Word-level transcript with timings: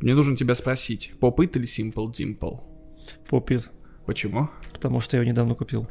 Мне 0.00 0.14
нужно 0.14 0.36
тебя 0.36 0.54
спросить, 0.54 1.12
Pop-It 1.20 1.56
или 1.58 1.64
Simple 1.66 2.12
Dimple? 2.12 2.60
Попит, 3.28 3.70
Почему? 4.06 4.48
потому 4.72 5.00
что 5.00 5.16
я 5.16 5.22
его 5.22 5.30
недавно 5.30 5.54
купил. 5.54 5.88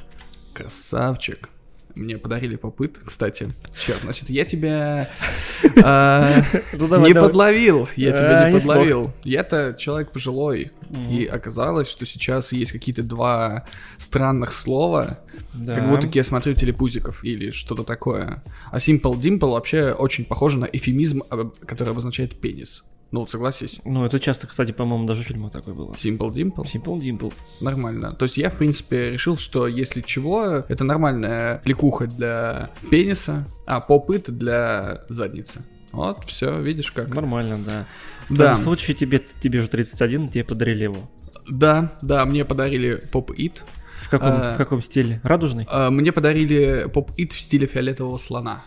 Красавчик. 0.54 1.50
Мне 1.96 2.18
подарили 2.20 2.56
попыт, 2.58 3.00
кстати. 3.04 3.52
Черт, 3.84 4.02
значит, 4.04 4.30
я 4.30 4.46
тебя 4.46 5.10
а, 5.84 6.44
Ну, 6.74 7.06
не 7.08 7.14
подловил. 7.16 7.90
Я 7.96 8.12
тебя 8.12 8.44
А, 8.46 8.52
не 8.52 8.60
смог. 8.60 8.76
подловил. 8.76 9.12
Я-то 9.24 9.76
человек 9.78 10.12
пожилой. 10.12 10.72
И 11.10 11.26
оказалось, 11.26 11.90
что 11.90 12.06
сейчас 12.06 12.52
есть 12.52 12.72
какие-то 12.72 13.02
два 13.02 13.66
странных 13.98 14.54
слова, 14.54 15.20
как 15.54 15.90
будто 15.90 16.08
я 16.14 16.24
смотрю 16.24 16.54
телепузиков 16.54 17.24
или 17.24 17.50
что-то 17.50 17.84
такое. 17.84 18.44
А 18.72 18.78
Simple 18.78 19.14
Dimple 19.20 19.52
вообще 19.52 19.92
очень 19.92 20.24
похоже 20.26 20.60
на 20.60 20.66
эфемизм, 20.66 21.24
который 21.66 21.90
обозначает 21.90 22.40
пенис. 22.40 22.84
Ну, 23.12 23.26
согласись. 23.26 23.80
Ну, 23.86 24.04
это 24.06 24.20
часто, 24.20 24.48
кстати, 24.48 24.74
по-моему, 24.74 25.08
даже 25.08 25.24
в 25.24 25.28
фильмах 25.28 25.54
такое 25.54 25.74
было. 25.74 25.94
Simple 25.94 26.30
Dimple? 26.34 26.64
Simple 26.66 26.98
Dimple. 27.00 27.34
Нормально. 27.62 28.14
То 28.14 28.26
есть 28.26 28.38
я, 28.38 28.50
в 28.50 28.58
принципе, 28.58 29.12
решил, 29.12 29.38
что 29.38 29.66
если 29.68 30.02
чего, 30.02 30.44
это 30.68 30.84
нормальная 30.84 31.60
кликуха 31.60 32.08
для 32.08 32.70
пениса, 32.92 33.46
а 33.66 33.80
поп-ит 33.80 34.26
для 34.30 35.04
задницы. 35.08 35.62
Вот, 35.94 36.26
все, 36.26 36.52
видишь 36.62 36.92
как. 36.92 37.08
Нормально, 37.16 37.58
да. 37.66 37.86
В 38.28 38.36
Да. 38.38 38.46
данном 38.48 38.62
случае 38.64 38.96
тебе, 38.96 39.24
тебе 39.42 39.62
же 39.62 39.70
31, 39.70 40.28
тебе 40.28 40.44
подарили 40.44 40.84
его. 40.84 41.10
Да, 41.50 41.94
да, 42.02 42.26
мне 42.26 42.44
подарили 42.44 43.02
поп-ит. 43.12 43.64
В 44.02 44.10
каком, 44.10 44.30
А. 44.32 44.54
в 44.54 44.58
каком 44.58 44.82
стиле? 44.82 45.20
Радужный? 45.24 45.68
А, 45.70 45.90
Мне 45.90 46.12
подарили 46.12 46.88
поп-ит 46.94 47.34
в 47.34 47.40
стиле 47.42 47.68
фиолетового 47.68 48.18
слона. 48.18 48.64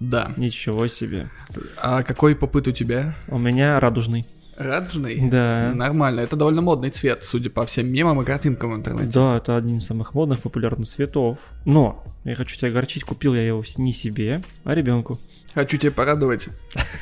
Да. 0.00 0.32
Ничего 0.36 0.86
себе. 0.88 1.30
А 1.76 2.02
какой 2.02 2.36
поп-ит 2.36 2.68
у 2.68 2.72
тебя? 2.72 3.14
У 3.28 3.38
меня 3.38 3.80
радужный. 3.80 4.24
Радужный? 4.56 5.28
Да. 5.30 5.72
Нормально. 5.74 6.20
Это 6.20 6.36
довольно 6.36 6.62
модный 6.62 6.90
цвет, 6.90 7.22
судя 7.24 7.48
по 7.50 7.64
всем 7.64 7.86
мемам 7.88 8.20
и 8.22 8.24
картинкам 8.24 8.72
в 8.72 8.76
интернете. 8.76 9.10
Да, 9.14 9.36
это 9.36 9.56
один 9.56 9.78
из 9.78 9.86
самых 9.86 10.14
модных, 10.14 10.40
популярных 10.40 10.88
цветов. 10.88 11.38
Но, 11.64 12.04
я 12.24 12.34
хочу 12.34 12.56
тебя 12.56 12.68
огорчить, 12.70 13.04
купил 13.04 13.34
я 13.34 13.44
его 13.44 13.62
не 13.76 13.92
себе, 13.92 14.42
а 14.64 14.74
ребенку. 14.74 15.18
Хочу 15.54 15.78
тебя 15.78 15.92
порадовать. 15.92 16.48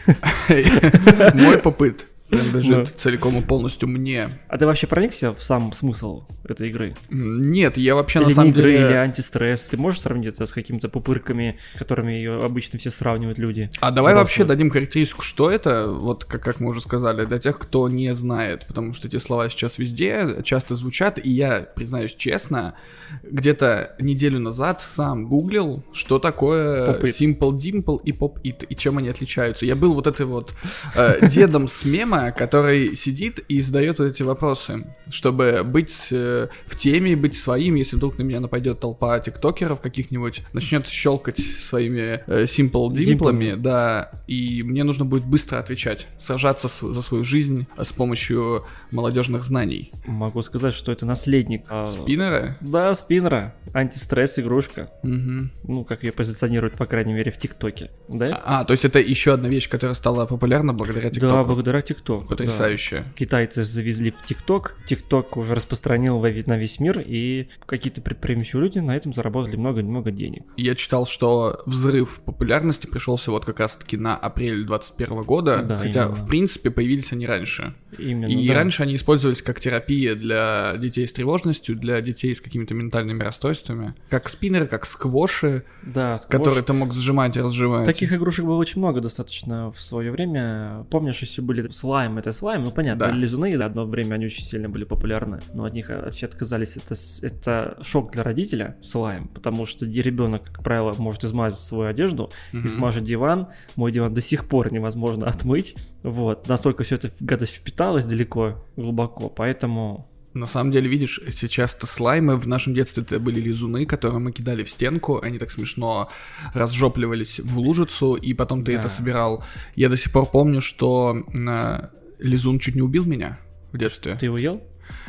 Мой 1.34 1.58
поп-ит 1.58 2.06
принадлежит 2.28 2.98
целиком 2.98 3.38
и 3.38 3.42
полностью 3.42 3.88
мне. 3.88 4.28
А 4.48 4.58
ты 4.58 4.66
вообще 4.66 4.86
проникся 4.86 5.32
в 5.32 5.42
сам 5.42 5.72
смысл 5.72 6.24
этой 6.44 6.68
игры? 6.68 6.94
Нет, 7.10 7.76
я 7.76 7.94
вообще 7.94 8.20
на 8.20 8.24
или 8.24 8.30
не 8.30 8.34
самом 8.34 8.50
игры, 8.50 8.72
деле... 8.72 8.86
или 8.86 8.92
антистресс? 8.94 9.62
Ты 9.62 9.76
можешь 9.76 10.00
сравнить 10.00 10.34
это 10.34 10.46
с 10.46 10.52
какими-то 10.52 10.88
пупырками, 10.88 11.58
которыми 11.78 12.12
ее 12.12 12.42
обычно 12.42 12.78
все 12.78 12.90
сравнивают 12.90 13.38
люди? 13.38 13.70
А 13.80 13.90
давай 13.90 14.14
Взрослые. 14.14 14.22
вообще 14.22 14.44
дадим 14.44 14.70
характеристику, 14.70 15.22
что 15.22 15.50
это, 15.50 15.88
вот 15.88 16.24
как, 16.24 16.42
как 16.42 16.60
мы 16.60 16.70
уже 16.70 16.80
сказали, 16.80 17.24
для 17.24 17.38
тех, 17.38 17.58
кто 17.58 17.88
не 17.88 18.12
знает, 18.14 18.66
потому 18.66 18.92
что 18.92 19.08
эти 19.08 19.18
слова 19.18 19.48
сейчас 19.48 19.78
везде 19.78 20.42
часто 20.42 20.76
звучат, 20.76 21.18
и 21.24 21.30
я, 21.30 21.60
признаюсь 21.74 22.14
честно, 22.14 22.74
где-то 23.22 23.94
неделю 24.00 24.40
назад 24.40 24.80
сам 24.80 25.26
гуглил, 25.26 25.84
что 25.92 26.18
такое. 26.18 26.98
Simple 27.00 27.52
Dimple 27.52 28.00
и 28.04 28.12
Pop-It, 28.12 28.66
и 28.68 28.76
чем 28.76 28.98
они 28.98 29.08
отличаются. 29.08 29.64
Я 29.66 29.76
был 29.76 29.94
вот 29.94 30.06
этой 30.06 30.26
вот 30.26 30.54
э, 30.94 31.28
дедом 31.28 31.68
с 31.68 31.84
мема, 31.84 32.15
который 32.36 32.94
сидит 32.96 33.38
и 33.48 33.60
задает 33.60 33.98
вот 33.98 34.06
эти 34.06 34.22
вопросы, 34.22 34.84
чтобы 35.10 35.62
быть 35.64 36.08
э, 36.10 36.48
в 36.66 36.76
теме, 36.76 37.16
быть 37.16 37.36
своим, 37.36 37.74
если 37.76 37.96
вдруг 37.96 38.18
на 38.18 38.22
меня 38.22 38.40
нападет 38.40 38.80
толпа 38.80 39.18
тиктокеров 39.20 39.80
каких-нибудь, 39.80 40.42
начнет 40.52 40.86
щелкать 40.88 41.38
своими 41.38 42.22
э, 42.26 42.44
Simple 42.44 42.92
Димплами. 42.94 43.54
да, 43.56 44.10
и 44.26 44.62
мне 44.62 44.84
нужно 44.84 45.04
будет 45.04 45.24
быстро 45.24 45.58
отвечать, 45.58 46.06
сражаться 46.18 46.68
с- 46.68 46.80
за 46.92 47.02
свою 47.02 47.24
жизнь 47.24 47.66
э, 47.76 47.84
с 47.84 47.92
помощью 47.92 48.64
молодежных 48.92 49.42
знаний. 49.44 49.92
Могу 50.06 50.42
сказать, 50.42 50.74
что 50.74 50.92
это 50.92 51.06
наследник. 51.06 51.64
а, 51.68 51.86
Спиннеры? 51.86 52.56
Да, 52.60 52.94
спиннера. 52.94 53.54
Антистресс 53.72 54.38
игрушка. 54.38 54.90
Мгм. 55.02 55.50
Ну, 55.64 55.84
как 55.84 56.02
ее 56.04 56.12
позиционируют, 56.12 56.74
по 56.74 56.86
крайней 56.86 57.14
мере, 57.14 57.30
в 57.30 57.38
ТикТоке. 57.38 57.90
Да? 58.08 58.42
А, 58.44 58.64
то 58.64 58.72
есть 58.72 58.84
это 58.84 58.98
еще 59.00 59.34
одна 59.34 59.48
вещь, 59.48 59.68
которая 59.68 59.94
стала 59.94 60.26
популярна 60.26 60.72
благодаря 60.72 61.08
Да, 61.08 61.14
ТикТоку. 61.14 61.44
благодаря 61.46 61.82
ТикТоку. 61.82 62.05
Да. 62.14 62.26
Потрясающе. 62.26 63.04
Китайцы 63.16 63.64
завезли 63.64 64.10
в 64.10 64.22
ТикТок, 64.24 64.76
ТикТок 64.86 65.36
уже 65.36 65.54
распространил 65.54 66.20
на 66.20 66.56
весь 66.56 66.80
мир, 66.80 67.02
и 67.04 67.48
какие-то 67.66 68.00
предприимчивые 68.00 68.64
люди 68.64 68.78
на 68.78 68.96
этом 68.96 69.12
заработали 69.12 69.56
много-много 69.56 70.10
денег. 70.10 70.44
Я 70.56 70.74
читал, 70.74 71.06
что 71.06 71.62
взрыв 71.66 72.20
популярности 72.24 72.86
пришелся 72.86 73.30
вот 73.30 73.44
как 73.44 73.60
раз-таки 73.60 73.96
на 73.96 74.16
апрель 74.16 74.64
21 74.64 75.22
года, 75.22 75.62
Да, 75.62 75.78
хотя, 75.78 76.04
именно. 76.04 76.14
в 76.14 76.26
принципе, 76.26 76.70
появились 76.70 77.12
они 77.12 77.26
раньше. 77.26 77.74
Именно, 77.98 78.30
И 78.30 78.48
да. 78.48 78.54
раньше 78.54 78.82
они 78.82 78.96
использовались 78.96 79.42
как 79.42 79.60
терапия 79.60 80.14
для 80.14 80.76
детей 80.78 81.06
с 81.06 81.12
тревожностью, 81.12 81.76
для 81.76 82.00
детей 82.00 82.34
с 82.34 82.40
какими-то 82.40 82.74
ментальными 82.74 83.22
расстройствами. 83.22 83.94
Как 84.08 84.28
спиннеры, 84.28 84.66
как 84.66 84.86
сквоши, 84.86 85.64
Да, 85.82 86.18
сквош. 86.18 86.38
которые 86.38 86.62
ты 86.64 86.72
мог 86.72 86.92
сжимать 86.92 87.36
и 87.36 87.40
разжимать. 87.40 87.86
Таких 87.86 88.12
игрушек 88.12 88.44
было 88.44 88.56
очень 88.56 88.80
много 88.80 89.00
достаточно 89.00 89.70
в 89.72 89.80
свое 89.80 90.10
время. 90.10 90.86
Помнишь, 90.90 91.20
если 91.20 91.40
были 91.40 91.68
слайм, 91.70 92.18
это 92.18 92.32
слайм, 92.32 92.62
ну 92.64 92.70
понятно, 92.70 93.06
Да. 93.06 93.12
лизуны, 93.12 93.54
одно 93.54 93.84
время 93.86 94.14
они 94.14 94.26
очень 94.26 94.44
сильно 94.44 94.68
были 94.68 94.84
популярны, 94.84 95.40
но 95.54 95.64
от 95.64 95.72
них 95.74 95.90
все 96.10 96.26
отказались. 96.26 96.76
Это, 96.76 96.94
это 97.22 97.78
шок 97.82 98.12
для 98.12 98.22
родителя, 98.22 98.76
слайм, 98.82 99.28
потому 99.28 99.66
что 99.66 99.84
ребенок, 99.86 100.44
как 100.44 100.62
правило, 100.62 100.94
может 100.98 101.24
измазать 101.24 101.60
свою 101.60 101.88
одежду 101.90 102.30
и 102.52 102.68
смажет 102.68 103.04
диван. 103.04 103.48
Мой 103.76 103.92
диван 103.92 104.12
до 104.14 104.20
сих 104.20 104.48
пор 104.48 104.72
невозможно 104.72 105.26
отмыть. 105.26 105.74
Вот, 106.02 106.48
настолько 106.48 106.84
все 106.84 106.94
это 106.96 107.10
гадость 107.20 107.62
впиталась 107.86 108.04
далеко, 108.04 108.64
глубоко, 108.76 109.28
поэтому 109.28 110.08
На 110.34 110.46
самом 110.46 110.70
деле, 110.70 110.86
видишь, 110.88 111.18
сейчас-то 111.32 111.86
слаймы 111.86 112.36
в 112.36 112.46
нашем 112.46 112.74
детстве 112.74 113.02
это 113.02 113.18
были 113.18 113.40
лизуны, 113.40 113.86
которые 113.86 114.18
мы 114.18 114.32
кидали 114.32 114.64
в 114.64 114.68
стенку, 114.70 115.18
они 115.22 115.38
так 115.38 115.50
смешно 115.50 116.10
разжопливались 116.52 117.40
в 117.40 117.58
лужицу, 117.58 118.14
и 118.16 118.34
потом 118.34 118.62
ты 118.62 118.72
Да. 118.72 118.80
это 118.80 118.88
собирал. 118.90 119.44
Я 119.76 119.88
до 119.88 119.96
сих 119.96 120.12
пор 120.12 120.26
помню, 120.26 120.60
что 120.60 121.16
э, 121.32 121.88
лизун 122.18 122.58
чуть 122.58 122.74
не 122.74 122.82
убил 122.82 123.06
меня 123.06 123.38
в 123.72 123.78
детстве. 123.78 124.16
ты 124.20 124.26
его 124.26 124.36
ел? 124.36 124.60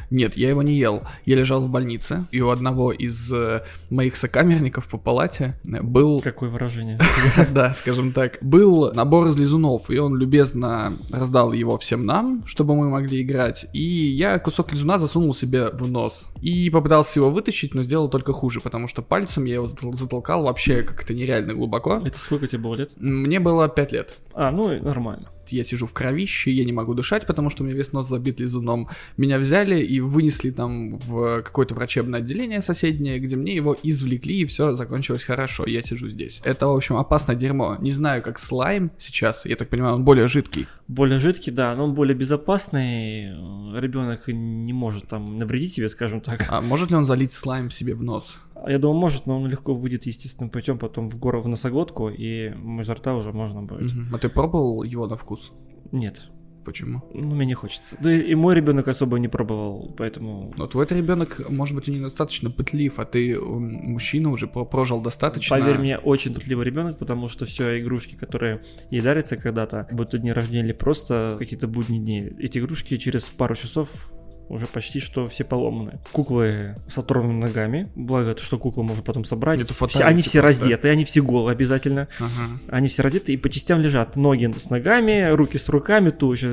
Нет, 0.09 0.37
я 0.37 0.49
его 0.49 0.63
не 0.63 0.75
ел. 0.75 1.03
Я 1.25 1.35
лежал 1.35 1.61
в 1.61 1.69
больнице, 1.69 2.25
и 2.31 2.39
у 2.41 2.49
одного 2.49 2.91
из 2.91 3.31
э, 3.33 3.63
моих 3.89 4.15
сокамерников 4.15 4.87
по 4.87 4.97
палате 4.97 5.55
э, 5.65 5.81
был 5.81 6.21
Какое 6.21 6.49
выражение? 6.49 6.99
да, 7.51 7.73
скажем 7.73 8.13
так, 8.13 8.37
был 8.41 8.93
набор 8.93 9.27
из 9.27 9.37
лизунов, 9.37 9.89
и 9.89 9.97
он 9.97 10.15
любезно 10.15 10.97
раздал 11.11 11.51
его 11.51 11.77
всем 11.77 12.05
нам, 12.05 12.45
чтобы 12.45 12.75
мы 12.75 12.89
могли 12.89 13.21
играть. 13.21 13.65
И 13.73 13.81
я 13.81 14.39
кусок 14.39 14.71
лизуна 14.71 14.97
засунул 14.97 15.33
себе 15.33 15.69
в 15.71 15.89
нос. 15.89 16.31
И 16.41 16.69
попытался 16.69 17.19
его 17.19 17.29
вытащить, 17.29 17.73
но 17.73 17.83
сделал 17.83 18.09
только 18.09 18.31
хуже, 18.31 18.61
потому 18.61 18.87
что 18.87 19.01
пальцем 19.01 19.45
я 19.45 19.55
его 19.55 19.65
затол- 19.65 19.95
затолкал 19.95 20.43
вообще 20.43 20.83
как-то 20.83 21.13
нереально 21.13 21.53
глубоко. 21.53 22.01
Это 22.05 22.17
сколько 22.17 22.47
тебе 22.47 22.59
было 22.59 22.75
лет? 22.75 22.91
Мне 22.97 23.39
было 23.39 23.67
5 23.67 23.91
лет. 23.91 24.17
А, 24.33 24.51
ну 24.51 24.81
нормально. 24.81 25.29
Я 25.51 25.63
сижу 25.63 25.85
в 25.85 25.93
кровище, 25.93 26.51
я 26.51 26.63
не 26.63 26.73
могу 26.73 26.93
дышать, 26.93 27.25
потому 27.25 27.49
что 27.49 27.63
у 27.63 27.65
меня 27.65 27.75
весь 27.75 27.93
нос 27.93 28.07
забит 28.07 28.39
лизуном. 28.39 28.89
Меня 29.17 29.39
взяли 29.39 29.81
и 29.81 29.99
вынесли 29.99 30.51
там 30.51 30.97
в 30.97 31.41
какое-то 31.41 31.75
врачебное 31.75 32.19
отделение 32.19 32.61
соседнее, 32.61 33.19
где 33.19 33.35
мне 33.35 33.55
его 33.55 33.75
извлекли, 33.83 34.39
и 34.39 34.45
все 34.45 34.73
закончилось 34.73 35.23
хорошо. 35.23 35.65
Я 35.65 35.81
сижу 35.81 36.07
здесь. 36.07 36.41
Это, 36.43 36.67
в 36.67 36.75
общем, 36.75 36.97
опасное 36.97 37.35
дерьмо. 37.35 37.77
Не 37.79 37.91
знаю, 37.91 38.21
как 38.21 38.39
слайм 38.39 38.91
сейчас, 38.97 39.45
я 39.45 39.55
так 39.55 39.69
понимаю, 39.69 39.95
он 39.95 40.03
более 40.03 40.27
жидкий. 40.27 40.67
Более 40.87 41.19
жидкий, 41.19 41.51
да, 41.51 41.75
но 41.75 41.85
он 41.85 41.93
более 41.93 42.15
безопасный. 42.15 43.31
Ребенок 43.79 44.27
не 44.27 44.73
может 44.73 45.07
там 45.07 45.37
навредить 45.37 45.73
себе, 45.73 45.89
скажем 45.89 46.21
так. 46.21 46.45
А 46.49 46.61
может 46.61 46.91
ли 46.91 46.95
он 46.95 47.05
залить 47.05 47.31
слайм 47.31 47.69
себе 47.69 47.93
в 47.93 48.03
нос? 48.03 48.39
Я 48.67 48.79
думаю, 48.79 48.99
может, 48.99 49.25
но 49.27 49.37
он 49.37 49.47
легко 49.47 49.73
выйдет 49.75 50.05
естественным 50.05 50.49
путем 50.49 50.77
потом 50.79 51.09
в 51.09 51.17
гору 51.17 51.41
в 51.41 51.47
носоглотку, 51.47 52.09
и 52.09 52.51
изо 52.79 52.93
рта 52.93 53.15
уже 53.15 53.31
можно 53.33 53.61
будет. 53.61 53.93
Мгм. 53.93 54.15
А 54.15 54.17
ты 54.17 54.29
пробовал 54.29 54.83
его 54.83 55.07
на 55.07 55.15
вкус? 55.15 55.51
Нет, 55.91 56.29
Почему? 56.65 57.01
ну 57.13 57.33
мне 57.35 57.45
не 57.45 57.53
хочется. 57.53 57.95
Да 58.01 58.13
и 58.13 58.19
и 58.19 58.35
мой 58.35 58.53
ребенок 58.53 58.89
особо 58.89 59.19
не 59.19 59.29
пробовал, 59.29 59.93
поэтому. 59.97 60.53
Ну, 60.57 60.67
твой 60.67 60.85
ребенок, 60.89 61.49
может 61.49 61.75
быть, 61.75 61.87
и 61.87 61.91
недостаточно 61.91 62.51
пытлив, 62.51 62.99
а 62.99 63.05
ты 63.05 63.35
м, 63.35 63.61
мужчина 63.93 64.29
уже 64.29 64.47
про- 64.47 64.65
прожил 64.65 65.01
достаточно. 65.01 65.57
Поверь 65.57 65.77
мне, 65.77 65.97
очень 65.97 66.33
трудливый 66.33 66.65
ребенок, 66.65 66.97
потому 66.97 67.29
что 67.29 67.45
все 67.45 67.79
игрушки, 67.79 68.15
которые 68.15 68.63
ей 68.91 68.99
дарятся 69.01 69.37
когда-то, 69.37 69.87
будь 69.93 70.11
то 70.11 70.17
дни 70.17 70.33
рождения 70.33 70.65
или 70.65 70.73
просто 70.73 71.37
какие-то 71.39 71.67
будние 71.69 72.01
дни, 72.01 72.19
эти 72.39 72.59
игрушки 72.59 72.97
через 72.97 73.23
пару 73.23 73.55
часов 73.55 74.11
уже 74.49 74.65
почти 74.67 74.99
что 74.99 75.27
все 75.27 75.43
поломаны. 75.43 75.99
Куклы 76.11 76.75
с 76.89 76.97
оторванными 76.97 77.41
ногами, 77.41 77.87
благо, 77.95 78.35
что 78.37 78.57
куклу 78.57 78.83
можно 78.83 79.03
потом 79.03 79.25
собрать. 79.25 79.59
Это 79.59 79.73
Все- 79.73 80.03
они 80.03 80.21
все 80.21 80.41
просто. 80.41 80.61
раздеты, 80.61 80.89
они 80.89 81.05
все 81.05 81.21
голые 81.21 81.53
обязательно. 81.53 82.07
Ага. 82.19 82.29
Они 82.69 82.87
все 82.87 83.01
раздеты 83.01 83.33
и 83.33 83.37
по 83.37 83.49
частям 83.49 83.81
лежат. 83.81 84.15
Ноги 84.15 84.51
с 84.57 84.69
ногами, 84.69 85.29
руки 85.31 85.57
с 85.57 85.67
руками, 85.69 86.09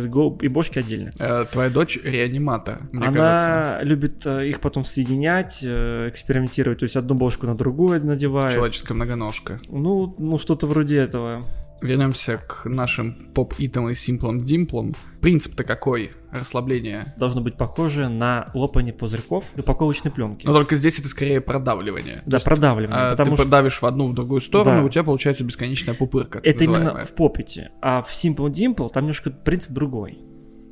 го- 0.08 0.38
и 0.40 0.48
бошки 0.48 0.78
отдельно. 0.78 1.10
Э, 1.18 1.44
твоя 1.50 1.70
дочь 1.70 1.98
реаниматор, 2.02 2.80
мне 2.92 3.06
Она 3.08 3.16
кажется. 3.16 3.84
любит 3.84 4.26
э, 4.26 4.48
их 4.48 4.60
потом 4.60 4.84
соединять, 4.84 5.60
э, 5.62 6.08
экспериментировать, 6.08 6.78
то 6.80 6.84
есть 6.84 6.96
одну 6.96 7.14
бошку 7.14 7.46
на 7.46 7.54
другую 7.54 8.04
надевает. 8.04 8.54
Человеческая 8.54 8.94
многоножка. 8.94 9.60
Ну, 9.68 10.14
ну 10.18 10.38
что-то 10.38 10.66
вроде 10.66 10.96
этого. 10.98 11.40
Вернемся 11.84 12.38
к 12.38 12.64
нашим 12.68 13.14
поп-итам 13.34 13.88
и 13.88 13.94
симплам-димплам. 13.94 14.94
Принцип-то 15.20 15.64
какой? 15.64 16.10
Расслабление. 16.30 17.04
Должно 17.16 17.40
быть 17.42 17.56
похоже 17.56 18.08
на 18.08 18.48
лопание 18.54 18.92
пузырьков 18.92 19.44
и 19.56 19.60
упаковочной 19.60 20.10
пленки. 20.10 20.46
Но 20.46 20.52
только 20.52 20.74
здесь 20.76 20.98
это 20.98 21.08
скорее 21.08 21.40
продавливание. 21.40 22.22
Да, 22.26 22.38
продавливание. 22.40 22.98
А, 22.98 23.10
потому 23.16 23.36
ты 23.36 23.42
что 23.42 23.50
давишь 23.50 23.80
в 23.80 23.86
одну, 23.86 24.08
в 24.08 24.14
другую 24.14 24.40
сторону, 24.40 24.80
Да. 24.80 24.84
у 24.84 24.88
тебя 24.88 25.04
получается 25.04 25.44
бесконечная 25.44 25.94
пупырка. 25.94 26.40
это 26.42 26.64
именно 26.64 26.78
называемая. 26.80 27.06
в 27.06 27.14
попите. 27.14 27.70
А 27.80 28.02
в 28.02 28.10
Simple 28.10 28.50
Dimple 28.50 28.90
там 28.92 29.04
немножко 29.04 29.30
принцип 29.30 29.70
другой. 29.70 30.18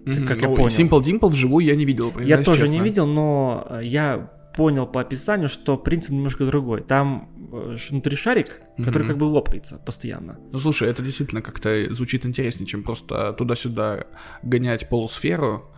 Мгм. 0.05 0.27
как 0.27 0.43
я 0.43 0.49
Ну, 0.49 0.57
понял. 0.57 0.69
Simple 0.69 1.01
Dimple 1.01 1.29
вживую 1.29 1.65
я 1.65 1.77
не 1.77 1.85
видел, 1.85 2.13
Я 2.19 2.43
тоже 2.43 2.63
честно. 2.63 2.75
не 2.75 2.81
видел, 2.81 3.07
но 3.07 3.65
э, 3.71 3.81
я 3.85 4.31
понял 4.57 4.87
по 4.87 5.01
описанию, 5.01 5.49
что 5.49 5.77
принцип 5.79 6.11
немножко 6.11 6.45
другой. 6.45 6.83
Там 6.83 7.31
внутри 7.53 8.17
шарик, 8.17 8.61
который 8.79 9.03
Мгм. 9.03 9.09
как 9.09 9.19
бы 9.19 9.25
лопается 9.25 9.79
постоянно. 9.85 10.39
Ну 10.51 10.59
слушай, 10.59 10.89
это 10.89 11.03
действительно 11.03 11.43
как-то 11.43 11.93
звучит 11.95 12.25
интереснее, 12.27 12.67
чем 12.67 12.83
просто 12.83 13.33
туда-сюда 13.35 14.07
гонять 14.43 14.89
полусферу 14.89 15.72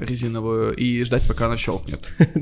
Резиновую 0.00 0.74
и 0.74 1.02
ждать, 1.04 1.26
пока 1.26 1.46
она 1.46 1.56
щелкнет. 1.56 2.00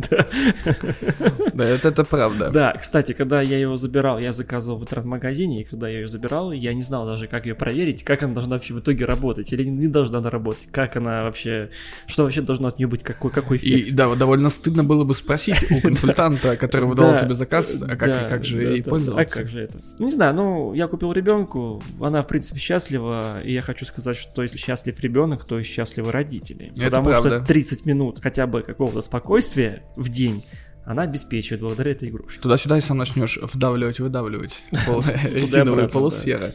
Да. 1.55 1.65
Это, 1.65 2.05
правда. 2.05 2.51
Да, 2.51 2.73
кстати, 2.73 3.13
когда 3.13 3.41
я 3.41 3.57
ее 3.57 3.77
забирал, 3.79 4.19
я 4.19 4.33
заказывал 4.33 4.79
в 4.79 4.83
интернет-магазине, 4.83 5.63
и 5.63 5.65
когда 5.65 5.89
я 5.89 6.01
ее 6.01 6.09
забирал, 6.09 6.53
я 6.53 6.75
не 6.75 6.83
знал 6.83 7.07
даже, 7.07 7.29
как 7.29 7.47
ее 7.47 7.55
проверить, 7.55 8.03
как 8.05 8.23
она 8.23 8.35
должна 8.35 8.57
вообще 8.57 8.75
в 8.75 8.81
итоге 8.81 9.05
работать, 9.05 9.53
или 9.53 9.65
не 9.65 9.87
должна 9.89 10.19
она 10.19 10.31
работать, 10.31 10.69
как 10.71 10.97
она 10.97 11.25
вообще, 11.25 11.71
что 12.07 12.25
вообще 12.25 12.41
должно 12.41 12.69
от 12.69 12.79
нее 12.79 12.89
быть, 12.89 13.03
какой, 13.03 13.31
какой 13.31 13.59
эффект. 13.59 13.89
И 13.89 13.91
да, 13.91 14.15
довольно 14.15 14.49
стыдно 14.49 14.85
было 14.85 15.05
бы 15.05 15.15
спросить 15.15 15.71
у 15.71 15.81
консультанта, 15.83 16.57
который 16.57 16.85
выдавал 16.85 17.13
Да, 17.13 17.19
тебе 17.19 17.35
заказ, 17.35 17.83
а 17.83 17.97
как, 17.97 18.45
же 18.45 18.63
ей 18.63 18.83
пользоваться. 18.83 19.39
А 19.39 19.39
как 19.39 19.49
же 19.49 19.61
это? 19.63 19.79
Ну, 19.99 20.07
не 20.07 20.13
знаю, 20.13 20.35
ну, 20.35 20.75
я 20.75 20.89
купил 20.89 21.13
ребенку, 21.13 21.83
она, 22.01 22.23
в 22.23 22.27
принципе, 22.27 22.59
счастлива, 22.59 23.43
и 23.43 23.53
я 23.53 23.63
хочу 23.63 23.85
сказать, 23.85 24.17
что 24.17 24.43
если 24.43 24.59
счастлив 24.59 24.99
ребенок, 25.01 25.45
то 25.45 25.59
и 25.59 25.63
счастливы 25.63 26.13
родители. 26.13 26.73
Это 26.79 27.01
Потому 27.19 27.31
правда. 27.31 27.45
что 27.47 27.53
30 27.55 27.87
минут 27.87 28.21
хотя 28.23 28.47
бы 28.47 28.63
какого-то 28.63 29.01
спокойствия 29.01 29.83
в 29.97 30.09
день 30.09 30.45
она 30.87 31.03
обеспечивает 31.05 31.63
благодаря 31.63 31.93
этой 31.93 32.11
игрушке. 32.11 32.41
Туда-сюда 32.43 32.77
и 32.77 32.83
сам 32.83 32.99
начнешь 32.99 33.39
вдавливать 33.41 34.01
выдавливать 34.01 34.63
пол- 34.87 35.03
резиновые 35.25 35.89
полусферы. 35.89 36.53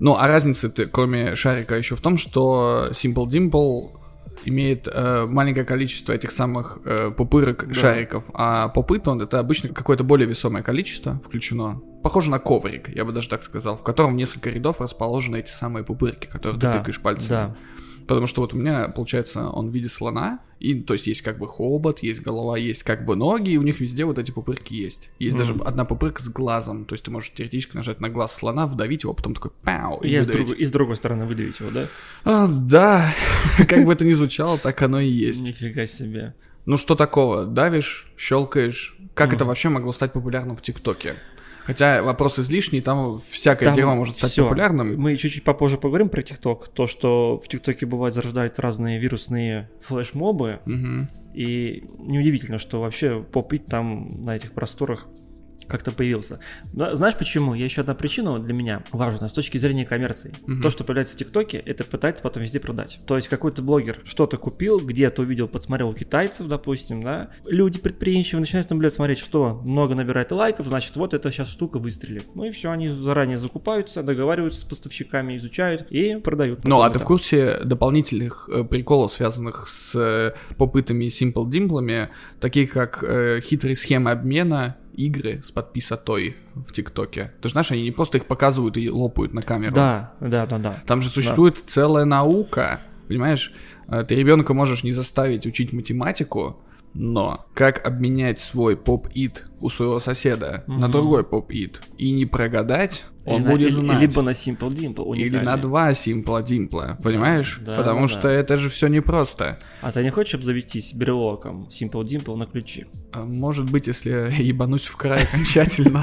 Ну, 0.00 0.16
а 0.18 0.26
разница, 0.28 0.68
кроме 0.68 1.34
шарика, 1.34 1.74
еще 1.74 1.96
в 1.96 2.02
том, 2.02 2.18
что 2.18 2.88
Simple 2.90 3.26
Dimple 3.26 3.98
имеет 4.46 4.86
э, 4.92 5.24
маленькое 5.26 5.64
количество 5.64 6.12
этих 6.12 6.30
самых 6.30 6.78
э, 6.84 7.10
пупырок 7.16 7.66
Да. 7.68 7.74
шариков, 7.74 8.24
а 8.34 8.68
попыт 8.68 9.08
он 9.08 9.22
это 9.22 9.38
обычно 9.38 9.70
какое-то 9.70 10.04
более 10.04 10.28
весомое 10.28 10.62
количество 10.62 11.18
включено. 11.24 11.80
Похоже 12.02 12.28
на 12.28 12.38
коврик, 12.38 12.90
я 12.94 13.06
бы 13.06 13.12
даже 13.12 13.30
так 13.30 13.42
сказал, 13.42 13.78
в 13.78 13.82
котором 13.82 14.12
в 14.12 14.16
несколько 14.16 14.50
рядов 14.50 14.82
расположены 14.82 15.38
эти 15.38 15.50
самые 15.50 15.84
пупырки, 15.84 16.26
которые 16.26 16.60
ты 16.60 16.66
Да, 16.66 16.78
тыкаешь 16.78 17.00
пальцами. 17.00 17.28
Да, 17.28 17.56
Потому 18.06 18.26
что 18.26 18.40
вот 18.42 18.52
у 18.54 18.56
меня, 18.56 18.88
получается, 18.88 19.48
он 19.48 19.70
в 19.70 19.74
виде 19.74 19.88
слона, 19.88 20.40
и 20.60 20.74
то 20.80 20.94
есть 20.94 21.06
есть 21.06 21.22
как 21.22 21.38
бы 21.38 21.46
хобот, 21.46 22.02
есть 22.02 22.20
голова, 22.22 22.56
есть 22.56 22.82
как 22.82 23.04
бы 23.04 23.16
ноги, 23.16 23.50
и 23.50 23.56
у 23.56 23.62
них 23.62 23.80
везде 23.80 24.04
вот 24.04 24.18
эти 24.18 24.30
пупырки 24.30 24.74
есть. 24.74 25.10
Есть 25.18 25.36
даже 25.36 25.54
Мгм. 25.54 25.66
одна 25.66 25.84
пупырка 25.84 26.22
с 26.22 26.28
глазом, 26.28 26.84
то 26.84 26.94
есть 26.94 27.04
ты 27.04 27.10
можешь 27.10 27.32
теоретически 27.32 27.76
нажать 27.76 28.00
на 28.00 28.08
глаз 28.08 28.34
слона, 28.34 28.66
вдавить 28.66 29.02
его, 29.04 29.12
потом 29.14 29.34
такой 29.34 29.50
пау, 29.62 30.00
и 30.02 30.08
и 30.10 30.18
с, 30.20 30.26
друг- 30.28 30.52
и 30.52 30.64
с 30.64 30.70
другой 30.70 30.96
стороны 30.96 31.26
выдавить 31.26 31.60
его, 31.60 31.70
да? 31.70 31.88
А, 32.24 32.46
да, 32.48 33.14
как 33.68 33.84
бы 33.84 33.92
это 33.92 34.04
ни 34.04 34.12
звучало, 34.12 34.58
так 34.58 34.80
оно 34.82 35.00
и 35.00 35.08
есть. 35.08 35.40
Нифига 35.42 35.86
себе. 35.86 36.34
Ну 36.66 36.76
что 36.78 36.94
такого, 36.94 37.44
давишь, 37.44 38.10
щелкаешь, 38.16 38.96
как 39.14 39.32
это 39.32 39.44
вообще 39.44 39.68
могло 39.68 39.92
стать 39.92 40.12
популярным 40.12 40.56
в 40.56 40.62
ТикТоке? 40.62 41.16
Хотя 41.64 42.02
вопрос 42.02 42.38
излишний, 42.38 42.80
там 42.80 43.20
всякое 43.28 43.66
Там 43.66 43.74
дерьмо 43.74 43.94
может 43.94 44.16
стать 44.16 44.32
всё. 44.32 44.44
популярным. 44.44 45.00
Мы 45.00 45.16
чуть-чуть 45.16 45.44
попозже 45.44 45.78
поговорим 45.78 46.08
про 46.10 46.22
ТикТок. 46.22 46.68
То, 46.68 46.86
что 46.86 47.40
в 47.42 47.48
ТикТоке 47.48 47.86
бывает 47.86 48.12
зарождают 48.14 48.58
разные 48.58 48.98
вирусные 49.00 49.70
флешмобы. 49.80 50.60
Мгм. 50.66 51.08
И 51.32 51.84
неудивительно, 51.98 52.58
что 52.58 52.80
вообще 52.80 53.22
pop 53.22 53.48
it 53.48 53.66
там 53.66 54.08
на 54.24 54.36
этих 54.36 54.52
просторах 54.52 55.06
как-то 55.66 55.92
появился. 55.92 56.40
Знаешь 56.72 57.16
почему? 57.16 57.54
Есть 57.54 57.72
еще 57.72 57.80
одна 57.82 57.94
причина 57.94 58.38
для 58.38 58.54
меня 58.54 58.82
важная 58.92 59.28
с 59.28 59.32
точки 59.32 59.58
зрения 59.58 59.84
коммерции. 59.84 60.32
Мгм. 60.46 60.62
То, 60.62 60.70
что 60.70 60.84
появляется 60.84 61.14
в 61.14 61.18
ТикТоке, 61.18 61.58
это 61.58 61.84
пытается 61.84 62.22
потом 62.22 62.42
везде 62.42 62.60
продать. 62.60 63.00
То 63.06 63.16
есть 63.16 63.28
какой-то 63.28 63.62
блогер 63.62 64.00
что-то 64.04 64.36
купил, 64.36 64.78
где-то 64.78 65.22
увидел, 65.22 65.48
подсмотрел 65.48 65.90
у 65.90 65.94
китайцев, 65.94 66.46
допустим, 66.46 67.02
да. 67.02 67.30
Люди 67.46 67.78
предприимчивые 67.78 68.40
начинают 68.40 68.70
наблюдать, 68.70 68.94
смотреть, 68.94 69.18
что 69.18 69.60
много 69.64 69.94
набирает 69.94 70.32
лайков, 70.32 70.66
значит, 70.66 70.96
вот 70.96 71.14
эта 71.14 71.30
сейчас 71.30 71.48
штука 71.48 71.78
выстрелит. 71.78 72.26
Ну 72.34 72.44
и 72.44 72.50
все, 72.50 72.70
они 72.70 72.90
заранее 72.90 73.38
закупаются, 73.38 74.02
договариваются 74.02 74.60
с 74.60 74.64
поставщиками, 74.64 75.36
изучают 75.36 75.86
и 75.90 76.16
продают. 76.16 76.64
Ну, 76.64 76.82
а 76.82 76.90
ты 76.90 76.98
в 76.98 77.04
курсе 77.04 77.60
дополнительных 77.64 78.48
э, 78.52 78.64
приколов, 78.64 79.12
связанных 79.12 79.68
с 79.68 79.94
э, 79.94 80.32
попытами 80.56 81.06
Simple 81.06 81.48
Dimplами, 81.48 82.10
такие 82.40 82.66
как 82.66 83.02
э, 83.02 83.40
хитрые 83.40 83.76
схемы 83.76 84.10
обмена 84.10 84.76
игры 84.94 85.42
с 85.42 85.50
подписотой 85.50 86.36
в 86.54 86.72
ТикТоке? 86.72 87.32
Ты 87.40 87.48
же 87.48 87.52
знаешь, 87.52 87.70
они 87.70 87.82
не 87.82 87.90
просто 87.90 88.18
их 88.18 88.26
показывают 88.26 88.76
и 88.76 88.90
лопают 88.90 89.34
на 89.34 89.42
камеру. 89.42 89.74
Да, 89.74 90.14
да, 90.20 90.46
да, 90.46 90.58
да. 90.58 90.82
Там 90.86 91.02
же 91.02 91.08
существует 91.08 91.56
целая 91.66 92.04
наука, 92.04 92.80
понимаешь? 93.08 93.52
Э, 93.88 94.04
Ты 94.06 94.14
ребенка 94.14 94.54
можешь 94.54 94.84
не 94.84 94.92
заставить 94.92 95.46
учить 95.46 95.72
математику, 95.72 96.60
но 96.94 97.44
как 97.54 97.84
обменять 97.86 98.40
свой 98.40 98.76
поп-ит 98.76 99.44
у 99.64 99.70
своего 99.70 99.98
соседа 99.98 100.62
на 100.66 100.74
Мгм. 100.74 100.90
другой 100.92 101.24
поп-ит 101.24 101.80
и 101.96 102.10
не 102.12 102.26
прогадать, 102.26 103.02
он 103.26 103.36
Или 103.36 103.44
на- 103.44 103.50
будет 103.52 103.68
или- 103.68 103.74
знать. 103.74 104.00
Либо 104.02 104.20
на 104.22 104.30
Simple 104.30 104.68
Dimple 104.68 105.16
Или 105.16 105.30
на 105.30 105.38
уникальный. 105.40 105.62
два 105.62 105.94
симпла 105.94 106.42
димпла, 106.42 106.98
понимаешь? 107.02 107.58
да, 107.64 107.74
Потому 107.74 108.02
да, 108.02 108.08
что 108.08 108.22
да. 108.24 108.32
это 108.32 108.58
же 108.58 108.68
все 108.68 108.88
непросто. 108.88 109.58
А 109.80 109.90
ты 109.92 110.02
не 110.02 110.10
хочешь 110.10 110.34
обзавестись 110.34 110.92
брелоком 110.92 111.68
Simple 111.70 112.04
Dimple 112.04 112.36
на 112.36 112.44
ключи? 112.44 112.84
А 113.14 113.24
Может 113.24 113.70
быть, 113.70 113.86
если 113.86 114.10
я 114.10 114.26
ебанусь 114.26 114.84
в 114.84 114.96
край 114.98 115.22
окончательно, 115.32 116.02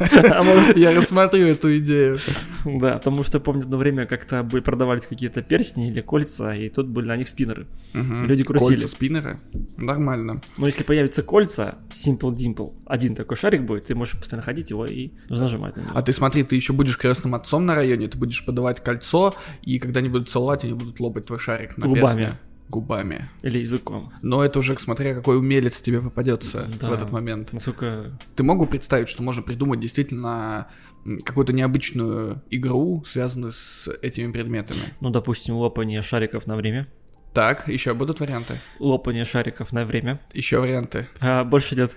А 0.00 0.72
я 0.76 0.94
рассмотрю 0.94 1.46
эту 1.46 1.76
идею. 1.78 2.18
Да, 2.64 2.94
потому 2.98 3.22
что 3.22 3.38
помню 3.40 3.62
одно 3.62 3.76
время 3.76 4.06
как-то 4.06 4.42
продавались 4.44 5.06
какие-то 5.06 5.42
перстни 5.42 5.88
или 5.88 6.00
кольца, 6.00 6.52
и 6.54 6.68
тут 6.68 6.88
были 6.88 7.06
на 7.06 7.16
них 7.16 7.28
спиннеры. 7.28 7.66
Люди 7.94 8.42
крутили. 8.42 8.68
Кольца 8.70 8.88
спиннера? 8.88 9.38
Нормально. 9.76 10.40
Но 10.58 10.66
если 10.66 10.82
появятся 10.82 11.22
кольца, 11.22 11.76
Simple 11.90 12.32
Dimple, 12.32 12.72
один 12.96 13.14
такой 13.14 13.36
шарик 13.36 13.62
будет, 13.62 13.86
ты 13.86 13.94
можешь 13.94 14.18
постоянно 14.18 14.44
ходить 14.44 14.70
его 14.70 14.84
и 14.86 15.10
нажимать 15.28 15.76
на 15.76 15.80
него. 15.80 15.90
А 15.94 16.02
ты 16.02 16.12
смотри, 16.12 16.42
ты 16.42 16.56
еще 16.56 16.72
будешь 16.72 16.96
крестным 16.98 17.34
отцом 17.34 17.66
на 17.66 17.74
районе, 17.74 18.08
ты 18.08 18.18
будешь 18.18 18.44
подавать 18.44 18.82
кольцо, 18.82 19.34
и 19.62 19.78
когда 19.78 20.00
они 20.00 20.08
будут 20.08 20.28
целовать, 20.30 20.64
они 20.64 20.74
будут 20.74 20.98
лопать 21.00 21.26
твой 21.26 21.38
шарик 21.38 21.76
на 21.76 21.86
Губами. 21.86 22.00
перстне. 22.02 22.30
Губами. 22.68 23.28
Или 23.42 23.60
языком. 23.60 24.12
Но 24.22 24.44
это 24.44 24.58
уже 24.58 24.76
смотря 24.76 25.14
какой 25.14 25.38
умелец 25.38 25.80
тебе 25.80 26.00
попадется 26.00 26.68
Да. 26.80 26.90
в 26.90 26.92
этот 26.92 27.12
момент. 27.12 27.52
Насколько... 27.52 28.18
Ты 28.34 28.42
могу 28.42 28.66
представить, 28.66 29.08
что 29.08 29.22
можно 29.22 29.40
придумать 29.42 29.78
действительно 29.78 30.66
какую-то 31.24 31.52
необычную 31.52 32.42
игру, 32.50 33.04
связанную 33.06 33.52
с 33.52 33.88
этими 34.02 34.32
предметами. 34.32 34.80
Ну, 35.00 35.10
допустим, 35.10 35.54
лопание 35.54 36.02
шариков 36.02 36.48
на 36.48 36.56
время. 36.56 36.88
Так, 37.36 37.68
еще 37.68 37.92
будут 37.92 38.20
варианты? 38.20 38.54
Лопание 38.78 39.26
шариков 39.26 39.70
на 39.70 39.84
время. 39.84 40.18
Еще 40.32 40.58
варианты. 40.58 41.06
А 41.20 41.44
больше 41.44 41.76
нет. 41.76 41.92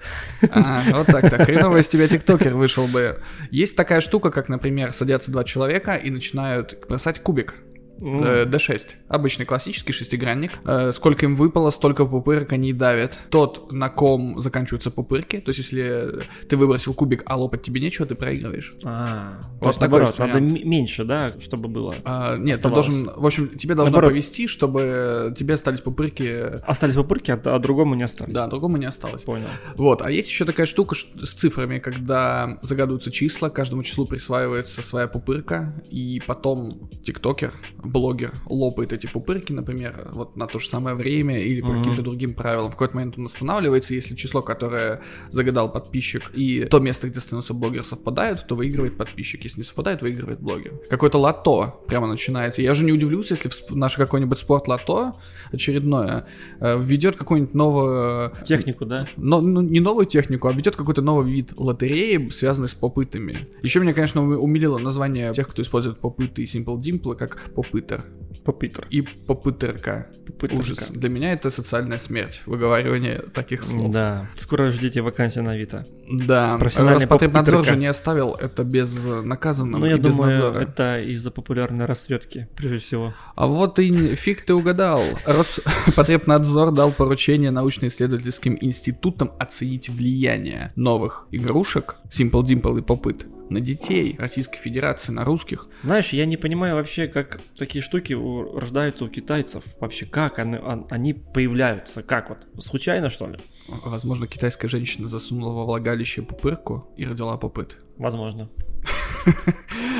А, 0.51 0.84
вот 0.91 1.08
так-то. 1.08 1.46
Хреново 1.46 1.77
из 1.77 1.88
тебя 1.88 2.10
тиктокер 2.10 2.55
вышел 2.55 2.88
бы. 2.88 3.22
Есть 3.50 3.77
такая 3.77 4.01
штука, 4.01 4.31
как, 4.31 4.50
например, 4.50 4.91
садятся 4.91 5.31
два 5.31 5.46
человека 5.46 5.96
и 5.96 6.10
начинают 6.10 6.77
бросать 6.89 7.24
кубик. 7.24 7.55
Ну, 8.01 8.24
Э, 8.24 8.46
D6. 8.46 8.82
Обычный 9.08 9.46
классический 9.46 9.94
шестигранник. 9.94 10.51
Э, 10.65 10.91
сколько 10.91 11.25
им 11.25 11.36
выпало, 11.36 11.70
столько 11.72 12.06
пупырок 12.06 12.53
они 12.53 12.74
давят. 12.74 13.20
Тот, 13.29 13.72
на 13.72 13.89
ком 13.89 14.39
заканчиваются 14.39 14.91
пупырки, 14.91 15.39
то 15.39 15.50
есть 15.50 15.60
если 15.60 16.24
ты 16.48 16.58
выбросил 16.58 16.94
кубик, 16.94 17.24
а 17.25 17.36
лопать 17.38 17.62
тебе 17.62 17.82
нечего, 17.82 18.06
ты 18.08 18.15
проигрываешь. 18.15 18.74
А, 18.84 19.39
то 19.41 19.48
Вот 19.60 19.68
есть, 19.68 19.79
такой 19.79 20.01
наоборот, 20.01 20.20
надо 20.20 20.39
меньше, 20.39 21.03
да, 21.06 21.34
чтобы 21.39 21.68
было. 21.70 21.96
А, 22.06 22.38
нет, 22.38 22.62
ты 22.62 22.68
Оставалось. 22.68 22.86
должен, 22.88 23.12
в 23.15 23.25
общем, 23.25 23.50
тебе 23.58 23.75
должно 23.75 23.91
Наоборот. 23.91 24.12
повести, 24.12 24.48
чтобы 24.48 25.34
тебе 25.36 25.53
остались 25.56 25.82
пупырки, 25.82 26.62
Остались 26.65 26.96
пупырки, 26.96 27.32
а, 27.32 27.39
а 27.44 27.60
другому 27.60 27.96
не 27.96 28.03
остались. 28.03 28.34
да, 28.34 28.48
другому 28.48 28.77
не 28.77 28.86
осталось. 28.86 29.24
Понял. 29.24 29.48
Вот, 29.75 30.01
а 30.01 30.12
есть 30.12 30.29
еще 30.29 30.46
такая 30.46 30.65
штука 30.65 30.96
с 30.96 31.32
цифрами, 31.34 31.79
когда 31.79 32.58
загадываются 32.62 33.12
числа, 33.12 33.50
каждому 33.50 33.84
числу 33.84 34.06
присваивается 34.06 34.82
своя 34.82 35.08
пупырка, 35.08 35.74
и 35.89 36.22
потом 36.25 36.89
тиктокер 37.03 37.53
блогер 37.91 38.34
лопает 38.46 38.93
эти 38.93 39.08
пупырки, 39.08 39.51
например, 39.53 40.10
вот 40.13 40.36
на 40.38 40.48
то 40.48 40.60
же 40.60 40.67
самое 40.67 40.96
время 40.96 41.39
или 41.41 41.62
по 41.62 41.67
Мгм. 41.69 41.77
каким-то 41.79 42.01
другим 42.01 42.34
правилам, 42.34 42.69
в 42.69 42.74
какой-то 42.74 42.96
момент 42.96 43.17
он 43.17 43.25
останавливается, 43.25 43.93
если 43.93 44.15
число, 44.15 44.41
которое 44.41 45.01
загадал 45.29 45.72
подписчик, 45.72 46.31
и 46.34 46.65
то 46.65 46.79
место, 46.79 47.10
где 47.10 47.19
становится 47.19 47.53
блогер, 47.53 47.84
совпадает, 47.84 48.46
то 48.48 48.55
выигрывает 48.55 48.98
подписчик. 48.98 49.43
Если 49.43 49.60
не 49.60 49.63
совпадает, 49.63 50.01
выигрывает 50.01 50.39
блогер. 50.39 50.74
Какое-то 50.89 51.17
лото 51.19 51.84
прямо 51.88 52.08
начинается. 52.08 52.62
Я 52.62 52.74
же 52.74 52.84
не 52.84 52.91
удивлюсь, 52.91 53.31
если 53.31 53.50
наше 53.69 53.98
какое-нибудь 53.98 54.38
спорт-лото 54.38 55.15
очередное 55.51 56.25
э, 56.60 56.79
введет 56.79 57.15
какую-нибудь 57.15 57.53
новую... 57.53 58.34
Технику, 58.46 58.86
да? 58.86 59.08
Но, 59.17 59.41
ну, 59.41 59.62
не 59.62 59.79
новую 59.79 60.05
технику, 60.05 60.48
а 60.48 60.53
ведет 60.53 60.75
какой-то 60.75 61.01
новый 61.01 61.31
вид 61.31 61.53
лотереи, 61.55 62.29
связанный 62.29 62.67
с 62.67 62.74
попытами. 62.74 63.48
Еще 63.63 63.79
меня, 63.79 63.93
конечно, 63.93 64.19
уми- 64.19 64.36
умилило 64.36 64.77
название 64.77 65.34
тех, 65.34 65.48
кто 65.48 65.62
использует 65.62 66.00
попыты 66.00 66.43
и 66.43 66.46
Simple 66.46 66.79
Dimple, 66.79 67.15
как 67.15 67.51
попытер 67.81 68.05
Попитер. 68.45 68.88
и 68.89 69.01
попытерка. 69.01 70.07
Ужас. 70.51 70.89
Для 70.89 71.09
меня 71.09 71.33
это 71.33 71.50
социальная 71.50 71.98
смерть, 71.98 72.41
выговаривание 72.45 73.24
таких 73.33 73.63
слов. 73.63 73.91
Да. 73.91 74.29
Скоро 74.38 74.71
ждите 74.71 75.01
вакансии 75.01 75.39
на 75.39 75.51
Авито. 75.51 75.86
Да, 76.12 76.57
Роспотребнадзор 76.57 77.65
же 77.65 77.75
не 77.75 77.88
оставил 77.88 78.33
это 78.36 78.63
без 78.63 79.05
наказанного 79.05 79.81
Ну, 79.81 79.86
и 79.86 79.89
я 79.89 79.98
без 79.98 80.15
думаю, 80.15 80.31
надзора. 80.31 80.59
это 80.59 81.01
из-за 81.01 81.31
популярной 81.31 81.86
расцветки, 81.86 82.48
прежде 82.55 82.77
всего. 82.77 83.13
А 83.36 83.48
вот 83.48 83.79
и 83.79 84.15
фиг 84.15 84.43
ты 84.43 84.53
угадал. 84.53 85.01
Роспотребнадзор 85.25 86.71
дал 86.71 86.91
поручение 86.91 87.51
научно-исследовательским 87.51 88.57
институтам 88.62 89.31
оценить 89.39 89.89
влияние 89.89 90.71
новых 90.75 91.27
игрушек 91.31 91.98
Simple 92.09 92.43
Dimple 92.43 92.79
и 92.79 92.81
Попыт 92.81 93.27
на 93.50 93.60
детей 93.62 94.15
Российской 94.20 94.60
Федерации, 94.60 95.12
на 95.12 95.24
русских. 95.24 95.68
Знаешь, 95.82 96.10
я 96.10 96.25
не 96.25 96.38
понимаю 96.38 96.75
вообще, 96.75 97.08
как 97.08 97.39
такие 97.58 97.82
штуки 97.82 98.13
рождаются 98.13 99.06
у 99.06 99.08
китайцев. 99.10 99.63
Вообще, 99.79 100.06
как 100.06 100.39
они, 100.39 100.58
он- 100.58 100.88
они 100.89 101.13
появляются? 101.13 102.03
Как 102.03 102.29
вот? 102.29 102.48
Случайно, 102.63 103.10
что 103.10 103.27
ли? 103.27 103.38
Возможно, 103.68 104.27
китайская 104.27 104.68
женщина 104.68 105.08
засунула 105.08 105.53
во 105.53 105.65
влагалище 105.65 106.22
пупырку 106.22 106.91
и 106.98 107.06
родила 107.06 107.38
попыт. 107.38 107.77
Возможно. 107.98 108.50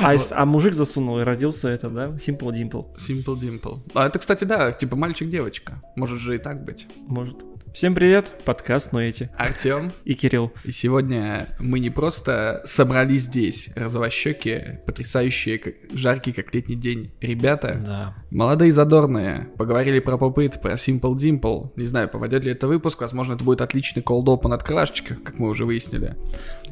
А, 0.02 0.14
ис- 0.14 0.32
а 0.34 0.46
мужик 0.46 0.72
засунул 0.72 1.20
и 1.20 1.24
родился 1.24 1.68
это, 1.68 1.90
да? 1.90 2.06
Simple 2.12 2.52
Dimple. 2.52 2.86
Simple 2.96 3.38
Dimple. 3.38 3.80
А 3.94 4.06
это, 4.06 4.18
кстати, 4.18 4.44
да, 4.44 4.72
типа 4.72 4.96
мальчик-девочка. 4.96 5.82
Может 5.94 6.20
же 6.20 6.36
и 6.36 6.38
так 6.38 6.64
быть. 6.64 6.86
Может. 7.06 7.36
Всем 7.72 7.94
привет, 7.94 8.32
подкаст 8.44 8.92
Ноэти. 8.92 9.30
Артем. 9.38 9.92
И 10.04 10.14
Кирилл. 10.14 10.52
И 10.64 10.72
сегодня 10.72 11.46
мы 11.60 11.78
не 11.78 11.88
просто 11.88 12.62
собрались 12.64 13.22
здесь, 13.22 13.68
розовощеки, 13.76 14.80
потрясающие, 14.86 15.58
как, 15.58 15.74
жаркие, 15.94 16.34
как 16.34 16.52
летний 16.52 16.74
день 16.74 17.12
ребята, 17.20 17.80
Да. 17.86 18.14
молодые 18.30 18.72
задорные, 18.72 19.48
поговорили 19.56 20.00
про 20.00 20.18
попыт, 20.18 20.60
про 20.60 20.72
Simple 20.72 21.14
Dimple. 21.14 21.70
Не 21.76 21.86
знаю, 21.86 22.08
поводят 22.08 22.44
ли 22.44 22.50
это 22.52 22.66
выпуск, 22.66 23.00
возможно, 23.02 23.34
это 23.34 23.44
будет 23.44 23.60
отличный 23.60 24.02
колд-опен 24.02 24.52
от 24.52 24.64
крашечки, 24.64 25.14
как 25.14 25.38
мы 25.38 25.48
уже 25.48 25.64
выяснили. 25.64 26.16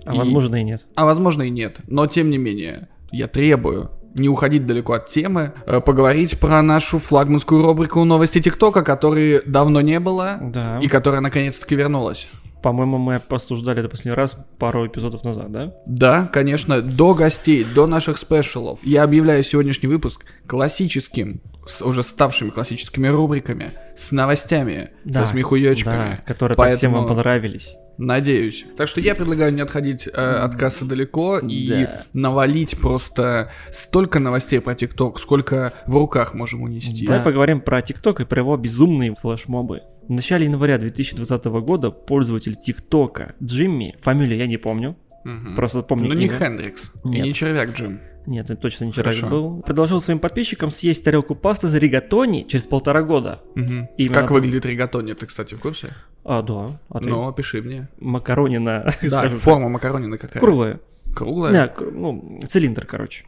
А 0.05 0.14
И- 0.14 0.19
возможно 0.19 0.57
и 0.57 0.64
нет. 0.64 0.85
А 0.97 1.05
возможно 1.05 1.43
и 1.43 1.50
нет, 1.50 1.78
но 1.87 2.07
тем 2.09 2.28
не 2.28 2.38
менее, 2.38 2.88
я 3.12 3.28
требую 3.28 3.90
не 4.15 4.29
уходить 4.29 4.67
далеко 4.67 4.95
от 4.95 5.09
темы, 5.09 5.53
э, 5.67 5.81
поговорить 5.81 6.38
про 6.38 6.62
нашу 6.62 6.99
флагманскую 6.99 7.62
рубрику 7.62 8.05
новости 8.05 8.41
ТикТока, 8.41 8.83
которой 8.83 9.43
давно 9.47 9.81
не 9.81 10.00
было, 10.00 10.38
Да. 10.41 10.79
и 10.83 10.88
которая 10.88 11.21
наконец-таки 11.21 11.75
вернулась. 11.77 12.29
По-моему, 12.62 12.99
мы 12.99 13.15
обсуждали 13.17 13.81
это 13.81 13.88
последний 13.88 14.17
раз 14.17 14.37
пару 14.59 14.85
эпизодов 14.87 15.23
назад, 15.23 15.53
да? 15.53 15.75
Да, 15.87 16.29
конечно, 16.33 16.83
до 16.83 17.15
гостей, 17.15 17.65
до 17.65 17.87
наших 17.87 18.19
спешалов. 18.19 18.81
Я 18.83 19.05
объявляю 19.05 19.45
сегодняшний 19.45 19.88
выпуск 19.88 20.25
классическим, 20.49 21.41
с 21.69 21.83
уже 21.83 22.03
ставшими 22.03 22.51
классическими 22.51 23.07
рубриками, 23.09 23.71
с 23.97 24.11
новостями, 24.11 24.91
Да, 25.05 25.25
со 25.25 25.33
смехуёчками. 25.33 26.17
Да, 26.17 26.23
которые 26.27 26.57
так 26.57 26.77
всем 26.77 26.93
вам 26.93 27.03
Поэтому- 27.05 27.17
понравились. 27.23 27.77
Надеюсь. 28.01 28.65
Так 28.77 28.87
что 28.87 29.01
я 29.01 29.17
предлагаю 29.17 29.53
не 29.53 29.61
отходить 29.61 30.07
э, 30.07 30.11
от 30.13 30.55
кассы 30.55 30.85
далеко 30.85 31.41
и 31.41 31.69
Да. 31.85 32.05
навалить 32.13 32.79
просто 32.79 33.51
столько 33.73 34.21
новостей 34.21 34.61
про 34.61 34.77
ТикТок, 34.77 35.19
сколько 35.19 35.73
в 35.87 35.95
руках 35.95 36.33
можем 36.33 36.63
унести. 36.63 37.07
Давай 37.07 37.23
поговорим 37.25 37.61
про 37.61 37.83
ТикТок 37.83 38.21
и 38.21 38.25
про 38.25 38.41
его 38.41 38.57
безумные 38.57 39.17
флешмобы. 39.21 39.81
В 40.07 40.13
начале 40.13 40.47
января 40.47 40.79
2020 40.79 41.61
года 41.61 41.91
пользователь 41.91 42.55
ТикТока 42.55 43.35
Джимми, 43.43 43.97
фамилию 44.01 44.39
я 44.39 44.47
не 44.47 44.59
помню, 44.59 44.97
Мгм. 45.25 45.57
просто 45.57 45.83
помню 45.83 46.09
Ну 46.09 46.15
не. 46.15 46.29
Хендрикс 46.29 46.93
и 47.05 47.09
не 47.21 47.35
Червяк 47.35 47.71
Джим. 47.77 47.99
Нет, 48.29 48.51
это 48.51 48.61
точно 48.61 48.85
не 48.85 48.93
человек 48.93 49.15
Хорошо. 49.15 49.31
был. 49.31 49.63
Предложил 49.63 50.03
своим 50.03 50.19
подписчикам 50.19 50.71
съесть 50.71 51.03
тарелку 51.03 51.35
пасты 51.35 51.69
за 51.69 51.79
ригатони 51.79 52.45
через 52.47 52.67
полтора 52.67 53.03
года. 53.03 53.41
Мгм. 53.55 53.89
Именно 53.97 54.15
Как 54.21 54.31
выглядит 54.31 54.67
ригатони, 54.67 55.15
ты, 55.15 55.25
кстати, 55.25 55.55
в 55.55 55.61
курсе? 55.61 55.95
А, 56.25 56.43
да. 56.43 56.79
А 56.91 56.99
ты? 57.01 57.09
Ну, 57.09 57.27
опиши 57.27 57.63
мне. 57.63 57.89
Макаронина, 58.01 58.95
Да, 59.03 59.29
форма 59.31 59.71
макаронины 59.71 60.19
какая? 60.19 60.41
круглая. 60.41 60.79
Круглая? 61.15 61.53
Да, 61.53 61.69
кр- 61.69 61.91
ну, 61.91 62.39
цилиндр, 62.47 62.85
короче. 62.85 63.25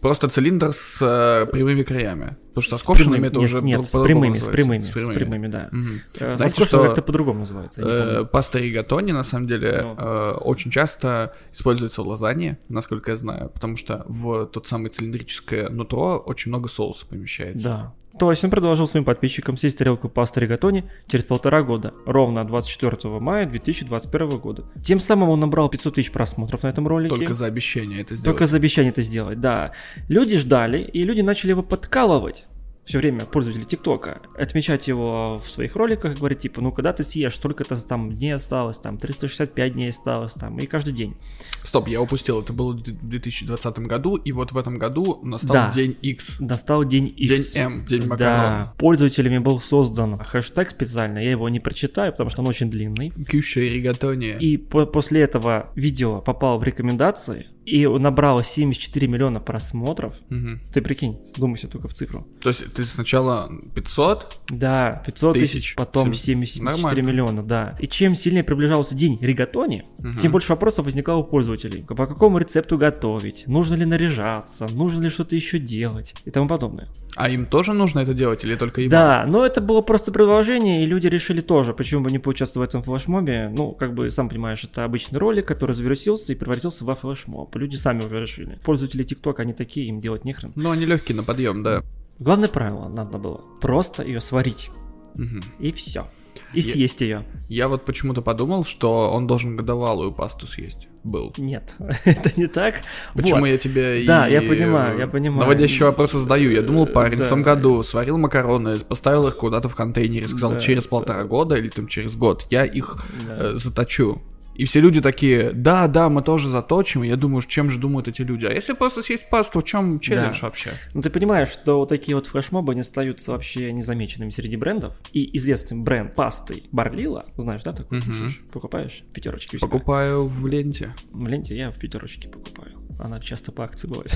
Просто 0.00 0.28
цилиндр 0.28 0.72
с 0.72 0.98
э, 1.00 1.46
прямыми 1.52 1.82
краями. 1.82 2.36
Потому 2.48 2.62
что 2.62 2.76
со 2.76 2.82
скошенными 2.82 3.14
Прямыми- 3.14 3.26
это 3.28 3.38
нет, 3.40 3.50
уже 3.50 3.62
нет, 3.62 3.84
с 3.86 4.02
прямыми, 4.02 4.36
с 4.38 4.44
прямыми, 4.46 4.82
С 4.82 4.88
с 4.88 4.90
прямыми. 4.90 5.14
прямыми, 5.14 5.46
да. 5.46 5.70
Э, 6.18 6.32
Знаете, 6.32 6.64
что 6.64 6.82
как-то 6.82 7.02
по-другому 7.02 7.40
называется, 7.40 7.82
э, 7.82 8.24
паста 8.24 8.58
ригатони, 8.58 9.12
на 9.12 9.22
самом 9.24 9.46
деле, 9.46 9.80
Ну. 9.82 9.94
э, 9.96 10.30
очень 10.40 10.70
часто 10.70 11.34
используется 11.52 12.02
в 12.02 12.08
лазанье, 12.08 12.58
насколько 12.68 13.10
я 13.12 13.16
знаю, 13.16 13.50
потому 13.50 13.76
что 13.76 14.04
в 14.08 14.46
тот 14.46 14.66
самый 14.66 14.90
цилиндрическое 14.90 15.68
нутро 15.70 16.18
очень 16.18 16.50
много 16.50 16.68
соуса 16.68 17.06
помещается. 17.06 17.68
Да. 17.68 17.94
То 18.18 18.30
есть 18.30 18.44
он 18.44 18.50
предложил 18.50 18.86
своим 18.86 19.04
подписчикам 19.04 19.56
съесть 19.56 19.78
тарелку 19.78 20.08
пасты 20.08 20.40
ригатони 20.40 20.84
через 21.06 21.24
полтора 21.24 21.62
года, 21.62 21.94
ровно 22.06 22.44
24 22.44 23.18
мая 23.18 23.46
2021 23.46 24.38
года. 24.38 24.64
Тем 24.82 24.98
самым 24.98 25.30
он 25.30 25.40
набрал 25.40 25.68
500 25.68 25.94
тысяч 25.94 26.12
просмотров 26.12 26.62
на 26.62 26.68
этом 26.68 26.86
ролике. 26.86 27.16
Только 27.16 27.34
за 27.34 27.46
обещание 27.46 28.00
это 28.00 28.14
сделать. 28.14 28.24
Только 28.24 28.46
за 28.46 28.56
обещание 28.56 28.90
это 28.90 29.02
сделать, 29.02 29.40
да. 29.40 29.72
Люди 30.08 30.36
ждали, 30.36 30.78
и 30.82 31.04
люди 31.04 31.20
начали 31.20 31.50
его 31.50 31.62
подкалывать. 31.62 32.44
Все 32.84 32.98
время 32.98 33.20
пользователи 33.26 33.62
ТикТока 33.62 34.22
отмечать 34.36 34.88
его 34.88 35.40
в 35.44 35.48
своих 35.48 35.76
роликах, 35.76 36.18
говорить 36.18 36.40
типа, 36.40 36.60
ну 36.60 36.72
когда 36.72 36.92
ты 36.92 37.04
съешь, 37.04 37.34
столько-то 37.36 37.76
там 37.86 38.10
дней 38.16 38.34
осталось, 38.34 38.78
там 38.78 38.98
365 38.98 39.72
дней 39.74 39.90
осталось, 39.90 40.32
там 40.32 40.58
и 40.58 40.66
каждый 40.66 40.92
день. 40.92 41.16
Стоп, 41.62 41.86
я 41.86 42.00
упустил, 42.02 42.40
это 42.42 42.52
было 42.52 42.72
в 42.72 42.82
2020 42.82 43.78
году, 43.86 44.16
и 44.16 44.32
вот 44.32 44.50
в 44.50 44.58
этом 44.58 44.78
году 44.78 45.20
настал 45.22 45.52
Да. 45.54 45.72
день 45.72 45.96
X. 46.02 46.40
Настал 46.40 46.84
день 46.84 47.14
X. 47.16 47.52
День 47.52 47.62
М, 47.62 47.84
день 47.84 48.00
макарон. 48.02 48.18
Да, 48.18 48.74
пользователями 48.78 49.38
был 49.38 49.60
создан 49.60 50.18
хэштег 50.18 50.70
специально, 50.70 51.18
я 51.20 51.30
его 51.30 51.48
не 51.48 51.60
прочитаю, 51.60 52.10
потому 52.10 52.30
что 52.30 52.42
он 52.42 52.48
очень 52.48 52.68
длинный. 52.68 53.12
Кюща 53.28 53.60
и 53.60 53.68
ригатони. 53.68 54.36
И 54.40 54.56
по- 54.56 54.86
после 54.86 55.20
этого 55.20 55.70
видео 55.76 56.20
попало 56.20 56.58
в 56.58 56.64
рекомендации, 56.64 57.46
и 57.64 57.86
набрало 57.86 58.42
74 58.42 59.06
миллиона 59.06 59.40
просмотров. 59.40 60.14
Мгм. 60.28 60.60
Ты 60.72 60.80
прикинь, 60.82 61.20
вдумайся 61.36 61.68
только 61.68 61.88
в 61.88 61.94
цифру. 61.94 62.26
То 62.40 62.48
есть 62.48 62.72
ты 62.74 62.84
сначала 62.84 63.50
500, 63.74 64.38
Да, 64.48 65.02
500 65.06 65.34
тысяч, 65.34 65.52
Тысяч. 65.52 65.74
потом 65.76 66.12
Всё 66.12 66.24
74 66.24 66.64
нормально. 66.82 67.00
миллиона, 67.00 67.42
да. 67.42 67.76
И 67.78 67.86
чем 67.86 68.14
сильнее 68.14 68.44
приближался 68.44 68.94
день 68.94 69.18
ригатони, 69.20 69.84
Мгм. 69.98 70.18
тем 70.18 70.32
больше 70.32 70.48
вопросов 70.52 70.86
возникало 70.86 71.18
у 71.18 71.24
пользователей. 71.24 71.82
По 71.84 72.06
какому 72.06 72.38
рецепту 72.38 72.76
готовить, 72.78 73.44
нужно 73.46 73.74
ли 73.74 73.84
наряжаться, 73.84 74.66
нужно 74.72 75.02
ли 75.02 75.08
что-то 75.08 75.36
еще 75.36 75.58
делать 75.58 76.14
и 76.24 76.30
тому 76.30 76.48
подобное. 76.48 76.88
А 77.16 77.28
им 77.28 77.46
тоже 77.46 77.72
нужно 77.72 78.00
это 78.00 78.14
делать 78.14 78.44
или 78.44 78.56
только 78.56 78.80
им? 78.80 78.90
Да, 78.90 79.24
но 79.26 79.44
это 79.44 79.60
было 79.60 79.80
просто 79.82 80.12
предложение, 80.12 80.82
и 80.82 80.86
люди 80.86 81.06
решили 81.06 81.40
тоже, 81.40 81.74
почему 81.74 82.02
бы 82.02 82.10
не 82.10 82.18
поучаствовать 82.18 82.70
в 82.70 82.76
этом 82.76 82.82
флешмобе. 82.82 83.50
Ну, 83.54 83.72
как 83.72 83.94
бы, 83.94 84.10
сам 84.10 84.28
понимаешь, 84.28 84.64
это 84.64 84.84
обычный 84.84 85.18
ролик, 85.18 85.46
который 85.46 85.74
завирусился 85.74 86.32
и 86.32 86.36
превратился 86.36 86.84
во 86.84 86.94
флешмоб. 86.94 87.54
Люди 87.56 87.76
сами 87.76 88.04
уже 88.04 88.20
решили. 88.20 88.58
Пользователи 88.64 89.02
ТикТока, 89.02 89.42
они 89.42 89.52
такие, 89.52 89.86
им 89.88 90.00
делать 90.00 90.24
нехрен. 90.24 90.52
Ну, 90.54 90.70
они 90.70 90.86
легкие 90.86 91.16
на 91.16 91.24
подъем, 91.24 91.62
да. 91.62 91.82
Главное 92.18 92.48
правило 92.48 92.88
надо 92.88 93.18
было 93.18 93.40
просто 93.60 94.02
ее 94.02 94.20
сварить. 94.20 94.70
Мгм. 95.14 95.42
И 95.58 95.72
все. 95.72 96.06
И 96.52 96.60
съесть 96.60 97.00
ее. 97.00 97.24
Я 97.48 97.68
вот 97.68 97.84
почему-то 97.84 98.22
подумал, 98.22 98.64
что 98.64 99.10
он 99.10 99.26
должен 99.26 99.56
годовалую 99.56 100.12
пасту 100.12 100.46
съесть. 100.46 100.88
Был. 101.04 101.32
Нет, 101.36 101.74
это 102.04 102.32
не 102.36 102.46
так. 102.46 102.76
Почему 103.14 103.40
Вот. 103.40 103.46
я 103.46 103.58
тебе 103.58 104.04
Да, 104.06 104.28
и, 104.28 104.32
я 104.32 104.40
понимаю, 104.42 104.98
я 104.98 105.04
э, 105.04 105.08
понимаю. 105.08 105.40
Наводящие 105.42 105.86
вопросы 105.86 106.18
задаю. 106.18 106.50
Я 106.50 106.62
думал, 106.62 106.86
парень 106.86 107.18
Да. 107.18 107.26
в 107.26 107.28
том 107.28 107.42
году 107.42 107.82
сварил 107.82 108.18
макароны, 108.18 108.76
поставил 108.78 109.26
их 109.28 109.36
куда-то 109.36 109.68
в 109.68 109.74
контейнере, 109.74 110.28
сказал, 110.28 110.52
Да. 110.52 110.60
через 110.60 110.86
полтора 110.86 111.24
года 111.24 111.56
или 111.56 111.68
там 111.68 111.86
через 111.88 112.14
год 112.16 112.46
я 112.50 112.64
их 112.64 112.98
Да. 113.26 113.36
э, 113.38 113.54
заточу. 113.54 114.20
И 114.54 114.64
все 114.66 114.80
люди 114.80 115.00
такие, 115.00 115.52
да, 115.52 115.88
да, 115.88 116.08
мы 116.08 116.22
тоже 116.22 116.48
заточим. 116.48 117.02
И 117.04 117.08
я 117.08 117.16
думаю, 117.16 117.42
чем 117.42 117.70
же 117.70 117.78
думают 117.78 118.08
эти 118.08 118.22
люди? 118.22 118.44
А 118.44 118.52
если 118.52 118.74
просто 118.74 119.02
съесть 119.02 119.30
пасту, 119.30 119.60
в 119.60 119.64
чем 119.64 119.98
челлендж 119.98 120.40
Да. 120.40 120.46
вообще? 120.46 120.72
Ну 120.94 121.00
ты 121.02 121.08
понимаешь, 121.10 121.48
что 121.48 121.78
вот 121.78 121.88
такие 121.88 122.14
вот 122.14 122.26
флешмобы, 122.26 122.72
они 122.72 122.82
остаются 122.82 123.30
вообще 123.32 123.72
незамеченными 123.72 124.30
среди 124.30 124.56
брендов. 124.56 124.94
И 125.12 125.36
известный 125.38 125.78
бренд 125.78 126.14
пасты 126.14 126.64
Барлила, 126.72 127.26
знаешь, 127.36 127.62
да, 127.62 127.72
такой 127.72 127.98
Мгм. 127.98 128.06
кушаешь? 128.06 128.40
Покупаешь? 128.52 129.04
В 129.10 129.12
Пятерочке 129.12 129.56
у 129.56 129.60
себя. 129.60 129.68
Покупаю 129.68 130.26
в 130.26 130.46
ленте. 130.46 130.94
В 131.10 131.26
ленте 131.26 131.56
я 131.56 131.70
в 131.70 131.78
пятерочке 131.78 132.28
покупаю. 132.28 132.72
Она 132.98 133.20
часто 133.20 133.52
по 133.52 133.64
акции 133.64 133.88
бывает. 133.88 134.12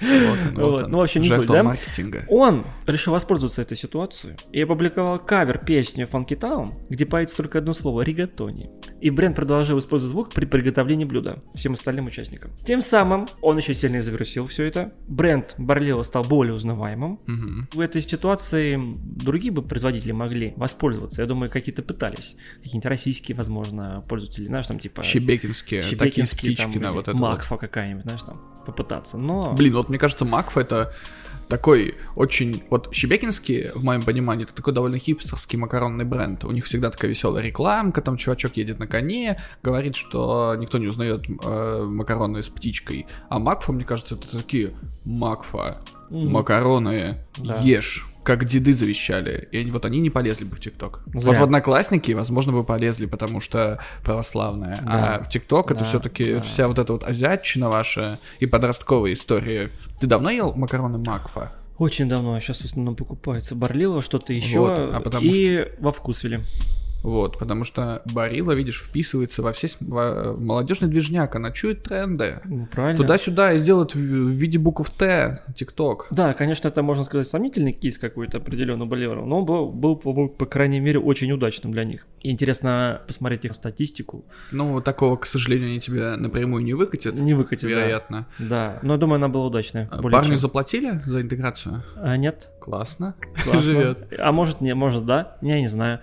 Вот 0.00 0.38
он, 0.46 0.54
вот 0.54 0.70
Вот, 0.82 0.88
ну, 0.88 0.98
в 0.98 1.02
общем, 1.02 1.22
не 1.22 1.30
суть, 1.30 1.46
да? 1.46 1.62
маркетинга. 1.62 2.24
Он 2.28 2.66
решил 2.86 3.12
воспользоваться 3.12 3.62
этой 3.62 3.76
ситуацией 3.76 4.34
и 4.52 4.60
опубликовал 4.60 5.18
кавер 5.18 5.64
песни 5.64 6.04
Funky 6.04 6.38
Town, 6.38 6.72
где 6.90 7.06
поется 7.06 7.36
только 7.38 7.58
одно 7.58 7.72
слово– 7.72 8.02
ригатони. 8.02 8.70
И 9.04 9.10
бренд 9.10 9.36
продолжил 9.36 9.78
использовать 9.78 10.10
звук 10.10 10.32
при 10.32 10.46
приготовлении 10.46 11.04
блюда 11.04 11.42
всем 11.54 11.74
остальным 11.74 12.06
участникам. 12.06 12.52
Тем 12.64 12.80
самым 12.80 13.28
он 13.42 13.58
еще 13.58 13.74
сильно 13.74 14.00
завирусил 14.00 14.46
все 14.46 14.64
это. 14.64 14.94
Бренд 15.06 15.54
Барлила 15.58 16.02
стал 16.04 16.24
более 16.24 16.54
узнаваемым. 16.54 17.20
Мгм. 17.26 17.68
В 17.74 17.80
этой 17.80 18.00
ситуации 18.00 18.80
другие 18.96 19.52
бы 19.52 19.60
производители 19.60 20.12
могли 20.12 20.54
воспользоваться. 20.56 21.20
Я 21.20 21.28
думаю, 21.28 21.50
какие-то 21.50 21.82
пытались. 21.82 22.34
Какие-нибудь 22.62 22.86
российские, 22.86 23.36
возможно, 23.36 24.02
пользователи, 24.08 24.46
знаешь, 24.46 24.66
там 24.68 24.78
типа... 24.78 25.02
Щебекинские, 25.02 25.82
Щебекинские, 25.82 26.56
там, 26.56 26.70
птички 26.70 26.82
на 26.82 26.88
или 26.88 26.94
вот 26.94 27.08
это. 27.08 27.12
вот. 27.18 27.28
Макфа 27.28 27.58
какая-нибудь, 27.58 28.04
знаешь, 28.04 28.22
там, 28.22 28.40
попытаться. 28.64 29.18
Но... 29.18 29.52
Блин, 29.52 29.74
вот 29.74 29.90
мне 29.90 29.98
кажется, 29.98 30.24
Макф 30.24 30.56
это 30.56 30.94
такой 31.48 31.94
очень... 32.16 32.62
Вот 32.70 32.88
Щебекинский, 32.92 33.70
в 33.74 33.84
моем 33.84 34.02
понимании, 34.02 34.44
это 34.44 34.54
такой 34.54 34.72
довольно 34.72 34.98
хипстерский 34.98 35.58
макаронный 35.58 36.04
бренд. 36.04 36.44
У 36.44 36.50
них 36.50 36.64
всегда 36.66 36.90
такая 36.90 37.10
веселая 37.10 37.42
рекламка, 37.42 38.00
там 38.02 38.16
чувачок 38.16 38.56
едет 38.56 38.78
на 38.78 38.86
коне, 38.86 39.40
говорит, 39.62 39.96
что 39.96 40.54
никто 40.58 40.78
не 40.78 40.86
узнает 40.86 41.24
э, 41.28 41.84
макароны 41.88 42.42
с 42.42 42.48
птичкой. 42.48 43.06
А 43.28 43.38
Макфа, 43.38 43.72
мне 43.72 43.84
кажется, 43.84 44.14
это 44.14 44.36
такие 44.38 44.70
Макфа, 45.04 45.78
Мгм. 46.10 46.30
макароны, 46.32 47.18
Да. 47.38 47.58
ешь. 47.60 48.06
Как 48.22 48.46
деды 48.46 48.72
завещали. 48.72 49.48
И 49.52 49.58
они, 49.58 49.70
вот 49.70 49.84
они 49.84 50.00
не 50.00 50.08
полезли 50.08 50.44
бы 50.46 50.56
в 50.56 50.60
ТикТок. 50.60 51.00
Вот 51.06 51.36
в 51.36 51.42
Одноклассники, 51.42 52.12
возможно, 52.12 52.52
бы 52.52 52.64
полезли, 52.64 53.04
потому 53.04 53.40
что 53.42 53.80
православная. 54.02 54.78
Да. 54.82 55.16
А 55.16 55.22
в 55.22 55.28
ТикТок 55.28 55.70
это 55.72 55.80
Да, 55.80 55.86
все-таки 55.86 56.34
да. 56.36 56.40
вся 56.40 56.66
вот 56.68 56.78
эта 56.78 56.94
вот 56.94 57.04
азиатчина 57.04 57.68
ваша 57.68 58.20
и 58.40 58.46
подростковая 58.46 59.12
история. 59.12 59.70
Ты 60.00 60.06
давно 60.06 60.30
ел 60.30 60.54
макароны 60.54 60.98
Макфа? 60.98 61.52
Очень 61.78 62.08
давно, 62.08 62.38
сейчас 62.40 62.58
в 62.58 62.64
основном 62.64 62.94
покупается 62.94 63.54
Барлила, 63.54 64.00
что-то 64.00 64.32
еще, 64.32 64.60
Вот, 64.60 64.78
а 64.78 65.00
потому 65.00 65.26
и 65.26 65.72
во 65.80 65.92
вкусвиле. 65.92 66.44
Вот, 67.04 67.38
потому 67.38 67.64
что 67.64 68.00
Барила, 68.06 68.52
видишь, 68.52 68.82
вписывается 68.82 69.42
во 69.42 69.52
все 69.52 69.68
во- 69.80 70.34
молодежный 70.38 70.88
движняк, 70.88 71.36
она 71.36 71.52
чует 71.52 71.82
тренды. 71.82 72.40
Ну, 72.46 72.66
правильно. 72.66 72.96
Туда-сюда 72.96 73.52
и 73.52 73.58
сделает 73.58 73.94
в, 73.94 73.98
виде 73.98 74.58
букв 74.58 74.88
Т 74.88 75.42
ТикТок. 75.54 76.06
Да, 76.10 76.32
конечно, 76.32 76.66
это 76.68 76.82
можно 76.82 77.04
сказать 77.04 77.28
сомнительный 77.28 77.72
кейс 77.74 77.98
какой-то 77.98 78.38
определенный 78.38 78.86
Боливару, 78.86 79.26
но 79.26 79.40
он 79.40 79.44
был, 79.44 79.68
был, 79.70 79.96
по, 79.96 80.28
по 80.28 80.46
крайней 80.46 80.80
мере, 80.80 80.98
очень 80.98 81.30
удачным 81.30 81.72
для 81.72 81.84
них. 81.84 82.06
И 82.22 82.30
интересно 82.30 83.02
посмотреть 83.06 83.44
их 83.44 83.54
статистику. 83.54 84.24
Ну, 84.50 84.72
вот 84.72 84.84
такого, 84.84 85.16
к 85.16 85.26
сожалению, 85.26 85.68
они 85.68 85.80
тебе 85.80 86.16
напрямую 86.16 86.64
не 86.64 86.72
выкатят, 86.72 87.18
Не 87.18 87.34
выкатит, 87.34 87.64
да. 87.64 87.68
вероятно. 87.68 88.26
Да, 88.38 88.78
но 88.80 88.96
думаю, 88.96 89.16
она 89.16 89.28
была 89.28 89.44
удачная. 89.46 89.86
Парню 89.88 90.28
чем. 90.28 90.36
заплатили 90.38 91.00
за 91.04 91.20
интеграцию? 91.20 91.82
А, 91.96 92.16
нет, 92.16 92.48
Классно. 92.60 93.14
классно. 93.44 93.60
Живет. 93.60 94.08
А 94.18 94.32
может, 94.32 94.62
не, 94.62 94.74
может, 94.74 95.04
да, 95.04 95.36
я 95.42 95.60
не 95.60 95.68
знаю. 95.68 96.00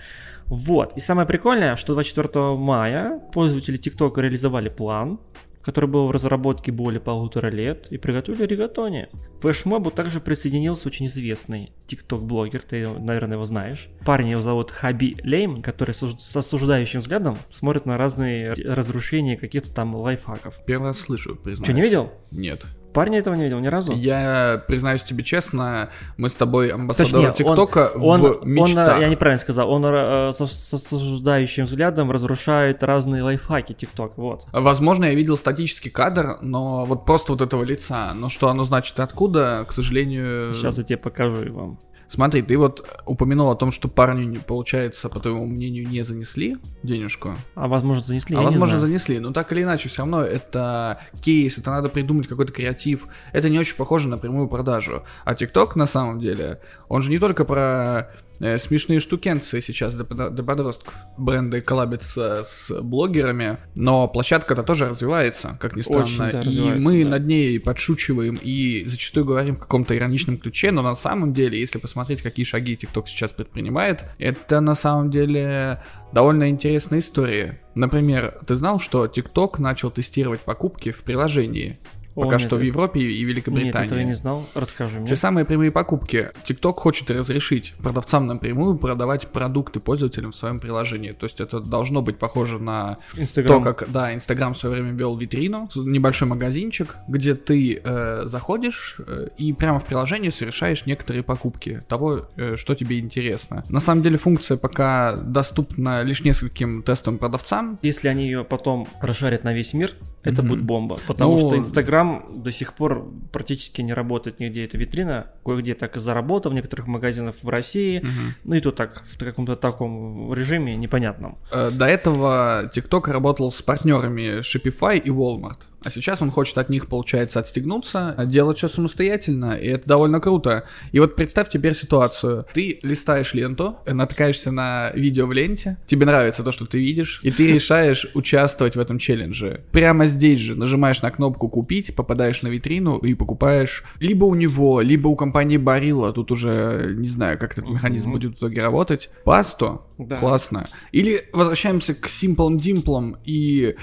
Вот, 0.51 0.91
и 0.97 0.99
самое 0.99 1.25
прикольное, 1.25 1.77
что 1.77 1.93
24 1.93 2.57
мая 2.57 3.19
пользователи 3.33 3.79
TikTok 3.79 4.19
реализовали 4.19 4.67
план, 4.67 5.17
который 5.61 5.89
был 5.89 6.07
в 6.07 6.11
разработке 6.11 6.73
более 6.73 6.99
полутора 6.99 7.47
лет, 7.47 7.87
и 7.89 7.97
приготовили 7.97 8.45
ригатони. 8.45 9.07
К 9.37 9.43
флешмобу 9.43 9.91
также 9.91 10.19
присоединился 10.19 10.89
очень 10.89 11.05
известный 11.05 11.71
TikTok-блогер, 11.87 12.63
ты, 12.63 12.85
наверное, 12.99 13.35
его 13.35 13.45
знаешь. 13.45 13.87
Парень 14.05 14.29
его 14.29 14.41
зовут 14.41 14.71
Хаби 14.71 15.17
Лейм, 15.23 15.61
который 15.61 15.95
с 15.95 16.35
осуждающим 16.35 16.99
взглядом 16.99 17.37
смотрит 17.49 17.85
на 17.85 17.97
разные 17.97 18.51
разрушения 18.51 19.37
каких-то 19.37 19.73
там 19.73 19.95
лайфхаков. 19.95 20.59
Первый 20.65 20.87
раз 20.87 20.99
слышу, 20.99 21.37
признаюсь. 21.37 21.65
Что, 21.65 21.73
не 21.73 21.81
видел? 21.81 22.11
Нет. 22.29 22.65
Парня 22.93 23.19
этого 23.19 23.35
не 23.35 23.43
видел 23.43 23.59
ни 23.59 23.67
разу? 23.67 23.93
Я 23.93 24.63
признаюсь 24.67 25.03
тебе 25.03 25.23
честно, 25.23 25.89
мы 26.17 26.29
с 26.29 26.35
тобой 26.35 26.69
амбассадоры 26.69 27.33
ТикТока 27.33 27.91
Он, 27.95 28.21
в 28.21 28.23
он, 28.23 28.39
мечтах. 28.43 28.99
э, 28.99 29.01
я 29.01 29.09
неправильно 29.09 29.41
сказал, 29.41 29.69
он 29.71 29.85
э, 29.85 30.33
со, 30.33 30.45
с 30.45 30.73
осуждающим 30.73 31.65
взглядом 31.65 32.11
разрушает 32.11 32.83
разные 32.83 33.23
лайфхаки 33.23 33.73
TikTok, 33.73 34.13
вот. 34.15 34.45
Возможно, 34.51 35.05
я 35.05 35.13
видел 35.13 35.37
статический 35.37 35.91
кадр, 35.91 36.37
но 36.41 36.85
вот 36.85 37.05
просто 37.05 37.31
вот 37.33 37.41
этого 37.41 37.63
лица. 37.63 38.13
Но 38.13 38.29
что 38.29 38.49
оно 38.49 38.63
значит 38.63 38.97
и 38.99 39.01
откуда, 39.01 39.65
к 39.67 39.71
сожалению... 39.71 40.53
Сейчас 40.53 40.77
я 40.77 40.83
тебе 40.83 40.97
покажу 40.97 41.53
вам. 41.53 41.79
Смотри, 42.11 42.41
ты 42.41 42.57
вот 42.57 42.85
упомянул 43.05 43.49
о 43.51 43.55
том, 43.55 43.71
что 43.71 43.87
парню, 43.87 44.41
получается, 44.45 45.07
по 45.07 45.21
твоему 45.21 45.45
мнению, 45.45 45.87
не 45.87 46.01
занесли 46.01 46.57
денежку. 46.83 47.37
А 47.55 47.69
возможно 47.69 48.03
занесли, 48.03 48.35
а 48.35 48.41
возможно, 48.41 48.81
занесли. 48.81 49.19
Но 49.19 49.31
так 49.31 49.49
или 49.53 49.63
иначе, 49.63 49.87
все 49.87 49.99
равно 49.99 50.21
это 50.21 50.99
кейс, 51.21 51.57
это 51.57 51.71
надо 51.71 51.87
придумать 51.87 52.27
какой-то 52.27 52.51
креатив. 52.51 53.07
Это 53.31 53.47
не 53.47 53.57
очень 53.57 53.77
похоже 53.77 54.09
на 54.09 54.17
прямую 54.17 54.49
продажу. 54.49 55.03
А 55.23 55.35
ТикТок, 55.35 55.77
на 55.77 55.85
самом 55.85 56.19
деле, 56.19 56.59
он 56.89 57.01
же 57.01 57.11
не 57.11 57.17
только 57.17 57.45
про 57.45 58.11
смешные 58.57 58.99
штукенцы 58.99 59.61
сейчас 59.61 59.95
для, 59.95 60.29
для 60.29 60.43
подростков. 60.43 60.93
Бренды 61.17 61.61
коллабятся 61.61 62.43
с 62.45 62.71
блогерами, 62.81 63.57
но 63.75 64.07
площадка-то 64.07 64.63
тоже 64.63 64.89
развивается, 64.89 65.57
как 65.59 65.75
ни 65.75 65.81
странно. 65.81 66.03
Очень, 66.03 66.31
да, 66.31 66.41
и 66.41 66.79
мы 66.79 67.03
да. 67.03 67.11
над 67.11 67.27
ней 67.27 67.59
подшучиваем 67.59 68.39
и 68.41 68.83
зачастую 68.85 69.25
говорим 69.25 69.55
в 69.55 69.59
каком-то 69.59 69.95
ироничном 69.97 70.37
ключе, 70.37 70.71
но 70.71 70.81
на 70.81 70.95
самом 70.95 71.33
деле, 71.33 71.59
если 71.59 71.77
посмотреть, 71.77 72.21
какие 72.21 72.45
шаги 72.45 72.75
TikTok 72.75 73.03
сейчас 73.07 73.31
предпринимает, 73.31 74.05
это 74.17 74.59
на 74.61 74.75
самом 74.75 75.11
деле 75.11 75.83
довольно 76.11 76.49
интересная 76.49 76.99
история. 76.99 77.61
Например, 77.75 78.39
ты 78.45 78.55
знал, 78.55 78.79
что 78.79 79.05
TikTok 79.05 79.61
начал 79.61 79.91
тестировать 79.91 80.41
покупки 80.41 80.91
в 80.91 81.03
приложении? 81.03 81.79
О, 82.15 82.23
Пока 82.23 82.35
нет, 82.37 82.41
что 82.47 82.55
в 82.57 82.59
это- 82.59 82.67
Европе 82.67 82.99
и 82.99 83.19
Нет, 83.19 83.29
Великобритании. 83.29 83.85
этого 83.87 83.99
я 83.99 84.05
не 84.05 84.15
знал. 84.15 84.45
Расскажи 84.53 84.99
мне. 84.99 85.07
Те 85.07 85.15
самые 85.15 85.45
прямые 85.45 85.71
покупки. 85.71 86.29
TikTok 86.45 86.73
хочет 86.75 87.09
разрешить 87.09 87.73
продавцам 87.81 88.27
напрямую 88.27 88.77
продавать 88.77 89.27
продукты 89.29 89.79
пользователям 89.79 90.31
в 90.31 90.35
своем 90.35 90.59
приложении. 90.59 91.11
То 91.13 91.25
есть 91.25 91.39
это 91.39 91.59
должно 91.61 92.01
быть 92.01 92.17
похоже 92.17 92.59
на 92.59 92.97
Инстаграм. 93.15 93.63
то, 93.63 93.73
как, 93.73 93.89
да, 93.91 94.13
Инстаграм 94.13 94.53
в 94.53 94.57
свое 94.57 94.75
время 94.81 94.91
вел 94.91 95.15
витрину, 95.15 95.69
небольшой 95.75 96.27
магазинчик, 96.27 96.95
где 97.07 97.33
ты 97.33 97.81
э, 97.83 98.23
заходишь 98.25 98.97
э, 99.07 99.27
и 99.37 99.53
прямо 99.53 99.79
в 99.79 99.85
приложении 99.85 100.29
совершаешь 100.29 100.85
некоторые 100.85 101.23
покупки 101.23 101.81
того, 101.87 102.27
э, 102.35 102.55
что 102.57 102.75
тебе 102.75 102.99
интересно. 102.99 103.63
На 103.69 103.79
самом 103.79 104.01
деле 104.03 104.17
функция 104.17 104.57
пока 104.57 105.15
доступна 105.15 106.03
лишь 106.03 106.23
нескольким 106.23 106.83
тестовым 106.83 107.19
продавцам. 107.19 107.79
Если 107.81 108.07
они 108.09 108.25
ее 108.25 108.43
потом 108.43 108.87
расшарят 109.01 109.43
на 109.43 109.53
весь 109.53 109.73
мир, 109.73 109.93
это 110.23 110.41
Мгм. 110.41 110.49
будет 110.49 110.63
бомба. 110.63 110.97
Потому 111.07 111.31
Ну, 111.31 111.37
что 111.37 111.55
Инстаграм 112.01 112.43
до 112.43 112.51
сих 112.51 112.73
пор 112.73 113.07
практически 113.31 113.81
не 113.81 113.93
работает 113.93 114.39
нигде. 114.39 114.65
эта 114.65 114.77
витрина. 114.77 115.27
Кое-где 115.45 115.73
так 115.75 115.97
и 115.97 115.99
заработал, 115.99 116.51
в 116.51 116.55
некоторых 116.55 116.87
магазинах 116.87 117.35
в 117.41 117.49
России. 117.49 118.03
Ну 118.43 118.55
и 118.55 118.59
то 118.59 118.71
так, 118.71 119.03
в 119.05 119.17
каком-то 119.17 119.55
таком 119.55 120.33
режиме 120.33 120.75
непонятном. 120.77 121.37
Э, 121.51 121.71
До 121.71 121.85
этого 121.85 122.69
TikTok 122.75 123.11
работал 123.11 123.51
с 123.51 123.61
партнерами 123.61 124.41
Shopify 124.41 124.97
и 124.97 125.09
Walmart. 125.09 125.59
А 125.83 125.89
сейчас 125.89 126.21
он 126.21 126.31
хочет 126.31 126.57
от 126.57 126.69
них, 126.69 126.87
получается, 126.87 127.39
отстегнуться, 127.39 128.13
а 128.15 128.25
делать 128.25 128.59
все 128.59 128.67
самостоятельно, 128.67 129.53
и 129.53 129.67
это 129.67 129.87
довольно 129.87 130.19
круто. 130.19 130.65
И 130.91 130.99
вот 130.99 131.15
представь 131.15 131.49
теперь 131.49 131.73
ситуацию. 131.73 132.45
Ты 132.53 132.79
листаешь 132.83 133.33
ленту, 133.33 133.77
натыкаешься 133.85 134.51
на 134.51 134.91
видео 134.93 135.25
в 135.25 135.33
ленте, 135.33 135.77
тебе 135.87 136.05
нравится 136.05 136.43
то, 136.43 136.51
что 136.51 136.65
ты 136.65 136.79
видишь, 136.79 137.19
и 137.23 137.31
ты 137.31 137.51
решаешь 137.51 138.07
участвовать 138.13 138.75
в 138.75 138.79
этом 138.79 138.99
челлендже. 138.99 139.61
Прямо 139.71 140.05
здесь 140.05 140.39
же 140.39 140.55
нажимаешь 140.55 141.01
на 141.01 141.09
кнопку 141.09 141.49
«Купить», 141.49 141.95
попадаешь 141.95 142.41
на 142.43 142.47
витрину 142.49 142.97
и 142.97 143.15
покупаешь 143.15 143.83
либо 143.99 144.25
у 144.25 144.35
него, 144.35 144.81
либо 144.81 145.07
у 145.07 145.15
компании 145.15 145.57
Барилла, 145.57 146.13
тут 146.13 146.31
уже 146.31 146.93
не 146.95 147.07
знаю, 147.07 147.39
как 147.39 147.53
этот 147.53 147.67
механизм 147.69 148.11
будет 148.11 148.35
в 148.35 148.37
итоге 148.37 148.61
работать, 148.61 149.09
пасту, 149.23 149.81
Да. 150.07 150.17
Классно. 150.17 150.67
Или 150.91 151.29
возвращаемся 151.31 151.93
к 151.93 152.07
симплым 152.07 152.57
димплам 152.57 153.17
и 153.23 153.75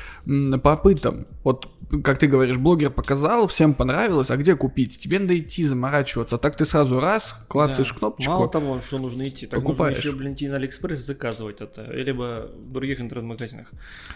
попытам. 0.62 1.26
Вот, 1.44 1.68
как 2.02 2.18
ты 2.18 2.26
говоришь, 2.26 2.58
блогер 2.58 2.90
показал, 2.90 3.46
всем 3.46 3.72
понравилось, 3.72 4.30
а 4.30 4.36
где 4.36 4.54
купить? 4.56 4.98
Тебе 4.98 5.18
надо 5.18 5.38
идти 5.38 5.64
заморачиваться. 5.64 6.36
А 6.36 6.38
так 6.38 6.56
ты 6.56 6.64
сразу 6.66 7.00
раз, 7.00 7.34
клацаешь 7.48 7.88
Да. 7.92 7.98
кнопочку. 7.98 8.30
Мало 8.30 8.48
того, 8.48 8.80
что 8.80 8.98
нужно 8.98 9.28
идти, 9.28 9.46
так 9.46 9.60
покупаешь. 9.60 9.96
нужно 9.96 10.08
еще, 10.10 10.18
блин, 10.18 10.34
идти 10.34 10.48
на 10.48 10.56
Алиэкспресс 10.56 11.00
заказывать 11.06 11.60
это, 11.60 11.90
либо 11.92 12.50
в 12.54 12.72
других 12.72 13.00
интернет-магазинах. 13.00 13.70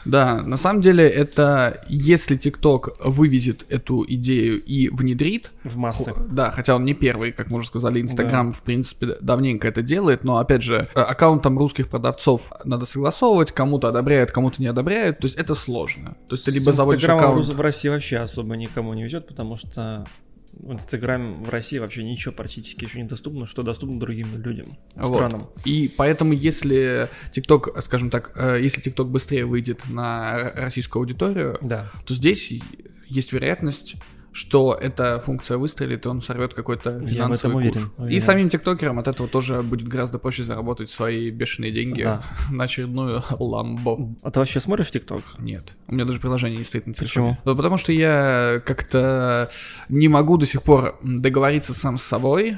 Да, 0.04 0.42
на 0.42 0.56
самом 0.58 0.82
деле 0.82 1.08
это, 1.08 1.82
если 1.88 2.36
TikTok 2.36 3.08
вывезет 3.08 3.64
эту 3.70 4.04
идею 4.06 4.62
и 4.62 4.88
внедрит, 4.90 5.50
В 5.64 5.76
массы. 5.78 6.12
Да, 6.28 6.50
хотя 6.50 6.74
он 6.76 6.84
не 6.84 6.92
первый, 6.94 7.32
как 7.32 7.48
мы 7.48 7.58
уже 7.58 7.68
сказали, 7.68 8.00
Инстаграм, 8.02 8.52
в 8.52 8.62
принципе, 8.62 9.16
давненько 9.20 9.68
это 9.68 9.80
делает, 9.82 10.24
но, 10.24 10.36
опять 10.38 10.62
же, 10.62 10.88
э, 10.94 11.00
аккаунтам 11.00 11.58
русских 11.58 11.88
продавцов 11.92 12.50
надо 12.64 12.86
согласовывать, 12.86 13.52
кому-то 13.52 13.88
одобряют, 13.88 14.32
кому-то 14.32 14.62
не 14.62 14.66
одобряют, 14.66 15.18
то 15.18 15.26
есть 15.26 15.36
это 15.36 15.54
сложно. 15.54 16.16
То 16.26 16.34
есть 16.34 16.44
ты 16.46 16.50
либо 16.50 16.72
заводишь 16.72 17.04
аккаунт... 17.04 17.46
в 17.46 17.60
России 17.60 17.88
вообще 17.90 18.16
особо 18.16 18.56
никому 18.56 18.94
не 18.94 19.04
везет, 19.04 19.28
потому 19.28 19.56
что 19.56 20.06
в 20.52 20.72
Инстаграме 20.72 21.44
в 21.44 21.50
России 21.50 21.78
вообще 21.78 22.02
ничего 22.02 22.32
практически 22.32 22.84
еще 22.84 22.98
не 22.98 23.08
доступно, 23.08 23.46
что 23.46 23.62
доступно 23.62 24.00
другим 24.00 24.36
людям, 24.42 24.78
Вот. 24.96 25.14
странам. 25.14 25.50
И 25.66 25.92
поэтому, 25.94 26.32
если 26.32 27.10
TikTok, 27.34 27.80
скажем 27.82 28.08
так, 28.08 28.32
э, 28.36 28.58
если 28.62 28.82
TikTok 28.82 29.04
быстрее 29.04 29.44
выйдет 29.44 29.88
на 29.88 30.52
российскую 30.56 31.00
аудиторию, 31.00 31.58
Да. 31.60 31.90
то 32.06 32.14
здесь 32.14 32.52
есть 33.06 33.32
вероятность 33.32 33.96
что 34.32 34.74
эта 34.80 35.20
функция 35.20 35.58
выстрелит, 35.58 36.06
и 36.06 36.08
он 36.08 36.20
сорвет 36.20 36.54
какой-то 36.54 36.98
Я 37.00 37.06
финансовый 37.06 37.34
этом 37.36 37.52
куш. 37.52 37.60
уверен. 37.62 37.90
И 37.98 38.02
уверен. 38.02 38.20
самим 38.22 38.48
тиктокерам 38.48 38.98
от 38.98 39.08
этого 39.08 39.28
тоже 39.28 39.62
будет 39.62 39.86
гораздо 39.88 40.18
проще 40.18 40.42
заработать 40.44 40.88
свои 40.90 41.30
бешеные 41.30 41.70
деньги 41.70 42.02
Да. 42.02 42.22
на 42.50 42.64
очередную 42.64 43.22
ламбо. 43.38 44.14
А 44.22 44.30
ты 44.30 44.40
вообще 44.40 44.60
смотришь 44.60 44.90
ТикТок? 44.90 45.22
Нет, 45.38 45.74
у 45.86 45.94
меня 45.94 46.04
даже 46.06 46.18
приложение 46.20 46.58
не 46.58 46.64
стоит 46.64 46.86
на 46.86 46.94
телефоне. 46.94 47.08
Почему? 47.08 47.38
Ну, 47.44 47.56
потому 47.56 47.76
что 47.76 47.92
я 47.92 48.62
как-то 48.64 49.50
не 49.88 50.08
могу 50.08 50.36
до 50.38 50.46
сих 50.46 50.62
пор 50.62 50.98
договориться 51.02 51.74
сам 51.74 51.98
с 51.98 52.02
собой. 52.02 52.56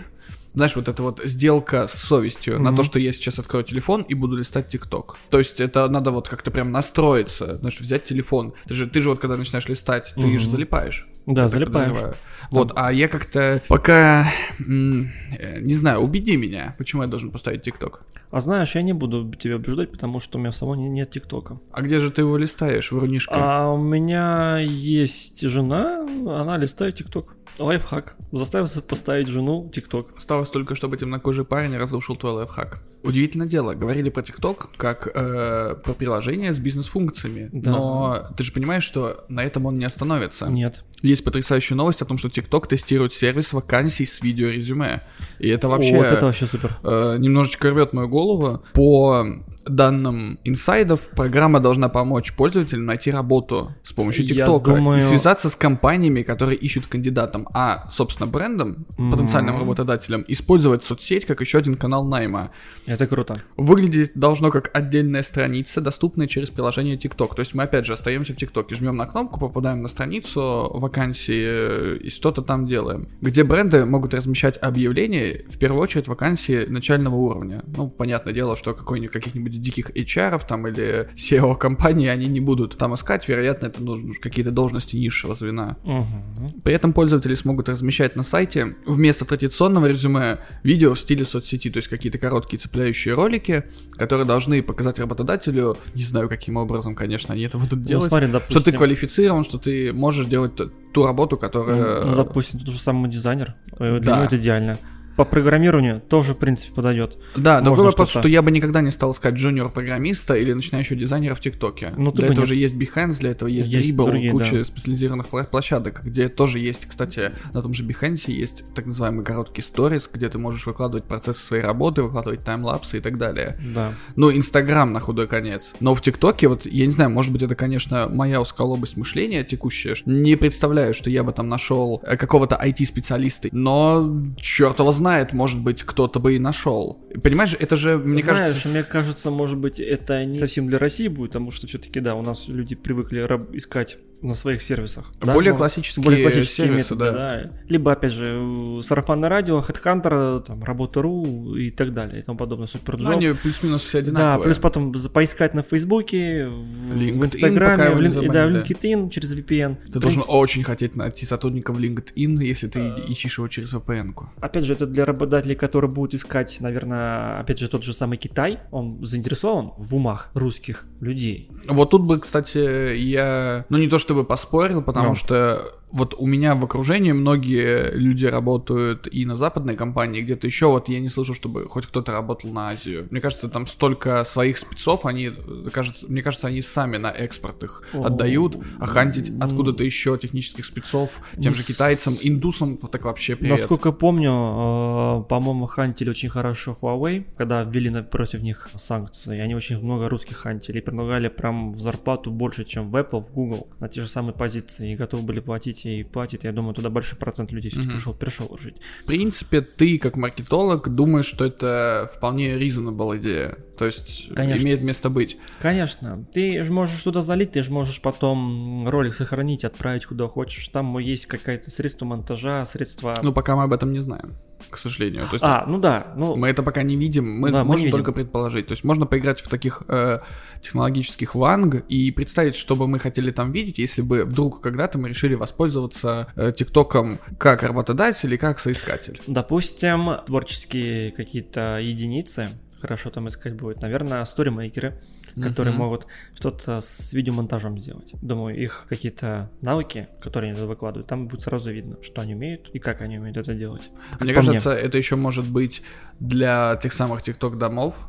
Знаешь, 0.55 0.77
вот 0.77 0.89
эта 0.89 1.03
вот 1.03 1.21
сделка 1.25 1.89
с 1.89 1.95
совестью 1.95 2.61
на 2.61 2.71
Мгм. 2.71 2.77
то, 2.77 2.85
что 2.85 3.01
я 3.01 3.13
сейчас 3.13 3.41
открою 3.41 3.65
телефон 3.65 4.03
и 4.03 4.15
буду 4.15 4.37
листать 4.37 4.69
ТикТок. 4.69 5.17
То 5.31 5.39
есть 5.39 5.59
это 5.61 5.89
надо 5.89 6.13
вот 6.13 6.29
как-то 6.29 6.53
прям 6.53 6.71
настроиться, 6.71 7.59
знаешь, 7.59 7.81
взять 7.81 8.05
телефон. 8.05 8.55
Ты 8.69 8.75
же, 8.75 8.87
ты 8.87 9.01
же 9.01 9.11
вот 9.11 9.19
когда 9.19 9.37
начинаешь 9.37 9.67
листать, 9.69 10.13
ты 10.15 10.21
Мгм. 10.21 10.39
же 10.39 10.49
залипаешь. 10.49 11.09
Да, 11.27 11.49
залипаешь. 11.49 12.15
Вот, 12.51 12.73
а 12.77 12.93
я 12.93 13.09
как-то 13.09 13.63
пока, 13.69 14.27
э, 14.59 14.63
не 14.65 15.73
знаю, 15.75 16.01
убеди 16.01 16.37
меня, 16.37 16.75
почему 16.79 17.03
я 17.03 17.09
должен 17.09 17.31
поставить 17.31 17.63
ТикТок. 17.63 18.03
А 18.31 18.41
знаешь, 18.41 18.75
я 18.75 18.83
не 18.83 18.93
буду 18.93 19.33
тебя 19.35 19.57
убеждать, 19.57 19.93
потому 19.93 20.19
что 20.21 20.39
у 20.39 20.41
меня 20.41 20.51
самого 20.53 20.75
не- 20.75 20.89
нет 20.89 21.11
ТикТока. 21.11 21.59
А 21.73 21.83
где 21.83 22.01
же 22.01 22.11
ты 22.11 22.23
его 22.23 22.37
листаешь, 22.37 22.91
врунишка? 22.91 23.35
А 23.37 23.71
у 23.73 23.79
меня 23.79 24.59
есть 24.59 25.41
жена, 25.43 26.01
она 26.27 26.57
листает 26.59 26.97
ТикТок. 26.97 27.34
Лайфхак. 27.59 28.17
Заставил 28.33 28.67
поставить 28.89 29.29
жену 29.29 29.71
ТикТок. 29.73 30.09
Осталось 30.17 30.49
только, 30.49 30.75
чтобы 30.75 30.97
темнокожий 30.97 31.45
парень 31.45 31.77
разрушил 31.77 32.17
твой 32.17 32.33
лайфхак. 32.33 32.83
Удивительное 33.03 33.47
дело, 33.47 33.75
говорили 33.75 34.09
про 34.09 34.23
ТикТок 34.23 34.71
как 34.79 35.09
э, 35.15 35.77
про 35.85 35.93
приложение 35.93 36.53
с 36.53 36.59
бизнес-функциями. 36.59 37.51
Да. 37.53 37.71
Но 37.71 38.19
ты 38.37 38.45
же 38.45 38.53
понимаешь, 38.53 38.83
что 38.83 39.25
на 39.29 39.45
этом 39.45 39.67
он 39.67 39.79
не 39.79 39.85
остановится. 39.85 40.47
Нет. 40.47 40.83
Есть 41.03 41.23
потрясающая 41.23 41.77
новость 41.77 42.01
о 42.01 42.07
том, 42.07 42.17
что 42.17 42.31
ТикТок 42.31 42.67
тестирует 42.67 43.13
сервис 43.13 43.53
вакансий 43.53 44.07
с 44.07 44.23
видеорезюме. 44.23 45.03
И 45.39 45.49
это 45.49 45.69
вообще 45.69 45.95
Вот 45.95 46.07
это 46.07 46.25
вообще 46.25 46.47
супер. 46.47 46.79
э, 46.83 47.17
немножечко 47.19 47.71
рвет 47.71 47.93
мою 47.93 48.09
голову. 48.09 48.65
По 48.73 49.27
данным 49.67 50.39
инсайдов, 50.45 51.09
программа 51.15 51.61
должна 51.61 51.89
помочь 51.89 52.33
пользователям 52.35 52.87
найти 52.87 53.11
работу 53.11 53.73
с 53.83 53.93
помощью 53.93 54.27
ТикТока 54.27 54.75
думаю- 54.77 54.99
и 54.99 55.03
связаться 55.03 55.49
с 55.49 55.57
компаниями, 55.57 56.23
которые 56.23 56.57
ищут 56.59 56.87
кандидатам, 56.87 57.49
а, 57.53 57.89
собственно, 57.91 58.27
брендом, 58.27 58.87
Мгм. 58.97 59.13
потенциальным 59.13 59.59
работодателем, 59.59 60.25
использовать 60.29 60.85
соцсеть 60.85 61.27
как 61.27 61.41
еще 61.41 61.59
один 61.59 61.75
канал 61.75 62.05
найма. 62.07 62.51
Это 62.87 63.07
круто. 63.07 63.43
Выглядеть 63.57 64.13
должно 64.15 64.51
как 64.51 64.71
отдельная 64.73 65.23
страница, 65.23 65.81
доступная 65.81 66.27
через 66.27 66.51
приложение 66.51 66.97
TikTok. 66.97 67.35
То 67.35 67.41
есть 67.41 67.55
мы 67.55 67.63
опять 67.65 67.87
же 67.87 67.93
остаемся 67.93 68.33
в 68.33 68.37
ТикТоке, 68.37 68.75
жмем 68.75 68.97
на 68.97 69.07
кнопку, 69.07 69.41
попадаем 69.41 69.83
на 69.83 69.89
страницу 69.89 70.71
вакансии 70.75 71.43
э, 71.45 71.99
и 71.99 72.09
что-то 72.11 72.43
там 72.43 72.67
делаем. 72.67 73.09
Где 73.21 73.45
бренды 73.45 73.85
могут 73.85 74.15
размещать 74.15 74.59
объявления, 74.63 75.45
в 75.49 75.59
первую 75.59 75.83
очередь 75.83 76.09
вакансии 76.09 76.67
начального 76.67 77.15
уровня. 77.17 77.63
Ну, 77.67 77.89
понятное 77.89 78.33
дело, 78.33 78.57
что 78.57 78.75
какой-нибудь 78.75 79.13
каких-нибудь 79.13 79.54
диких 79.59 79.91
HR 79.91 80.41
там 80.49 80.67
или 80.69 81.09
SEO-компании 81.17 82.09
они 82.09 82.27
не 82.27 82.41
будут 82.41 82.77
там 82.77 82.95
искать, 82.95 83.29
вероятно, 83.29 83.67
это 83.67 83.83
нужны 83.83 84.15
какие-то 84.15 84.51
должности 84.51 84.97
низшего 84.97 85.35
звена. 85.35 85.77
Мгм. 85.85 86.61
При 86.63 86.75
этом 86.75 86.93
пользователи 86.93 87.35
смогут 87.35 87.69
размещать 87.69 88.17
на 88.17 88.23
сайте 88.23 88.77
вместо 88.87 89.25
традиционного 89.25 89.87
резюме 89.87 90.39
видео 90.63 90.95
в 90.95 90.99
стиле 91.01 91.25
соцсети, 91.25 91.71
то 91.71 91.79
есть 91.79 91.89
какие-то 91.89 92.19
короткие 92.19 92.59
цепляющие 92.59 93.15
ролики, 93.15 93.65
которые 93.93 94.27
должны 94.27 94.63
показать 94.63 94.99
работодателю, 94.99 95.77
не 95.95 96.03
знаю 96.03 96.29
каким 96.29 96.57
образом, 96.57 96.95
конечно, 96.95 97.35
они 97.35 97.43
это 97.45 97.59
будут 97.59 97.81
Ну, 97.81 97.85
делать, 97.87 98.09
смотри, 98.09 98.29
что 98.29 98.39
допустим, 98.41 98.63
ты 98.63 98.73
квалифицирован, 98.73 99.45
что 99.45 99.59
ты 99.59 99.93
можешь 99.93 100.27
делать 100.27 100.53
ту 100.93 101.05
работу, 101.05 101.37
которая... 101.37 102.05
ну, 102.05 102.17
допустим, 102.17 102.61
тот 102.61 102.69
же 102.69 102.79
самый 102.81 103.11
дизайнер. 103.11 103.55
э, 103.79 103.99
Для 103.99 104.11
Да. 104.13 104.17
него 104.17 104.25
это 104.27 104.37
идеально. 104.37 104.79
По 105.17 105.25
программированию 105.25 106.01
тоже, 106.01 106.35
в 106.35 106.39
принципе, 106.39 106.73
подойдет. 106.73 107.19
Да, 107.37 107.61
другой 107.61 107.71
можно 107.71 107.85
вопрос, 107.91 108.11
что-то. 108.11 108.23
что 108.23 108.29
я 108.29 108.43
бы 108.43 108.51
никогда 108.51 108.81
не 108.81 108.91
стал 108.91 109.13
искать 109.13 109.35
джуниор-программиста 109.35 110.35
или 110.35 110.53
начинающего 110.53 110.99
дизайнера 110.99 111.35
в 111.35 111.41
ТикТоке. 111.41 111.93
Ну, 111.97 112.13
для 112.13 112.29
этого 112.29 112.47
же 112.47 112.55
есть 112.55 112.75
Behance, 112.75 113.21
для 113.21 113.31
этого 113.31 113.49
есть, 113.49 113.69
Есть 113.69 113.91
Dribble, 113.91 114.07
другие, 114.07 114.33
куча 114.33 114.59
да. 114.59 114.65
специализированных 114.65 115.27
площадок, 115.51 116.03
где 116.05 116.29
тоже 116.29 116.59
есть, 116.59 116.87
кстати, 116.87 117.33
на 117.53 117.63
том 117.63 117.75
же 117.75 117.85
Behance 117.85 118.31
есть 118.31 118.65
так 118.75 118.87
называемый 118.87 119.25
короткий 119.25 119.63
сторис, 119.63 120.09
где 120.13 120.29
ты 120.29 120.39
можешь 120.39 120.67
выкладывать 120.67 121.05
процессы 121.05 121.45
своей 121.45 121.63
работы, 121.63 122.03
выкладывать 122.03 122.45
таймлапсы 122.45 122.99
и 122.99 123.01
так 123.01 123.19
далее. 123.19 123.59
Да. 123.75 123.93
Ну, 124.17 124.33
Инстаграм 124.33 124.93
на 124.93 125.01
худой 125.01 125.29
конец. 125.29 125.75
Но 125.81 125.95
в 125.95 126.03
ТикТоке, 126.03 126.49
вот, 126.49 126.67
я 126.67 126.87
не 126.87 126.93
знаю, 126.93 127.11
может 127.11 127.33
быть, 127.33 127.43
это, 127.43 127.55
конечно, 127.55 128.09
моя 128.09 128.41
узколобость 128.41 128.97
мышления 128.97 129.45
текущая. 129.45 129.95
Не 130.07 130.37
представляю, 130.37 130.95
что 130.95 131.11
я 131.11 131.23
бы 131.23 131.33
там 131.33 131.49
нашел 131.49 132.03
э, 132.05 132.17
какого-то 132.17 132.61
IT-специалиста. 132.63 133.49
Но, 133.53 134.17
черт 134.37 134.79
его 134.79 134.93
знает, 134.93 135.04
может 135.33 135.61
быть, 135.61 135.83
кто-то 135.83 136.21
бы 136.21 136.37
и 136.37 136.39
нашел. 136.39 137.05
Понимаешь, 137.23 137.55
это 137.59 137.77
же, 137.77 137.99
мне 137.99 138.23
Знаешь, 138.23 138.49
кажется... 138.49 138.69
мне 138.69 138.83
кажется, 138.83 139.31
может 139.31 139.59
быть, 139.59 139.81
это 139.81 140.25
не 140.25 140.35
совсем 140.35 140.67
для 140.67 140.79
России 140.79 141.09
будет, 141.09 141.31
потому 141.31 141.51
что 141.51 141.67
все-таки, 141.67 142.01
да, 142.01 142.15
у 142.15 142.23
нас 142.23 142.49
люди 142.49 142.75
привыкли 142.75 143.21
раб- 143.21 143.55
искать 143.55 143.99
на 144.23 144.35
своих 144.35 144.63
сервисах. 144.63 145.13
да, 145.21 145.33
Более 145.35 145.53
но- 145.53 145.59
классические, 145.59 146.03
более 146.05 146.23
классические 146.23 146.67
сервисы, 146.69 146.95
методы, 146.95 147.05
да. 147.13 147.13
да. 147.13 147.51
Либо, 147.69 147.93
опять 147.93 148.13
же, 148.13 148.81
сарафанное 148.83 149.29
радио, 149.29 149.61
HeadHunter, 149.61 150.41
там, 150.45 150.65
Работа.ру 150.65 151.55
и 151.57 151.71
так 151.71 151.93
далее, 151.93 152.21
и 152.21 152.23
тому 152.23 152.39
подобное, 152.39 152.69
Ну, 152.73 152.79
Superjob. 152.79 153.11
они 153.17 153.33
плюс-минус 153.35 153.83
все 153.83 153.99
Да, 154.01 154.09
одинаковые. 154.09 154.45
плюс 154.45 154.59
потом 154.59 154.93
поискать 155.13 155.55
на 155.55 155.63
Фейсбуке, 155.63 156.47
в, 156.47 156.97
LinkedIn 156.97 157.21
в 157.21 157.25
Инстаграме, 157.27 157.91
в, 157.95 158.01
Лин- 158.01 158.13
да, 158.15 158.21
в 158.23 158.33
да. 158.33 158.49
LinkedIn 158.61 159.11
через 159.11 159.35
VPN. 159.35 159.77
Ты 159.77 159.99
В 159.99 160.03
должен 160.03 160.21
принципе, 160.21 160.33
очень 160.33 160.63
хотеть 160.65 160.97
найти 160.97 161.27
сотрудника 161.27 161.73
в 161.73 161.79
LinkedIn, 161.81 162.43
если 162.45 162.69
ты 162.69 162.95
ищешь 163.09 163.39
его 163.39 163.49
через 163.49 163.75
VPN-ку. 163.75 164.31
Опять 164.41 164.65
же, 164.65 164.73
это 164.73 164.87
для 164.87 165.05
работодателей, 165.05 165.55
которые 165.57 165.91
будут 165.91 166.15
искать, 166.15 166.57
наверное, 166.61 167.41
опять 167.41 167.59
же, 167.59 167.69
тот 167.69 167.85
же 167.85 167.93
самый 167.93 168.17
Китай, 168.17 168.61
он 168.71 169.05
заинтересован 169.05 169.73
в 169.77 169.95
умах 169.95 170.31
русских 170.35 170.87
людей. 171.01 171.51
Вот 171.69 171.91
тут 171.91 172.03
бы, 172.03 172.19
кстати, 172.21 172.95
я, 172.97 173.67
ну 173.69 173.79
не 173.79 173.89
то 173.89 173.99
чтобы 174.15 174.25
поспорил, 174.25 174.81
потому 174.83 175.11
Ну. 175.11 175.15
что 175.17 175.73
вот 175.95 176.15
у 176.19 176.27
меня 176.27 176.57
в 176.57 176.65
окружении 176.65 177.13
многие 177.13 177.93
люди 177.93 178.27
работают 178.27 179.07
и 179.11 179.25
на 179.25 179.37
западной 179.37 179.77
компании, 179.77 180.23
где-то 180.23 180.47
еще, 180.47 180.67
вот 180.67 180.89
я 180.89 180.99
не 180.99 181.09
слышу, 181.09 181.35
чтобы 181.35 181.69
хоть 181.69 181.87
кто-то 181.87 182.11
работал 182.11 182.51
на 182.51 182.71
Азию. 182.71 183.07
Мне 183.11 183.21
кажется, 183.21 183.49
там 183.49 183.67
столько 183.69 184.25
своих 184.25 184.59
спецов, 184.59 185.07
они, 185.07 185.31
кажется, 185.73 186.07
мне 186.09 186.21
кажется, 186.23 186.49
они 186.49 186.63
сами 186.63 186.97
на 186.97 187.13
экспорт 187.13 187.63
их 187.63 187.85
О, 187.93 188.07
отдают, 188.07 188.59
а 188.81 188.87
хантить 188.87 189.31
ну. 189.31 189.45
откуда-то 189.45 189.85
еще 189.85 190.19
технических 190.19 190.67
спецов, 190.67 191.21
тем 191.35 191.53
Ну, 191.53 191.55
же 191.55 191.63
китайцам, 191.63 192.17
индусам, 192.21 192.77
вот 192.83 192.91
так 192.91 193.05
вообще 193.05 193.37
привет. 193.37 193.61
Насколько 193.61 193.93
помню, 193.93 194.31
э, 194.31 195.29
по-моему, 195.29 195.67
хантили 195.67 196.11
очень 196.11 196.29
хорошо 196.29 196.77
Huawei, 196.81 197.25
когда 197.37 197.63
ввели 197.63 198.03
против 198.03 198.43
них 198.43 198.69
санкции. 198.77 199.39
Они 199.39 199.55
очень 199.55 199.79
много 199.79 200.09
русских 200.09 200.39
хантили 200.39 200.81
предлагали 200.81 201.29
прям 201.29 201.73
в 201.73 201.81
зарплату 201.81 202.33
больше, 202.33 202.65
чем 202.65 202.91
в 202.91 202.97
Apple, 202.97 203.25
в 203.25 203.33
Google 203.33 203.69
на 203.79 203.89
те 203.89 204.01
же 204.01 204.09
самые 204.09 204.35
позиции 204.35 204.93
и 204.93 204.97
готовы 204.97 205.23
были 205.23 205.39
платить 205.39 205.84
и 205.85 206.03
платят. 206.03 206.45
Я 206.45 206.53
думаю, 206.53 206.75
туда 206.75 206.91
большой 206.91 207.19
процент 207.19 207.53
людей 207.53 207.71
все-таки 207.71 207.91
Мгм. 207.91 207.99
ушел, 207.99 208.15
перешел 208.15 208.59
жить. 208.61 208.77
В 209.03 209.07
принципе, 209.07 209.61
ты, 209.61 209.99
как 209.99 210.17
маркетолог, 210.17 210.89
думаешь, 210.95 211.27
что 211.27 211.45
это 211.45 212.11
вполне 212.17 212.55
reasonable 212.57 213.19
идея. 213.19 213.57
То 213.79 213.87
есть, 213.87 214.29
Конечно. 214.35 214.63
имеет 214.63 214.83
место 214.83 215.11
быть. 215.11 215.37
Конечно, 215.61 216.15
ты 216.33 216.65
же 216.65 216.73
можешь 216.73 217.03
туда 217.03 217.21
залить, 217.23 217.53
ты 217.53 217.63
же 217.63 217.71
можешь 217.73 218.01
потом 218.01 218.89
ролик 218.89 219.15
сохранить, 219.15 219.65
отправить 219.65 220.07
куда 220.07 220.29
хочешь. 220.29 220.69
Там 220.69 220.97
есть 220.99 221.27
какое-то 221.27 221.71
средство 221.71 222.05
монтажа, 222.07 222.65
средства... 222.67 223.19
Ну, 223.23 223.33
пока 223.33 223.57
мы 223.57 223.65
об 223.65 223.73
этом 223.73 223.93
не 223.93 223.99
знаем, 223.99 224.31
к 224.71 224.79
сожалению. 224.79 225.27
То 225.27 225.35
есть, 225.35 225.45
а, 225.45 225.65
ну 225.67 225.79
да, 225.79 226.13
ну... 226.17 226.37
Мы 226.37 226.49
это 226.49 226.63
пока 226.63 226.83
не 226.83 226.97
видим, 226.97 227.31
мы 227.31 227.51
Да, 227.51 227.59
мы 227.59 227.65
можем 227.65 227.81
не 227.81 227.87
видим. 227.87 227.99
только 227.99 228.13
предположить. 228.13 228.67
То 228.67 228.73
есть 228.73 228.85
можно 228.85 229.07
поиграть 229.07 229.41
в 229.41 229.49
таких 229.49 229.83
э, 229.89 230.19
технологических 230.61 231.35
ванг 231.35 231.85
и 231.89 232.11
представить, 232.11 232.57
что 232.57 232.77
бы 232.77 232.87
мы 232.89 232.99
хотели 232.99 233.31
там 233.31 233.53
видеть, 233.53 233.79
если 233.79 234.03
бы 234.03 234.25
вдруг 234.25 234.61
когда-то 234.61 234.99
мы 234.99 235.09
решили 235.09 235.35
воспользоваться 235.35 236.29
э, 236.37 236.53
ТикТоком 236.57 237.19
как 237.39 237.63
работодатель 237.63 238.33
и 238.33 238.37
как 238.37 238.59
соискатель. 238.59 239.21
Допустим, 239.27 240.19
творческие 240.27 241.13
какие-то 241.13 241.79
единицы, 241.79 242.49
хорошо 242.81 243.11
там 243.11 243.29
искать 243.29 243.55
будет, 243.55 243.81
наверное, 243.81 244.25
сторимейкеры, 244.25 245.01
которые 245.41 245.73
Мгм. 245.75 245.83
могут 245.83 246.07
что-то 246.35 246.81
с 246.81 247.13
видеомонтажом 247.13 247.79
сделать. 247.79 248.13
Думаю, 248.23 248.57
их 248.57 248.87
какие-то 248.89 249.51
навыки, 249.61 250.09
которые 250.21 250.51
они 250.51 250.57
туда 250.57 250.69
выкладывают, 250.69 251.07
там 251.07 251.27
будет 251.27 251.43
сразу 251.43 251.71
видно, 251.73 251.97
что 252.03 252.23
они 252.23 252.35
умеют 252.35 252.71
и 252.73 252.79
как 252.79 253.01
они 253.01 253.19
умеют 253.19 253.37
это 253.37 253.55
делать. 253.55 253.89
Мне 254.21 254.33
по 254.33 254.41
кажется, 254.41 254.71
это 254.71 254.99
еще 254.99 255.17
может 255.17 255.51
быть 255.51 255.83
для 256.21 256.77
тех 256.83 256.93
самых 256.93 257.23
ТикТок 257.23 257.59
домов. 257.59 258.09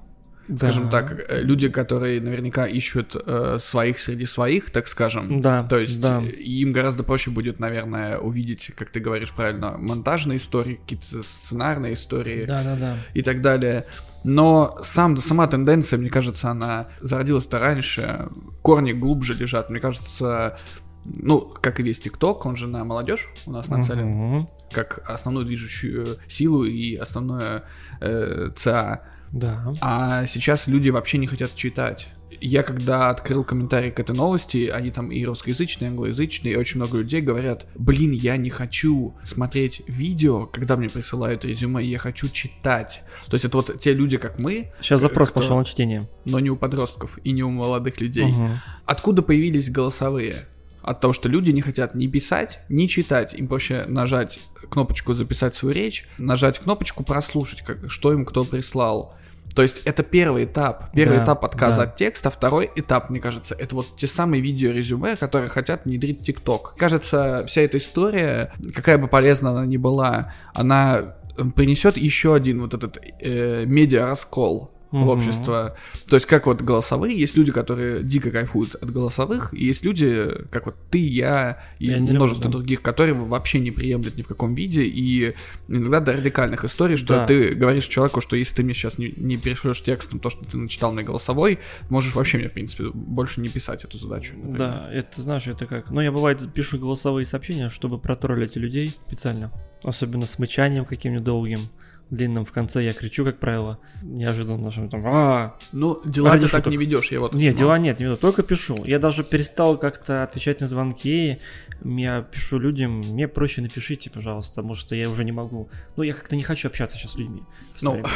Скажем 0.58 0.92
Да. 0.92 1.02
так, 1.02 1.26
э, 1.28 1.42
люди, 1.42 1.70
которые 1.70 2.22
наверняка 2.22 2.68
ищут 2.68 3.16
э, 3.16 3.58
своих 3.60 3.98
среди 3.98 4.28
своих, 4.28 4.70
так 4.70 4.88
скажем. 4.88 5.42
Да, 5.42 5.64
То 5.64 5.80
есть 5.80 6.00
да. 6.00 6.22
э, 6.22 6.28
им 6.30 6.72
гораздо 6.72 7.02
проще 7.04 7.32
будет, 7.32 7.60
наверное, 7.60 8.20
увидеть, 8.20 8.72
как 8.78 8.92
ты 8.92 9.00
говоришь 9.00 9.32
правильно, 9.32 9.76
монтажные 9.80 10.38
истории, 10.38 10.76
какие-то 10.76 11.24
сценарные 11.24 11.94
истории. 11.94 12.46
Да, 12.46 12.64
да, 12.64 12.76
да. 12.76 12.98
и 13.16 13.24
так 13.24 13.42
далее. 13.42 13.88
Но 14.28 14.78
сам, 14.82 15.16
сама 15.18 15.46
тенденция, 15.46 16.00
мне 16.00 16.10
кажется, 16.10 16.50
она 16.50 16.88
зародилась-то 17.00 17.60
раньше, 17.60 18.30
корни 18.64 18.92
глубже 18.92 19.36
лежат. 19.36 19.70
Мне 19.70 19.80
кажется, 19.80 20.58
ну, 21.06 21.42
как 21.42 21.80
и 21.80 21.84
весь 21.84 22.00
ТикТок, 22.00 22.46
он 22.48 22.56
же 22.56 22.68
на 22.68 22.84
молодежь 22.84 23.28
у 23.46 23.52
нас 23.52 23.68
нацелен, 23.70 24.08
Мгм. 24.08 24.48
как 24.72 25.00
основную 25.08 25.46
движущую 25.46 26.18
силу 26.28 26.64
и 26.66 26.96
основное 26.96 27.66
э, 28.02 28.50
ЦА. 28.56 29.04
Да. 29.32 29.72
А 29.82 30.26
сейчас 30.26 30.66
люди 30.66 30.90
вообще 30.90 31.20
не 31.20 31.28
хотят 31.28 31.54
читать. 31.56 32.10
Я 32.48 32.62
когда 32.62 33.10
открыл 33.10 33.44
комментарий 33.44 33.90
к 33.90 34.00
этой 34.00 34.16
новости, 34.16 34.68
они 34.68 34.92
там 34.92 35.12
и 35.12 35.26
русскоязычные, 35.26 35.88
и 35.88 35.90
англоязычные, 35.90 36.54
и 36.54 36.58
очень 36.58 36.78
много 36.78 37.00
людей 37.00 37.20
говорят, 37.20 37.66
блин, 37.74 38.12
я 38.12 38.38
не 38.38 38.52
хочу 38.52 39.16
смотреть 39.24 39.82
видео, 39.88 40.46
когда 40.46 40.78
мне 40.78 40.88
присылают 40.88 41.44
резюме, 41.44 41.84
я 41.84 41.98
хочу 41.98 42.30
читать. 42.30 43.02
То 43.28 43.34
есть 43.34 43.46
это 43.46 43.58
вот 43.58 43.80
те 43.80 43.94
люди, 43.94 44.18
как 44.18 44.38
мы, 44.38 44.72
Сейчас 44.80 45.02
запрос 45.02 45.32
кто- 45.32 45.40
пошел 45.40 45.58
на 45.58 45.66
чтение. 45.66 46.08
но 46.24 46.40
не 46.40 46.52
у 46.52 46.56
подростков 46.56 47.18
и 47.24 47.32
не 47.32 47.42
у 47.42 47.50
молодых 47.50 48.00
людей. 48.00 48.26
Мгм. 48.32 48.62
Откуда 48.86 49.24
появились 49.24 49.72
голосовые? 49.72 50.46
От 50.84 51.02
того, 51.02 51.14
что 51.14 51.28
люди 51.28 51.50
не 51.50 51.62
хотят 51.62 51.96
ни 51.96 52.06
писать, 52.06 52.60
ни 52.70 52.86
читать. 52.86 53.34
Им 53.34 53.48
проще 53.48 53.86
нажать 53.88 54.40
кнопочку 54.70 55.16
«Записать 55.16 55.56
свою 55.56 55.74
речь», 55.74 56.08
нажать 56.20 56.60
кнопочку 56.60 57.04
«Прослушать», 57.04 57.64
как, 57.64 57.90
что 57.90 58.14
им 58.14 58.24
кто 58.24 58.46
прислал. 58.46 59.16
То 59.56 59.62
есть 59.62 59.82
это 59.86 60.04
первый 60.04 60.44
этап. 60.44 60.92
Первый 60.92 61.18
Да, 61.18 61.24
этап 61.24 61.46
отказа 61.46 61.78
да. 61.78 61.84
от 61.84 61.96
текста, 61.96 62.30
второй 62.30 62.70
этап, 62.76 63.10
мне 63.10 63.22
кажется, 63.22 63.56
это 63.58 63.76
вот 63.76 63.96
те 63.96 64.06
самые 64.06 64.42
видеорезюме, 64.42 65.16
которые 65.16 65.50
хотят 65.50 65.86
внедрить 65.86 66.24
ТикТок. 66.24 66.76
Кажется, 66.78 67.46
вся 67.48 67.62
эта 67.62 67.78
история, 67.78 68.52
какая 68.76 68.98
бы 68.98 69.08
полезна 69.08 69.52
она 69.52 69.66
ни 69.66 69.78
была, 69.78 70.34
она 70.54 71.16
э, 71.38 71.44
принесет 71.56 71.96
еще 71.96 72.36
один 72.36 72.62
вот 72.62 72.74
этот 72.74 73.00
э, 73.22 73.64
медиа-раскол 73.66 74.72
в 74.74 74.75
Мгм. 75.02 75.10
общество. 75.10 75.76
То 76.08 76.16
есть 76.16 76.26
как 76.26 76.46
вот 76.46 76.62
голосовые, 76.62 77.18
есть 77.20 77.36
люди, 77.38 77.52
которые 77.52 78.04
дико 78.04 78.32
кайфуют 78.32 78.76
от 78.76 78.92
голосовых, 78.92 79.54
и 79.54 79.66
есть 79.66 79.84
люди, 79.84 80.28
как 80.52 80.66
вот 80.66 80.76
ты, 80.90 81.00
я 81.00 81.62
и 81.80 81.88
Я 81.88 81.98
множество 82.00 82.46
люблю, 82.46 82.60
других, 82.60 82.82
которые 82.82 83.14
вообще 83.14 83.60
не 83.60 83.72
приемлют 83.72 84.18
ни 84.18 84.22
в 84.22 84.28
каком 84.28 84.56
виде, 84.56 84.84
и 84.84 85.36
иногда 85.68 86.00
до 86.00 86.14
радикальных 86.14 86.64
историй, 86.66 86.96
что 86.98 87.16
Да. 87.16 87.26
ты 87.26 87.54
говоришь 87.54 87.86
человеку, 87.88 88.22
что 88.22 88.36
если 88.36 88.56
ты 88.56 88.64
мне 88.64 88.74
сейчас 88.74 88.98
не, 88.98 89.14
не 89.18 89.38
перешлешь 89.38 89.82
текстом 89.82 90.20
то, 90.20 90.30
что 90.30 90.46
ты 90.46 90.58
начитал 90.58 90.92
мне 90.94 91.04
голосовой, 91.04 91.60
можешь 91.90 92.16
вообще 92.16 92.38
мне, 92.38 92.50
в 92.50 92.54
принципе, 92.54 92.86
больше 92.94 93.42
не 93.42 93.50
писать 93.50 93.84
эту 93.84 93.98
задачу. 93.98 94.34
например. 94.36 94.58
Да, 94.58 94.90
это 94.92 95.22
знаешь, 95.22 95.48
это 95.48 95.66
как. 95.66 95.90
Ну, 95.90 96.02
я 96.02 96.12
бывает 96.12 96.54
пишу 96.54 96.80
голосовые 96.80 97.26
сообщения, 97.26 97.70
чтобы 97.70 98.00
протроллить 98.00 98.56
людей 98.56 98.96
специально. 99.08 99.52
Особенно 99.84 100.26
с 100.26 100.40
мычанием 100.40 100.86
каким-нибудь 100.86 101.24
долгим, 101.24 101.70
длинным 102.10 102.46
в 102.46 102.52
конце 102.52 102.84
я 102.84 102.94
кричу, 102.94 103.26
как 103.26 103.40
правило. 103.40 103.80
Неожиданно, 104.04 104.72
что 104.72 104.88
там. 104.88 105.04
А, 105.06 105.56
Ну, 105.72 106.02
дела 106.06 106.38
ты 106.38 106.48
так 106.48 106.68
не 106.68 106.78
ведешь, 106.78 107.12
я 107.12 107.20
вот 107.20 107.34
узнал. 107.34 107.54
дела 107.54 107.78
нет, 107.78 108.00
не 108.00 108.06
веду, 108.06 108.18
только 108.18 108.44
пишу. 108.44 108.84
Я 108.86 109.00
даже 109.00 109.24
перестал 109.24 109.78
как-то 109.78 110.24
отвечать 110.24 110.62
на 110.62 110.68
звонки. 110.68 111.40
Я 111.84 112.22
пишу 112.22 112.58
людям, 112.58 113.00
мне 113.00 113.28
проще 113.28 113.62
напишите, 113.62 114.10
пожалуйста, 114.10 114.56
потому 114.56 114.76
что 114.76 114.96
я 114.96 115.10
уже 115.10 115.24
не 115.24 115.32
могу. 115.32 115.70
Ну, 115.98 116.04
я 116.04 116.14
как-то 116.14 116.36
не 116.36 116.44
хочу 116.44 116.68
общаться 116.68 116.98
сейчас 116.98 117.14
с 117.14 117.16
людьми. 117.18 117.44
Ну. 117.82 118.02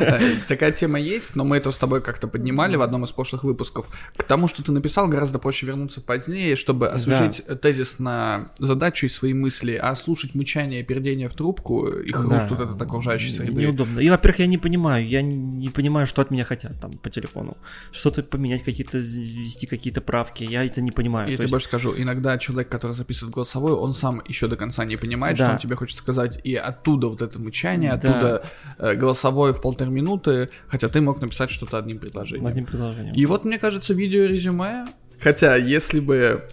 Э, 0.00 0.20
Такая 0.46 0.72
тема 0.72 0.98
есть, 1.00 1.34
но 1.34 1.44
мы 1.44 1.56
это 1.56 1.70
с 1.70 1.78
тобой 1.78 2.00
как-то 2.00 2.28
поднимали 2.28 2.76
в 2.76 2.82
одном 2.82 3.04
из 3.04 3.10
прошлых 3.10 3.42
выпусков. 3.44 3.86
К 4.16 4.22
тому, 4.22 4.48
что 4.48 4.62
ты 4.62 4.70
написал, 4.72 5.08
гораздо 5.08 5.38
проще 5.38 5.66
вернуться 5.66 6.00
позднее, 6.00 6.56
чтобы 6.56 6.88
освежить 6.88 7.42
тезис 7.60 7.98
на 7.98 8.50
задачу 8.58 9.06
и 9.06 9.08
свои 9.08 9.34
мысли, 9.34 9.74
а 9.74 9.94
слушать 9.96 10.34
мычание 10.34 10.80
и 10.80 10.84
пердение 10.84 11.28
в 11.28 11.34
трубку 11.34 11.88
и 11.88 12.12
хруст 12.12 12.50
вот 12.50 12.60
этот 12.60 12.76
окружающей 12.98 13.30
среды. 13.30 13.62
Неудобно. 13.62 14.00
И, 14.00 14.10
во-первых, 14.10 14.40
я 14.40 14.46
не 14.46 14.58
понимаю, 14.58 15.06
я 15.08 15.22
не 15.22 15.68
понимаю, 15.68 16.06
что 16.06 16.22
от 16.22 16.30
меня 16.30 16.44
хотят 16.44 16.80
там 16.80 16.98
по 16.98 17.10
телефону. 17.10 17.56
Что-то 17.92 18.22
поменять, 18.22 18.62
какие-то, 18.64 18.98
ввести 18.98 19.66
какие-то 19.66 20.00
правки, 20.00 20.44
я 20.44 20.64
это 20.64 20.80
не 20.80 20.90
понимаю. 20.90 21.28
Я 21.28 21.36
То 21.36 21.42
тебе 21.42 21.44
есть- 21.44 21.52
больше 21.52 21.66
скажу, 21.66 21.94
иногда 21.96 22.38
человек, 22.38 22.68
который 22.68 22.92
записывает 22.92 23.34
голосовой, 23.34 23.72
он 23.72 23.92
сам 23.92 24.22
еще 24.28 24.48
до 24.48 24.56
конца 24.56 24.84
не 24.84 24.96
понимает, 24.96 25.36
Да. 25.38 25.44
что 25.44 25.52
он 25.54 25.58
тебе 25.58 25.76
хочет 25.76 25.98
сказать, 25.98 26.40
и 26.44 26.54
оттуда 26.54 27.08
вот 27.08 27.22
это 27.22 27.38
мычание, 27.40 27.90
Да. 27.96 27.96
оттуда 28.10 28.42
э, 28.78 28.94
голосовое 28.94 29.52
в 29.52 29.60
полторы 29.60 29.90
минуты, 29.90 30.48
хотя 30.68 30.88
ты 30.88 31.00
мог 31.00 31.20
написать 31.20 31.50
что-то 31.50 31.78
одним 31.78 31.98
предложением. 31.98 32.46
одним 32.46 32.66
предложением. 32.66 33.14
И 33.14 33.26
вот, 33.26 33.44
мне 33.44 33.58
кажется, 33.58 33.94
видеорезюме. 33.94 34.86
Хотя, 35.20 35.56
если 35.56 36.00
бы 36.00 36.44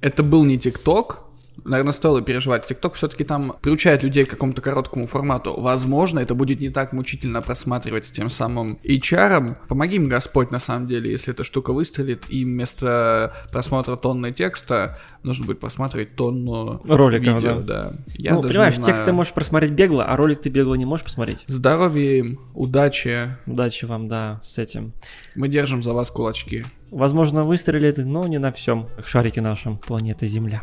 это 0.00 0.22
был 0.22 0.44
не 0.44 0.58
ТикТок, 0.58 1.23
наверное, 1.64 1.92
стоило 1.92 2.22
переживать. 2.22 2.66
ТикТок 2.66 2.94
все-таки 2.94 3.24
там 3.24 3.54
приучает 3.60 4.02
людей 4.02 4.24
к 4.24 4.30
какому-то 4.30 4.62
короткому 4.62 5.06
формату. 5.06 5.54
Возможно, 5.58 6.20
это 6.20 6.34
будет 6.34 6.60
не 6.60 6.70
так 6.70 6.92
мучительно 6.92 7.42
просматривать 7.42 8.10
тем 8.12 8.30
самым 8.30 8.78
HR. 8.84 9.56
Помоги 9.68 9.96
им, 9.96 10.08
Господь, 10.08 10.50
на 10.50 10.58
самом 10.58 10.86
деле, 10.86 11.10
если 11.10 11.32
эта 11.32 11.44
штука 11.44 11.72
выстрелит, 11.72 12.24
и 12.28 12.44
вместо 12.44 13.34
просмотра 13.52 13.96
тонны 13.96 14.32
текста 14.32 14.98
нужно 15.22 15.46
будет 15.46 15.60
просматривать 15.60 16.16
тонну 16.16 16.80
Роликов, 16.84 17.42
видео. 17.42 17.60
да. 17.60 17.74
Да. 17.74 17.92
Я 18.14 18.34
ну, 18.34 18.42
понимаешь, 18.42 18.76
текст 18.76 19.04
ты 19.04 19.12
можешь 19.12 19.32
просмотреть 19.32 19.72
бегло, 19.72 20.04
а 20.04 20.16
ролик 20.16 20.40
ты 20.42 20.48
бегло 20.48 20.74
не 20.74 20.84
можешь 20.84 21.04
посмотреть. 21.04 21.44
Здоровья 21.46 22.18
им, 22.18 22.40
удачи. 22.54 23.36
Удачи 23.46 23.84
вам, 23.84 24.08
да, 24.08 24.40
с 24.44 24.58
этим. 24.58 24.92
Мы 25.34 25.48
держим 25.48 25.82
за 25.82 25.92
вас 25.92 26.10
кулачки. 26.10 26.64
Возможно, 26.90 27.44
выстрелит, 27.44 27.98
но 27.98 28.26
не 28.26 28.38
на 28.38 28.52
всем. 28.52 28.88
Как 28.96 29.08
шарики 29.08 29.40
нашем 29.40 29.78
планеты 29.78 30.26
Земля. 30.26 30.62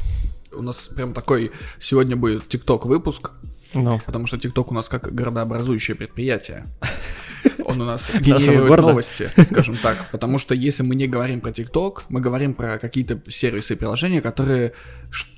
У 0.53 0.61
нас 0.61 0.77
прям 0.95 1.13
такой 1.13 1.51
сегодня 1.79 2.15
будет 2.15 2.47
ТикТок 2.47 2.85
выпуск. 2.85 3.31
Ну, 3.73 4.01
Потому 4.05 4.27
что 4.27 4.37
ТикТок 4.37 4.71
у 4.71 4.73
нас 4.73 4.89
как 4.89 5.13
городообразующее 5.13 5.95
предприятие. 5.95 6.65
Он 7.65 7.81
у 7.81 7.85
нас 7.85 8.09
генерирует 8.13 8.81
новости, 8.81 9.31
скажем 9.45 9.77
так. 9.77 10.11
Потому 10.11 10.37
что 10.37 10.53
если 10.53 10.83
мы 10.83 10.95
не 10.95 11.07
говорим 11.07 11.39
про 11.39 11.53
ТикТок, 11.53 12.03
мы 12.09 12.19
говорим 12.19 12.53
про 12.53 12.77
какие-то 12.77 13.21
сервисы 13.29 13.73
и 13.73 13.77
приложения, 13.77 14.21
которые 14.21 14.73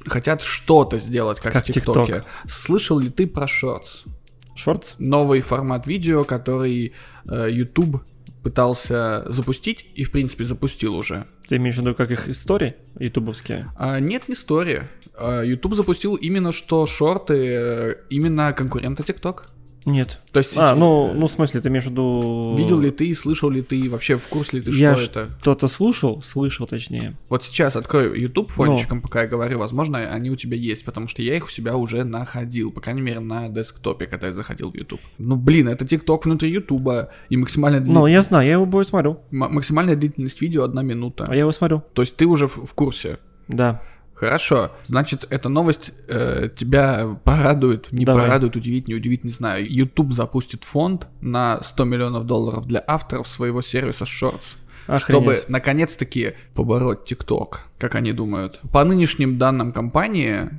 хотят 0.08 0.41
что-то 0.41 0.97
сделать, 0.97 1.39
как, 1.39 1.56
в 1.56 1.71
ТикТоке. 1.71 2.23
Слышал 2.47 2.97
ли 2.97 3.10
ты 3.10 3.28
про 3.28 3.45
Shorts? 3.45 4.08
шортс? 4.56 4.95
Новый 4.97 5.41
формат 5.41 5.88
видео, 5.88 6.23
который 6.23 6.93
э, 7.28 7.47
YouTube 7.49 8.04
пытался 8.43 9.23
запустить 9.28 9.86
и, 9.95 10.04
в 10.04 10.12
принципе, 10.12 10.43
запустил 10.43 10.95
уже. 10.95 11.28
Ты 11.47 11.56
имеешь 11.58 11.76
в 11.76 11.80
виду, 11.80 11.95
как 11.95 12.12
их 12.12 12.28
истории 12.28 12.76
ютубовские? 12.99 13.69
А, 13.78 13.99
нет, 13.99 14.28
не 14.28 14.36
история. 14.36 14.89
А, 15.23 15.43
YouTube 15.43 15.73
запустил 15.75 16.15
именно 16.15 16.51
что 16.51 16.86
шорты, 16.88 17.33
э, 17.36 17.95
именно 18.09 18.53
конкурента 18.53 19.03
TikTok. 19.03 19.45
Нет. 19.86 20.21
То 20.31 20.38
есть, 20.38 20.53
А, 20.55 20.75
ну, 20.75 21.12
ну, 21.13 21.27
в 21.27 21.31
смысле, 21.31 21.59
ты 21.59 21.67
виду... 21.69 22.55
Видел 22.57 22.79
ли 22.79 22.89
ты, 22.89 23.13
слышал 23.13 23.49
ли 23.49 23.62
ты, 23.62 23.89
вообще 23.89 24.15
в 24.17 24.25
курсе 24.29 24.57
ли 24.57 24.63
ты, 24.63 24.71
Я 24.71 24.95
что 24.95 25.03
это? 25.25 25.29
что-то 25.41 25.67
слушал, 25.67 26.23
слышал 26.23 26.67
точнее. 26.67 27.17
Вот 27.27 27.43
сейчас 27.43 27.75
открою 27.75 28.15
YouTube 28.17 28.47
Ну. 28.49 28.53
фончиком, 28.53 29.01
пока 29.01 29.23
я 29.23 29.27
говорю, 29.27 29.59
возможно, 29.59 29.97
они 29.97 30.29
у 30.29 30.38
тебя 30.38 30.55
есть, 30.55 30.86
потому 30.86 31.09
что 31.09 31.21
я 31.21 31.36
их 31.36 31.47
у 31.47 31.49
себя 31.49 31.75
уже 31.75 32.05
находил, 32.05 32.71
по 32.71 32.79
крайней 32.79 33.01
мере, 33.01 33.19
на 33.19 33.49
десктопе, 33.49 34.05
когда 34.05 34.27
я 34.27 34.33
заходил 34.33 34.71
в 34.71 34.75
YouTube. 34.75 35.01
Ну, 35.17 35.36
блин, 35.36 35.67
это 35.67 35.83
TikTok 35.83 36.21
внутри 36.23 36.49
YouTube, 36.49 37.09
и 37.27 37.36
максимальная, 37.36 37.81
дли- 37.81 37.91
Ну, 37.91 38.07
я 38.07 38.21
знаю, 38.21 38.45
я 38.47 38.53
его 38.53 38.65
бой 38.65 38.86
смотрю. 38.86 39.19
м- 39.31 39.53
максимальная 39.53 39.97
длительность 39.97 40.39
видео 40.41 40.63
одна 40.63 40.81
минута. 40.81 41.25
А 41.27 41.33
я 41.33 41.41
его 41.41 41.51
смотрю. 41.51 41.83
То 41.93 42.03
есть 42.03 42.15
ты 42.15 42.25
уже 42.25 42.47
в, 42.47 42.55
в 42.65 42.73
курсе. 42.73 43.17
Да. 43.49 43.81
Хорошо, 44.15 44.71
значит, 44.86 45.26
эта 45.30 45.49
новость 45.49 45.91
э, 46.08 46.49
тебя 46.56 47.17
порадует, 47.23 47.91
не 47.91 48.06
Давай. 48.06 48.26
порадует, 48.26 48.56
удивит, 48.56 48.88
не 48.88 48.95
удивит, 48.95 49.23
не 49.23 49.32
знаю. 49.32 49.69
YouTube 49.69 50.13
запустит 50.13 50.63
фонд 50.63 51.08
на 51.21 51.62
100 51.63 51.84
миллионов 51.86 52.26
долларов 52.26 52.65
для 52.65 52.84
авторов 52.86 53.28
своего 53.28 53.62
сервиса 53.62 54.06
Shorts. 54.06 54.56
Чтобы 54.97 55.34
Охренеть. 55.34 55.49
наконец-таки 55.49 56.34
побороть 56.54 57.10
TikTok, 57.10 57.60
как 57.78 57.95
они 57.95 58.12
думают. 58.12 58.60
По 58.71 58.84
нынешним 58.84 59.38
данным 59.38 59.71
компании, 59.71 60.49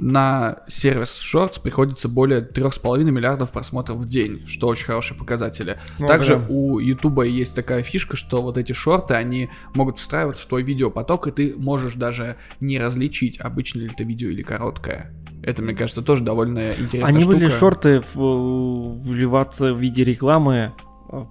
на 0.00 0.60
сервис 0.66 1.18
Shorts 1.22 1.60
приходится 1.60 2.08
более 2.08 2.40
3,5 2.40 3.02
миллиардов 3.04 3.50
просмотров 3.52 3.98
в 3.98 4.08
день, 4.08 4.46
что 4.46 4.66
очень 4.68 4.86
хорошие 4.86 5.16
показатели. 5.16 5.78
Ну, 5.98 6.06
Также 6.06 6.36
прям. 6.36 6.46
у 6.50 6.78
YouTube 6.78 7.24
есть 7.26 7.54
такая 7.54 7.82
фишка, 7.82 8.16
что 8.16 8.42
вот 8.42 8.56
эти 8.56 8.72
шорты, 8.72 9.14
они 9.14 9.50
могут 9.74 9.98
встраиваться 9.98 10.44
в 10.44 10.46
твой 10.46 10.62
видеопоток, 10.62 11.26
и 11.26 11.30
ты 11.30 11.54
можешь 11.56 11.94
даже 11.94 12.36
не 12.60 12.78
различить, 12.80 13.38
обычно 13.40 13.80
ли 13.80 13.90
это 13.92 14.02
видео 14.04 14.28
или 14.30 14.42
короткое. 14.42 15.12
Это, 15.42 15.62
мне 15.62 15.74
кажется, 15.74 16.02
тоже 16.02 16.22
довольно 16.22 16.70
интересная 16.70 17.04
Они 17.04 17.20
штука. 17.22 17.36
были 17.36 17.48
шорты 17.48 18.02
в- 18.14 18.98
вливаться 19.02 19.72
в 19.72 19.78
виде 19.78 20.04
рекламы 20.04 20.72
э, 20.78 20.80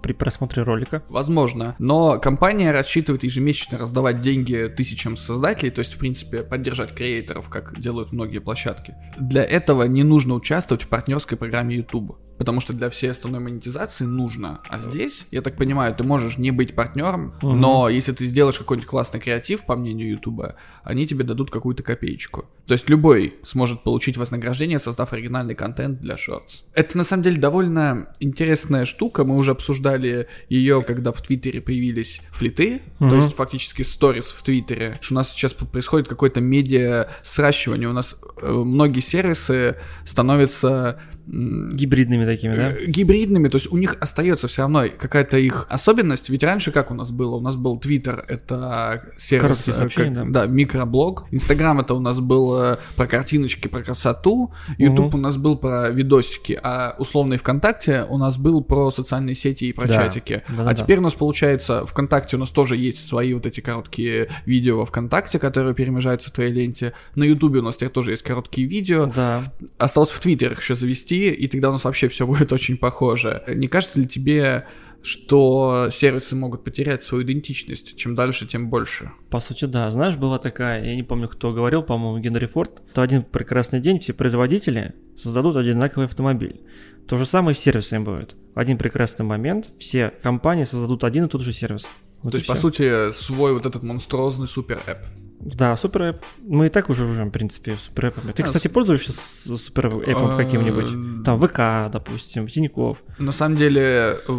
при 0.02 0.13
просмотре 0.13 0.63
ролика. 0.63 1.04
Возможно. 1.10 1.76
Но 1.80 2.20
компания 2.20 2.72
рассчитывает 2.72 3.24
ежемесячно 3.24 3.78
раздавать 3.78 4.22
деньги 4.22 4.72
тысячам 4.76 5.18
создателей, 5.18 5.72
то 5.72 5.80
есть, 5.80 5.94
в 5.94 5.98
принципе, 5.98 6.44
поддержать 6.44 6.94
креаторов, 6.94 7.50
как 7.50 7.80
делают 7.80 8.12
многие 8.12 8.39
площадки. 8.39 8.96
Для 9.20 9.44
этого 9.44 9.84
не 9.84 10.04
нужно 10.04 10.36
участвовать 10.36 10.84
в 10.84 10.88
партнерской 10.88 11.38
программе 11.38 11.76
YouTube. 11.78 12.18
Потому 12.39 12.62
что 12.62 12.73
для 12.73 12.89
всей 12.89 13.12
остальной 13.12 13.41
монетизации 13.41 14.06
нужно. 14.06 14.62
А 14.67 14.80
здесь, 14.80 15.28
я 15.30 15.41
так 15.43 15.58
понимаю, 15.58 15.93
ты 15.93 16.04
можешь 16.04 16.38
не 16.39 16.49
быть 16.49 16.73
партнером, 16.73 17.36
Мгм. 17.43 17.60
но 17.60 17.89
если 17.89 18.13
ты 18.13 18.25
сделаешь 18.25 18.58
какой-нибудь 18.58 18.89
классный 18.89 19.19
креатив, 19.19 19.65
по 19.65 19.75
мнению 19.75 20.10
Ютуба, 20.12 20.56
они 20.84 21.06
тебе 21.06 21.23
дадут 21.23 21.52
какую-то 21.52 21.84
копеечку. 21.84 22.45
То 22.65 22.73
есть 22.73 22.89
любой 22.89 23.36
сможет 23.43 23.84
получить 23.84 24.15
вознаграждение, 24.17 24.80
создав 24.80 25.12
оригинальный 25.13 25.54
контент 25.54 25.99
для 26.02 26.17
шортс. 26.17 26.63
Это 26.73 26.97
на 26.97 27.04
самом 27.04 27.23
деле 27.23 27.38
довольно 27.38 28.08
интересная 28.19 28.86
штука. 28.86 29.23
Мы 29.25 29.36
уже 29.36 29.52
обсуждали 29.52 30.28
ее, 30.49 30.82
когда 30.84 31.12
в 31.12 31.21
Твиттере 31.21 31.62
появились 31.62 32.21
флиты, 32.32 32.82
то 32.99 33.06
Мгм. 33.06 33.15
есть 33.19 33.36
фактически 33.36 33.82
сторис 33.82 34.28
в 34.28 34.41
Твиттере. 34.43 34.97
Что 35.02 35.13
у 35.13 35.17
нас 35.17 35.32
сейчас 35.34 35.52
происходит 35.54 36.08
какое-то 36.08 36.39
медиа 36.39 37.10
сращивание. 37.21 37.89
У 37.89 37.93
нас 37.93 38.15
э, 38.41 38.49
многие 38.49 39.02
сервисы 39.02 39.75
становятся 40.06 41.02
Гибридными 41.32 42.26
такими, 42.26 42.56
да? 42.56 42.72
э, 42.72 42.86
гибридными, 42.88 43.50
то 43.50 43.58
есть 43.58 43.72
у 43.72 43.78
них 43.78 43.96
остается 44.00 44.48
все 44.48 44.63
равно 44.63 44.86
какая-то 44.98 45.38
их 45.38 45.68
особенность. 45.70 46.30
Ведь 46.30 46.44
раньше 46.44 46.72
как 46.72 46.89
у 46.89 46.96
нас 46.96 47.12
было? 47.12 47.36
У 47.36 47.39
нас 47.42 47.56
был 47.56 47.78
Twitter, 47.80 48.24
это 48.28 49.04
сервис, 49.18 49.68
э, 49.68 49.89
как- 49.94 50.13
да. 50.13 50.26
да, 50.28 50.46
микроблог. 50.48 51.26
Инстаграм 51.32 51.80
это 51.80 51.94
у 51.94 52.00
нас 52.00 52.20
был 52.20 52.56
э, 52.60 52.78
про 52.96 53.06
картиночки, 53.06 53.68
про 53.68 53.84
красоту. 53.84 54.52
Ютуб 54.80 55.08
Мгм. 55.08 55.15
у 55.15 55.22
нас 55.22 55.38
был 55.38 55.56
про 55.58 55.89
видосики, 55.89 56.60
а 56.63 56.96
условный 56.98 57.38
ВКонтакте 57.38 58.06
у 58.10 58.18
нас 58.18 58.38
был 58.38 58.63
про 58.63 58.89
социальные 58.92 59.36
сети 59.36 59.65
и 59.65 59.74
про 59.74 59.88
Да. 59.88 59.94
чатики. 59.94 60.42
Да-да-да. 60.50 60.70
А 60.72 60.74
теперь 60.74 60.98
у 60.98 61.02
нас 61.02 61.13
получается 61.13 61.86
ВКонтакте 61.86 62.38
у 62.38 62.39
нас 62.39 62.50
тоже 62.50 62.76
есть 62.76 63.08
свои 63.08 63.34
вот 63.36 63.46
эти 63.46 63.60
короткие 63.60 64.30
видео 64.46 64.80
во 64.80 64.86
ВКонтакте, 64.88 65.38
которые 65.38 65.76
перемежаются 65.76 66.30
в 66.30 66.32
твоей 66.34 66.52
ленте. 66.52 66.94
На 67.13 67.24
Ютубе 67.24 67.60
у 67.60 67.63
нас 67.63 67.76
теперь 67.76 67.89
тоже 67.89 68.12
есть 68.12 68.24
короткие 68.24 68.68
видео. 68.68 69.06
Да. 69.15 69.44
Осталось 69.78 70.10
в 70.10 70.20
Твиттер 70.20 70.54
их 70.54 70.62
еще 70.62 70.74
завести, 70.76 71.18
и 71.27 71.47
тогда 71.47 71.69
у 71.69 71.73
нас 71.73 71.84
вообще 71.84 72.08
все 72.08 72.25
будет 72.25 72.51
очень 72.53 72.77
похоже. 72.77 73.43
Не 73.47 73.67
кажется 73.67 73.99
ли 73.99 74.08
тебе, 74.08 74.67
что 75.01 75.89
сервисы 75.91 76.36
могут 76.36 76.63
потерять 76.63 77.03
свою 77.03 77.23
идентичность? 77.23 77.97
Чем 77.97 78.15
дальше, 78.15 78.47
тем 78.47 78.69
больше. 78.69 79.12
По 79.29 79.39
сути, 79.39 79.65
да. 79.65 79.89
Знаешь, 79.91 80.17
была 80.17 80.39
такая, 80.39 80.84
я 80.84 80.95
не 80.95 81.03
помню, 81.03 81.27
кто 81.29 81.53
говорил, 81.53 81.84
по-моему, 81.84 82.19
Генри 82.19 82.47
Форд, 82.47 82.82
то 82.93 83.01
один 83.01 83.23
прекрасный 83.23 83.79
день 83.79 83.99
все 83.99 84.13
производители 84.13 84.93
создадут 85.17 85.55
одинаковый 85.55 86.08
автомобиль. 86.08 86.62
То 87.08 87.17
же 87.17 87.25
самое 87.25 87.55
и 87.55 87.58
с 87.58 87.62
сервисами 87.62 88.03
будет. 88.03 88.36
В 88.53 88.60
один 88.60 88.77
прекрасный 88.77 89.25
момент 89.25 89.71
все 89.79 90.13
компании 90.21 90.65
создадут 90.65 91.03
один 91.03 91.25
и 91.25 91.29
тот 91.29 91.41
же 91.41 91.53
сервис. 91.53 91.88
Вот 92.21 92.32
То 92.32 92.38
есть, 92.38 92.47
по 92.47 92.53
всё. 92.53 92.62
сути, 92.62 93.12
свой 93.13 93.53
вот 93.53 93.65
этот 93.65 93.84
монструозный 93.84 94.47
супер-эп. 94.47 94.97
Да, 95.39 95.75
супер 95.78 96.02
эп. 96.04 96.17
Мы 96.41 96.67
и 96.67 96.69
так 96.69 96.89
уже 96.89 97.08
живем, 97.12 97.30
в 97.30 97.32
принципе, 97.32 97.75
супер 97.75 98.08
эпами. 98.08 98.32
Ты, 98.34 98.43
А, 98.43 98.45
кстати, 98.45 98.67
пользуешься 98.67 99.13
супер 99.13 99.88
эпом 99.88 100.32
А, 100.32 100.38
каким-нибудь? 100.38 101.23
Там 101.23 101.39
ВК, 101.39 101.91
допустим, 101.91 102.47
Тиньков. 102.47 103.02
На 103.17 103.32
самом 103.32 103.56
деле, 103.58 104.17
у 104.28 104.34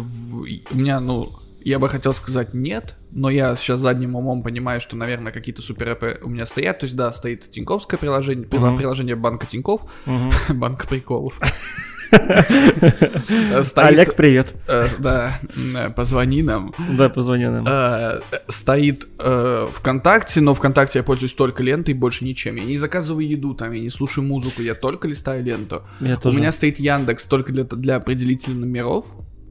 меня, 0.75 0.99
ну, 0.99 1.33
я 1.63 1.79
бы 1.79 1.89
хотел 1.89 2.13
сказать 2.13 2.53
нет, 2.53 2.95
но 3.11 3.29
я 3.29 3.55
сейчас 3.55 3.79
задним 3.79 4.15
умом 4.15 4.43
понимаю, 4.43 4.79
что, 4.81 4.95
наверное, 4.95 5.31
какие-то 5.31 5.61
суперэпы 5.61 6.19
у 6.23 6.29
меня 6.29 6.45
стоят. 6.45 6.79
То 6.79 6.85
есть, 6.85 6.95
да, 6.95 7.11
стоит 7.11 7.49
Тиньковское 7.49 7.99
приложение, 7.99 8.47
Мгм. 8.51 8.77
приложение 8.77 9.15
банка 9.15 9.47
Тиньков, 9.47 9.81
Мгм. 10.05 10.31
банка 10.59 10.87
приколов. 10.87 11.39
Стоит, 12.11 13.77
Олег, 13.77 14.15
привет. 14.15 14.53
э, 14.67 14.87
Да, 14.99 15.39
э, 15.75 15.89
позвони 15.89 16.43
нам. 16.43 16.73
Да, 16.97 17.09
позвони 17.09 17.45
нам. 17.45 17.65
Э, 17.67 18.19
стоит 18.47 19.07
э, 19.19 19.67
ВКонтакте, 19.73 20.41
но 20.41 20.53
ВКонтакте 20.53 20.99
я 20.99 21.03
пользуюсь 21.03 21.33
только 21.33 21.63
лентой, 21.63 21.93
больше 21.93 22.25
ничем. 22.25 22.55
Я 22.55 22.65
не 22.65 22.77
заказываю 22.77 23.27
еду 23.27 23.53
там, 23.53 23.71
я 23.71 23.81
не 23.81 23.89
слушаю 23.89 24.25
музыку, 24.25 24.61
я 24.61 24.75
только 24.75 25.07
листаю 25.07 25.43
ленту. 25.43 25.83
Я 25.99 26.17
тоже. 26.17 26.35
У 26.37 26.39
меня 26.39 26.51
стоит 26.51 26.79
Яндекс 26.79 27.23
только 27.25 27.51
для, 27.53 27.63
для 27.63 27.95
определителя 27.95 28.55
номеров. 28.55 29.05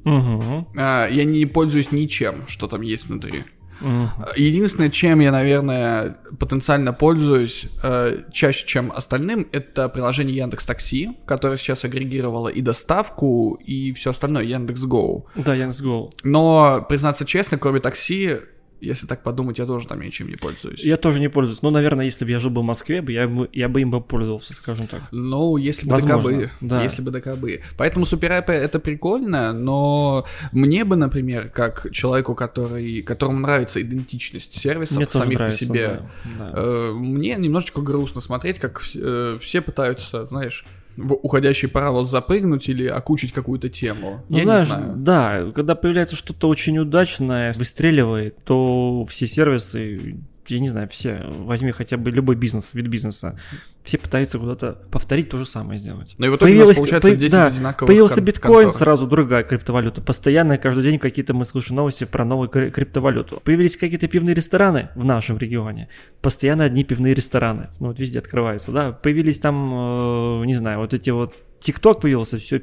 Я 0.04 1.24
не 1.24 1.46
пользуюсь 1.46 1.92
ничем, 1.92 2.46
что 2.48 2.66
там 2.68 2.80
есть 2.82 3.06
внутри. 3.06 3.44
Мгм. 3.80 4.10
Единственное, 4.36 4.90
чем 4.90 5.20
я, 5.20 5.32
наверное, 5.32 6.18
потенциально 6.38 6.92
пользуюсь 6.92 7.66
э, 7.82 8.24
чаще, 8.32 8.66
чем 8.66 8.92
остальным, 8.92 9.48
это 9.52 9.88
приложение 9.88 10.36
Яндекс 10.36 10.66
Такси, 10.66 11.18
которое 11.26 11.56
сейчас 11.56 11.84
агрегировало 11.84 12.48
и 12.48 12.60
доставку, 12.60 13.58
и 13.64 13.92
все 13.92 14.10
остальное 14.10 14.44
Яндекс 14.44 14.82
Гоу. 14.82 15.26
Да, 15.34 15.54
Яндекс.Гоу. 15.54 16.10
Но, 16.22 16.84
признаться 16.88 17.24
честно, 17.24 17.58
кроме 17.58 17.80
такси, 17.80 18.36
если 18.80 19.06
так 19.06 19.22
подумать, 19.22 19.58
я 19.58 19.66
тоже 19.66 19.86
там 19.86 20.00
ничем 20.00 20.28
не 20.28 20.36
пользуюсь. 20.36 20.82
Я 20.84 20.96
тоже 20.96 21.20
не 21.20 21.28
пользуюсь. 21.28 21.62
Ну, 21.62 21.70
наверное, 21.70 22.04
если 22.04 22.24
бы 22.24 22.30
я 22.30 22.38
жил 22.38 22.50
бы 22.50 22.62
в 22.62 22.64
Москве, 22.64 23.04
я 23.08 23.28
бы, 23.28 23.48
я 23.52 23.68
бы 23.68 23.80
им 23.80 23.90
бы 23.90 24.00
пользовался, 24.00 24.54
скажем 24.54 24.86
так. 24.86 25.02
Ну, 25.12 25.56
если 25.56 25.86
бы 25.86 25.92
Возможно, 25.92 26.30
ДКБ. 26.30 26.52
да. 26.60 26.82
Если 26.82 27.02
бы 27.02 27.10
ДКБ. 27.10 27.62
Поэтому 27.76 28.04
суперэпы 28.04 28.52
это 28.52 28.78
прикольно, 28.78 29.52
но 29.52 30.26
мне 30.52 30.84
бы, 30.84 30.96
например, 30.96 31.48
как 31.48 31.90
человеку, 31.92 32.34
который, 32.34 33.02
которому 33.02 33.40
нравится 33.40 33.80
идентичность 33.80 34.58
сервисов 34.58 34.96
Мне 34.96 35.06
самих 35.06 35.38
нравится, 35.38 35.58
по 35.58 35.64
себе, 35.64 36.00
да, 36.38 36.50
да. 36.50 36.52
э, 36.54 36.92
мне 36.92 37.36
немножечко 37.36 37.80
грустно 37.80 38.20
смотреть, 38.20 38.58
как 38.58 38.82
э, 38.94 39.38
все 39.40 39.60
пытаются, 39.60 40.24
знаешь, 40.24 40.64
в 40.96 41.14
уходящий 41.14 41.68
паровоз 41.68 42.10
запрыгнуть 42.10 42.68
или 42.68 42.86
окучить 42.86 43.32
какую-то 43.32 43.68
тему. 43.68 44.24
Ну, 44.28 44.36
я 44.38 44.44
знаешь, 44.44 44.68
не 44.68 44.74
знаю. 44.74 44.92
да, 44.96 45.52
когда 45.54 45.74
появляется 45.74 46.16
что-то 46.16 46.48
очень 46.48 46.78
удачное, 46.78 47.52
выстреливает, 47.54 48.38
то 48.44 49.04
все 49.08 49.26
сервисы, 49.26 50.18
я 50.46 50.58
не 50.58 50.68
знаю, 50.68 50.88
все, 50.88 51.24
возьми 51.38 51.70
хотя 51.72 51.96
бы 51.96 52.10
любой 52.10 52.34
бизнес, 52.34 52.70
вид 52.74 52.86
бизнеса, 52.88 53.38
все 53.84 53.98
пытаются 53.98 54.38
куда-то 54.38 54.78
повторить 54.90 55.28
то 55.30 55.38
же 55.38 55.46
самое 55.46 55.78
сделать. 55.78 56.14
Но 56.18 56.26
и 56.26 56.28
в 56.28 56.36
итоге 56.36 56.52
у 56.52 56.54
Появилась- 56.56 56.68
нас 56.68 56.76
получается 56.76 57.10
по- 57.10 57.16
10 57.16 57.32
да, 57.32 57.46
одинаковых 57.46 57.88
Появился 57.88 58.14
кон- 58.16 58.24
биткоин, 58.24 58.62
контор. 58.64 58.74
сразу 58.78 59.06
другая 59.06 59.42
криптовалюта. 59.44 60.00
Постоянно, 60.00 60.58
каждый 60.58 60.84
день 60.84 60.98
какие-то 60.98 61.34
мы 61.34 61.44
слышим 61.44 61.76
новости 61.76 62.04
про 62.04 62.24
новую 62.24 62.48
кри- 62.48 62.70
криптовалюту. 62.70 63.40
Появились 63.44 63.76
какие-то 63.76 64.08
пивные 64.08 64.34
рестораны 64.34 64.88
в 64.94 65.04
нашем 65.04 65.38
регионе. 65.38 65.88
Постоянно 66.20 66.64
одни 66.64 66.84
пивные 66.84 67.14
рестораны. 67.14 67.68
Ну, 67.78 67.88
вот 67.88 67.98
везде 67.98 68.18
открываются, 68.18 68.70
да. 68.72 68.92
Появились 68.92 69.38
там, 69.38 70.42
э, 70.42 70.46
не 70.46 70.54
знаю, 70.54 70.78
вот 70.80 70.92
эти 70.94 71.10
вот 71.10 71.34
ТикТок 71.60 72.00
появился, 72.00 72.38
все, 72.38 72.60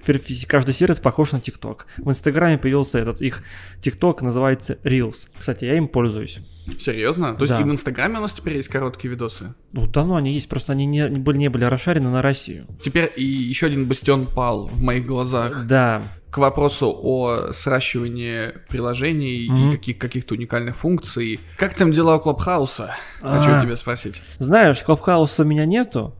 каждый 0.47 0.73
сервис 0.73 0.99
похож 0.99 1.31
на 1.31 1.39
ТикТок. 1.39 1.87
В 1.97 2.09
Инстаграме 2.09 2.57
появился 2.57 2.99
этот 2.99 3.21
их 3.21 3.43
ТикТок, 3.81 4.21
называется 4.21 4.77
Reels. 4.83 5.27
Кстати, 5.37 5.65
я 5.65 5.75
им 5.77 5.87
пользуюсь. 5.87 6.39
Серьезно? 6.79 7.33
То 7.35 7.43
есть 7.43 7.53
Да. 7.53 7.61
и 7.61 7.63
в 7.63 7.71
Инстаграме 7.71 8.17
у 8.17 8.21
нас 8.21 8.33
теперь 8.33 8.55
есть 8.57 8.67
короткие 8.67 9.11
видосы? 9.11 9.53
Ну, 9.71 9.87
давно 9.87 10.15
они 10.17 10.33
есть, 10.33 10.49
просто 10.49 10.73
они 10.73 10.85
не, 10.85 11.07
не 11.09 11.19
были, 11.19 11.37
не 11.37 11.49
были 11.49 11.63
расшарены 11.63 12.09
на 12.09 12.21
Россию. 12.21 12.67
Теперь 12.81 13.09
и 13.15 13.23
еще 13.23 13.67
один 13.67 13.87
бастион 13.87 14.25
пал 14.27 14.67
в 14.67 14.81
моих 14.81 15.05
глазах. 15.05 15.65
Да, 15.65 16.03
К 16.29 16.39
вопросу 16.39 16.93
о 16.93 17.53
сращивании 17.53 18.51
приложений 18.67 19.47
Мгм. 19.49 19.69
и 19.69 19.75
каких- 19.77 19.97
каких-то 19.97 20.33
уникальных 20.35 20.75
функций. 20.75 21.39
Как 21.57 21.73
там 21.73 21.93
дела 21.93 22.17
у 22.17 22.19
Клабхауса? 22.19 22.93
Хочу 23.21 23.51
А. 23.51 23.61
тебя 23.61 23.77
спросить. 23.77 24.21
знаешь, 24.37 24.81
Клабхауса 24.83 25.43
у 25.43 25.45
меня 25.45 25.65
нету, 25.65 26.13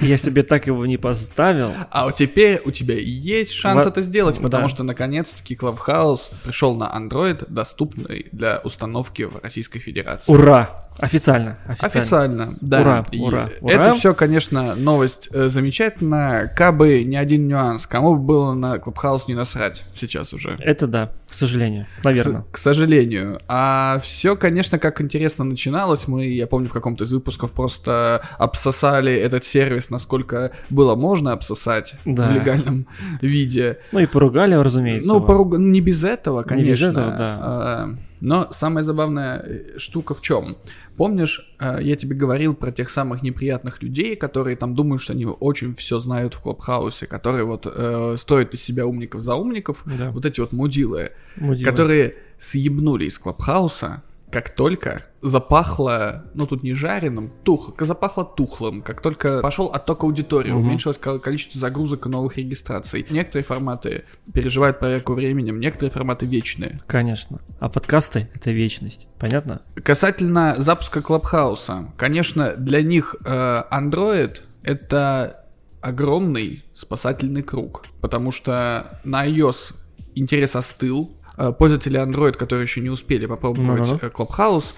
я 0.00 0.18
себе 0.18 0.42
так 0.42 0.66
его 0.66 0.86
не 0.86 0.96
поставил. 0.96 1.72
А 1.90 2.10
теперь 2.12 2.60
у 2.64 2.70
тебя 2.70 2.94
есть 2.94 3.52
шанс 3.52 3.84
Во- 3.84 3.90
это 3.90 4.02
сделать, 4.02 4.40
потому 4.40 4.64
да. 4.64 4.68
что 4.68 4.82
наконец-таки 4.82 5.54
Клабхаус 5.54 6.30
пришел 6.44 6.74
на 6.74 6.92
Android, 6.96 7.44
доступный 7.48 8.26
для 8.32 8.60
установки 8.64 9.22
в 9.22 9.36
Российской 9.42 9.78
Федерации. 9.78 10.32
Ура! 10.32 10.85
Официально. 11.00 11.58
Официально. 11.66 12.00
Официально, 12.00 12.54
да. 12.60 12.80
Ура, 12.80 13.06
И 13.10 13.20
ура, 13.20 13.48
Это 13.62 13.64
ура. 13.82 13.92
все, 13.94 14.14
конечно, 14.14 14.74
новость 14.76 15.28
э, 15.32 15.48
замечательная. 15.48 16.46
Кабы 16.48 17.04
не 17.04 17.16
один 17.16 17.48
нюанс. 17.48 17.86
Кому 17.86 18.14
бы 18.16 18.22
было 18.22 18.54
на 18.54 18.78
Клабхаус 18.78 19.28
не 19.28 19.34
насрать 19.34 19.84
сейчас 19.94 20.32
уже. 20.32 20.56
Это 20.58 20.86
да, 20.86 21.12
к 21.28 21.34
сожалению. 21.34 21.86
Наверное. 22.02 22.42
К, 22.42 22.52
к 22.52 22.58
сожалению. 22.58 23.40
А 23.48 24.00
все, 24.02 24.36
конечно, 24.36 24.78
как 24.78 25.00
интересно 25.00 25.44
начиналось. 25.44 26.08
Мы, 26.08 26.26
я 26.26 26.46
помню, 26.46 26.68
в 26.68 26.72
каком-то 26.72 27.04
из 27.04 27.12
выпусков 27.12 27.52
просто 27.52 28.22
обсосали 28.38 29.12
этот 29.12 29.44
сервис, 29.44 29.90
насколько 29.90 30.52
было 30.70 30.94
можно 30.94 31.32
обсосать 31.32 31.94
Да. 32.04 32.28
в 32.28 32.32
легальном 32.32 32.86
виде. 33.20 33.78
Ну 33.92 34.00
и 34.00 34.06
поругали, 34.06 34.54
разумеется. 34.54 35.08
Ну, 35.08 35.20
поруг- 35.20 35.58
не 35.58 35.80
без 35.80 36.04
этого, 36.04 36.40
Не 36.50 36.62
без 36.62 36.78
конечно. 36.80 36.86
этого, 37.00 37.10
да. 37.16 37.38
А, 37.40 37.88
Но 38.20 38.48
самая 38.52 38.82
забавная 38.82 39.38
э, 39.38 39.78
штука 39.78 40.14
в 40.14 40.22
чем? 40.22 40.56
Помнишь, 40.96 41.54
э, 41.60 41.78
я 41.82 41.96
тебе 41.96 42.16
говорил 42.16 42.54
про 42.54 42.72
тех 42.72 42.88
самых 42.88 43.22
неприятных 43.22 43.82
людей, 43.82 44.16
которые 44.16 44.56
там 44.56 44.74
думают, 44.74 45.02
что 45.02 45.12
они 45.12 45.26
очень 45.26 45.74
все 45.74 45.98
знают 45.98 46.34
в 46.34 46.40
Клабхаусе, 46.40 47.06
которые 47.06 47.44
вот 47.44 47.66
э, 47.70 48.16
строят 48.18 48.54
из 48.54 48.62
себя 48.62 48.86
умников 48.86 49.20
за 49.20 49.34
умников, 49.34 49.82
Да. 49.84 50.10
вот 50.10 50.24
эти 50.24 50.40
вот 50.40 50.52
мудилы, 50.52 51.12
Мудила. 51.36 51.68
которые 51.70 52.14
съебнули 52.38 53.04
из 53.04 53.18
Клабхауса, 53.18 54.02
как 54.30 54.50
только 54.54 55.02
запахло, 55.22 56.24
ну 56.34 56.46
тут 56.46 56.62
не 56.62 56.74
жареным, 56.74 57.32
тух, 57.44 57.74
запахло 57.80 58.24
тухлым, 58.24 58.82
как 58.82 59.00
только 59.00 59.40
пошел 59.40 59.66
отток 59.66 60.04
аудитории, 60.04 60.50
Мгм. 60.52 60.60
уменьшилось 60.66 60.98
ко- 60.98 61.18
количество 61.18 61.60
загрузок 61.60 62.06
и 62.06 62.08
новых 62.08 62.36
регистраций. 62.36 63.06
Некоторые 63.10 63.44
форматы 63.44 64.04
переживают 64.32 64.78
проверку 64.78 65.14
временем, 65.14 65.60
некоторые 65.60 65.90
форматы 65.90 66.26
вечные. 66.26 66.80
Конечно. 66.86 67.40
А 67.60 67.68
подкасты— 67.68 68.28
это 68.34 68.50
вечность. 68.50 69.08
Понятно? 69.18 69.62
Касательно 69.82 70.54
запуска 70.58 71.02
Клабхауса, 71.02 71.92
конечно, 71.96 72.54
для 72.56 72.82
них 72.82 73.16
э, 73.24 73.62
Android 73.70 74.40
это 74.62 75.44
огромный 75.80 76.64
спасательный 76.74 77.42
круг, 77.42 77.84
потому 78.00 78.32
что 78.32 79.00
на 79.04 79.26
iOS 79.26 79.72
интерес 80.14 80.56
остыл, 80.56 81.15
пользователи 81.36 82.00
Android, 82.00 82.32
которые 82.32 82.64
еще 82.64 82.80
не 82.80 82.90
успели 82.90 83.26
попробовать 83.26 84.02
э, 84.02 84.08
Clubhouse, 84.08 84.74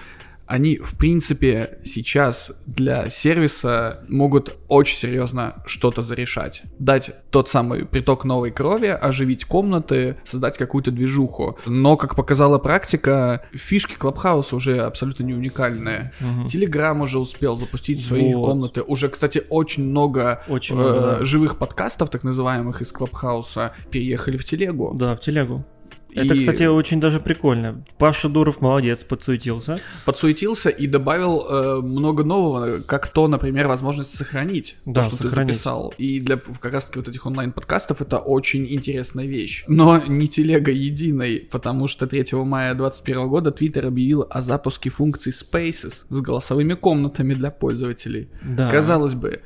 они, 0.48 0.78
в 0.78 0.96
принципе, 0.96 1.78
сейчас 1.84 2.52
для 2.64 3.10
сервиса 3.10 4.02
могут 4.08 4.56
очень 4.68 4.96
серьезно 4.96 5.62
что-то 5.66 6.00
зарешать. 6.00 6.62
Дать 6.78 7.10
тот 7.30 7.50
самый 7.50 7.84
приток 7.84 8.24
новой 8.24 8.50
крови, 8.50 8.86
оживить 8.86 9.44
комнаты, 9.44 10.16
создать 10.24 10.56
какую-то 10.56 10.90
движуху. 10.90 11.58
Но, 11.66 11.98
как 11.98 12.16
показала 12.16 12.58
практика, 12.58 13.44
фишки 13.52 13.94
Clubhouse 13.98 14.54
уже 14.54 14.78
абсолютно 14.78 15.24
не 15.24 15.34
уникальные. 15.34 16.14
Мгм. 16.18 16.46
Телеграм 16.46 17.02
уже 17.02 17.18
успел 17.18 17.58
запустить 17.58 18.02
свои 18.02 18.34
Вот. 18.34 18.46
комнаты. 18.46 18.80
Уже, 18.80 19.10
кстати, 19.10 19.42
очень 19.50 19.84
много, 19.84 20.42
Очень 20.48 20.76
э, 20.76 20.78
много, 20.78 21.00
да. 21.18 21.24
живых 21.26 21.58
подкастов, 21.58 22.08
так 22.08 22.24
называемых, 22.24 22.80
из 22.80 22.90
Клабхауса 22.90 23.74
переехали 23.90 24.38
в 24.38 24.46
телегу. 24.46 24.92
Да, 24.94 25.14
в 25.14 25.20
телегу. 25.20 25.66
Это, 26.14 26.34
И 26.34 26.38
кстати, 26.40 26.62
очень 26.64 27.00
даже 27.00 27.20
прикольно. 27.20 27.84
Паша 27.98 28.28
Дуров 28.28 28.60
молодец, 28.60 29.04
подсуетился. 29.04 29.78
подсуетился 30.04 30.68
и 30.70 30.86
добавил 30.86 31.46
э, 31.48 31.80
много 31.82 32.24
нового, 32.24 32.80
как 32.80 33.08
то, 33.08 33.28
например, 33.28 33.66
возможность 33.68 34.14
сохранить 34.16 34.76
Да, 34.86 35.02
то, 35.02 35.08
что 35.10 35.16
сохранить. 35.24 35.48
ты 35.48 35.58
записал. 35.58 35.94
И 35.98 36.20
для 36.20 36.36
как 36.38 36.72
раз 36.72 36.86
таки 36.86 36.98
вот 36.98 37.08
этих 37.08 37.26
онлайн-подкастов 37.26 38.00
это 38.00 38.18
очень 38.18 38.66
интересная 38.72 39.26
вещь. 39.26 39.64
Но 39.68 39.98
не 40.06 40.28
телега 40.28 40.70
единой, 40.70 41.46
потому 41.50 41.88
что 41.88 42.06
3 42.06 42.24
мая 42.44 42.74
2021 42.74 43.28
года 43.28 43.50
Twitter 43.50 43.86
объявил 43.86 44.26
о 44.30 44.40
запуске 44.40 44.90
функции 44.90 45.30
Spaces 45.32 46.04
с 46.08 46.20
голосовыми 46.20 46.74
комнатами 46.74 47.34
для 47.34 47.50
пользователей. 47.50 48.28
Да. 48.42 48.70
Казалось 48.70 49.14
бы, 49.14 49.42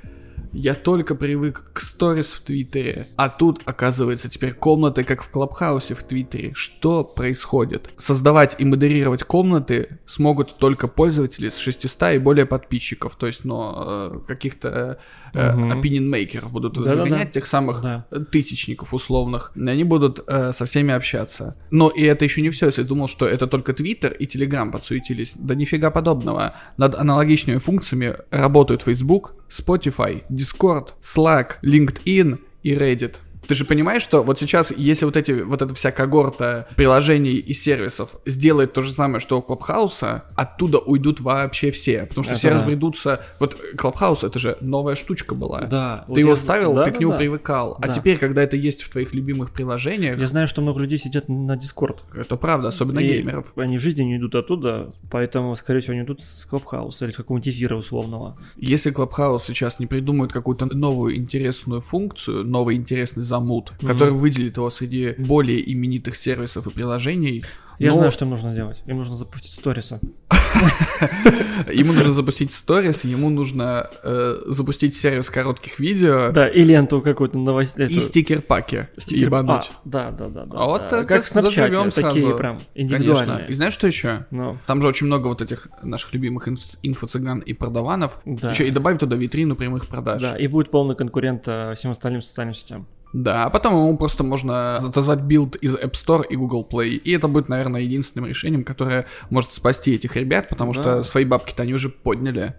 я 0.52 0.74
только 0.74 1.14
привык 1.14 1.70
к 1.72 1.80
сторис 1.80 2.26
в 2.26 2.40
Твиттере, 2.42 3.08
а 3.16 3.28
тут, 3.28 3.60
оказывается, 3.64 4.28
теперь 4.28 4.52
комнаты, 4.52 5.04
как 5.04 5.22
в 5.22 5.30
Клабхаусе 5.30 5.94
в 5.94 6.02
Твиттере. 6.02 6.52
Что 6.54 7.04
происходит? 7.04 7.90
Создавать 7.96 8.56
и 8.58 8.64
модерировать 8.64 9.24
комнаты 9.24 9.98
смогут 10.06 10.58
только 10.58 10.88
пользователи 10.88 11.48
с 11.48 11.56
600 11.56 12.14
и 12.14 12.18
более 12.18 12.46
подписчиков, 12.46 13.16
то 13.16 13.26
есть, 13.26 13.44
ну, 13.44 13.72
э, 13.76 14.20
каких-то 14.26 14.98
э, 15.34 15.52
Мгм. 15.54 15.72
opinion 15.80 16.10
makers 16.10 16.48
будут 16.48 16.74
Да-да-да. 16.74 17.04
загонять, 17.04 17.32
тех 17.32 17.46
самых 17.46 17.82
Да. 17.82 18.04
э, 18.10 18.20
тысячников 18.30 18.92
условных. 18.94 19.52
И 19.56 19.68
Они 19.68 19.84
будут 19.84 20.22
э, 20.26 20.52
со 20.52 20.64
всеми 20.66 20.92
общаться. 20.94 21.56
Но 21.70 21.88
и 21.88 22.02
это 22.02 22.24
еще 22.24 22.42
не 22.42 22.50
все, 22.50 22.66
если 22.66 22.82
думал, 22.82 23.08
что 23.08 23.26
это 23.26 23.46
только 23.46 23.72
Твиттер 23.72 24.12
и 24.12 24.26
Телеграм 24.26 24.70
подсуетились. 24.70 25.32
Да 25.36 25.54
нифига 25.54 25.90
подобного. 25.90 26.54
Над 26.76 26.94
аналогичными 26.94 27.58
функциями 27.58 28.16
работают 28.30 28.82
Facebook, 28.82 29.34
Spotify, 29.50 30.22
Discord, 30.30 30.88
Slack, 31.02 31.52
LinkedIn 31.62 32.38
и 32.62 32.74
Reddit. 32.74 33.16
Ты 33.52 33.56
же 33.56 33.64
понимаешь, 33.66 34.00
что 34.02 34.22
вот 34.22 34.38
сейчас, 34.38 34.72
если 34.74 35.04
вот 35.04 35.14
эти, 35.14 35.32
вот 35.32 35.60
эта 35.60 35.74
вся 35.74 35.90
когорта 35.92 36.66
приложений 36.74 37.34
и 37.34 37.52
сервисов 37.52 38.16
сделает 38.24 38.72
то 38.72 38.80
же 38.80 38.90
самое, 38.92 39.20
что 39.20 39.38
у 39.38 39.42
Клабхауса, 39.42 40.24
оттуда 40.36 40.78
уйдут 40.78 41.20
вообще 41.20 41.70
все, 41.70 42.06
потому 42.06 42.24
что 42.24 42.32
Это 42.32 42.38
все 42.38 42.48
да. 42.48 42.54
разбредутся. 42.54 43.20
Вот 43.38 43.58
Клабхаус 43.76 44.24
это 44.24 44.38
же 44.38 44.56
новая 44.62 44.94
штучка 44.94 45.34
была. 45.34 45.66
Да. 45.66 46.06
вот 46.08 46.14
Ты 46.14 46.20
его 46.20 46.30
я- 46.30 46.36
ставил, 46.36 46.72
да, 46.72 46.84
ты 46.84 46.92
к 46.92 46.94
да, 46.94 47.00
нему 47.00 47.12
да. 47.12 47.18
привыкал. 47.18 47.76
А 47.78 47.88
Да. 47.88 47.92
теперь, 47.92 48.16
когда 48.16 48.42
это 48.42 48.56
есть 48.56 48.80
в 48.84 48.88
твоих 48.90 49.12
любимых 49.12 49.50
приложениях, 49.50 50.18
Я 50.18 50.28
знаю, 50.28 50.48
что 50.48 50.62
много 50.62 50.80
людей 50.80 50.96
сидят 50.96 51.28
на 51.28 51.54
Discord. 51.56 51.98
это 52.14 52.36
правда, 52.36 52.68
особенно 52.68 53.00
И 53.00 53.06
геймеров. 53.06 53.52
Они 53.56 53.76
в 53.76 53.82
жизни 53.82 54.02
не 54.04 54.16
идут 54.16 54.34
оттуда, 54.34 54.94
поэтому, 55.10 55.54
скорее 55.56 55.80
всего, 55.80 55.92
они 55.92 56.04
идут 56.04 56.22
с 56.22 56.46
Клабхауса 56.46 57.04
или 57.04 57.12
с 57.12 57.16
какого-нибудь 57.16 57.48
эфира 57.48 57.76
условного. 57.76 58.38
Если 58.56 58.90
Клабхаус 58.92 59.44
сейчас 59.44 59.78
не 59.78 59.84
придумает 59.86 60.32
какую-то 60.32 60.74
новую 60.74 61.16
интересную 61.18 61.82
функцию, 61.82 62.46
новый 62.46 62.76
интересный 62.76 63.22
замут, 63.42 63.72
который 63.80 64.12
выделит 64.12 64.56
его 64.56 64.70
среди 64.70 65.14
более 65.18 65.60
именитых 65.72 66.16
сервисов 66.16 66.66
и 66.66 66.70
приложений, 66.70 67.44
Я 67.78 67.90
но 67.90 67.96
знаю, 67.96 68.12
что 68.12 68.24
им 68.24 68.30
нужно 68.30 68.54
делать. 68.54 68.82
Им 68.86 68.98
нужно 68.98 69.16
запустить 69.16 69.52
сторисы. 69.52 69.98
ему 71.72 71.92
нужно 71.92 72.12
запустить 72.12 72.52
сторис, 72.52 73.04
ему 73.04 73.30
нужно 73.30 73.88
э, 74.02 74.36
запустить 74.46 74.94
сервис 74.96 75.30
коротких 75.30 75.78
видео 75.78 76.30
Да, 76.30 76.48
и 76.48 76.62
ленту 76.62 77.00
какую-то 77.00 77.38
новость. 77.38 77.78
и 77.78 77.98
стикер-паки 77.98 78.88
стикер- 78.98 79.26
ебануть. 79.26 79.70
А, 79.72 79.80
да, 79.84 80.10
да, 80.10 80.28
да, 80.28 80.44
да. 80.44 80.56
А 80.58 80.66
вот 80.66 80.82
как 81.06 81.24
заживем 81.24 81.90
такие 81.90 82.36
прям 82.36 82.60
индивидуальные. 82.74 83.48
И 83.48 83.54
знаешь, 83.54 83.74
что 83.74 83.86
еще? 83.86 84.26
Ну, 84.30 84.58
Там 84.66 84.80
же 84.82 84.86
очень 84.88 85.06
много 85.06 85.28
вот 85.28 85.42
этих 85.42 85.68
наших 85.82 86.12
любимых 86.12 86.48
инф- 86.48 86.78
инфо-цыган 86.82 87.40
и 87.40 87.52
продаванов. 87.52 88.18
да. 88.24 88.50
Еще 88.50 88.66
и 88.68 88.70
добавить 88.70 89.00
туда 89.00 89.16
витрину 89.16 89.56
прямых 89.56 89.88
продаж. 89.88 90.20
Да, 90.22 90.36
и 90.36 90.46
будет 90.46 90.70
полный 90.70 90.94
конкурент 90.94 91.44
э, 91.46 91.74
всем 91.74 91.90
остальным 91.90 92.22
социальным 92.22 92.54
сетям. 92.54 92.86
Да, 93.12 93.44
а 93.44 93.50
потом 93.50 93.74
ему 93.74 93.96
просто 93.98 94.24
можно 94.24 94.76
отозвать 94.76 95.20
билд 95.20 95.56
из 95.56 95.76
App 95.76 95.92
Store 95.92 96.24
и 96.26 96.34
Google 96.36 96.66
Play. 96.70 96.90
И 96.96 97.12
это 97.12 97.28
будет, 97.28 97.48
наверное, 97.48 97.82
единственным 97.82 98.28
решением, 98.28 98.64
которое 98.64 99.06
может 99.30 99.52
спасти 99.52 99.94
этих 99.94 100.16
ребят, 100.16 100.48
потому 100.48 100.72
Да. 100.72 100.80
что 100.80 101.02
свои 101.02 101.24
бабки-то 101.24 101.62
они 101.62 101.74
уже 101.74 101.88
подняли. 101.90 102.54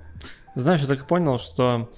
Знаешь, 0.56 0.82
я 0.82 0.88
так 0.88 1.08
понял, 1.08 1.40
что 1.40 1.90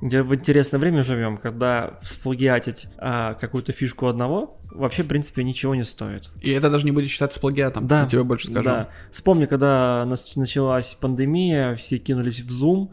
в 0.00 0.34
интересное 0.34 0.78
время 0.78 1.02
живем, 1.02 1.38
когда 1.38 1.98
сплагиатить 2.02 2.86
а, 2.98 3.34
какую-то 3.34 3.72
фишку 3.72 4.06
одного 4.06 4.58
вообще, 4.70 5.02
в 5.02 5.06
принципе, 5.08 5.42
ничего 5.42 5.74
не 5.74 5.84
стоит. 5.84 6.28
И 6.42 6.50
это 6.50 6.68
даже 6.70 6.84
не 6.84 6.92
будет 6.92 7.08
считаться 7.08 7.40
плагиатом, 7.40 7.86
Да, 7.88 8.00
я 8.02 8.06
тебе 8.06 8.22
больше 8.22 8.46
скажу. 8.48 8.62
Да. 8.64 8.88
Вспомни, 9.10 9.46
когда 9.46 10.04
нас- 10.04 10.36
началась 10.36 10.94
пандемия, 11.00 11.74
все 11.76 11.96
кинулись 11.98 12.40
в 12.40 12.50
Zoom, 12.62 12.90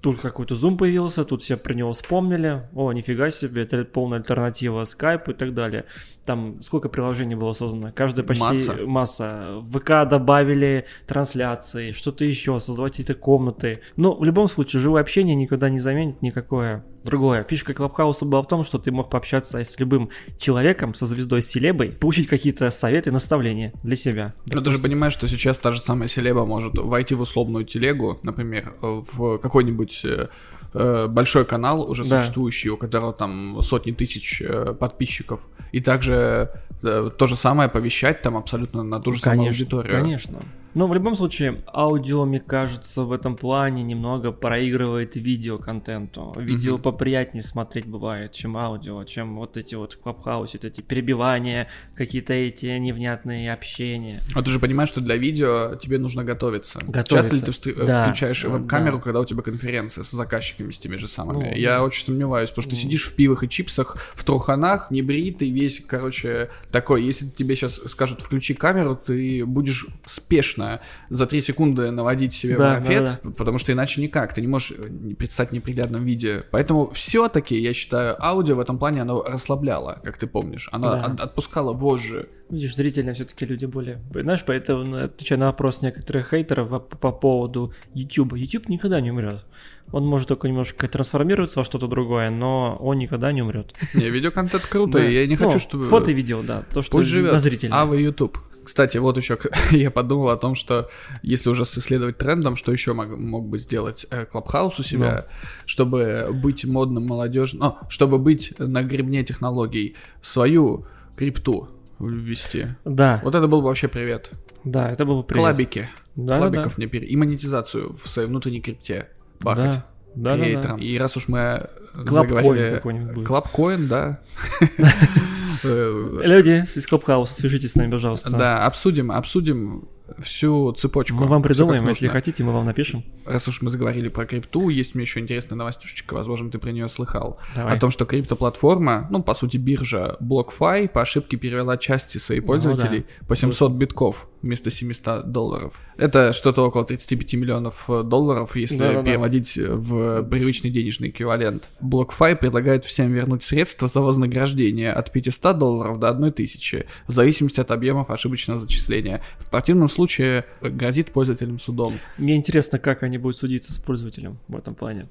тут 0.00 0.20
какой-то 0.20 0.54
Zoom 0.54 0.76
появился, 0.76 1.24
тут 1.24 1.42
все 1.42 1.56
про 1.56 1.74
него 1.74 1.92
вспомнили, 1.92 2.62
о, 2.74 2.92
нифига 2.92 3.30
себе, 3.30 3.62
это 3.62 3.84
полная 3.84 4.18
альтернатива 4.18 4.82
Skype 4.82 5.30
и 5.30 5.34
так 5.34 5.54
далее. 5.54 5.84
Там 6.24 6.62
сколько 6.62 6.88
приложений 6.88 7.36
было 7.36 7.52
создано? 7.52 7.92
Каждая 7.94 8.24
почти 8.24 8.42
Масса. 8.42 8.76
масса. 8.86 9.46
В 9.58 9.78
ВК 9.78 10.08
добавили 10.08 10.86
трансляции, 11.06 11.92
что-то 11.92 12.24
еще, 12.24 12.60
создавать 12.60 12.92
какие-то 12.92 13.14
комнаты. 13.14 13.80
Но 13.96 14.14
в 14.14 14.24
любом 14.24 14.48
случае, 14.48 14.80
живое 14.80 15.02
общение 15.02 15.34
никогда 15.34 15.68
не 15.68 15.80
заменит 15.80 16.22
никакое 16.22 16.84
другое. 17.04 17.44
Фишка 17.48 17.74
Клабхауса 17.74 18.24
была 18.24 18.42
в 18.42 18.48
том, 18.48 18.64
что 18.64 18.78
ты 18.78 18.90
мог 18.90 19.10
пообщаться 19.10 19.58
с 19.58 19.78
любым 19.78 20.10
человеком, 20.38 20.94
со 20.94 21.06
звездой, 21.06 21.42
селебой, 21.42 21.88
получить 21.90 22.28
какие-то 22.28 22.70
советы, 22.70 23.10
наставления 23.10 23.72
для 23.82 23.96
себя. 23.96 24.34
Но 24.46 24.60
ты 24.60 24.70
же 24.70 24.78
понимаешь, 24.78 25.12
что 25.12 25.26
сейчас 25.28 25.58
та 25.58 25.72
же 25.72 25.80
самая 25.80 26.08
селеба 26.08 26.44
может 26.44 26.76
войти 26.78 27.14
в 27.14 27.20
условную 27.20 27.64
телегу, 27.64 28.18
например, 28.22 28.74
в 28.80 29.38
какой-нибудь 29.38 30.00
э, 30.04 30.28
э, 30.74 31.06
большой 31.08 31.44
канал, 31.44 31.90
уже 31.90 32.04
Да. 32.04 32.18
существующий, 32.18 32.70
у 32.70 32.76
которого 32.76 33.12
там 33.12 33.60
сотни 33.62 33.92
тысяч 33.92 34.42
э, 34.42 34.74
подписчиков, 34.78 35.40
и 35.72 35.80
также 35.80 36.50
то 36.82 37.26
же 37.26 37.36
самое 37.36 37.68
повещать 37.68 38.22
там 38.22 38.36
абсолютно 38.38 38.82
на 38.82 39.00
ту 39.00 39.12
же 39.12 39.20
самую 39.20 39.38
Конечно, 39.52 39.64
аудиторию. 39.64 39.92
конечно. 40.02 40.38
Но 40.74 40.86
в 40.86 40.94
любом 40.94 41.16
случае, 41.16 41.62
аудио, 41.72 42.24
мне 42.24 42.38
кажется, 42.40 43.02
в 43.02 43.12
этом 43.12 43.36
плане 43.36 43.82
немного 43.82 44.30
проигрывает 44.30 45.16
видеоконтенту. 45.16 46.32
Видео 46.38 46.74
Мгм. 46.74 46.82
поприятнее 46.82 47.42
смотреть 47.42 47.86
бывает, 47.86 48.32
чем 48.32 48.56
аудио, 48.56 49.02
чем 49.04 49.36
вот 49.36 49.56
эти 49.56 49.74
вот 49.74 49.94
в 49.94 49.98
Клабхаусе, 49.98 50.58
вот 50.62 50.64
эти 50.64 50.80
перебивания, 50.80 51.68
какие-то 51.96 52.32
эти 52.34 52.66
невнятные 52.78 53.52
общения. 53.52 54.22
А 54.34 54.42
ты 54.42 54.50
же 54.52 54.60
понимаешь, 54.60 54.90
что 54.90 55.00
для 55.00 55.16
видео 55.16 55.74
тебе 55.74 55.98
нужно 55.98 56.22
готовиться. 56.24 56.78
Готовиться. 56.86 57.16
Часто 57.16 57.34
ли 57.36 57.42
ты 57.42 57.50
встр- 57.50 57.84
Да, 57.84 58.04
включаешь 58.04 58.44
веб-камеру, 58.44 58.98
да. 58.98 59.02
когда 59.02 59.20
у 59.20 59.24
тебя 59.24 59.42
конференция 59.42 60.04
с 60.04 60.10
заказчиками, 60.12 60.70
с 60.70 60.78
теми 60.78 60.96
же 60.96 61.08
самыми? 61.08 61.50
Ну, 61.50 61.56
Я 61.56 61.78
ну. 61.78 61.84
очень 61.84 62.04
сомневаюсь, 62.04 62.50
потому 62.50 62.62
что 62.62 62.70
ты 62.70 62.76
Ну. 62.76 62.82
сидишь 62.82 63.06
в 63.08 63.16
пивах 63.16 63.42
и 63.42 63.48
чипсах, 63.48 63.96
в 64.14 64.24
труханах, 64.24 64.90
небритый, 64.92 65.50
весь, 65.50 65.82
короче, 65.84 66.50
такой. 66.70 67.04
Если 67.04 67.28
тебе 67.28 67.56
сейчас 67.56 67.76
скажут 67.86 68.22
включи 68.22 68.54
камеру, 68.54 68.94
ты 68.94 69.44
будешь 69.44 69.86
спешно 70.06 70.59
за 71.08 71.26
3 71.26 71.42
секунды 71.42 71.90
наводить 71.90 72.32
себе 72.32 72.56
Да, 72.56 72.68
марафет, 72.70 73.04
да, 73.22 73.30
потому 73.36 73.58
что 73.58 73.72
иначе 73.72 74.00
никак. 74.00 74.32
Ты 74.34 74.40
не 74.40 74.46
можешь 74.48 74.72
э, 74.72 75.14
предстать 75.14 75.50
в 75.50 75.52
неприглядном 75.52 76.04
виде. 76.04 76.42
Поэтому 76.50 76.90
все-таки, 76.90 77.58
я 77.58 77.72
считаю, 77.74 78.16
аудио 78.24 78.54
в 78.56 78.60
этом 78.60 78.78
плане, 78.78 79.02
оно 79.02 79.22
расслабляло, 79.22 80.00
как 80.04 80.18
ты 80.18 80.26
помнишь. 80.26 80.68
Оно 80.72 80.90
Да. 80.90 81.00
от- 81.00 81.20
отпускало 81.20 81.72
вожжи. 81.72 82.28
Видишь, 82.50 82.74
зрительно 82.74 83.12
все-таки 83.14 83.46
люди 83.46 83.64
более... 83.66 84.00
Знаешь, 84.12 84.42
поэтому, 84.44 84.84
ну, 84.84 85.04
отвечая 85.04 85.38
на 85.38 85.46
вопрос 85.46 85.82
некоторых 85.82 86.30
хейтеров 86.30 86.68
по, 86.68 86.80
по 86.80 87.12
поводу 87.12 87.72
YouTube. 87.94 88.34
YouTube 88.36 88.68
никогда 88.68 89.00
не 89.00 89.12
умрет. 89.12 89.44
Он 89.92 90.04
может 90.06 90.28
только 90.28 90.48
немножко 90.48 90.88
трансформироваться 90.88 91.60
во 91.60 91.64
что-то 91.64 91.86
другое, 91.86 92.30
но 92.30 92.76
он 92.80 92.98
никогда 92.98 93.30
не 93.32 93.42
умрет. 93.42 93.74
Не, 93.94 94.10
видеоконтент 94.10 94.64
круто, 94.66 94.98
Да. 94.98 95.04
я 95.04 95.26
не 95.28 95.36
хочу, 95.36 95.52
Ну, 95.52 95.58
чтобы... 95.58 95.86
Фото 95.86 96.10
и 96.10 96.14
видео, 96.14 96.42
да. 96.42 96.64
То, 96.74 96.82
что 96.82 96.92
Пусть 96.92 97.08
живет. 97.08 97.32
на 97.32 97.38
зрительно. 97.40 97.76
Ава 97.80 97.94
YouTube. 97.94 98.38
Кстати, 98.70 98.98
вот 98.98 99.16
еще 99.16 99.36
я 99.72 99.90
подумал 99.90 100.28
о 100.28 100.36
том, 100.36 100.54
что 100.54 100.90
если 101.22 101.48
уже 101.50 101.64
исследовать 101.64 102.18
трендом, 102.18 102.54
что 102.54 102.70
еще 102.70 102.92
мог, 102.92 103.08
мог 103.18 103.48
бы 103.48 103.58
сделать 103.58 104.06
э, 104.12 104.26
Clubhouse 104.32 104.74
у 104.78 104.82
себя, 104.84 105.26
чтобы 105.66 106.30
быть 106.32 106.64
модным 106.64 107.04
молодежным, 107.04 107.62
ну, 107.62 107.78
чтобы 107.88 108.18
быть 108.18 108.54
на 108.58 108.84
гребне 108.84 109.24
технологий, 109.24 109.96
свою 110.22 110.86
крипту 111.16 111.68
ввести. 111.98 112.68
Да, 112.84 113.20
Вот 113.24 113.34
это 113.34 113.48
был 113.48 113.60
бы 113.60 113.66
вообще 113.66 113.88
привет. 113.88 114.30
да, 114.62 114.88
это 114.88 115.04
был 115.04 115.22
бы 115.22 115.24
привет. 115.24 115.42
Клабики. 115.42 115.88
Да, 116.14 116.34
да, 116.34 116.38
Клабиков 116.38 116.78
мне 116.78 116.86
пере... 116.86 117.08
И 117.08 117.16
монетизацию 117.16 117.92
в 117.92 118.08
своей 118.08 118.28
внутренней 118.28 118.60
крипте 118.60 119.08
бахать. 119.40 119.80
Да, 120.14 120.36
Да, 120.36 120.44
да, 120.44 120.62
да. 120.62 120.76
И 120.76 120.96
раз 120.96 121.16
уж 121.16 121.26
мы 121.26 121.68
Клабкоин 121.92 122.28
заговорили... 122.28 123.24
Клабкоин, 123.24 123.88
да. 123.88 124.20
Э, 125.62 126.20
Люди 126.22 126.64
из 126.74 126.86
Клабхауса, 126.86 127.34
свяжитесь 127.34 127.72
с 127.72 127.74
нами, 127.74 127.90
пожалуйста. 127.90 128.30
Да, 128.30 128.64
обсудим, 128.64 129.10
обсудим 129.12 129.88
всю 130.18 130.72
цепочку. 130.72 131.16
Мы 131.16 131.26
вам 131.26 131.42
придумаем, 131.42 131.86
если 131.88 132.08
хотите, 132.08 132.42
мы 132.44 132.52
вам 132.52 132.66
напишем. 132.66 133.04
Раз 133.24 133.46
уж 133.48 133.62
мы 133.62 133.70
заговорили 133.70 134.08
про 134.08 134.26
крипту, 134.26 134.68
есть 134.68 134.94
мне 134.94 135.04
еще 135.04 135.20
интересная 135.20 135.56
новостюшечка, 135.56 136.14
возможно, 136.14 136.50
ты 136.50 136.58
про 136.58 136.70
нее 136.70 136.88
слыхал. 136.88 137.38
Давай. 137.54 137.76
О 137.76 137.80
том, 137.80 137.90
что 137.90 138.04
криптоплатформа, 138.04 139.06
ну, 139.10 139.22
по 139.22 139.34
сути, 139.34 139.56
биржа 139.56 140.16
BlockFi 140.20 140.88
по 140.88 141.02
ошибке 141.02 141.36
перевела 141.36 141.76
части 141.76 142.18
своих 142.18 142.42
Ну 142.42 142.48
пользователей 142.48 143.06
по 143.28 143.36
700 143.36 143.72
битков 143.72 144.28
вместо 144.42 144.70
700 144.70 145.30
долларов. 145.30 145.80
Это 145.96 146.32
что-то 146.32 146.62
около 146.62 146.84
35 146.84 147.34
миллионов 147.34 147.84
э, 147.88 148.02
долларов, 148.02 148.56
если 148.56 148.78
Да-да-да. 148.78 149.02
переводить 149.02 149.56
в 149.56 150.22
привычный 150.24 150.70
денежный 150.70 151.10
эквивалент. 151.10 151.68
BlockFi 151.82 152.36
предлагает 152.36 152.84
всем 152.84 153.12
вернуть 153.12 153.42
средства 153.42 153.88
за 153.88 154.00
вознаграждение 154.00 154.92
от 154.92 155.12
500 155.12 155.58
долларов 155.58 155.98
до 155.98 156.08
1000, 156.08 156.86
в 157.06 157.12
зависимости 157.12 157.60
от 157.60 157.70
объемов 157.70 158.10
ошибочного 158.10 158.58
зачисления. 158.58 159.22
В 159.38 159.50
противном 159.50 159.88
случае 159.88 160.46
грозит 160.60 161.12
пользователям 161.12 161.58
судом. 161.58 161.98
Мне 162.16 162.36
интересно, 162.36 162.78
как 162.78 163.02
они 163.02 163.18
будут 163.18 163.36
судиться 163.36 163.72
с 163.72 163.78
пользователем 163.78 164.38
в 164.48 164.56
этом 164.56 164.74
плане. 164.74 165.08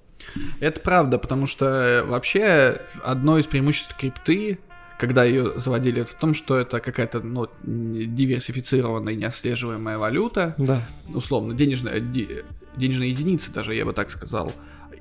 Это 0.59 0.79
правда, 0.79 1.17
потому 1.17 1.45
что 1.45 1.65
э, 1.65 2.03
вообще 2.03 2.79
одно 3.03 3.37
из 3.37 3.45
преимуществ 3.45 3.95
крипты, 3.97 4.59
когда 4.99 5.23
ее 5.23 5.57
заводили, 5.57 6.03
в 6.03 6.13
том, 6.13 6.33
что 6.33 6.57
это 6.59 6.79
какая-то 6.81 7.21
ну, 7.21 7.47
диверсифицированная, 7.63 9.15
неотслеживаемая 9.15 9.97
валюта, 9.97 10.55
Да. 10.57 10.87
условно, 11.13 11.53
денежная, 11.53 11.99
ди- 11.99 12.43
денежная 12.75 13.07
единица 13.07 13.51
даже, 13.51 13.73
я 13.73 13.85
бы 13.85 13.93
так 13.93 14.11
сказал. 14.11 14.51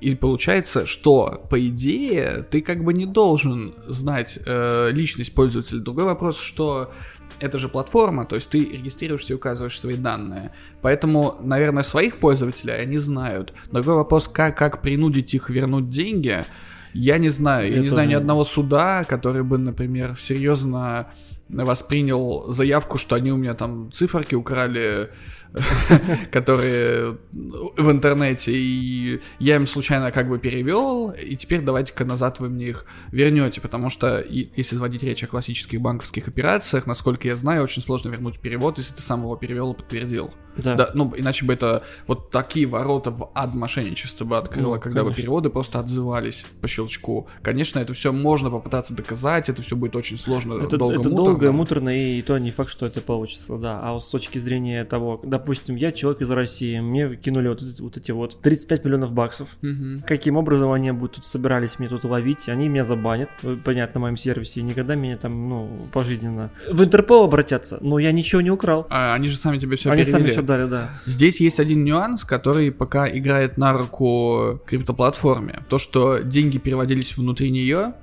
И 0.01 0.15
получается, 0.15 0.85
что, 0.85 1.45
по 1.49 1.59
идее, 1.67 2.45
ты 2.49 2.61
как 2.61 2.83
бы 2.83 2.93
не 2.93 3.05
должен 3.05 3.75
знать 3.87 4.39
э, 4.45 4.91
личность 4.91 5.33
пользователя. 5.33 5.79
Другой 5.79 6.05
вопрос, 6.05 6.39
что 6.39 6.93
это 7.41 7.57
же 7.57 7.67
платформа, 7.67 8.25
то 8.25 8.35
есть 8.35 8.49
ты 8.49 8.59
регистрируешься 8.63 9.33
и 9.33 9.35
указываешь 9.35 9.77
свои 9.79 9.95
данные. 9.95 10.51
Поэтому, 10.81 11.35
наверное, 11.41 11.83
своих 11.83 12.17
пользователей 12.19 12.73
они 12.81 12.97
знают. 12.97 13.53
Другой 13.71 13.95
вопрос, 13.95 14.29
как, 14.29 14.57
как 14.57 14.81
принудить 14.81 15.33
их 15.33 15.49
вернуть 15.49 15.89
деньги, 15.89 16.45
я 16.93 17.17
не 17.17 17.29
знаю. 17.29 17.69
Я, 17.69 17.75
Я 17.75 17.81
не 17.81 17.87
знаю 17.87 18.07
ни 18.09 18.13
одного 18.13 18.45
суда, 18.45 19.03
который 19.03 19.43
бы, 19.43 19.57
например, 19.57 20.15
серьезно 20.17 21.07
воспринял 21.49 22.45
заявку, 22.49 22.97
что 22.97 23.15
они 23.15 23.31
у 23.31 23.37
меня 23.37 23.53
там 23.53 23.91
циферки 23.91 24.35
украли, 24.35 25.09
которые 26.31 27.17
в 27.33 27.91
интернете, 27.91 28.51
и 28.53 29.21
я 29.39 29.55
им 29.55 29.67
случайно 29.67 30.11
как 30.11 30.29
бы 30.29 30.39
перевел, 30.39 31.11
и 31.11 31.35
теперь 31.35 31.61
давайте-ка 31.61 32.05
назад 32.05 32.39
вы 32.39 32.49
мне 32.49 32.67
их 32.67 32.85
вернете, 33.11 33.61
потому 33.61 33.89
что 33.89 34.19
и- 34.19 34.49
если 34.55 34.75
заводить 34.75 35.03
речь 35.03 35.23
о 35.23 35.27
классических 35.27 35.81
банковских 35.81 36.27
операциях, 36.27 36.87
насколько 36.87 37.27
я 37.27 37.35
знаю, 37.35 37.63
очень 37.63 37.81
сложно 37.81 38.09
вернуть 38.09 38.39
перевод, 38.39 38.77
если 38.77 38.93
ты 38.93 39.01
сам 39.01 39.21
его 39.21 39.35
перевел 39.35 39.73
и 39.73 39.75
подтвердил. 39.75 40.33
Да. 40.57 40.75
Да, 40.75 40.89
ну, 40.93 41.13
иначе 41.15 41.45
бы 41.45 41.53
это 41.53 41.83
вот 42.05 42.31
такие 42.31 42.65
ворота 42.65 43.11
в 43.11 43.31
ад 43.33 43.53
мошенничества 43.53 44.25
бы 44.25 44.35
открыло, 44.37 44.75
Ну, 44.75 44.81
когда 44.81 45.03
бы 45.05 45.13
переводы 45.13 45.49
просто 45.49 45.79
отзывались 45.79 46.45
по 46.59 46.67
щелчку. 46.67 47.27
Конечно, 47.41 47.79
это 47.79 47.93
все 47.93 48.11
можно 48.11 48.49
попытаться 48.49 48.93
доказать, 48.93 49.47
это 49.47 49.61
все 49.63 49.75
будет 49.77 49.95
очень 49.95 50.17
сложно, 50.17 50.55
Это, 50.55 50.75
долго, 50.77 50.95
это 50.95 51.03
муторно. 51.09 51.25
долго, 51.25 51.51
муторно, 51.53 51.89
и 51.89 52.21
то 52.23 52.37
не 52.37 52.51
факт, 52.51 52.71
что 52.71 52.85
это 52.87 52.99
получится, 52.99 53.57
да. 53.57 53.79
А 53.81 53.93
вот 53.93 54.03
с 54.03 54.07
точки 54.07 54.37
зрения 54.37 54.83
того, 54.83 55.21
допустим, 55.39 55.75
я 55.75 55.91
человек 55.91 56.21
из 56.21 56.29
России, 56.29 56.79
мне 56.79 57.15
кинули 57.15 57.47
вот 57.47 57.61
эти 57.61 57.81
вот, 57.81 57.97
эти 57.97 58.11
вот 58.11 58.41
35 58.41 58.85
миллионов 58.85 59.11
баксов. 59.11 59.47
Мгм. 59.61 60.03
Каким 60.05 60.37
образом 60.37 60.71
они 60.71 60.91
будут 60.91 61.15
тут 61.15 61.25
собирались 61.25 61.79
меня 61.79 61.89
тут 61.89 62.03
ловить? 62.03 62.49
Они 62.49 62.67
меня 62.67 62.83
забанят, 62.83 63.29
э, 63.43 63.55
понятно, 63.63 63.99
на 63.99 64.01
моем 64.01 64.17
сервисе, 64.17 64.59
и 64.59 64.63
никогда 64.63 64.95
меня 64.95 65.17
там, 65.17 65.49
ну, 65.49 65.87
пожизненно. 65.91 66.51
В 66.69 66.83
Интерпол 66.83 67.23
обратятся, 67.23 67.79
но 67.81 67.99
я 67.99 68.11
ничего 68.11 68.41
не 68.41 68.51
украл. 68.51 68.85
А, 68.89 69.13
они 69.13 69.27
же 69.27 69.37
сами 69.37 69.57
тебе 69.57 69.75
все 69.75 69.89
они 69.89 70.03
перевели. 70.03 70.23
сами 70.23 70.31
все 70.31 70.41
дали, 70.41 70.69
да. 70.69 70.89
Здесь 71.05 71.39
есть 71.39 71.59
один 71.59 71.83
нюанс, 71.83 72.23
который 72.25 72.71
пока 72.71 73.07
играет 73.07 73.57
на 73.57 73.73
руку 73.73 74.61
криптоплатформе. 74.65 75.61
То, 75.69 75.77
что 75.77 76.19
деньги 76.19 76.57
переводились 76.57 77.17
внутри 77.17 77.49
нее, 77.49 77.93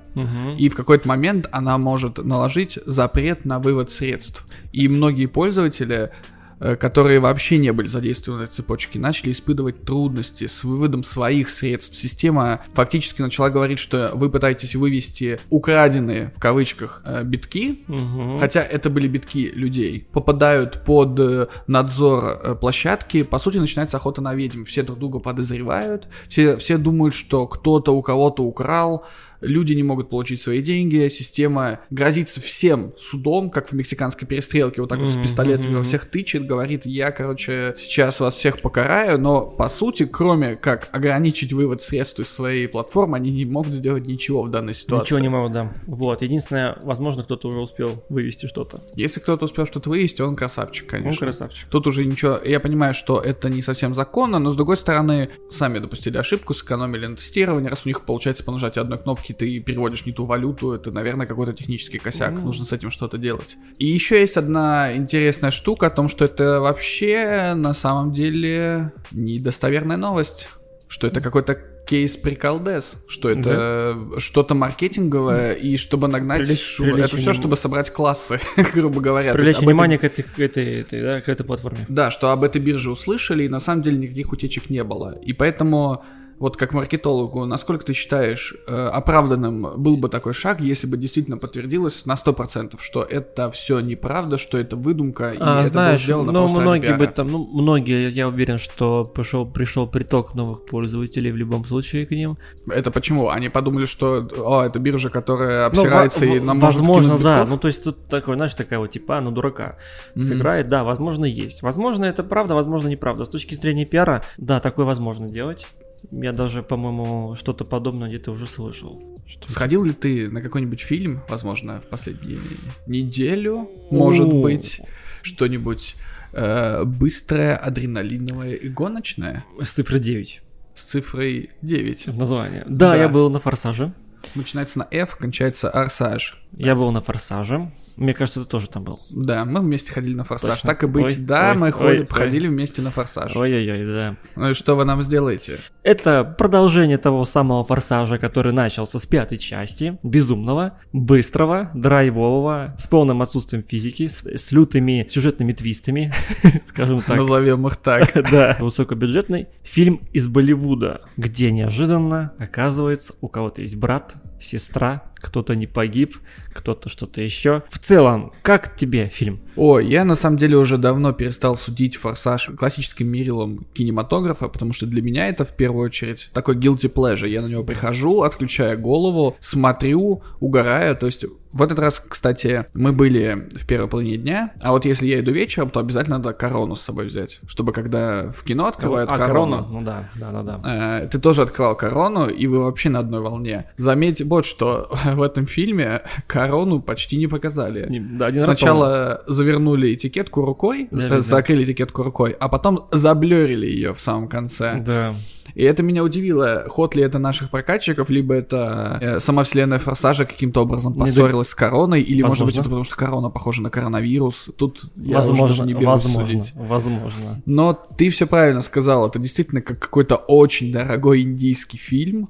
и 0.57 0.69
в 0.69 0.75
какой-то 0.75 1.07
момент 1.07 1.47
она 1.51 1.77
может 1.77 2.17
наложить 2.17 2.79
запрет 2.85 3.45
на 3.45 3.59
вывод 3.59 3.89
средств. 3.89 4.45
И 4.73 4.87
многие 4.87 5.27
пользователи, 5.27 6.11
которые 6.59 7.19
вообще 7.19 7.57
не 7.57 7.71
были 7.71 7.87
задействованы 7.87 8.41
в 8.41 8.43
этой 8.45 8.55
цепочке, 8.55 8.99
начали 8.99 9.31
испытывать 9.31 9.83
трудности 9.83 10.47
с 10.47 10.63
выводом 10.63 11.03
своих 11.03 11.49
средств. 11.49 11.95
Система 11.95 12.61
фактически 12.73 13.21
начала 13.21 13.49
говорить, 13.49 13.79
что 13.79 14.11
вы 14.13 14.29
пытаетесь 14.29 14.75
вывести 14.75 15.39
украденные, 15.49 16.31
в 16.35 16.39
кавычках, 16.39 17.01
э, 17.05 17.23
битки, 17.23 17.83
Мгм. 17.87 18.39
хотя 18.39 18.61
это 18.61 18.89
были 18.89 19.07
битки 19.07 19.51
людей, 19.53 20.07
попадают 20.11 20.83
под 20.83 21.19
э, 21.19 21.47
надзор 21.67 22.23
э, 22.43 22.55
площадки, 22.55 23.23
по 23.23 23.39
сути 23.39 23.57
начинается 23.57 23.97
охота 23.97 24.21
на 24.21 24.33
ведьм. 24.33 24.63
Все 24.65 24.83
друг 24.83 24.99
друга 24.99 25.19
подозревают, 25.19 26.07
все, 26.27 26.57
все 26.57 26.77
думают, 26.77 27.13
что 27.13 27.47
кто-то 27.47 27.95
у 27.95 28.01
кого-то 28.01 28.43
украл, 28.43 29.05
люди 29.41 29.73
не 29.73 29.83
могут 29.83 30.09
получить 30.09 30.41
свои 30.41 30.61
деньги, 30.61 31.07
система 31.09 31.79
грозится 31.89 32.41
всем 32.41 32.93
судом, 32.97 33.49
как 33.49 33.69
в 33.69 33.73
мексиканской 33.73 34.27
перестрелке, 34.27 34.81
вот 34.81 34.89
так 34.89 34.99
вот 34.99 35.11
с 35.11 35.17
пистолетами 35.17 35.75
во 35.75 35.83
всех 35.83 36.05
тычет, 36.05 36.45
говорит, 36.45 36.85
я, 36.85 37.11
короче, 37.11 37.73
сейчас 37.77 38.19
вас 38.19 38.35
всех 38.35 38.61
покараю, 38.61 39.19
но 39.19 39.41
по 39.41 39.69
сути, 39.69 40.05
кроме 40.05 40.55
как 40.55 40.89
ограничить 40.91 41.53
вывод 41.53 41.81
средств 41.81 42.19
из 42.19 42.29
своей 42.29 42.67
платформы, 42.67 43.17
они 43.17 43.31
не 43.31 43.45
могут 43.45 43.73
сделать 43.73 44.05
ничего 44.05 44.43
в 44.43 44.51
данной 44.51 44.73
ситуации. 44.73 45.05
Ничего 45.05 45.19
не 45.19 45.29
могу, 45.29 45.49
да. 45.49 45.73
Вот, 45.85 46.21
единственное, 46.21 46.77
возможно, 46.83 47.23
кто-то 47.23 47.47
уже 47.47 47.59
успел 47.59 48.03
вывести 48.09 48.47
что-то. 48.47 48.83
Если 48.95 49.19
кто-то 49.19 49.45
успел 49.45 49.65
что-то 49.65 49.89
вывести, 49.89 50.21
он 50.21 50.35
красавчик, 50.35 50.87
конечно. 50.87 51.27
Он 51.27 51.31
красавчик. 51.31 51.67
Тут 51.69 51.87
уже 51.87 52.05
ничего... 52.05 52.39
Я 52.43 52.59
понимаю, 52.59 52.93
что 52.93 53.19
это 53.19 53.49
не 53.49 53.61
совсем 53.61 53.93
законно, 53.93 54.39
но 54.39 54.51
с 54.51 54.55
другой 54.55 54.77
стороны, 54.77 55.29
сами 55.49 55.79
допустили 55.79 56.17
ошибку, 56.17 56.53
сэкономили 56.53 57.05
на 57.05 57.15
тестировании. 57.15 57.69
Раз 57.69 57.85
у 57.85 57.89
них 57.89 58.01
получается 58.05 58.43
по 58.43 58.51
нажатию 58.51 58.81
одной 58.83 58.99
кнопки 58.99 59.26
ты 59.33 59.59
переводишь 59.59 60.05
не 60.05 60.11
ту 60.13 60.25
валюту, 60.25 60.71
это, 60.71 60.91
наверное, 60.91 61.27
какой-то 61.27 61.53
технический 61.53 61.97
косяк. 61.99 62.33
Ну. 62.33 62.41
Нужно 62.41 62.65
с 62.65 62.71
этим 62.71 62.91
что-то 62.91 63.17
делать. 63.17 63.57
И 63.77 63.85
еще 63.85 64.19
есть 64.19 64.37
одна 64.37 64.95
интересная 64.95 65.51
штука 65.51 65.87
о 65.87 65.89
том, 65.89 66.09
что 66.09 66.25
это 66.25 66.59
вообще 66.59 67.53
на 67.55 67.73
самом 67.73 68.13
деле 68.13 68.91
недостоверная 69.11 69.97
новость. 69.97 70.47
Что 70.89 71.07
это 71.07 71.19
какой-то 71.19 71.57
кейс 71.87 72.15
приколдес, 72.17 72.95
что 73.07 73.29
это 73.29 73.97
что-то 74.19 74.55
маркетинговое, 74.55 75.53
и 75.53 75.77
чтобы 75.77 76.07
нагнать 76.07 76.41
Привлечь- 76.41 76.61
шум- 76.61 76.95
это 76.97 77.15
все, 77.15 77.33
чтобы 77.33 77.55
собрать 77.55 77.91
классы, 77.91 78.39
грубо 78.73 78.99
говоря. 79.01 79.33
Привлечь 79.33 79.59
внимание 79.59 79.97
к, 79.97 80.03
этой, 80.03 80.23
к, 80.23 80.39
этой, 80.39 80.81
этой, 80.81 81.03
да, 81.03 81.21
к 81.21 81.29
этой 81.29 81.45
платформе. 81.45 81.85
да, 81.87 82.11
что 82.11 82.31
об 82.31 82.43
этой 82.43 82.61
бирже 82.61 82.91
услышали, 82.91 83.43
и 83.45 83.49
на 83.49 83.59
самом 83.59 83.83
деле 83.83 83.97
никаких 83.97 84.31
утечек 84.31 84.69
не 84.69 84.83
было. 84.83 85.17
И 85.21 85.33
поэтому, 85.33 86.03
вот 86.39 86.55
как 86.57 86.73
маркетологу, 86.73 87.45
насколько 87.45 87.85
ты 87.85 87.93
считаешь 87.93 88.53
э, 88.67 88.71
оправданным 88.87 89.73
был 89.81 89.97
бы 89.97 90.07
такой 90.09 90.33
шаг, 90.33 90.61
если 90.61 90.85
бы 90.87 90.97
действительно 90.97 91.37
подтвердилось 91.37 92.05
на 92.05 92.13
100%, 92.13 92.75
что 92.79 93.03
это 93.03 93.49
все 93.51 93.79
неправда, 93.79 94.37
что 94.37 94.57
это 94.57 94.75
выдумка, 94.75 95.31
и 95.33 95.37
А, 95.39 95.61
это 95.61 95.69
знаешь, 95.69 96.01
было 96.01 96.03
сделано 96.05 96.31
ну, 96.31 96.39
просто 96.41 96.61
многие 96.61 96.93
бы 96.93 97.07
там, 97.07 97.27
ну, 97.27 97.47
многие, 97.47 98.09
я 98.11 98.27
уверен, 98.27 98.57
что 98.59 99.03
пришел, 99.03 99.45
пришел 99.45 99.87
приток 99.87 100.35
новых 100.35 100.65
пользователей 100.65 101.31
в 101.31 101.37
любом 101.37 101.65
случае 101.65 102.05
к 102.05 102.11
ним. 102.11 102.37
Это 102.69 102.91
почему? 102.91 103.29
Они 103.29 103.49
подумали, 103.49 103.85
что, 103.85 104.27
о, 104.37 104.63
это 104.63 104.79
биржа, 104.79 105.09
которая 105.09 105.61
Ну, 105.71 105.81
обсирается 105.81 106.25
во- 106.25 106.35
и 106.35 106.39
нам 106.39 106.59
может 106.59 106.79
Возможно, 106.79 107.09
кинуть 107.09 107.23
да. 107.23 107.45
Ну, 107.45 107.57
то 107.57 107.67
есть 107.67 107.83
тут 107.83 108.07
такой, 108.07 108.35
знаешь, 108.35 108.53
такая 108.53 108.79
вот 108.79 108.91
типа, 108.91 109.17
а, 109.17 109.21
ну, 109.21 109.31
дурака 109.31 109.71
Мгм. 110.15 110.23
сыграет, 110.23 110.67
да, 110.67 110.83
возможно, 110.83 111.25
есть. 111.25 111.61
Возможно, 111.63 112.05
это 112.05 112.23
правда, 112.23 112.53
возможно, 112.55 112.87
неправда. 112.89 113.25
С 113.25 113.29
точки 113.29 113.55
зрения 113.55 113.85
пиара, 113.85 114.23
да, 114.37 114.59
такое 114.59 114.85
возможно 114.85 115.27
делать. 115.27 115.65
Я 116.11 116.31
даже, 116.33 116.63
по-моему, 116.63 117.35
что-то 117.35 117.65
подобное 117.65 118.07
где-то 118.07 118.31
уже 118.31 118.47
слышал. 118.47 119.01
Что- 119.27 119.51
Сходил 119.51 119.83
ли 119.83 119.93
ты 119.93 120.29
на 120.29 120.41
какой-нибудь 120.41 120.81
фильм, 120.81 121.21
возможно, 121.27 121.81
в 121.81 121.87
последнюю 121.87 122.39
неделю, 122.87 123.69
может 123.91 124.27
О. 124.27 124.41
быть, 124.41 124.81
что-нибудь 125.21 125.95
э, 126.33 126.83
быстрое, 126.85 127.55
адреналиновое 127.55 128.53
и 128.53 128.69
гоночное 128.69 129.43
С 129.61 129.69
цифрой 129.69 129.99
9 129.99 130.41
с 130.75 130.83
цифрой 130.83 131.49
9? 131.61 132.07
в 132.07 132.17
названии. 132.17 132.63
Да, 132.67 132.91
Да. 132.91 132.95
я 132.95 133.09
был 133.09 133.29
на 133.29 133.39
«Форсаже». 133.39 133.93
Начинается 134.35 134.79
на 134.79 134.87
F, 134.91 135.15
кончается 135.17 135.69
Арсаж. 135.69 136.41
Я 136.55 136.75
был 136.75 136.91
на 136.91 137.01
«Форсаже». 137.01 137.71
Мне 137.97 138.13
кажется, 138.13 138.43
ты 138.43 138.47
тоже 138.47 138.69
там 138.69 138.83
был. 138.83 138.99
Да, 139.11 139.43
мы 139.43 139.59
вместе 139.61 139.91
ходили 139.91 140.13
на 140.15 140.23
форсаж. 140.23 140.51
Точно. 140.55 140.67
Так 140.67 140.83
и 140.83 140.87
быть, 140.87 141.05
Ой, 141.05 141.15
да, 141.17 141.49
ой, 141.51 141.57
мы 141.57 141.65
ой, 141.67 141.71
ходи- 141.71 141.99
ой. 142.01 142.07
ходили 142.09 142.47
вместе 142.47 142.81
на 142.81 142.91
форсаж. 142.91 143.35
Ой-ой-ой, 143.35 143.85
да. 143.85 144.15
Ну 144.35 144.51
и 144.51 144.53
что 144.53 144.75
вы 144.75 144.85
нам 144.85 145.01
сделаете? 145.01 145.59
Это 145.83 146.23
продолжение 146.23 146.97
того 146.97 147.25
самого 147.25 147.63
форсажа, 147.65 148.17
который 148.17 148.53
начался 148.53 148.99
с 148.99 149.05
пятой 149.05 149.37
части. 149.37 149.97
Безумного, 150.03 150.77
быстрого, 150.93 151.71
драйвового, 151.73 152.75
с 152.77 152.87
полным 152.87 153.21
отсутствием 153.21 153.63
физики, 153.67 154.07
с, 154.07 154.23
с 154.23 154.51
лютыми 154.51 155.07
сюжетными 155.09 155.53
твистами, 155.53 156.13
скажем 156.67 157.01
так. 157.01 157.17
Назовем 157.17 157.65
их 157.67 157.77
так. 157.77 158.13
Да, 158.31 158.57
высокобюджетный 158.59 159.47
фильм 159.63 160.01
из 160.13 160.27
Болливуда, 160.27 161.01
где 161.17 161.49
неожиданно 161.51 162.33
оказывается 162.37 163.13
у 163.21 163.27
кого-то 163.27 163.61
есть 163.61 163.75
брат, 163.77 164.15
сестра, 164.41 165.11
кто-то 165.15 165.55
не 165.55 165.67
погиб, 165.67 166.17
кто-то 166.53 166.89
что-то 166.89 167.21
еще. 167.21 167.63
В 167.69 167.79
целом, 167.79 168.33
как 168.41 168.75
тебе 168.75 169.07
фильм? 169.07 169.41
О, 169.57 169.79
я 169.79 170.05
на 170.05 170.15
самом 170.15 170.37
деле 170.37 170.55
уже 170.55 170.77
давно 170.77 171.13
перестал 171.13 171.55
судить 171.55 171.95
«Форсаж» 171.95 172.51
классическим 172.57 173.07
мерилом 173.07 173.65
кинематографа, 173.73 174.47
потому 174.47 174.71
что 174.71 174.85
для 174.85 175.01
меня 175.01 175.27
это 175.27 175.45
в 175.45 175.55
первую 175.55 175.85
очередь 175.85 176.29
такой 176.33 176.55
guilty 176.55 176.93
pleasure. 176.93 177.27
Я 177.27 177.41
на 177.41 177.47
него 177.47 177.63
прихожу, 177.63 178.21
отключаю 178.21 178.79
голову, 178.79 179.35
смотрю, 179.39 180.21
угораю. 180.39 180.95
То 180.95 181.07
есть 181.07 181.25
в 181.57 181.61
этот 181.61 181.79
раз, 181.79 182.01
кстати, 182.07 182.65
мы 182.75 182.91
были 182.93 183.47
в 183.55 183.65
первой 183.65 183.89
половине 183.89 184.17
дня, 184.17 184.51
а 184.61 184.71
вот 184.71 184.85
если 184.85 185.07
я 185.07 185.19
иду 185.19 185.31
вечером, 185.31 185.71
то 185.71 185.79
обязательно 185.79 186.17
надо 186.17 186.33
корону 186.33 186.75
с 186.75 186.81
собой 186.81 187.07
взять, 187.07 187.39
чтобы 187.47 187.71
когда 187.71 188.29
в 188.31 188.43
кино 188.43 188.67
открывают 188.67 189.09
А, 189.11 189.17
корону, 189.17 189.65
Ну 189.69 189.81
да, 189.81 190.09
да, 190.15 190.31
да, 190.31 190.43
да. 190.43 191.01
Э, 191.03 191.07
ты 191.07 191.19
тоже 191.19 191.41
открывал 191.41 191.75
корону, 191.75 192.27
и 192.27 192.45
вы 192.45 192.63
вообще 192.63 192.89
на 192.89 192.99
одной 192.99 193.21
волне. 193.21 193.71
Заметь 193.77 194.21
вот 194.21 194.45
что, 194.45 194.89
в 195.15 195.21
этом 195.21 195.47
фильме 195.47 196.03
корону 196.27 196.81
почти 196.81 197.17
не 197.17 197.27
показали. 197.27 197.87
Не- 197.89 198.01
да, 198.01 198.27
один 198.27 198.43
раз. 198.43 198.57
Сначала 198.57 199.23
завернули 199.47 199.93
этикетку 199.93 200.45
рукой, 200.45 200.87
Да, 200.91 201.05
э, 201.05 201.09
да. 201.09 201.21
закрыли 201.21 201.63
этикетку 201.63 202.03
рукой, 202.03 202.35
а 202.39 202.49
потом 202.49 202.87
заблерили 202.91 203.65
ее 203.65 203.93
в 203.93 203.99
самом 203.99 204.27
конце. 204.27 204.81
Да. 204.85 205.15
И 205.55 205.63
это 205.63 205.81
меня 205.81 206.03
удивило, 206.03 206.65
ход 206.69 206.95
ли 206.95 207.01
это 207.01 207.17
наших 207.17 207.49
прокатчиков, 207.49 208.09
либо 208.09 208.35
это 208.35 208.99
э, 209.01 209.19
сама 209.19 209.43
вселенная 209.43 209.79
Форсажа 209.79 210.25
каким-то 210.25 210.61
образом 210.61 210.93
да- 210.93 211.05
поссорилась 211.05 211.47
с 211.47 211.55
короной, 211.55 212.01
или 212.01 212.21
может 212.21 212.45
быть 212.45 212.55
Возможно. 212.55 212.59
это 212.59 212.69
потому 212.69 212.83
что 212.83 212.95
корона 212.95 213.29
похожа 213.29 213.61
на 213.63 213.69
коронавирус. 213.69 214.49
Тут 214.57 214.83
я 214.97 215.19
уже 215.19 215.29
возможно, 215.29 215.47
даже 215.55 215.67
не 215.67 215.73
берусь 215.73 215.85
возможно, 216.03 216.25
судить. 216.27 216.53
возможно. 216.55 217.41
Но 217.45 217.73
ты 217.73 218.09
все 218.09 218.27
правильно 218.27 218.61
сказал, 218.61 219.07
это 219.07 219.17
действительно 219.19 219.61
как 219.61 219.79
какой-то 219.79 220.15
очень 220.17 220.71
дорогой 220.71 221.21
индийский 221.21 221.77
фильм, 221.77 222.27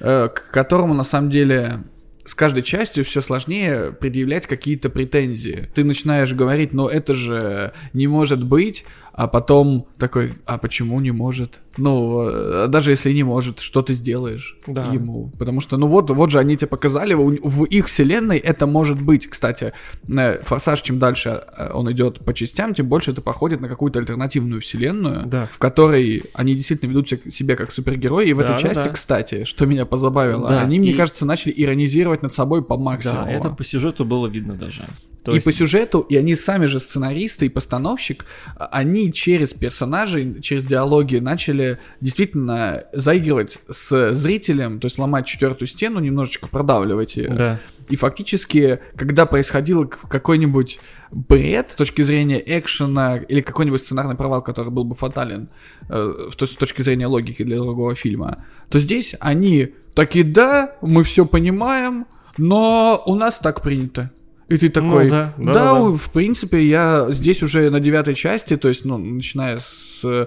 э, 0.00 0.28
к 0.28 0.50
которому 0.50 0.92
на 0.92 1.04
самом 1.04 1.30
деле 1.30 1.84
с 2.26 2.34
каждой 2.34 2.62
частью 2.62 3.04
все 3.04 3.20
сложнее 3.20 3.92
предъявлять 3.92 4.46
какие-то 4.46 4.90
претензии. 4.90 5.70
Ты 5.74 5.84
начинаешь 5.84 6.32
говорить, 6.32 6.72
но 6.72 6.88
это 6.88 7.14
же 7.14 7.72
не 7.92 8.08
может 8.08 8.44
быть, 8.44 8.84
а 9.16 9.26
потом 9.28 9.86
такой, 9.98 10.32
а 10.44 10.58
почему 10.58 11.00
не 11.00 11.10
может? 11.10 11.62
Ну, 11.78 12.22
э, 12.28 12.66
даже 12.68 12.90
если 12.90 13.12
не 13.12 13.22
может, 13.22 13.60
что 13.60 13.82
ты 13.82 13.94
сделаешь 13.94 14.56
Да. 14.66 14.86
ему? 14.92 15.30
Потому 15.38 15.60
что, 15.60 15.76
ну 15.78 15.86
вот, 15.88 16.10
вот 16.10 16.30
же 16.30 16.38
они 16.38 16.56
тебе 16.56 16.66
показали, 16.68 17.14
в, 17.14 17.64
их 17.64 17.86
вселенной 17.88 18.38
это 18.38 18.66
может 18.66 19.00
быть. 19.00 19.26
Кстати, 19.26 19.72
э, 20.08 20.42
Форсаж, 20.44 20.82
чем 20.82 20.98
дальше 20.98 21.42
э, 21.56 21.70
он 21.72 21.90
идет 21.92 22.24
по 22.24 22.32
частям, 22.34 22.74
тем 22.74 22.86
больше 22.88 23.10
это 23.12 23.20
походит 23.22 23.60
на 23.60 23.68
какую-то 23.68 23.98
альтернативную 23.98 24.60
вселенную, 24.60 25.24
Да. 25.26 25.46
в 25.46 25.58
которой 25.58 26.24
они 26.34 26.54
действительно 26.54 26.90
ведут 26.90 27.08
себя- 27.08 27.56
как 27.56 27.70
супергерои. 27.72 28.28
И 28.28 28.32
в 28.34 28.38
Да, 28.38 28.44
этой 28.44 28.52
да, 28.52 28.58
части, 28.58 28.84
да. 28.84 28.90
кстати, 28.90 29.44
что 29.44 29.66
меня 29.66 29.86
позабавило, 29.86 30.48
Да, 30.48 30.60
они, 30.60 30.78
мне 30.78 30.90
и- 30.92 30.94
кажется, 30.94 31.24
начали 31.24 31.52
иронизировать 31.56 32.22
над 32.22 32.32
собой 32.32 32.62
по 32.62 32.76
Да, 32.76 32.82
максимуму. 32.82 33.30
это 33.30 33.48
по 33.50 33.64
сюжету 33.64 34.04
было 34.04 34.26
видно 34.26 34.54
даже. 34.54 34.86
То 35.24 35.32
и 35.32 35.36
есть- 35.36 35.44
по 35.44 35.52
сюжету, 35.52 36.00
и 36.00 36.14
они 36.16 36.36
сами 36.36 36.66
же 36.66 36.78
сценаристы 36.78 37.46
и 37.46 37.48
постановщик, 37.48 38.26
а- 38.56 38.66
они 39.06 39.12
через 39.12 39.52
персонажей, 39.52 40.40
через 40.42 40.64
диалоги 40.64 41.16
начали 41.16 41.78
действительно 42.00 42.84
заигрывать 42.92 43.58
с 43.68 44.14
зрителем, 44.14 44.80
то 44.80 44.86
есть 44.86 44.98
ломать 44.98 45.26
четвертую 45.26 45.68
стену, 45.68 46.00
немножечко 46.00 46.48
продавливать 46.48 47.16
ее. 47.16 47.30
Да. 47.30 47.60
И 47.88 47.96
фактически, 47.96 48.80
когда 48.96 49.26
происходил 49.26 49.86
какой-нибудь 49.86 50.80
бред 51.12 51.70
с 51.70 51.74
точки 51.74 52.02
зрения 52.02 52.42
экшена 52.44 53.18
или 53.18 53.40
какой-нибудь 53.40 53.80
сценарный 53.80 54.16
провал, 54.16 54.42
который 54.42 54.72
был 54.72 54.84
бы 54.84 54.94
фатален 54.94 55.48
э, 55.88 56.12
то 56.36 56.46
с 56.46 56.56
точки 56.56 56.82
зрения 56.82 57.06
логики 57.06 57.44
для 57.44 57.56
другого 57.56 57.94
фильма, 57.94 58.44
то 58.70 58.78
здесь 58.78 59.14
они 59.20 59.74
такие, 59.94 60.24
да, 60.24 60.76
мы 60.82 61.04
все 61.04 61.24
понимаем, 61.26 62.06
но 62.38 63.02
у 63.06 63.14
нас 63.14 63.38
так 63.38 63.62
принято. 63.62 64.10
И 64.48 64.56
ты 64.58 64.68
такой, 64.68 65.04
Ну 65.04 65.10
да, 65.10 65.34
да, 65.38 65.52
да, 65.52 65.74
да, 65.74 65.80
в 65.82 66.10
принципе, 66.12 66.64
я 66.64 67.06
здесь 67.10 67.42
уже 67.42 67.68
на 67.70 67.80
девятой 67.80 68.14
части, 68.14 68.56
то 68.56 68.68
есть, 68.68 68.84
ну, 68.84 68.96
начиная 68.96 69.58
с 69.58 70.00
э, 70.04 70.26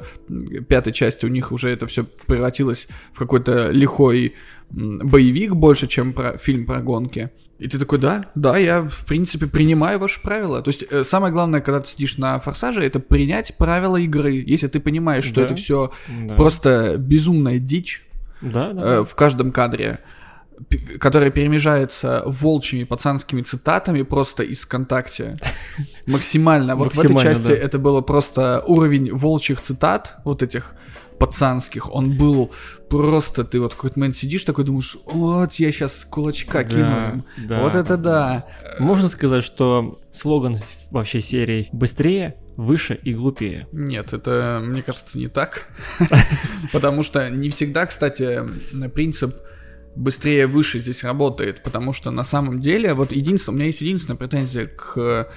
пятой 0.67 0.91
части, 0.91 1.26
у 1.26 1.30
них 1.30 1.53
уже 1.53 1.70
это 1.70 1.88
все 1.88 2.03
превратилось 2.26 2.89
в 3.13 3.20
какой-то 3.20 3.72
лихой 3.72 4.36
боевик 4.72 5.55
больше, 5.55 5.88
чем 5.88 6.11
про 6.13 6.38
фильм 6.38 6.65
про 6.65 6.82
гонки. 6.82 7.30
И 7.59 7.67
ты 7.67 7.78
такой, 7.80 7.99
да, 7.99 8.26
да, 8.36 8.57
я, 8.57 8.82
в 8.89 9.05
принципе, 9.05 9.45
принимаю 9.47 9.99
ваши 9.99 10.22
правила. 10.22 10.61
То 10.61 10.70
есть, 10.70 10.84
э, 10.89 11.03
самое 11.03 11.32
главное, 11.34 11.59
когда 11.61 11.80
ты 11.82 11.89
сидишь 11.89 12.17
на 12.17 12.39
форсаже, 12.39 12.82
это 12.84 12.99
принять 12.99 13.55
правила 13.57 13.97
игры. 13.97 14.34
Если 14.45 14.67
ты 14.67 14.80
понимаешь, 14.80 15.26
что 15.26 15.36
Да. 15.36 15.41
это 15.43 15.55
все 15.55 15.91
Да. 16.24 16.36
просто 16.36 16.95
безумная 16.97 17.59
дичь 17.59 18.05
Да, 18.41 18.72
да. 18.74 18.82
э, 18.82 19.03
в 19.03 19.13
каждом 19.15 19.51
кадре, 19.51 19.99
которая 20.99 21.32
перемежается 21.32 22.24
волчьими 22.26 22.84
пацанскими 22.84 23.41
цитатами 23.41 24.01
просто 24.01 24.43
из 24.43 24.62
ВКонтакте. 24.62 25.38
Максимально. 26.05 26.76
Вот 26.76 26.95
в 26.95 26.99
этой 26.99 27.18
части 27.20 27.51
это 27.51 27.80
было 27.80 28.01
просто 28.01 28.64
уровень 28.66 29.14
волчьих 29.14 29.62
цитат, 29.62 30.16
вот 30.24 30.43
этих 30.43 30.74
пацанских, 31.20 31.93
он 31.93 32.18
был 32.18 32.51
просто, 32.89 33.43
ты 33.43 33.60
вот 33.60 33.74
в 33.74 33.76
какой-то 33.76 33.99
момент 33.99 34.16
сидишь 34.16 34.43
такой, 34.43 34.64
думаешь, 34.64 34.97
вот 35.05 35.53
я 35.55 35.72
сейчас 35.72 36.05
кулачка 36.10 36.64
Да, 36.64 36.70
кину 36.70 37.26
да. 37.38 37.62
Вот 37.62 37.76
это 37.76 37.97
да. 37.97 38.45
Можно 38.80 39.10
сказать, 39.10 39.43
что 39.43 39.99
слоган 40.12 40.60
вообще 40.89 41.22
серии 41.22 41.68
«Быстрее, 41.72 42.38
выше 42.55 42.97
и 43.03 43.14
глупее». 43.14 43.68
Нет, 43.72 44.14
это, 44.14 44.62
мне 44.64 44.82
кажется, 44.82 45.18
не 45.18 45.28
так. 45.28 45.68
Потому 46.72 47.03
что 47.03 47.30
не 47.30 47.49
всегда, 47.49 47.86
кстати, 47.86 48.41
принцип 48.93 49.36
быстрее 50.00 50.47
выше 50.47 50.80
здесь 50.80 51.04
работает, 51.04 51.62
потому 51.62 51.93
что 51.93 52.10
на 52.12 52.24
самом 52.24 52.62
деле, 52.62 52.93
вот 52.93 53.12
единственное, 53.12 53.54
у 53.54 53.58
меня 53.58 53.68
есть 53.68 53.82
единственная 53.82 54.18
претензия 54.18 54.66
к 54.68 55.28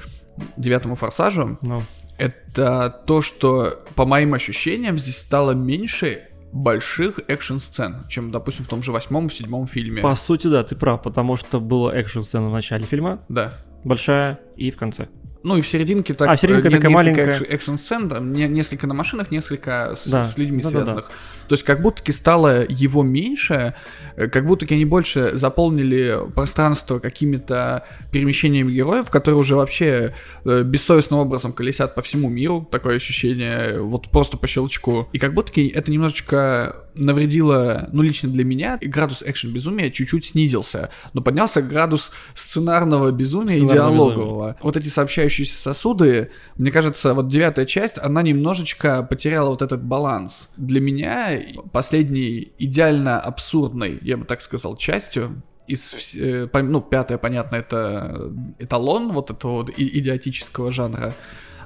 девятому 0.57 0.95
форсажу, 0.95 1.59
Ну, 1.63 1.83
это 2.17 3.03
то, 3.07 3.21
что, 3.23 3.83
по 3.97 4.07
моим 4.07 4.35
ощущениям, 4.35 4.97
здесь 4.99 5.19
стало 5.19 5.53
меньше 5.53 6.29
больших 6.53 7.19
экшн-сцен, 7.29 8.07
чем, 8.09 8.31
допустим, 8.31 8.65
в 8.65 8.69
том 8.69 8.83
же 8.83 8.93
восьмом, 8.93 9.31
седьмом 9.31 9.67
фильме. 9.67 10.01
по 10.03 10.15
сути, 10.15 10.47
да, 10.47 10.63
ты 10.63 10.77
прав, 10.77 11.03
потому 11.03 11.37
что 11.37 11.61
была 11.61 11.95
экшн-сцена 11.95 12.49
в 12.49 12.53
начале 12.53 12.85
фильма, 12.85 13.21
Да. 13.29 13.55
большая, 13.85 14.39
и 14.57 14.71
в 14.71 14.77
конце. 14.77 15.09
Ну 15.45 15.57
и 15.57 15.61
в 15.61 15.67
серединке 15.67 16.15
так 16.15 16.29
А, 16.29 16.37
в 16.37 16.41
серединке 16.41 16.69
э, 16.69 16.71
такая 16.71 16.91
несколько 16.91 17.05
маленькая. 17.05 17.39
экш- 17.41 17.47
экшн-сцен, 17.49 18.09
там, 18.09 18.33
не- 18.33 18.47
несколько 18.49 18.87
на 18.87 18.95
машинах, 18.95 19.31
несколько 19.33 19.95
с, 19.97 20.07
Да. 20.07 20.23
с 20.25 20.39
людьми 20.39 20.63
Да-да-да. 20.63 20.85
связанных. 20.85 21.11
То 21.49 21.55
есть 21.55 21.65
как 21.65 21.83
будто 21.83 22.11
стало 22.13 22.65
его 22.69 23.03
меньше, 23.03 23.75
э, 24.17 24.29
как 24.29 24.47
будто 24.47 24.67
они 24.73 24.85
больше 24.85 25.33
заполнили 25.35 26.17
пространство 26.35 27.01
какими-то 27.01 27.85
перемещениями 28.13 28.73
героев, 28.73 29.11
которые 29.11 29.41
уже 29.41 29.57
вообще 29.57 30.15
э, 30.45 30.63
бессовестным 30.63 31.19
образом 31.21 31.53
колесят 31.53 31.95
по 31.97 32.03
всему 32.03 32.29
миру, 32.29 32.67
такое 32.71 32.97
ощущение, 32.97 33.81
вот 33.81 34.09
просто 34.11 34.37
по 34.37 34.47
щелчку. 34.47 35.09
И 35.13 35.19
как 35.19 35.35
будто 35.35 35.61
это 35.61 35.91
немножечко 35.91 36.77
навредило, 36.95 37.89
ну 37.93 38.03
лично 38.03 38.29
для 38.29 38.45
меня, 38.45 38.77
и 38.81 38.87
градус 38.87 39.23
экшен-безумия 39.23 39.91
чуть-чуть 39.91 40.27
снизился, 40.27 40.91
но 41.13 41.23
поднялся 41.23 41.63
градус 41.63 42.11
сценарного 42.35 43.11
безумия 43.11 43.57
и 43.57 43.67
Сценарного 43.67 44.13
диалогового. 44.13 44.57
Вот 44.63 44.77
эти 44.77 44.89
сообщающиеся 44.89 45.61
сосуды, 45.61 46.31
мне 46.57 46.71
кажется, 46.71 47.15
вот 47.15 47.29
девятая 47.29 47.67
часть, 47.67 47.99
она 47.99 48.23
немножечко 48.23 49.03
потеряла 49.03 49.51
вот 49.51 49.63
этот 49.63 49.83
баланс. 49.83 50.49
Для 50.57 50.81
меня 50.81 51.41
последней 51.73 52.53
идеально 52.59 53.21
абсурдной, 53.21 53.99
я 54.03 54.17
бы 54.17 54.25
так 54.25 54.41
сказал, 54.41 54.77
частью 54.77 55.43
из, 55.67 56.15
э, 56.15 56.49
ну, 56.53 56.81
пятая, 56.81 57.19
понятно, 57.19 57.57
это 57.57 58.33
эталон 58.59 59.13
вот 59.13 59.31
этого 59.31 59.53
вот 59.53 59.71
и- 59.77 59.99
идиотического 59.99 60.73
жанра. 60.73 61.15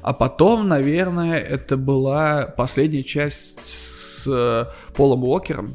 А 0.03 0.13
потом, 0.13 0.69
наверное, 0.69 1.39
это 1.39 1.77
была 1.77 2.47
последняя 2.47 3.03
часть 3.03 3.59
с 4.27 4.73
Полом 4.97 5.25
Уокером, 5.25 5.75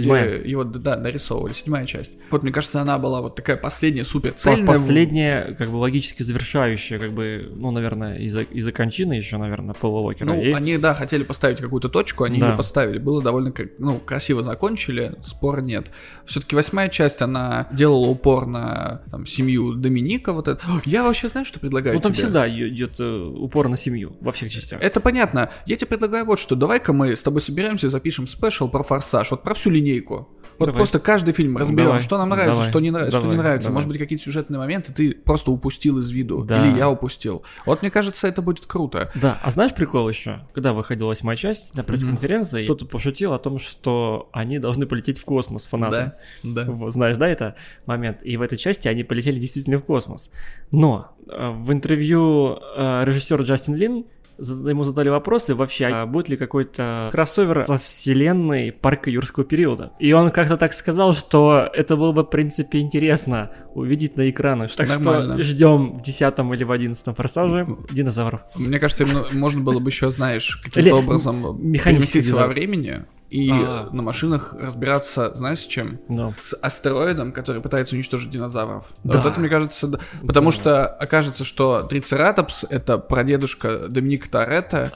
Седьмая. 0.00 0.38
где 0.40 0.50
его, 0.50 0.64
да, 0.64 0.96
нарисовывали, 0.96 1.52
седьмая 1.52 1.86
часть. 1.86 2.14
Вот, 2.30 2.42
мне 2.42 2.52
кажется, 2.52 2.80
она 2.80 2.98
была 2.98 3.20
вот 3.20 3.36
такая 3.36 3.56
последняя 3.56 4.04
супер 4.04 4.32
цельная. 4.32 4.66
Последняя, 4.66 5.54
как 5.58 5.68
бы 5.70 5.76
логически 5.76 6.22
завершающая, 6.22 6.98
как 6.98 7.12
бы, 7.12 7.50
ну, 7.54 7.70
наверное, 7.70 8.18
из-за 8.18 8.42
из 8.42 8.70
кончины 8.72 9.14
еще, 9.14 9.36
наверное, 9.38 9.74
Пола 9.74 10.02
Уокера. 10.02 10.26
Ну, 10.26 10.40
И- 10.40 10.52
они, 10.52 10.78
да, 10.78 10.94
хотели 10.94 11.22
поставить 11.22 11.58
какую-то 11.58 11.88
точку, 11.88 12.24
они 12.24 12.38
Да. 12.38 12.50
ее 12.50 12.56
поставили. 12.56 12.98
Было 12.98 13.22
довольно, 13.22 13.52
ну, 13.78 13.98
красиво 13.98 14.42
закончили, 14.42 15.14
спора 15.24 15.60
нет. 15.60 15.86
Все-таки 16.26 16.54
восьмая 16.56 16.88
часть, 16.88 17.20
она 17.22 17.68
делала 17.72 18.06
упор 18.06 18.46
на 18.46 19.02
там, 19.10 19.26
семью 19.26 19.74
Доминика, 19.74 20.32
вот 20.32 20.48
это. 20.48 20.60
Я 20.84 21.02
вообще 21.04 21.28
знаю, 21.28 21.44
что 21.46 21.60
предлагаю 21.60 21.94
Ну, 21.96 22.00
там 22.00 22.12
тебе? 22.12 22.24
всегда 22.24 22.48
идет 22.48 22.98
э, 23.00 23.04
упор 23.04 23.68
на 23.68 23.76
семью 23.76 24.16
во 24.20 24.32
всех 24.32 24.50
частях. 24.50 24.80
Это 24.82 25.00
понятно. 25.00 25.50
Я 25.66 25.76
тебе 25.76 25.88
предлагаю 25.88 26.24
вот 26.24 26.38
что. 26.38 26.54
Давай-ка 26.56 26.92
мы 26.92 27.16
с 27.16 27.22
тобой 27.22 27.40
соберемся 27.40 27.86
и 27.86 27.90
запишем 27.90 28.26
спешл 28.26 28.68
про 28.68 28.82
форсаж. 28.82 29.30
Вот 29.30 29.42
про 29.42 29.54
всю 29.54 29.70
линейку. 29.82 30.28
Вот 30.58 30.66
Давай. 30.66 30.80
просто 30.80 31.00
каждый 31.00 31.34
фильм 31.34 31.56
разберем, 31.56 31.86
Давай. 31.86 32.00
что 32.00 32.18
нам 32.18 32.28
нравится, 32.28 32.52
Давай. 32.52 32.70
что 32.70 32.80
не 32.80 32.90
нравится, 32.90 33.18
что 33.18 33.26
не 33.26 33.32
Давай. 33.32 33.44
нравится. 33.44 33.68
Давай. 33.68 33.74
Может 33.74 33.88
быть, 33.88 33.98
какие-то 33.98 34.24
сюжетные 34.24 34.58
моменты 34.58 34.92
ты 34.92 35.12
просто 35.12 35.50
упустил 35.50 35.98
из 35.98 36.10
виду. 36.10 36.44
Да. 36.44 36.64
Или 36.64 36.78
я 36.78 36.88
упустил. 36.88 37.42
Вот 37.66 37.82
мне 37.82 37.90
кажется, 37.90 38.28
это 38.28 38.42
будет 38.42 38.66
круто. 38.66 39.10
Да, 39.14 39.38
а 39.42 39.50
знаешь 39.50 39.74
прикол 39.74 40.08
еще? 40.08 40.46
Когда 40.52 40.72
выходила 40.72 41.08
восьмая 41.08 41.36
часть 41.36 41.74
на 41.74 41.82
пресс-конференции, 41.82 42.64
кто-то 42.64 42.86
пошутил 42.86 43.32
о 43.32 43.38
том, 43.38 43.58
что 43.58 44.28
они 44.32 44.58
должны 44.58 44.86
полететь 44.86 45.18
в 45.18 45.24
космос, 45.24 45.66
фанаты. 45.66 46.12
Да. 46.44 46.62
Да. 46.64 46.70
Вот, 46.70 46.92
Знаешь, 46.92 47.16
да, 47.16 47.28
это 47.28 47.56
момент? 47.86 48.18
И 48.22 48.36
в 48.36 48.42
этой 48.42 48.58
части 48.58 48.86
они 48.88 49.02
полетели 49.04 49.40
действительно 49.40 49.78
в 49.78 49.84
космос. 49.84 50.30
Но 50.70 51.12
э, 51.26 51.50
в 51.50 51.72
интервью 51.72 52.58
э, 52.76 53.04
режиссер 53.04 53.42
Джастин 53.42 53.74
Лин 53.74 54.04
ему 54.42 54.84
задали 54.84 55.08
вопросы 55.08 55.54
вообще, 55.54 55.86
а 55.86 56.06
будет 56.06 56.28
ли 56.28 56.36
какой-то 56.36 57.08
кроссовер 57.12 57.64
со 57.64 57.76
вселенной 57.78 58.72
парка 58.72 59.10
юрского 59.10 59.44
периода. 59.44 59.92
И 59.98 60.12
он 60.12 60.30
как-то 60.30 60.56
так 60.56 60.72
сказал, 60.72 61.12
что 61.12 61.68
это 61.72 61.96
было 61.96 62.12
бы, 62.12 62.22
в 62.22 62.26
принципе, 62.26 62.80
интересно 62.80 63.50
увидеть 63.74 64.16
на 64.16 64.28
экранах. 64.28 64.74
Так 64.74 64.88
Нормально. 64.88 65.34
что 65.34 65.42
ждем 65.44 65.98
в 65.98 66.02
10 66.02 66.38
или 66.54 66.64
в 66.64 66.72
11 66.72 67.16
форсаже 67.16 67.66
динозавров. 67.90 68.42
Мне 68.54 68.78
кажется, 68.78 69.06
можно 69.32 69.60
было 69.62 69.78
бы 69.78 69.90
еще, 69.90 70.10
знаешь, 70.10 70.60
каким-то 70.62 70.96
образом 70.96 71.58
переместиться 71.58 72.36
во 72.36 72.46
времени 72.46 73.04
и 73.32 73.50
А. 73.50 73.88
на 73.92 74.02
машинах 74.02 74.54
разбираться, 74.60 75.34
знаешь, 75.34 75.58
с 75.60 75.66
чем? 75.66 75.98
Да. 76.08 76.34
С 76.38 76.54
астероидом, 76.54 77.32
который 77.32 77.60
пытается 77.62 77.94
уничтожить 77.94 78.30
динозавров. 78.30 78.86
Да. 79.04 79.18
Вот 79.18 79.26
это, 79.26 79.40
мне 79.40 79.48
кажется, 79.48 79.86
да. 79.86 79.98
потому 80.26 80.50
Да. 80.50 80.56
что 80.56 80.86
окажется, 80.86 81.44
что 81.44 81.82
Трицератопс— 81.84 82.64
это 82.70 82.98
прадедушка 82.98 83.88
Доминика 83.88 84.30
Торетто, 84.30 84.92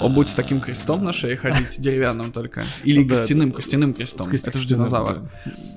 Он 0.00 0.14
будет 0.14 0.28
с 0.28 0.34
таким 0.34 0.60
крестом 0.60 1.02
на 1.04 1.12
шее 1.12 1.36
ходить, 1.36 1.78
деревянным 1.80 2.32
только. 2.32 2.64
Или 2.84 3.04
Да, 3.04 3.14
костяным, 3.14 3.50
да, 3.50 3.56
да. 3.56 3.62
костяным 3.62 3.94
крестом. 3.94 4.26
С 4.36 4.46
Это 4.46 4.58
же 4.58 4.68
динозавр. 4.68 5.20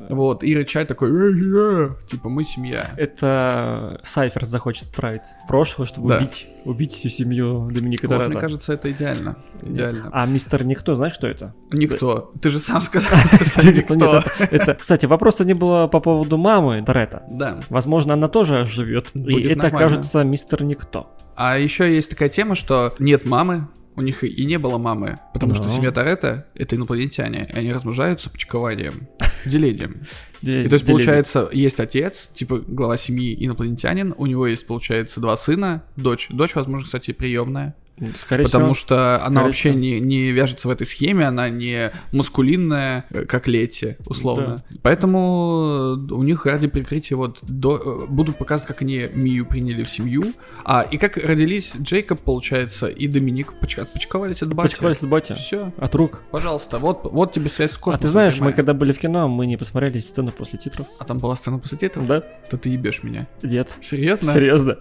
Вот, 0.09 0.43
и 0.43 0.55
рычать 0.55 0.87
такой, 0.89 1.09
«Э, 1.09 1.87
э», 1.87 1.89
типа, 2.09 2.27
мы 2.27 2.43
семья. 2.43 2.91
Это 2.97 4.01
Сайфер 4.03 4.45
захочет 4.45 4.89
отправить 4.89 5.21
в 5.43 5.47
прошлое, 5.47 5.85
чтобы 5.87 6.09
Да. 6.09 6.17
убить, 6.17 6.47
убить 6.65 6.91
всю 6.93 7.09
семью 7.09 7.69
Доминика 7.71 8.07
Вот, 8.07 8.17
Торетто. 8.17 8.29
мне 8.29 8.39
кажется, 8.39 8.73
это 8.73 8.91
идеально. 8.91 9.37
Идеально. 9.61 10.09
А 10.11 10.25
мистер 10.25 10.63
Никто, 10.63 10.95
знаешь, 10.95 11.13
что 11.13 11.27
это? 11.27 11.53
Никто. 11.71 12.31
Ты 12.41 12.49
же 12.49 12.59
сам 12.59 12.81
сказал, 12.81 13.19
что 13.45 13.71
Никто, 13.71 14.23
это, 14.37 14.75
Кстати, 14.75 15.05
вопроса 15.05 15.45
не 15.45 15.53
было 15.53 15.87
по 15.87 15.99
поводу 15.99 16.37
мамы 16.37 16.83
Торетто. 16.85 17.23
Да. 17.29 17.59
Возможно, 17.69 18.13
она 18.13 18.27
тоже 18.27 18.65
живет. 18.65 19.11
И 19.15 19.41
это, 19.43 19.71
кажется, 19.71 20.23
мистер 20.23 20.63
Никто. 20.63 21.11
А 21.35 21.57
еще 21.57 21.93
есть 21.93 22.09
такая 22.09 22.29
тема, 22.29 22.55
что 22.55 22.93
нет 22.99 23.25
мамы, 23.25 23.67
у 23.95 24.01
них 24.01 24.23
и- 24.23 24.45
не 24.45 24.57
было 24.57 24.77
мамы, 24.77 25.19
потому 25.33 25.53
что 25.55 25.65
Да. 25.65 25.69
семья 25.69 25.91
Торетто— 25.91 26.47
это 26.55 26.75
инопланетяне, 26.75 27.47
и 27.53 27.57
они 27.57 27.73
размножаются 27.73 28.29
почкованием, 28.29 29.07
делением. 29.45 30.03
И 30.41 30.67
то 30.67 30.73
есть, 30.73 30.85
получается, 30.87 31.49
есть 31.53 31.79
отец, 31.79 32.29
типа 32.33 32.63
глава 32.67 32.97
семьи 32.97 33.35
инопланетянин, 33.45 34.15
у 34.17 34.25
него 34.25 34.47
есть, 34.47 34.65
получается, 34.65 35.19
два 35.19 35.37
сына, 35.37 35.83
дочь. 35.97 36.27
Дочь, 36.31 36.55
возможно, 36.55 36.85
кстати, 36.85 37.11
приемная. 37.11 37.75
Скорее 38.17 38.45
Потому 38.45 38.73
всего, 38.73 38.73
что 38.73 39.15
она 39.15 39.19
скорее 39.21 39.43
вообще 39.45 39.69
всего. 39.69 39.79
не, 39.81 39.99
не 39.99 40.31
вяжется 40.31 40.67
в 40.67 40.71
этой 40.71 40.87
схеме, 40.87 41.27
она 41.27 41.49
не 41.49 41.91
маскулинная, 42.11 43.05
э, 43.11 43.25
как 43.25 43.47
Летти, 43.47 43.97
условно. 44.07 44.63
Поэтому 44.81 45.97
э, 46.09 46.13
у 46.13 46.23
них 46.23 46.45
ради 46.47 46.67
прикрытия 46.67 47.15
вот 47.17 47.39
до- 47.43 48.05
э, 48.05 48.11
будут 48.11 48.37
показывать, 48.39 48.67
как 48.69 48.81
они 48.81 49.07
Мию 49.13 49.45
приняли 49.45 49.83
в 49.83 49.89
семью. 49.89 50.23
А, 50.63 50.81
и 50.81 50.97
как 50.97 51.17
родились 51.17 51.73
Джейкоб, 51.79 52.21
получается, 52.21 52.87
и 52.87 53.07
Доминик 53.07 53.53
поч- 53.59 53.77
отпочковались 53.77 54.41
от 54.41 54.53
бати. 54.53 54.69
Почковались 54.69 55.03
от 55.03 55.09
батя. 55.09 55.35
Все, 55.35 55.71
От 55.77 55.93
рук. 55.95 56.23
пожалуйста, 56.31 56.79
вот, 56.79 57.01
вот 57.11 57.33
тебе 57.33 57.49
связь 57.49 57.71
с 57.71 57.75
А 57.77 57.79
космосом. 57.79 58.01
ты 58.01 58.07
знаешь, 58.07 58.33
мы 58.33 58.37
прямая. 58.37 58.53
когда 58.53 58.73
были 58.73 58.93
в 58.93 58.99
кино, 58.99 59.27
мы 59.27 59.45
не 59.45 59.57
посмотрели 59.57 59.99
сцену 59.99 60.31
после 60.31 60.57
титров. 60.57 60.87
А 60.97 61.03
там 61.05 61.19
была 61.19 61.35
сцена 61.35 61.59
после 61.59 61.77
титров? 61.77 62.07
Да? 62.07 62.21
То 62.49 62.57
ты 62.57 62.69
ебешь 62.69 63.03
меня. 63.03 63.27
Нет. 63.43 63.75
Серьезно? 63.81 64.33
Серьезно. 64.33 64.77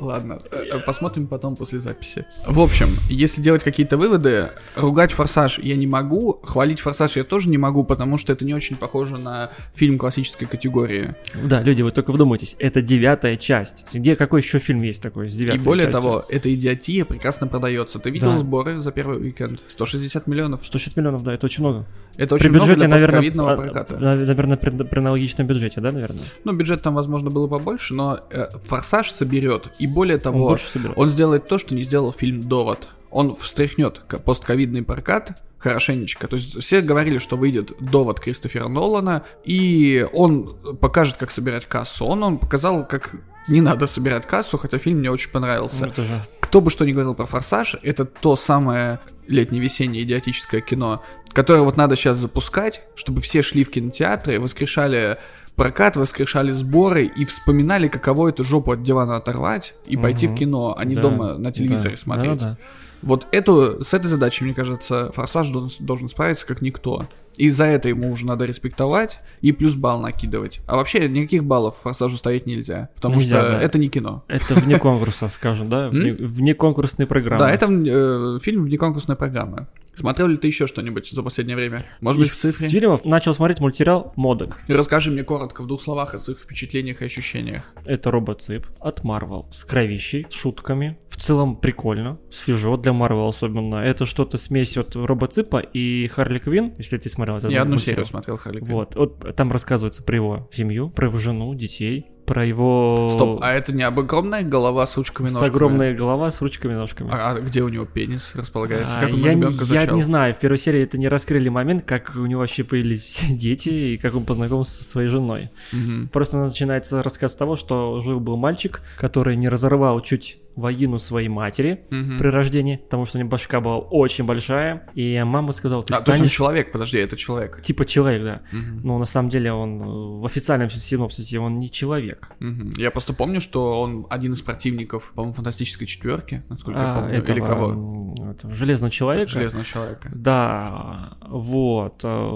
Ладно, 0.00 0.38
посмотрим 0.86 1.26
потом 1.28 1.54
после 1.56 1.78
записи. 1.78 2.26
В 2.46 2.63
общем, 2.64 2.88
если 3.08 3.40
делать 3.40 3.62
какие-то 3.62 3.96
выводы, 3.96 4.50
ругать 4.76 5.12
«Форсаж» 5.12 5.58
я 5.58 5.76
не 5.76 5.86
могу, 5.86 6.40
хвалить 6.42 6.80
«Форсаж» 6.80 7.16
я 7.16 7.24
тоже 7.24 7.48
не 7.48 7.58
могу, 7.58 7.84
потому 7.84 8.18
что 8.18 8.32
это 8.32 8.44
не 8.44 8.54
очень 8.54 8.76
похоже 8.76 9.18
на 9.18 9.50
фильм 9.74 9.98
классической 9.98 10.46
категории. 10.46 11.14
Да, 11.44 11.62
люди, 11.62 11.82
вы 11.82 11.90
только 11.90 12.12
вдумайтесь, 12.12 12.56
это 12.58 12.80
девятая 12.82 13.36
часть. 13.36 13.84
Где 13.94 14.16
какой 14.16 14.40
еще 14.40 14.58
фильм 14.58 14.82
есть 14.82 15.02
такой 15.02 15.30
с 15.30 15.34
И 15.34 15.38
девятой 15.38 15.60
более 15.60 15.86
частью? 15.86 16.02
того, 16.02 16.24
эта 16.28 16.52
идиотия 16.54 17.04
прекрасно 17.04 17.46
продается. 17.46 17.98
Ты 17.98 18.10
видел 18.10 18.32
Да. 18.32 18.38
сборы 18.38 18.80
за 18.80 18.92
первый 18.92 19.18
уикенд? 19.18 19.62
160 19.68 20.26
миллионов. 20.26 20.66
160 20.66 20.96
миллионов, 20.96 21.22
да, 21.22 21.34
это 21.34 21.46
очень 21.46 21.62
много. 21.62 21.86
Это 22.16 22.36
очень 22.36 22.44
при 22.44 22.52
бюджете, 22.52 22.66
много 22.72 22.78
для 22.78 22.88
наверное, 22.88 23.12
постковидного 23.16 23.52
а, 23.52 23.56
проката. 23.56 23.98
на- 23.98 24.14
наверное, 24.16 24.56
при, 24.56 24.70
при 24.70 24.98
аналогичном 25.00 25.46
бюджете, 25.48 25.80
да, 25.80 25.90
наверное? 25.90 26.22
Ну, 26.44 26.52
бюджет 26.52 26.80
там, 26.82 26.94
возможно, 26.94 27.28
было 27.28 27.48
побольше, 27.48 27.92
но 27.92 28.20
э, 28.30 28.46
«Форсаж» 28.62 29.10
соберет. 29.10 29.68
И 29.80 29.88
более 29.88 30.16
Он 30.18 30.22
того, 30.22 30.56
соберет. 30.56 30.92
Он 30.96 31.08
сделает 31.08 31.48
то, 31.48 31.58
что 31.58 31.74
не 31.74 31.82
сделал 31.82 32.12
фильм 32.12 32.43
«Довод». 32.44 32.88
Он 33.10 33.36
встряхнет 33.36 34.02
постковидный 34.24 34.82
прокат 34.82 35.40
хорошенечко. 35.58 36.28
То 36.28 36.36
есть 36.36 36.62
все 36.62 36.80
говорили, 36.80 37.18
что 37.18 37.36
выйдет 37.36 37.72
«Довод» 37.80 38.20
Кристофера 38.20 38.68
Нолана, 38.68 39.22
и 39.44 40.06
он 40.12 40.56
покажет, 40.80 41.16
как 41.16 41.30
собирать 41.30 41.66
кассу. 41.66 42.04
Он, 42.04 42.22
он 42.22 42.38
показал, 42.38 42.86
как 42.86 43.14
не 43.48 43.60
надо 43.60 43.86
собирать 43.86 44.26
кассу, 44.26 44.58
хотя 44.58 44.78
фильм 44.78 44.98
мне 44.98 45.10
очень 45.10 45.30
понравился. 45.30 45.80
Ну, 45.80 45.86
это 45.86 46.04
же- 46.04 46.20
Кто 46.40 46.60
бы 46.60 46.70
что 46.70 46.84
ни 46.84 46.92
говорил 46.92 47.14
про 47.14 47.26
«Форсаж», 47.26 47.76
это 47.82 48.04
то 48.04 48.36
самое 48.36 49.00
летне-весеннее 49.26 50.02
идиотическое 50.02 50.60
кино, 50.60 51.02
которое 51.32 51.62
вот 51.62 51.76
надо 51.76 51.96
сейчас 51.96 52.18
запускать, 52.18 52.82
чтобы 52.94 53.20
все 53.22 53.40
шли 53.42 53.64
в 53.64 53.70
кинотеатры, 53.70 54.38
воскрешали 54.38 55.18
прокат, 55.56 55.96
воскрешали 55.96 56.50
сборы 56.50 57.04
и 57.04 57.24
вспоминали, 57.24 57.88
каково 57.88 58.28
это 58.28 58.44
жопу 58.44 58.72
от 58.72 58.82
дивана 58.82 59.16
оторвать 59.16 59.74
и 59.86 59.96
пойти 59.96 60.26
в 60.26 60.34
кино, 60.34 60.74
а 60.76 60.84
не 60.84 60.94
Да, 60.94 61.02
дома 61.02 61.34
на 61.34 61.52
телевизоре 61.52 61.94
да, 61.94 62.00
смотреть. 62.00 62.40
да, 62.40 62.46
да. 62.50 62.58
Вот 63.02 63.26
эту, 63.32 63.84
с 63.84 63.92
этой 63.92 64.06
задачей, 64.06 64.44
мне 64.44 64.54
кажется, 64.54 65.12
Форсаж 65.12 65.50
должен, 65.50 65.86
должен 65.86 66.08
справиться 66.08 66.46
как 66.46 66.62
никто. 66.62 67.06
И 67.36 67.50
за 67.50 67.64
это 67.64 67.88
ему 67.90 68.10
уже 68.10 68.24
надо 68.24 68.46
респектовать 68.46 69.18
и 69.42 69.52
плюс 69.52 69.74
балл 69.74 70.00
накидывать. 70.00 70.60
А 70.66 70.76
вообще 70.76 71.06
никаких 71.08 71.44
баллов 71.44 71.76
Форсажу 71.82 72.16
ставить 72.16 72.46
нельзя, 72.46 72.88
потому 72.94 73.16
Нельзя, 73.16 73.42
что 73.42 73.50
да. 73.50 73.60
это 73.60 73.78
не 73.78 73.88
кино. 73.88 74.24
Это 74.28 74.54
вне 74.54 74.78
конкурса, 74.78 75.28
скажем, 75.28 75.68
да? 75.68 75.88
Вне, 75.90 76.12
вне 76.14 76.54
конкурсной 76.54 77.06
программы. 77.06 77.40
Да, 77.40 77.50
это 77.50 77.66
э, 77.66 78.38
фильм 78.40 78.64
вне 78.64 78.78
конкурсной 78.78 79.16
программы. 79.16 79.66
Смотрел 79.96 80.26
ли 80.28 80.36
ты 80.36 80.48
еще 80.48 80.66
что-нибудь 80.66 81.10
за 81.10 81.22
последнее 81.22 81.56
время? 81.56 81.84
Может 82.00 82.20
быть, 82.20 82.28
Из 82.28 82.34
в 82.34 82.40
цифре? 82.40 82.68
фильмов 82.68 83.04
начал 83.04 83.34
смотреть 83.34 83.60
мультсериал 83.60 84.12
«Модок». 84.16 84.60
Расскажи 84.68 85.10
мне 85.10 85.24
коротко, 85.24 85.62
в 85.62 85.66
двух 85.66 85.80
словах, 85.82 86.14
о 86.14 86.18
своих 86.18 86.38
впечатлениях 86.38 87.02
и 87.02 87.04
ощущениях. 87.04 87.72
Это 87.84 88.10
робоцип 88.10 88.66
от 88.80 89.00
Marvel 89.00 89.46
с 89.52 89.64
кровищей, 89.64 90.26
с 90.28 90.34
шутками. 90.34 90.98
В 91.08 91.16
целом 91.16 91.56
прикольно, 91.56 92.18
свежо 92.30 92.76
для 92.76 92.92
Marvel 92.92 93.28
особенно. 93.28 93.76
Это 93.76 94.04
что-то 94.06 94.36
смесь 94.36 94.76
от 94.76 94.96
робоципа 94.96 95.58
и 95.58 96.08
Харли 96.08 96.38
Квин, 96.40 96.74
если 96.78 96.98
ты 96.98 97.08
смотрел 97.08 97.38
Я 97.48 97.62
одну 97.62 97.74
мультсериал. 97.74 97.96
серию 97.96 98.06
смотрел, 98.06 98.36
Харли 98.36 98.58
Квинн. 98.58 98.72
Вот, 98.72 98.96
вот 98.96 99.36
там 99.36 99.52
рассказывается 99.52 100.02
про 100.02 100.16
его 100.16 100.50
семью, 100.52 100.90
про 100.90 101.06
его 101.06 101.18
жену, 101.18 101.54
детей, 101.54 102.06
про 102.24 102.44
его... 102.44 103.08
Стоп, 103.10 103.40
а 103.42 103.52
это 103.52 103.72
не 103.72 103.82
огромная 103.82 104.42
голова 104.42 104.86
с 104.86 104.96
ручками 104.96 105.28
С 105.28 105.40
огромной 105.40 105.94
голова 105.94 106.30
с 106.30 106.40
ручками-ножками. 106.40 107.10
А, 107.12 107.32
а 107.32 107.40
где 107.40 107.62
у 107.62 107.68
него 107.68 107.84
пенис 107.84 108.32
располагается? 108.34 108.98
А, 108.98 109.00
Как 109.00 109.10
он 109.12 109.18
я, 109.18 109.34
не- 109.34 109.72
я 109.72 109.86
не 109.86 110.02
знаю, 110.02 110.34
в 110.34 110.38
первой 110.38 110.58
серии 110.58 110.82
это 110.82 110.98
не 110.98 111.08
раскрыли 111.08 111.48
момент, 111.48 111.84
как 111.84 112.12
у 112.16 112.26
него 112.26 112.40
вообще 112.40 112.64
появились 112.64 113.20
дети 113.28 113.68
и 113.68 113.98
как 113.98 114.14
он 114.14 114.24
познакомился 114.24 114.72
со 114.72 114.84
своей 114.84 115.08
женой. 115.08 115.50
Мгм. 115.72 116.08
Просто 116.08 116.38
начинается 116.38 117.02
рассказ 117.02 117.32
с 117.32 117.36
того, 117.36 117.56
что 117.56 118.02
жил-был 118.02 118.36
мальчик, 118.36 118.80
который 118.96 119.36
не 119.36 119.48
разорвал 119.48 120.00
чуть 120.00 120.38
вагину 120.56 120.98
своей 120.98 121.28
матери 121.28 121.84
Мгм. 121.90 122.18
при 122.18 122.28
рождении, 122.28 122.76
потому 122.76 123.04
что 123.06 123.18
у 123.18 123.20
него 123.20 123.30
башка 123.30 123.60
была 123.60 123.78
очень 123.78 124.24
большая, 124.24 124.88
и 124.94 125.22
мама 125.24 125.52
сказала, 125.52 125.82
ты 125.82 125.92
А, 125.94 125.96
то 125.96 126.02
есть 126.02 126.08
он 126.08 126.14
станешь 126.14 126.32
человек, 126.32 126.72
подожди, 126.72 126.98
это 126.98 127.16
человек. 127.16 127.60
типа 127.62 127.84
человек, 127.86 128.22
да. 128.22 128.42
Мгм. 128.52 128.80
Но 128.84 128.98
на 128.98 129.04
самом 129.04 129.30
деле 129.30 129.52
он 129.52 129.82
э, 129.82 129.84
в 130.20 130.26
официальном 130.26 130.70
синопсисе 130.70 131.38
он 131.40 131.58
не 131.58 131.70
человек. 131.70 132.30
Мгм. 132.40 132.70
Я 132.76 132.90
просто 132.90 133.12
помню, 133.14 133.40
что 133.40 133.80
он 133.80 134.06
один 134.10 134.32
из 134.32 134.40
противников, 134.42 135.12
по-моему, 135.14 135.32
фантастической 135.34 135.86
четверки, 135.86 136.42
насколько 136.48 136.80
я 136.80 136.92
А, 136.92 137.00
помню, 137.00 137.14
этого, 137.18 137.36
или 137.36 137.44
кого. 137.44 138.14
этого 138.30 138.52
Железного 138.54 138.90
человека. 138.90 139.28
Железного 139.30 139.64
человека. 139.64 140.10
Да, 140.14 141.14
вот. 141.28 142.00
Э, 142.04 142.30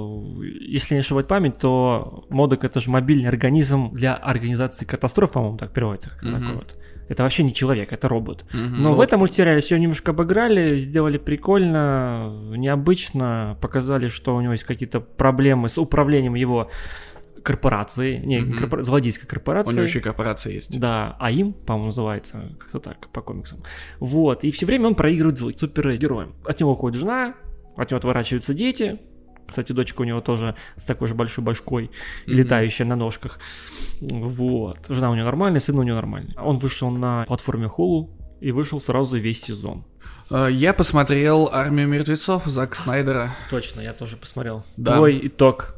Если 0.68 0.94
не 0.94 1.00
ошибать 1.00 1.26
память, 1.28 1.58
то 1.58 2.24
модек 2.30 2.64
это 2.64 2.80
же 2.80 2.90
мобильный 2.90 3.28
организм 3.28 3.90
для 3.92 4.14
организации 4.14 4.84
катастроф, 4.84 5.32
по-моему, 5.32 5.56
так 5.58 5.72
переводится. 5.72 6.10
как 6.10 6.22
Мгм. 6.22 6.32
такой 6.40 6.54
вот. 6.56 6.76
Это 7.08 7.22
вообще 7.22 7.42
не 7.42 7.54
человек, 7.54 7.92
это 7.92 8.06
робот. 8.08 8.44
Мгм. 8.52 8.82
Но 8.82 8.92
в 8.92 8.96
Вот. 8.96 9.02
этом 9.08 9.20
мультсериале 9.20 9.60
все 9.60 9.78
немножко 9.78 10.10
обыграли, 10.10 10.76
сделали 10.76 11.16
прикольно, 11.18 12.52
необычно, 12.56 13.56
показали, 13.60 14.08
что 14.08 14.36
у 14.36 14.40
него 14.40 14.52
есть 14.52 14.64
какие-то 14.64 15.00
проблемы 15.00 15.68
с 15.68 15.78
управлением 15.78 16.34
его 16.34 16.70
корпорацией, 17.42 18.18
не, 18.18 18.40
Мгм. 18.40 18.58
корпора- 18.58 18.82
злодейской 18.82 19.26
У 19.26 19.28
корпорацией. 19.30 19.76
него 19.76 19.84
еще 19.84 20.00
и 20.00 20.02
корпорация 20.02 20.52
есть. 20.52 20.78
Да, 20.78 21.16
а 21.18 21.30
им, 21.30 21.52
по-моему, 21.52 21.86
называется, 21.86 22.52
как-то 22.58 22.80
так, 22.80 23.08
по 23.08 23.22
комиксам. 23.22 23.62
Вот, 24.00 24.44
и 24.44 24.50
все 24.50 24.66
время 24.66 24.88
он 24.88 24.94
проигрывает 24.94 25.38
злым 25.38 25.54
супергероем. 25.56 26.34
От 26.44 26.60
него 26.60 26.72
уходит 26.72 26.98
жена, 26.98 27.34
от 27.76 27.90
него 27.90 27.98
отворачиваются 27.98 28.52
дети. 28.54 28.98
Кстати, 29.48 29.72
дочка 29.72 30.02
у 30.02 30.04
него 30.04 30.20
тоже 30.20 30.54
с 30.76 30.84
такой 30.84 31.08
же 31.08 31.14
большой 31.14 31.42
башкой, 31.42 31.90
Мгм. 32.26 32.36
летающая 32.36 32.86
на 32.86 32.96
ножках. 32.96 33.38
Вот. 34.00 34.78
Жена 34.88 35.10
у 35.10 35.14
него 35.14 35.24
нормальная, 35.24 35.60
сын 35.60 35.78
у 35.78 35.82
него 35.82 35.96
нормальный. 35.96 36.34
Он 36.38 36.58
вышел 36.58 36.90
на 36.90 37.24
платформе 37.26 37.66
Hulu 37.66 38.08
и 38.40 38.52
вышел 38.52 38.80
сразу 38.80 39.16
весь 39.16 39.42
сезон. 39.42 39.84
Э, 40.30 40.48
Я 40.50 40.72
посмотрел 40.74 41.48
«Армию 41.52 41.88
мертвецов» 41.88 42.44
Зака 42.46 42.74
Снайдера. 42.76 43.30
Точно, 43.50 43.80
я 43.80 43.92
тоже 43.92 44.16
посмотрел. 44.16 44.62
Да. 44.76 44.96
Твой 44.96 45.18
итог. 45.26 45.74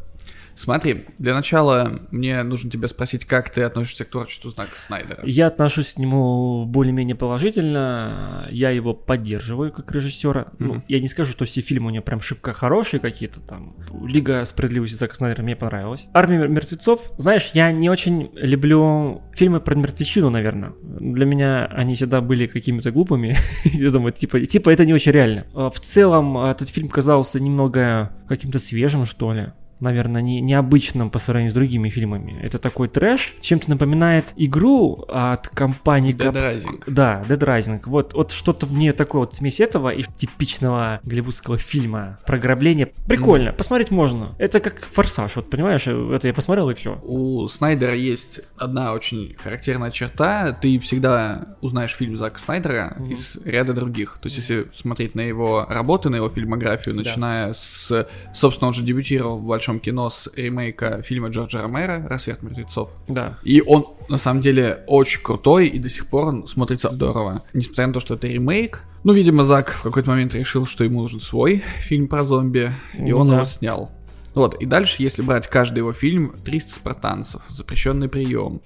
Смотри, 0.55 1.07
для 1.19 1.35
начала 1.35 2.01
мне 2.11 2.43
нужно 2.43 2.71
тебя 2.71 2.89
спросить, 2.89 3.25
как 3.25 3.51
ты 3.51 3.63
относишься 3.63 4.05
к 4.05 4.09
творчеству 4.11 4.51
Зака 4.51 4.77
Снайдера. 4.77 5.21
Я 5.25 5.47
отношусь 5.47 5.93
к 5.95 5.99
нему 5.99 6.65
более-менее 6.67 7.15
положительно. 7.17 8.47
Я 8.51 8.71
его 8.71 8.95
поддерживаю 8.95 9.73
как 9.73 9.91
режиссера. 9.93 10.49
Ну, 10.59 10.75
Мгм. 10.75 10.85
я 10.89 11.01
не 11.01 11.09
скажу, 11.09 11.33
что 11.33 11.45
все 11.45 11.61
фильмы 11.61 11.89
у 11.89 11.91
него 11.91 12.03
прям 12.03 12.21
шибко 12.21 12.53
хорошие 12.53 13.01
какие-то 13.01 13.41
там. 13.41 13.75
Лига 14.07 14.45
справедливости 14.45 14.95
Зака 14.95 15.15
Снайдера 15.15 15.43
мне 15.43 15.57
понравилась. 15.57 16.07
Армия 16.13 16.47
мертвецов. 16.49 17.13
Знаешь, 17.19 17.51
я 17.55 17.71
не 17.73 17.89
очень 17.91 18.31
люблю 18.35 19.23
фильмы 19.35 19.61
про 19.61 19.75
мертвечину, 19.75 20.31
наверное. 20.31 20.73
Для 20.83 21.27
меня 21.27 21.67
они 21.67 21.95
всегда 21.95 22.21
были 22.21 22.47
какими-то 22.47 22.91
глупыми. 22.91 23.37
Я 23.65 23.91
думаю, 23.91 24.13
типа, 24.13 24.41
типа 24.41 24.71
это 24.71 24.85
не 24.85 24.93
очень 24.93 25.13
реально. 25.13 25.47
А 25.55 25.71
В 25.71 25.81
целом, 25.81 26.37
этот 26.39 26.69
фильм 26.69 26.89
казался 26.89 27.41
немного 27.41 28.13
каким-то 28.29 28.59
свежим, 28.59 29.05
что 29.07 29.33
ли 29.33 29.49
наверное, 29.81 30.22
не, 30.22 30.41
необычным 30.41 31.11
по 31.11 31.18
сравнению 31.18 31.51
с 31.53 31.55
другими 31.55 31.89
фильмами. 31.89 32.39
Это 32.43 32.59
такой 32.59 32.89
трэш, 32.89 33.35
чем-то 33.41 33.70
напоминает 33.70 34.33
игру 34.37 35.05
от 35.09 35.49
компании... 35.49 36.14
Dead 36.14 36.33
Gap- 36.33 36.57
Rising. 36.57 36.83
Да, 36.87 37.24
Dead 37.28 37.39
Rising. 37.39 37.81
Вот, 37.87 38.14
вот 38.14 38.33
что-то 38.33 38.66
в 38.66 38.72
ней 38.72 38.93
такое 38.93 39.20
вот 39.20 39.35
смесь 39.35 39.61
этого 39.61 39.91
и 39.91 40.03
типичного 40.03 41.01
голливудского 41.05 41.59
фильма 41.59 42.18
про 42.26 42.37
ограбление. 42.37 42.93
Прикольно, 43.07 43.53
посмотреть 43.53 43.91
можно. 43.91 44.35
Это 44.39 44.61
как 44.61 44.81
форсаж, 44.93 45.37
вот 45.37 45.51
понимаешь, 45.51 45.87
это 45.87 46.26
я 46.28 46.35
посмотрел 46.35 46.70
и 46.70 46.74
все. 46.74 46.99
У 47.03 47.47
Снайдера 47.49 47.95
есть 47.95 48.41
одна 48.57 48.93
очень 48.93 49.35
характерная 49.43 49.91
черта. 49.91 50.53
Ты 50.53 50.78
всегда 50.81 51.57
узнаешь 51.61 51.93
фильм 51.95 52.16
Зака 52.16 52.39
Снайдера 52.39 52.95
Мгм. 52.99 53.11
из 53.12 53.37
ряда 53.45 53.72
других. 53.72 54.18
То 54.20 54.26
есть, 54.26 54.37
если 54.39 54.68
смотреть 54.74 55.14
на 55.14 55.20
его 55.20 55.66
работы, 55.68 56.09
на 56.09 56.16
его 56.16 56.28
фильмографию, 56.28 56.95
Да. 56.95 57.03
начиная 57.03 57.53
с... 57.53 58.07
Собственно, 58.35 58.68
он 58.68 58.74
же 58.74 58.83
дебютировал 58.83 59.39
в 59.39 59.45
большом 59.47 59.70
кино 59.79 60.11
с 60.11 60.29
ремейка 60.35 61.03
фильма 61.03 61.29
Джорджа 61.29 61.62
Ромера 61.62 62.07
«Рассвет 62.09 62.43
мертвецов». 62.43 62.91
Да. 63.07 63.39
И 63.45 63.62
он, 63.62 63.87
на 64.09 64.16
самом 64.16 64.41
деле, 64.41 64.83
очень 64.87 65.21
крутой, 65.23 65.68
и 65.68 65.79
до 65.79 65.89
сих 65.89 66.09
пор 66.09 66.29
он 66.29 66.47
смотрится 66.47 66.91
здорово. 66.91 67.45
Несмотря 67.53 67.87
на 67.87 67.93
то, 67.93 68.01
что 68.01 68.14
это 68.14 68.27
ремейк. 68.27 68.83
Ну, 69.05 69.12
видимо, 69.12 69.45
Зак 69.45 69.71
в 69.71 69.83
какой-то 69.83 70.11
момент 70.11 70.35
решил, 70.35 70.66
что 70.66 70.83
ему 70.83 71.03
нужен 71.03 71.21
свой 71.21 71.62
фильм 71.79 72.09
про 72.09 72.25
зомби, 72.25 72.73
и 72.99 73.12
он 73.12 73.29
да. 73.29 73.37
его 73.37 73.45
снял. 73.45 73.93
Вот, 74.35 74.55
и 74.55 74.66
дальше, 74.66 74.97
если 74.99 75.23
брать 75.23 75.49
каждый 75.49 75.79
его 75.79 75.93
фильм, 75.93 76.35
300 76.45 76.75
спартанцев, 76.75 77.43
запрещенный 77.51 78.09
прием, 78.09 78.62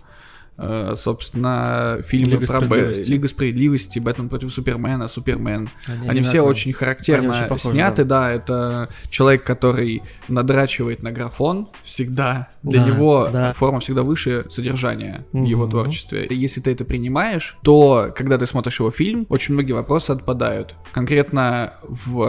собственно, 0.96 1.98
фильмы 2.06 2.32
Лига 2.32 2.46
про 2.46 2.60
Б- 2.60 2.66
справедливости. 2.66 3.10
Лига 3.10 3.28
справедливости, 3.28 3.98
Бэтмен 3.98 4.28
против 4.28 4.52
Супермена, 4.52 5.08
Супермен. 5.08 5.70
Они 5.86 5.98
все 6.00 6.10
одинаковые. 6.10 6.42
очень 6.42 6.72
характерно 6.72 7.32
Они 7.32 7.38
очень 7.44 7.48
похожи, 7.48 7.74
сняты, 7.74 8.04
да. 8.04 8.30
Это 8.32 8.88
человек, 9.10 9.44
который 9.44 10.02
надрачивает 10.28 11.02
на 11.02 11.12
графон 11.12 11.68
всегда. 11.82 12.48
Для 12.62 12.80
Да, 12.82 12.86
него 12.90 13.28
да. 13.32 13.52
форма 13.52 13.80
всегда 13.80 14.02
выше 14.02 14.46
содержания 14.48 15.26
в 15.32 15.36
Мгм. 15.36 15.44
его 15.44 15.66
творчестве. 15.66 16.24
И 16.24 16.34
если 16.34 16.60
ты 16.60 16.72
это 16.72 16.84
принимаешь, 16.84 17.56
то, 17.62 18.10
когда 18.16 18.38
ты 18.38 18.46
смотришь 18.46 18.80
его 18.80 18.90
фильм, 18.90 19.26
очень 19.28 19.54
многие 19.54 19.72
вопросы 19.72 20.10
отпадают. 20.12 20.74
Конкретно 20.92 21.74
в 21.82 22.22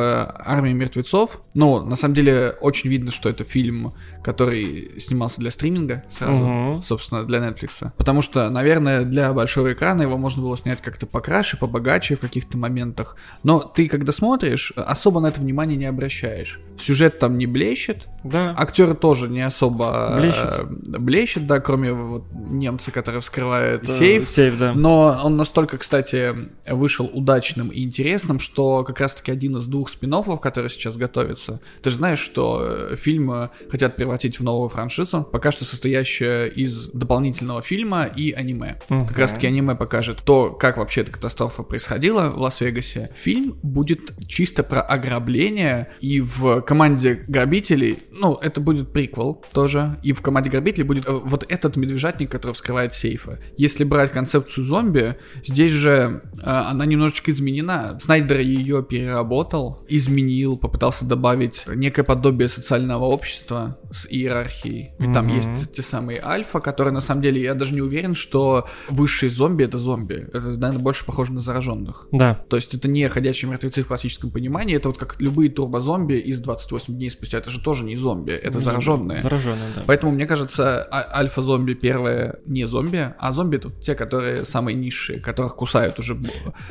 «Армии 0.46 0.74
мертвецов», 0.74 1.42
ну, 1.54 1.82
на 1.86 1.96
самом 1.96 2.16
деле, 2.16 2.56
очень 2.60 2.90
видно, 2.90 3.12
что 3.12 3.30
это 3.30 3.44
фильм, 3.46 3.94
который 4.24 5.00
снимался 5.00 5.40
для 5.40 5.52
стриминга 5.52 6.04
сразу, 6.10 6.44
Мгм. 6.44 6.84
собственно, 6.84 7.24
для 7.24 7.40
Netflix. 7.40 7.92
Потому 7.96 8.15
что, 8.22 8.50
наверное, 8.50 9.04
для 9.04 9.32
большого 9.34 9.74
экрана 9.74 10.04
его 10.04 10.18
можно 10.18 10.42
было 10.42 10.58
снять 10.58 10.82
как-то 10.82 11.06
покраше, 11.06 11.58
побогаче 11.58 12.16
в 12.16 12.20
каких-то 12.20 12.58
моментах. 12.58 13.16
Но 13.44 13.60
ты, 13.60 13.88
когда 13.88 14.12
смотришь, 14.12 14.72
особо 14.76 15.20
на 15.20 15.28
это 15.28 15.42
внимание 15.42 15.78
не 15.78 15.86
обращаешь. 15.86 16.60
Сюжет 16.80 17.20
там 17.20 17.38
не 17.38 17.46
блещет, 17.46 18.08
Да. 18.24 18.54
актеры 18.58 18.96
тоже 18.96 19.28
не 19.30 19.42
особо 19.42 20.18
Блещет. 20.20 20.60
э, 20.94 20.98
блещет, 21.00 21.48
да, 21.48 21.60
кроме 21.60 21.94
вот 21.94 22.26
немца, 22.34 22.92
который 22.92 23.22
вскрывает 23.22 23.84
Э, 23.84 23.88
сейф. 23.88 24.30
Сейф, 24.30 24.58
да. 24.58 24.74
Но 24.74 25.20
он 25.24 25.38
настолько, 25.38 25.78
кстати, 25.78 26.34
вышел 26.68 27.10
удачным 27.14 27.70
и 27.70 27.84
интересным, 27.84 28.40
что 28.40 28.84
как 28.84 29.00
раз-таки 29.00 29.32
один 29.32 29.58
из 29.58 29.66
двух 29.68 29.90
спин 29.90 30.16
который 30.42 30.70
сейчас 30.70 30.98
готовится. 30.98 31.60
Ты 31.82 31.90
же 31.90 31.98
знаешь, 31.98 32.20
что 32.20 32.62
э, 32.64 32.96
фильм 32.96 33.32
э, 33.32 33.50
хотят 33.70 33.96
превратить 33.96 34.40
в 34.40 34.44
новую 34.44 34.70
франшизу, 34.70 35.24
пока 35.24 35.52
что 35.52 35.66
состоящая 35.66 36.46
из 36.48 36.88
дополнительного 36.88 37.62
фильма 37.62 38.05
и 38.06 38.32
аниме. 38.32 38.78
Мгм. 38.90 39.08
Как 39.08 39.18
раз-таки 39.18 39.48
аниме 39.48 39.76
покажет 39.76 40.22
то, 40.24 40.52
как 40.52 40.78
вообще 40.78 41.02
эта 41.02 41.12
катастрофа 41.12 41.64
происходила 41.64 42.30
в 42.30 42.38
Лас-Вегасе. 42.38 43.10
Фильм 43.16 43.58
будет 43.64 44.14
чисто 44.28 44.64
про 44.64 44.82
ограбление, 44.82 45.90
и 46.00 46.22
в 46.22 46.62
команде 46.62 47.24
грабителей, 47.28 48.00
ну, 48.12 48.36
это 48.42 48.62
будет 48.62 48.92
приквел 48.94 49.44
тоже, 49.52 49.98
и 50.04 50.14
в 50.14 50.22
команде 50.22 50.50
грабителей 50.50 50.84
будет 50.86 51.08
э, 51.08 51.12
вот 51.12 51.46
этот 51.50 51.76
медвежатник, 51.76 52.30
который 52.32 52.52
вскрывает 52.52 52.94
сейфы. 52.94 53.40
Если 53.58 53.84
брать 53.84 54.12
концепцию 54.12 54.66
зомби, 54.66 55.16
здесь 55.46 55.72
же 55.72 56.22
э, 56.42 56.42
она 56.46 56.86
немножечко 56.86 57.32
изменена. 57.32 57.98
Снайдер 58.02 58.40
ее 58.40 58.84
переработал, 58.84 59.86
изменил, 59.88 60.58
попытался 60.58 61.06
добавить 61.06 61.66
некое 61.68 62.04
подобие 62.04 62.48
социального 62.48 63.06
общества 63.06 63.78
с 63.92 64.06
иерархией. 64.10 64.92
И 65.00 65.14
там 65.14 65.26
Мгм. 65.28 65.36
есть 65.36 65.72
те 65.74 65.82
самые 65.82 66.22
альфа, 66.24 66.60
которые 66.60 66.94
на 66.94 67.02
самом 67.02 67.22
деле, 67.22 67.42
я 67.42 67.54
даже 67.54 67.74
не 67.74 67.82
уверен, 67.82 67.95
что 68.14 68.68
высшие 68.90 69.30
зомби 69.30 69.64
это 69.64 69.78
зомби. 69.78 70.28
Это, 70.34 70.48
наверное, 70.58 70.80
больше 70.80 71.06
похоже 71.06 71.34
на 71.34 71.40
зараженных. 71.40 72.08
Да. 72.12 72.42
То 72.50 72.56
есть 72.56 72.74
это 72.74 72.88
не 72.88 73.08
ходячие 73.10 73.50
мертвецы 73.50 73.84
в 73.84 73.88
классическом 73.88 74.32
понимании, 74.32 74.76
это 74.76 74.90
вот 74.90 74.98
как 74.98 75.20
любые 75.20 75.50
турбозомби 75.50 76.16
из 76.16 76.40
28 76.40 76.96
дней 76.96 77.10
спустя, 77.10 77.38
это 77.38 77.50
же 77.50 77.62
тоже 77.62 77.84
не 77.84 77.96
зомби, 77.96 78.32
это 78.32 78.60
зараженные. 78.60 79.22
Зараженные, 79.22 79.70
да. 79.76 79.84
Поэтому, 79.86 80.12
мне 80.12 80.26
кажется, 80.26 80.84
а- 80.84 81.20
альфа-зомби 81.20 81.74
первые 81.74 82.40
не 82.46 82.66
зомби, 82.66 83.14
а 83.18 83.32
зомби 83.32 83.58
тут 83.58 83.82
те, 83.82 83.96
которые 83.96 84.46
самые 84.46 84.76
низшие, 84.76 85.20
которых 85.20 85.56
кусают 85.56 86.00
уже 86.00 86.18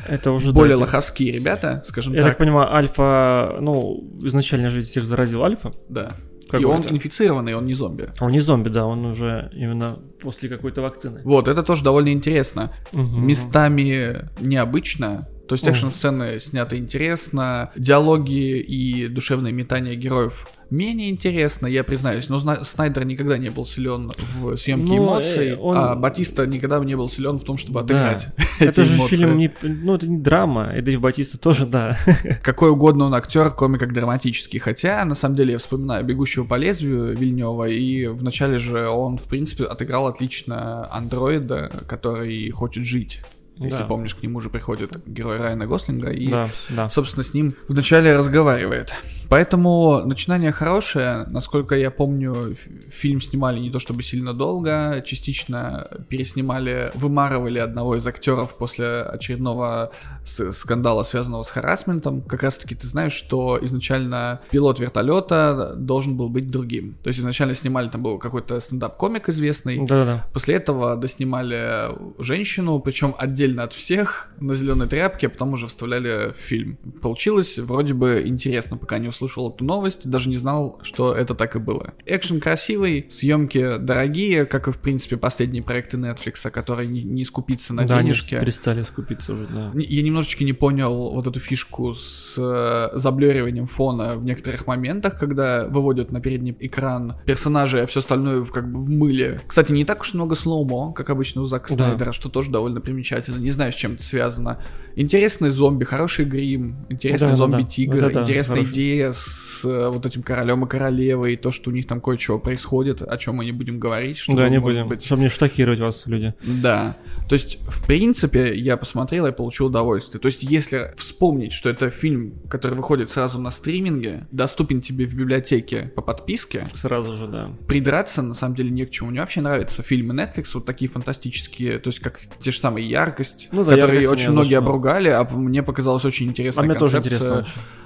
Это 0.08 0.32
уже 0.32 0.52
более 0.52 0.76
да, 0.76 0.82
лоховские 0.82 1.32
ребята, 1.32 1.82
скажем 1.86 2.14
Я 2.14 2.22
так 2.22 2.30
так. 2.30 2.38
понимаю, 2.38 2.72
Альфа, 2.74 3.58
ну, 3.60 4.18
изначально 4.22 4.70
же 4.70 4.82
всех 4.82 5.06
заразил 5.06 5.42
Альфа. 5.42 5.72
Да. 5.88 6.12
И 6.45 6.49
Какой 6.51 6.64
он 6.66 6.80
это? 6.80 6.95
инфицированный, 6.95 7.55
он 7.55 7.66
не 7.66 7.74
зомби. 7.74 8.11
А 8.18 8.24
Он 8.24 8.30
не 8.32 8.40
зомби, 8.40 8.68
да, 8.68 8.86
он 8.86 9.05
уже 9.07 9.51
именно 9.55 9.99
после 10.20 10.49
какой-то 10.49 10.82
вакцины. 10.82 11.20
Вот, 11.24 11.49
это 11.49 11.62
тоже 11.62 11.82
довольно 11.84 12.11
интересно. 12.12 12.70
Мгм. 12.92 13.26
местами 13.26 14.28
необычно. 14.40 15.28
То 15.49 15.55
есть 15.57 15.66
экшн-сцены 15.66 16.40
сняты 16.40 16.78
интересно, 16.78 17.70
диалоги 17.76 18.59
и 18.61 19.09
душевное 19.09 19.53
метание 19.53 19.95
героев 19.95 20.49
менее 20.74 21.10
интересно, 21.10 21.66
я 21.66 21.84
признаюсь. 21.84 22.28
Но 22.28 22.38
Снайдер 22.38 23.04
никогда 23.06 23.38
не 23.38 23.50
был 23.50 23.64
силен 23.64 24.12
в 24.40 24.56
съемке 24.56 24.92
Ну, 24.92 24.98
эмоций, 24.98 25.48
э, 25.50 25.56
он- 25.56 25.76
а 25.76 25.94
Батиста 25.96 26.46
никогда 26.46 26.78
не 26.80 26.94
был 26.96 27.08
силен 27.08 27.38
в 27.38 27.44
том, 27.44 27.56
чтобы 27.56 27.80
отыграть 27.80 28.28
эти 28.60 28.68
Это 28.68 28.84
же 28.84 28.94
эмоции. 28.96 29.16
фильм 29.16 29.38
не, 29.38 29.50
ну 29.62 29.94
это 29.94 30.06
не 30.08 30.18
драма, 30.18 30.76
и 30.76 30.80
Дэйв 30.80 31.00
Батиста 31.00 31.38
тоже, 31.38 31.66
да. 31.66 31.98
Какой 32.42 32.70
угодно 32.70 33.06
он 33.06 33.14
актер, 33.14 33.50
кроме 33.50 33.78
как 33.78 33.92
драматический. 33.92 34.58
Хотя, 34.58 35.04
на 35.04 35.14
самом 35.14 35.36
деле, 35.36 35.52
я 35.52 35.58
вспоминаю 35.58 36.04
«Бегущего 36.04 36.44
по 36.44 36.54
лезвию» 36.56 37.16
Вильнева, 37.16 37.68
и 37.68 38.06
вначале 38.06 38.58
же 38.58 38.88
он, 38.88 39.16
в 39.18 39.28
принципе, 39.28 39.64
отыграл 39.64 40.06
отлично 40.06 40.88
андроида, 40.92 41.70
который 41.86 42.50
хочет 42.50 42.84
жить. 42.84 43.20
Если 43.59 43.78
Да. 43.78 43.84
помнишь, 43.84 44.14
к 44.14 44.22
нему 44.22 44.40
же 44.40 44.50
приходит 44.50 45.07
герой 45.07 45.36
Райана 45.38 45.66
Гослинга 45.66 46.11
и 46.11 46.28
Да, 46.28 46.48
да. 46.70 46.88
собственно, 46.88 47.22
с 47.22 47.34
ним 47.34 47.55
вначале 47.68 48.16
разговаривает. 48.16 48.92
Поэтому 49.28 50.02
начинание 50.05 50.52
хорошее. 50.52 51.24
Насколько 51.28 51.76
я 51.76 51.90
помню, 51.90 52.57
фильм 52.90 53.20
снимали 53.20 53.59
не 53.59 53.70
то 53.70 53.78
чтобы 53.78 54.02
сильно 54.02 54.34
долго, 54.34 55.02
частично 55.07 55.86
переснимали, 56.09 56.90
вымарывали 56.94 57.59
одного 57.59 57.96
из 57.96 58.07
актеров 58.07 58.57
после 58.57 59.02
очередного 59.02 59.92
скандала, 60.24 61.05
связанного 61.05 61.42
с 61.42 61.50
харасментом. 61.50 62.22
Как 62.22 62.42
раз 62.42 62.57
таки 62.57 62.74
ты 62.74 62.86
знаешь, 62.86 63.12
что 63.12 63.59
изначально 63.62 64.40
пилот 64.50 64.80
вертолета 64.80 65.74
должен 65.76 66.16
был 66.16 66.28
быть 66.28 66.50
другим. 66.50 66.96
То 67.02 67.09
есть 67.09 67.20
изначально 67.20 67.55
снимали, 67.55 67.88
там 67.88 68.02
был 68.02 68.18
какой-то 68.18 68.61
стендап-комик 68.61 69.28
известный, 69.28 69.78
Да-да-да. 69.86 70.26
После 70.32 70.57
этого 70.57 70.96
доснимали 70.96 71.88
женщину, 72.22 72.78
причем 72.80 73.14
отдельно 73.18 73.43
от 73.53 73.72
всех, 73.72 74.32
на 74.40 74.55
зеленой 74.55 74.88
тряпке, 74.88 75.26
а 75.26 75.30
потом 75.30 75.53
уже 75.53 75.66
вставляли 75.66 76.32
в 76.32 76.36
фильм. 76.40 76.76
Получилось 77.01 77.59
вроде 77.59 77.95
бы 77.95 78.22
интересно, 78.26 78.76
пока 78.76 78.99
не 78.99 79.09
услышал 79.09 79.51
эту 79.51 79.64
новость, 79.64 80.09
даже 80.09 80.28
не 80.28 80.36
знал, 80.36 80.80
что 80.82 81.14
это 81.14 81.34
так 81.34 81.57
и 81.57 81.59
было. 81.59 81.95
Экшен 82.07 82.40
красивый, 82.40 83.07
съемки 83.11 83.78
дорогие, 83.78 84.47
как 84.47 84.68
и 84.68 84.72
в 84.72 84.78
принципе 84.78 85.16
последние 85.16 85.62
проекты 85.62 85.97
Netflix, 85.97 86.51
которые 86.51 86.88
не, 86.88 87.03
не 87.03 87.24
скупиться 87.24 87.74
на 87.74 87.86
да, 87.86 87.97
они 87.97 88.11
денежки. 88.11 88.38
перестали 88.38 88.82
скупиться 88.82 89.32
уже, 89.32 89.47
да. 89.47 89.72
Я 89.74 90.03
немножечко 90.03 90.45
не 90.45 90.53
понял 90.53 91.11
вот 91.11 91.26
эту 91.26 91.40
фишку 91.40 91.92
с 91.92 92.34
э, 92.38 92.99
заблюриванием 92.99 93.66
фона 93.66 94.12
в 94.12 94.24
некоторых 94.24 94.66
моментах, 94.66 95.18
когда 95.18 95.66
выводят 95.68 96.12
на 96.12 96.20
передний 96.20 96.57
экран 96.61 97.16
персонажей, 97.26 97.82
а 97.82 97.86
все 97.86 98.01
остальное 98.01 98.40
в, 98.40 98.51
как 98.51 98.70
бы 98.70 98.80
в 98.80 98.90
мыле. 98.90 99.40
Кстати, 99.47 99.72
не 99.72 99.84
так 99.84 100.01
уж 100.01 100.14
много 100.14 100.34
слоумо, 100.34 100.92
как 100.92 101.11
обычно 101.11 101.42
у 101.42 101.47
Зака 101.47 101.74
Да. 101.74 101.86
Снайдера, 101.86 102.12
что 102.12 102.28
тоже 102.28 102.51
довольно 102.51 102.80
примечательно. 102.80 103.34
Не 103.39 103.51
знаю, 103.51 103.72
с 103.72 103.74
чем 103.76 103.95
это 103.95 104.03
связано. 104.03 104.62
Интересный 104.97 105.51
зомби, 105.51 105.82
хороший 105.85 106.24
грим, 106.24 106.76
интересный 106.89 107.30
Да-да-да. 107.30 107.37
зомби-тигр, 107.59 107.97
Вот 108.01 108.11
это 108.12 108.20
интересная 108.22 108.59
хороший. 108.59 108.72
идея 108.74 109.11
с 109.12 109.61
э, 109.64 109.89
вот 109.89 110.07
этим 110.07 110.22
королем 110.22 110.64
и 110.64 110.68
королевой, 110.68 111.35
то, 111.35 111.51
что 111.51 111.70
у 111.70 111.72
них 111.72 111.89
там 111.89 112.01
кое-чего 112.01 112.39
происходит, 112.39 113.03
о 113.03 113.18
чем 113.18 113.35
мы 113.37 113.45
не 113.45 113.51
будем 113.51 113.80
говорить, 113.80 114.18
что 114.18 114.37
да, 114.37 114.49
не 114.49 114.61
будем. 114.61 114.87
быть 114.87 115.05
Чтобы 115.05 115.22
не 115.22 115.28
штокировать 115.30 115.80
вас, 115.80 116.07
люди. 116.07 116.32
да. 116.45 116.97
То 117.28 117.32
есть, 117.35 117.59
в 117.62 117.85
принципе, 117.87 118.55
я 118.55 118.76
посмотрел 118.76 119.26
и 119.26 119.32
получил 119.32 119.66
удовольствие. 119.66 120.20
То 120.20 120.26
есть, 120.26 120.45
если 120.45 120.93
вспомнить, 120.97 121.53
что 121.53 121.70
это 121.70 121.91
фильм, 121.91 122.35
который 122.49 122.74
выходит 122.74 123.11
сразу 123.11 123.41
на 123.41 123.51
стриминге, 123.51 124.28
доступен 124.30 124.80
тебе 124.80 125.07
в 125.07 125.14
библиотеке 125.14 125.91
по 125.97 126.03
подписке, 126.03 126.68
Сразу 126.74 127.14
же, 127.14 127.26
да. 127.26 127.51
придраться 127.66 128.22
на 128.22 128.35
самом 128.35 128.55
деле 128.55 128.70
не 128.70 128.85
к 128.85 128.91
чему. 128.91 129.11
Мне 129.11 129.20
вообще 129.20 129.41
нравятся 129.41 129.82
фильмы 129.82 130.14
Netflix, 130.14 130.51
вот 130.55 130.66
такие 130.66 130.89
фантастические, 130.91 131.78
то 131.80 131.89
есть 131.89 131.99
как 132.01 132.20
те 132.39 132.51
же 132.53 132.59
самые 132.61 132.89
яркость, 132.89 133.23
Ну 133.52 133.64
да, 133.64 133.72
которые 133.72 134.02
«Яркость» 134.02 134.12
очень 134.12 134.28
мне 134.30 134.32
многие 134.40 134.54
зашло. 134.54 134.68
обругали, 134.68 135.08
а 135.08 135.24
мне 135.24 135.62
показалась 135.62 136.04
очень 136.04 136.26
А 136.26 136.30
интересная 136.30 136.64
мне 136.64 136.74
тоже 136.74 136.94
концепция. 137.00 137.18
интересно 137.20 137.38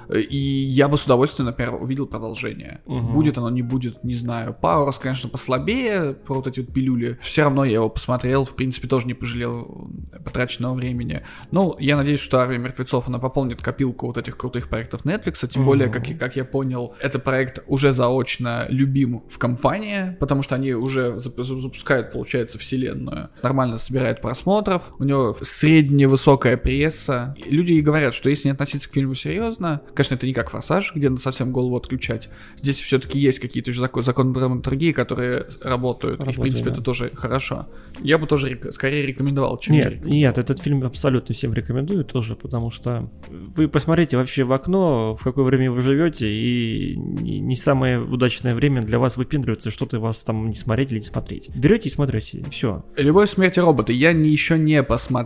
очень. 0.09 0.25
И 0.31 0.37
я 0.37 0.87
бы 0.87 0.97
с 0.97 1.03
удовольствием, 1.03 1.45
например, 1.45 1.75
увидел 1.75 2.07
продолжение. 2.07 2.81
Мгм. 2.87 3.13
Будет 3.13 3.37
оно, 3.37 3.51
не 3.51 3.61
будет, 3.61 4.03
не 4.03 4.15
знаю. 4.15 4.55
Пауэрс, 4.59 4.97
конечно, 4.97 5.29
послабее, 5.29 6.13
про 6.15 6.33
вот 6.33 6.47
эти 6.47 6.61
вот 6.61 6.73
пилюли. 6.73 7.19
Все 7.21 7.43
равно 7.43 7.63
я 7.63 7.73
его 7.73 7.89
посмотрел, 7.89 8.43
в 8.43 8.55
принципе, 8.55 8.87
тоже 8.87 9.05
не 9.05 9.13
пожалел 9.13 9.87
потраченного 10.25 10.73
времени. 10.73 11.21
Ну, 11.51 11.75
я 11.79 11.95
надеюсь, 11.95 12.21
что 12.21 12.39
«Армия 12.39 12.57
мертвецов», 12.57 13.07
она 13.07 13.19
пополнит 13.19 13.61
копилку 13.61 14.07
вот 14.07 14.17
этих 14.17 14.35
крутых 14.35 14.67
проектов 14.67 15.05
Netflix, 15.05 15.47
тем 15.47 15.63
более, 15.63 15.85
Мгм. 15.89 15.93
как, 15.93 16.07
я- 16.09 16.17
как 16.17 16.35
я 16.35 16.43
понял, 16.43 16.95
это 16.99 17.19
проект 17.19 17.63
уже 17.67 17.91
заочно 17.91 18.65
любим 18.69 19.21
в 19.29 19.37
компании, 19.37 20.17
потому 20.19 20.41
что 20.41 20.55
они 20.55 20.73
уже 20.73 21.17
зап- 21.17 21.43
запускают, 21.43 22.11
получается, 22.13 22.57
вселенную. 22.57 23.29
Нормально 23.43 23.77
собирает 23.77 24.21
просмотров, 24.21 24.91
у 24.97 25.03
него 25.03 25.28
средневысокая 25.41 26.57
пресса. 26.57 27.35
И 27.45 27.49
люди 27.55 27.73
и 27.73 27.81
говорят, 27.81 28.13
что 28.13 28.29
если 28.29 28.47
не 28.47 28.51
относиться 28.53 28.89
к 28.89 28.93
фильму 28.93 29.15
серьезно, 29.15 29.81
конечно, 29.93 30.15
это 30.15 30.25
не 30.27 30.33
как 30.33 30.49
«Форсаж», 30.49 30.93
где 30.95 31.09
надо 31.09 31.21
совсем 31.21 31.51
голову 31.51 31.75
отключать. 31.77 32.29
Здесь 32.57 32.77
все-таки 32.77 33.19
есть 33.19 33.39
какие-то 33.39 33.71
уже 33.71 33.81
закон, 33.81 34.03
законы 34.03 34.33
драматургии, 34.33 34.91
которые 34.91 35.45
работают. 35.63 36.15
и, 36.15 36.17
в 36.17 36.25
Работают, 36.25 36.41
принципе, 36.41 36.65
да. 36.69 36.71
это 36.73 36.81
тоже 36.81 37.11
хорошо. 37.13 37.67
Я 38.01 38.17
бы 38.17 38.27
тоже 38.27 38.49
рек- 38.49 38.71
скорее 38.71 39.05
рекомендовал, 39.05 39.57
чем 39.59 39.73
не 39.73 39.79
Нет, 39.79 39.87
рекомендовал. 39.87 40.15
нет, 40.17 40.37
этот 40.37 40.61
фильм 40.61 40.83
абсолютно 40.83 41.33
всем 41.35 41.53
рекомендую 41.53 42.05
тоже, 42.05 42.35
потому 42.35 42.71
что 42.71 43.09
вы 43.29 43.67
посмотрите 43.67 44.17
вообще 44.17 44.43
в 44.43 44.51
окно, 44.53 45.15
в 45.15 45.23
какое 45.23 45.45
время 45.45 45.71
вы 45.71 45.81
живете, 45.81 46.29
и 46.29 46.95
не 46.97 47.55
самое 47.55 47.99
удачное 47.99 48.53
время 48.55 48.81
для 48.81 48.99
вас 48.99 49.17
выпендриваться, 49.17 49.71
что-то 49.71 49.99
вас 49.99 50.23
там 50.23 50.49
не 50.49 50.55
смотреть 50.55 50.91
или 50.91 50.99
не 50.99 51.05
смотреть. 51.05 51.49
Берете 51.55 51.89
и 51.89 51.91
смотрите, 51.91 52.43
все. 52.51 52.85
Любовь 52.97 53.29
смерти 53.29 53.59
робота 53.59 53.91
я 53.93 54.13
не, 54.13 54.29
еще 54.29 54.57
не 54.57 54.81
посмотрел, 54.83 55.18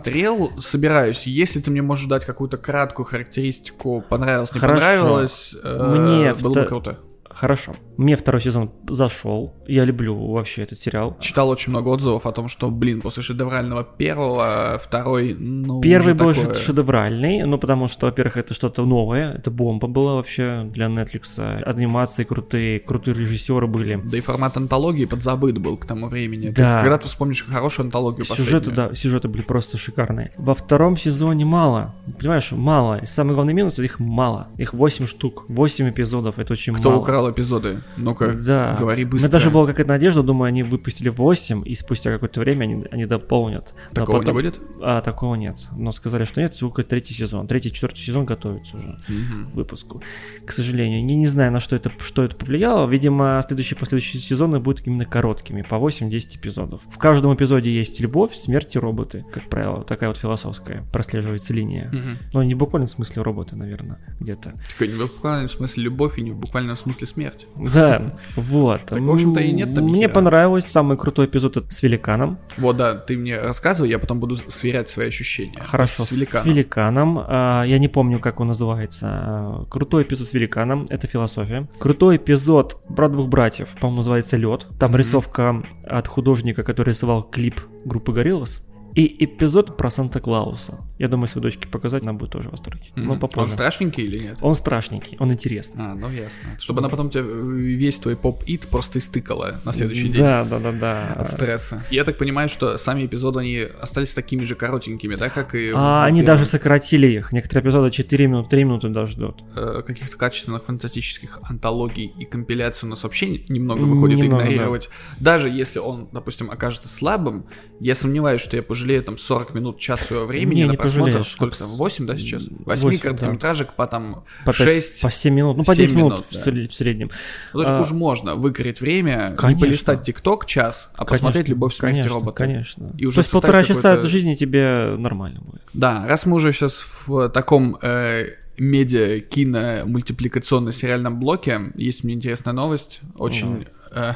собираюсь. 0.60 1.26
Если 1.26 1.60
ты 1.60 1.70
мне 1.70 1.82
можешь 1.82 2.06
дать 2.06 2.24
какую-то 2.24 2.56
краткую 2.56 3.06
характеристику, 3.06 4.04
понравилось, 4.08 4.52
не 4.54 4.60
Хорошо. 4.60 4.80
понравилось, 4.80 5.56
э, 5.62 5.96
Мне 5.96 6.34
было 6.34 6.54
бы 6.54 6.64
круто. 6.64 6.98
Хорошо. 7.34 7.72
Мне 7.96 8.16
второй 8.16 8.40
сезон 8.40 8.70
зашел. 8.88 9.54
Я 9.66 9.84
люблю 9.84 10.14
вообще 10.32 10.62
этот 10.62 10.78
сериал. 10.78 11.16
Читал 11.20 11.48
очень 11.48 11.70
много 11.70 11.88
отзывов 11.88 12.26
о 12.26 12.32
том, 12.32 12.48
что, 12.48 12.70
блин, 12.70 13.00
после 13.00 13.22
шедеврального 13.22 13.84
первого, 13.84 14.78
второй, 14.82 15.34
ну, 15.38 15.80
Первый 15.80 16.14
был 16.14 16.32
такое. 16.32 16.54
ше- 16.54 16.60
шедевральный, 16.64 17.44
ну 17.44 17.58
потому 17.58 17.88
что, 17.88 18.06
во-первых, 18.06 18.36
это 18.36 18.54
что-то 18.54 18.84
новое, 18.84 19.34
это 19.34 19.50
бомба 19.50 19.86
была 19.88 20.14
вообще 20.14 20.68
для 20.72 20.86
Netflix, 20.86 21.38
анимации 21.64 22.24
крутые, 22.24 22.80
крутые 22.80 23.14
режиссеры 23.14 23.66
были. 23.66 24.00
Да 24.04 24.16
и 24.16 24.20
формат 24.20 24.56
антологии 24.56 25.04
подзабыт 25.04 25.58
был 25.58 25.76
к 25.76 25.86
тому 25.86 26.08
времени. 26.08 26.48
Ты 26.50 26.62
Да. 26.62 26.80
когда 26.82 26.98
ты 26.98 27.08
вспомнишь 27.08 27.44
хорошую 27.44 27.86
антологию 27.86 28.24
Сюжеты, 28.24 28.70
да, 28.70 28.94
сюжеты 28.94 29.28
были 29.28 29.42
просто 29.42 29.78
шикарные. 29.78 30.32
Во 30.38 30.54
втором 30.54 30.96
сезоне 30.96 31.44
мало. 31.44 31.94
Понимаешь, 32.18 32.50
мало. 32.52 32.98
И 33.02 33.06
самый 33.06 33.34
главный 33.34 33.54
минус 33.54 33.78
их 33.78 33.98
мало. 34.00 34.48
Их 34.56 34.72
8 34.74 35.06
штук. 35.06 35.44
8 35.48 35.90
эпизодов. 35.90 36.38
Это 36.38 36.52
очень 36.52 36.74
Кто 36.74 36.90
мало. 36.90 37.00
украл 37.00 37.23
эпизоды? 37.30 37.82
Ну-ка, 37.96 38.32
Да. 38.34 38.76
говори 38.78 39.04
У 39.04 39.08
быстро. 39.08 39.26
меня 39.28 39.32
даже 39.32 39.50
была 39.50 39.66
какая-то 39.66 39.88
надежда, 39.92 40.22
думаю, 40.22 40.48
они 40.48 40.62
выпустили 40.62 41.08
8, 41.08 41.62
и 41.64 41.74
спустя 41.74 42.10
какое-то 42.12 42.40
время 42.40 42.64
они, 42.64 42.84
они 42.90 43.06
дополнят. 43.06 43.74
Но 43.90 43.94
Такого 43.94 44.18
потом- 44.18 44.34
не 44.36 44.42
будет? 44.42 44.60
А, 44.82 45.00
такого 45.00 45.34
нет. 45.34 45.66
Но 45.76 45.92
сказали, 45.92 46.24
что 46.24 46.40
нет, 46.40 46.58
только 46.58 46.82
третий 46.82 47.14
сезон. 47.14 47.46
Третий, 47.46 47.72
четвертый 47.72 48.00
сезон 48.00 48.24
готовится 48.24 48.76
уже 48.76 48.98
Мгм. 49.08 49.50
к 49.50 49.54
выпуску. 49.54 50.02
К 50.46 50.52
сожалению. 50.52 51.04
Не, 51.04 51.16
не 51.16 51.26
знаю, 51.26 51.52
на 51.52 51.60
что 51.60 51.76
это, 51.76 51.90
что 52.00 52.22
это 52.24 52.36
повлияло. 52.36 52.88
Видимо, 52.88 53.40
следующие 53.46 53.78
последующие 53.78 54.20
сезоны 54.22 54.60
будут 54.60 54.86
именно 54.86 55.04
короткими, 55.04 55.62
по 55.62 55.76
8-10 55.78 56.36
эпизодов. 56.36 56.82
В 56.88 56.98
каждом 56.98 57.34
эпизоде 57.34 57.72
есть 57.74 58.00
любовь, 58.00 58.34
смерть 58.34 58.76
и 58.76 58.78
роботы. 58.78 59.24
Как 59.32 59.48
правило, 59.48 59.84
такая 59.84 60.08
вот 60.10 60.18
философская 60.18 60.84
прослеживается 60.92 61.52
линия. 61.54 61.88
Мгм. 61.92 62.18
Ну, 62.32 62.42
не 62.42 62.54
в 62.54 62.58
буквальном 62.58 62.88
смысле 62.88 63.22
роботы, 63.22 63.56
наверное, 63.56 63.98
где-то. 64.20 64.54
Такой 64.72 64.88
не 64.88 64.94
в 64.94 64.98
буквальном 64.98 65.48
смысле 65.48 65.84
любовь 65.84 66.18
и 66.18 66.22
не 66.22 66.30
в 66.32 66.36
буквальном 66.36 66.76
смысле 66.76 67.06
смерть. 67.14 67.46
Да, 67.56 68.14
вот. 68.36 68.82
Так, 68.86 69.00
в 69.00 69.10
общем-то, 69.10 69.40
и 69.40 69.52
нет 69.52 69.74
там 69.74 69.84
Мне 69.84 70.08
понравилось 70.08 70.66
самый 70.66 70.96
крутой 70.96 71.26
эпизод 71.26 71.64
с 71.70 71.82
великаном. 71.82 72.38
Вот, 72.56 72.76
да, 72.76 72.94
ты 72.94 73.16
мне 73.16 73.38
рассказывай, 73.40 73.88
я 73.88 73.98
потом 73.98 74.20
буду 74.20 74.36
сверять 74.36 74.88
свои 74.88 75.08
ощущения. 75.08 75.58
Хорошо, 75.60 76.04
С 76.04 76.10
великаном. 76.12 76.44
с 76.44 76.48
великаном. 76.48 77.18
А, 77.26 77.64
я 77.64 77.78
не 77.78 77.88
помню, 77.88 78.18
как 78.18 78.40
он 78.40 78.48
называется. 78.48 79.06
А, 79.10 79.64
Крутой 79.70 80.02
эпизод 80.02 80.28
с 80.28 80.32
великаном. 80.32 80.86
Это 80.90 81.06
философия. 81.06 81.68
Крутой 81.78 82.16
эпизод 82.16 82.78
про 82.94 83.08
двух 83.08 83.28
братьев. 83.28 83.68
По-моему, 83.80 83.98
называется 83.98 84.36
Лед. 84.36 84.66
Там 84.78 84.94
рисовка 84.96 85.62
от 85.84 86.06
художника, 86.08 86.62
который 86.62 86.90
рисовал 86.90 87.22
клип 87.22 87.60
группы 87.84 88.12
Гориллас. 88.12 88.60
И 88.94 89.24
эпизод 89.24 89.76
про 89.76 89.90
Санта-Клауса. 89.90 90.78
Я 91.04 91.08
думаю, 91.08 91.28
своей 91.28 91.42
дочке 91.42 91.68
показать, 91.68 92.02
она 92.02 92.14
будет 92.14 92.30
тоже 92.30 92.48
в 92.48 92.52
восторге. 92.52 92.84
Мгм. 92.96 93.06
Но 93.06 93.12
Он 93.12 93.20
попозже. 93.20 93.52
страшненький 93.52 94.04
или 94.04 94.20
нет? 94.20 94.38
Он 94.40 94.54
страшненький, 94.54 95.18
он 95.20 95.30
интересный. 95.32 95.84
А, 95.84 95.94
ну 95.94 96.10
ясно. 96.10 96.58
Чтобы 96.58 96.80
она 96.80 96.88
потом 96.88 97.10
тебя 97.10 97.24
э, 97.24 97.26
весь 97.26 97.96
твой 97.96 98.16
поп-ит 98.16 98.68
просто 98.68 99.00
истыкала 99.00 99.60
на 99.66 99.74
следующий 99.74 100.08
день. 100.08 100.22
Да, 100.22 100.44
да, 100.44 100.58
да, 100.58 100.72
да. 100.72 101.12
От 101.18 101.28
стресса. 101.28 101.84
Я 101.90 102.04
так 102.04 102.16
понимаю, 102.16 102.48
что 102.48 102.78
сами 102.78 103.04
эпизоды, 103.04 103.40
они 103.40 103.58
остались 103.58 104.14
такими 104.14 104.44
же 104.44 104.54
коротенькими, 104.54 105.14
да, 105.14 105.28
как 105.28 105.54
и... 105.54 105.72
А, 105.74 106.06
они 106.06 106.22
даже 106.22 106.46
сократили 106.46 107.06
их. 107.06 107.32
Некоторые 107.32 107.64
эпизоды 107.64 107.90
4 107.90 108.26
минуты, 108.26 108.48
3 108.48 108.64
минуты 108.64 108.88
даже 108.88 109.12
ждут. 109.12 109.44
Э, 109.54 109.82
каких-то 109.86 110.16
качественных 110.16 110.64
фантастических 110.64 111.38
антологий 111.42 112.14
и 112.18 112.24
компиляций 112.24 112.86
у 112.86 112.90
нас 112.90 113.02
вообще 113.02 113.28
немного 113.48 113.80
выходит 113.82 114.20
Немного, 114.20 114.44
игнорировать. 114.44 114.88
Даже 115.20 115.50
если 115.50 115.80
он, 115.80 116.08
допустим, 116.12 116.50
окажется 116.50 116.88
слабым, 116.88 117.44
я 117.80 117.94
сомневаюсь, 117.94 118.40
что 118.40 118.56
я 118.56 118.62
пожалею 118.62 119.02
там 119.02 119.18
40 119.18 119.54
минут, 119.54 119.78
час 119.78 120.00
своего 120.00 120.24
времени 120.24 120.60
Не, 120.60 120.66
на 120.66 120.70
не 120.72 120.76
пожалеешь. 121.00 121.28
Сколько 121.28 121.58
там? 121.58 121.68
8, 121.68 122.06
да, 122.06 122.16
сейчас? 122.16 122.44
8 122.48 122.82
Восемь, 122.82 122.98
короткометражек 122.98 123.72
по 123.72 123.86
там 123.86 124.24
По, 124.44 124.52
пять- 124.52 124.84
6. 124.84 125.02
по 125.02 125.10
7 125.10 125.34
минут, 125.34 125.56
ну 125.56 125.64
по 125.64 125.74
7 125.74 125.84
10 125.84 125.96
минут, 125.96 126.12
минут, 126.12 126.26
в, 126.26 126.32
да. 126.32 126.68
в 126.68 126.74
среднем. 126.74 127.10
Ну, 127.52 127.60
то 127.60 127.62
есть 127.62 127.70
а, 127.70 127.80
уж 127.80 127.90
можно 127.90 128.34
выкорить 128.34 128.80
время, 128.80 129.30
не 129.30 129.36
Конечно. 129.36 129.66
полистать 129.66 130.02
ТикТок 130.02 130.46
час, 130.46 130.90
а 130.94 131.04
посмотреть 131.04 131.46
Конечно, 131.46 131.50
«Любовь, 131.50 131.74
смерти 131.74 132.08
робота». 132.08 132.36
Конечно. 132.36 132.92
И 132.96 133.06
уже 133.06 133.16
То 133.16 133.20
есть 133.20 133.30
полтора 133.30 133.64
часа 133.64 134.00
жизни 134.02 134.34
тебе 134.34 134.96
нормально 134.96 135.40
будет. 135.40 135.62
Да, 135.72 136.06
раз 136.06 136.26
мы 136.26 136.36
уже 136.36 136.52
сейчас 136.52 136.74
в 137.06 137.28
таком 137.30 137.76
э, 137.82 138.26
медиа 138.58 139.20
кино 139.20 139.82
мультипликационно 139.86 140.72
сериальном 140.72 141.18
блоке, 141.18 141.72
есть 141.74 142.04
мне 142.04 142.14
интересная 142.14 142.54
новость, 142.54 143.00
очень 143.16 143.66
э, 143.90 144.14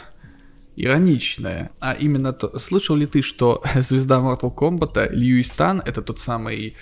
ироничное. 0.78 1.70
А 1.80 1.92
именно 1.92 2.32
то, 2.32 2.58
слышал 2.58 2.96
ли 2.96 3.06
ты, 3.06 3.22
что 3.22 3.62
звезда 3.74 4.16
Mortal 4.18 4.54
Kombat 4.54 5.12
Льюис 5.12 5.50
Тан, 5.50 5.82
это 5.84 6.02
тот 6.02 6.20
самый 6.20 6.76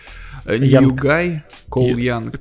э, 0.45 0.59
Нью. 0.59 0.95
Гай, 0.95 1.43
Кол 1.69 1.97
Янг, 1.97 2.41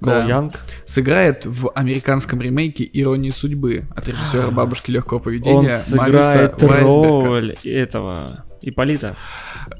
сыграет 0.85 1.45
в 1.45 1.71
американском 1.73 2.41
ремейке 2.41 2.87
«Иронии 2.91 3.31
судьбы» 3.31 3.85
от 3.95 4.07
режиссера 4.07 4.51
«Бабушки 4.51 4.91
легкого 4.91 5.19
Он 5.19 5.23
поведения» 5.23 5.79
сыграет 5.79 6.61
Мариуса 6.61 6.67
Вайсберга. 6.67 7.25
роль 7.27 7.55
этого 7.63 8.45
Иполита. 8.61 9.15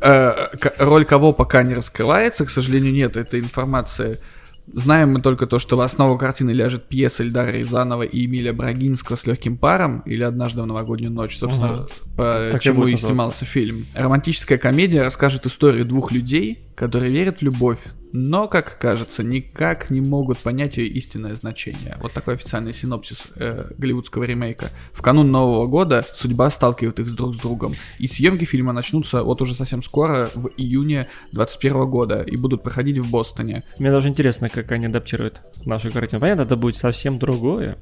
Э, 0.01 0.47
роль 0.77 1.05
кого 1.05 1.33
пока 1.33 1.63
не 1.63 1.75
раскрывается, 1.75 2.45
к 2.45 2.49
сожалению, 2.49 2.93
нет 2.93 3.17
этой 3.17 3.39
информации. 3.39 4.19
Знаем 4.67 5.13
мы 5.13 5.21
только 5.21 5.45
то, 5.45 5.59
что 5.59 5.77
в 5.77 5.81
основу 5.81 6.17
картины 6.17 6.49
ляжет 6.51 6.87
пьеса 6.87 7.23
Эльдара 7.23 7.51
Рязанова 7.51 8.01
и 8.01 8.25
Эмиля 8.25 8.51
Брагинского 8.51 9.15
с 9.15 9.25
легким 9.25 9.57
паром, 9.57 9.99
или 10.01 10.23
однажды 10.23 10.61
в 10.61 10.65
новогоднюю 10.65 11.11
ночь, 11.11 11.37
собственно, 11.37 11.73
Мгм. 11.73 11.87
по 12.17 12.49
Так 12.51 12.61
и 12.61 12.63
чему 12.63 12.87
и 12.87 12.95
снимался 12.95 13.45
фильм. 13.45 13.85
Романтическая 13.93 14.57
комедия 14.57 15.01
расскажет 15.03 15.45
историю 15.45 15.85
двух 15.85 16.11
людей, 16.11 16.64
которые 16.75 17.11
верят 17.11 17.39
в 17.39 17.41
любовь, 17.41 17.79
но, 18.11 18.47
как 18.47 18.77
кажется, 18.79 19.23
никак 19.23 19.89
не 19.89 19.99
могут 19.99 20.37
понять 20.37 20.77
ее 20.77 20.87
истинное 20.87 21.35
значение. 21.35 21.97
Вот 22.01 22.13
такой 22.13 22.35
официальный 22.35 22.73
синопсис 22.73 23.23
э, 23.35 23.71
голливудского 23.77 24.23
ремейка. 24.23 24.69
В 24.93 25.01
канун 25.01 25.31
Нового 25.31 25.65
года 25.65 26.05
судьба 26.13 26.49
сталкивает 26.49 26.99
их 27.01 27.13
друг 27.13 27.35
с 27.35 27.37
другом. 27.37 27.73
И 27.99 28.07
съемки 28.07 28.45
фильма 28.45 28.71
начнутся 28.71 29.21
вот 29.21 29.41
уже 29.41 29.53
совсем 29.53 29.83
скоро, 29.83 30.29
в 30.33 30.47
июне 30.55 31.07
2021 31.33 31.89
года, 31.89 32.21
и 32.21 32.37
будут 32.37 32.63
проходить 32.63 32.99
в 32.99 33.09
Бостоне. 33.09 33.63
Мне 33.79 33.91
даже 33.91 34.07
интересно, 34.07 34.47
как 34.47 34.71
они 34.71 34.85
адаптируют 34.85 35.41
нашу 35.65 35.91
картину. 35.91 36.21
Понятно, 36.21 36.43
это 36.43 36.55
будет 36.55 36.77
совсем 36.77 37.19
другое. 37.19 37.77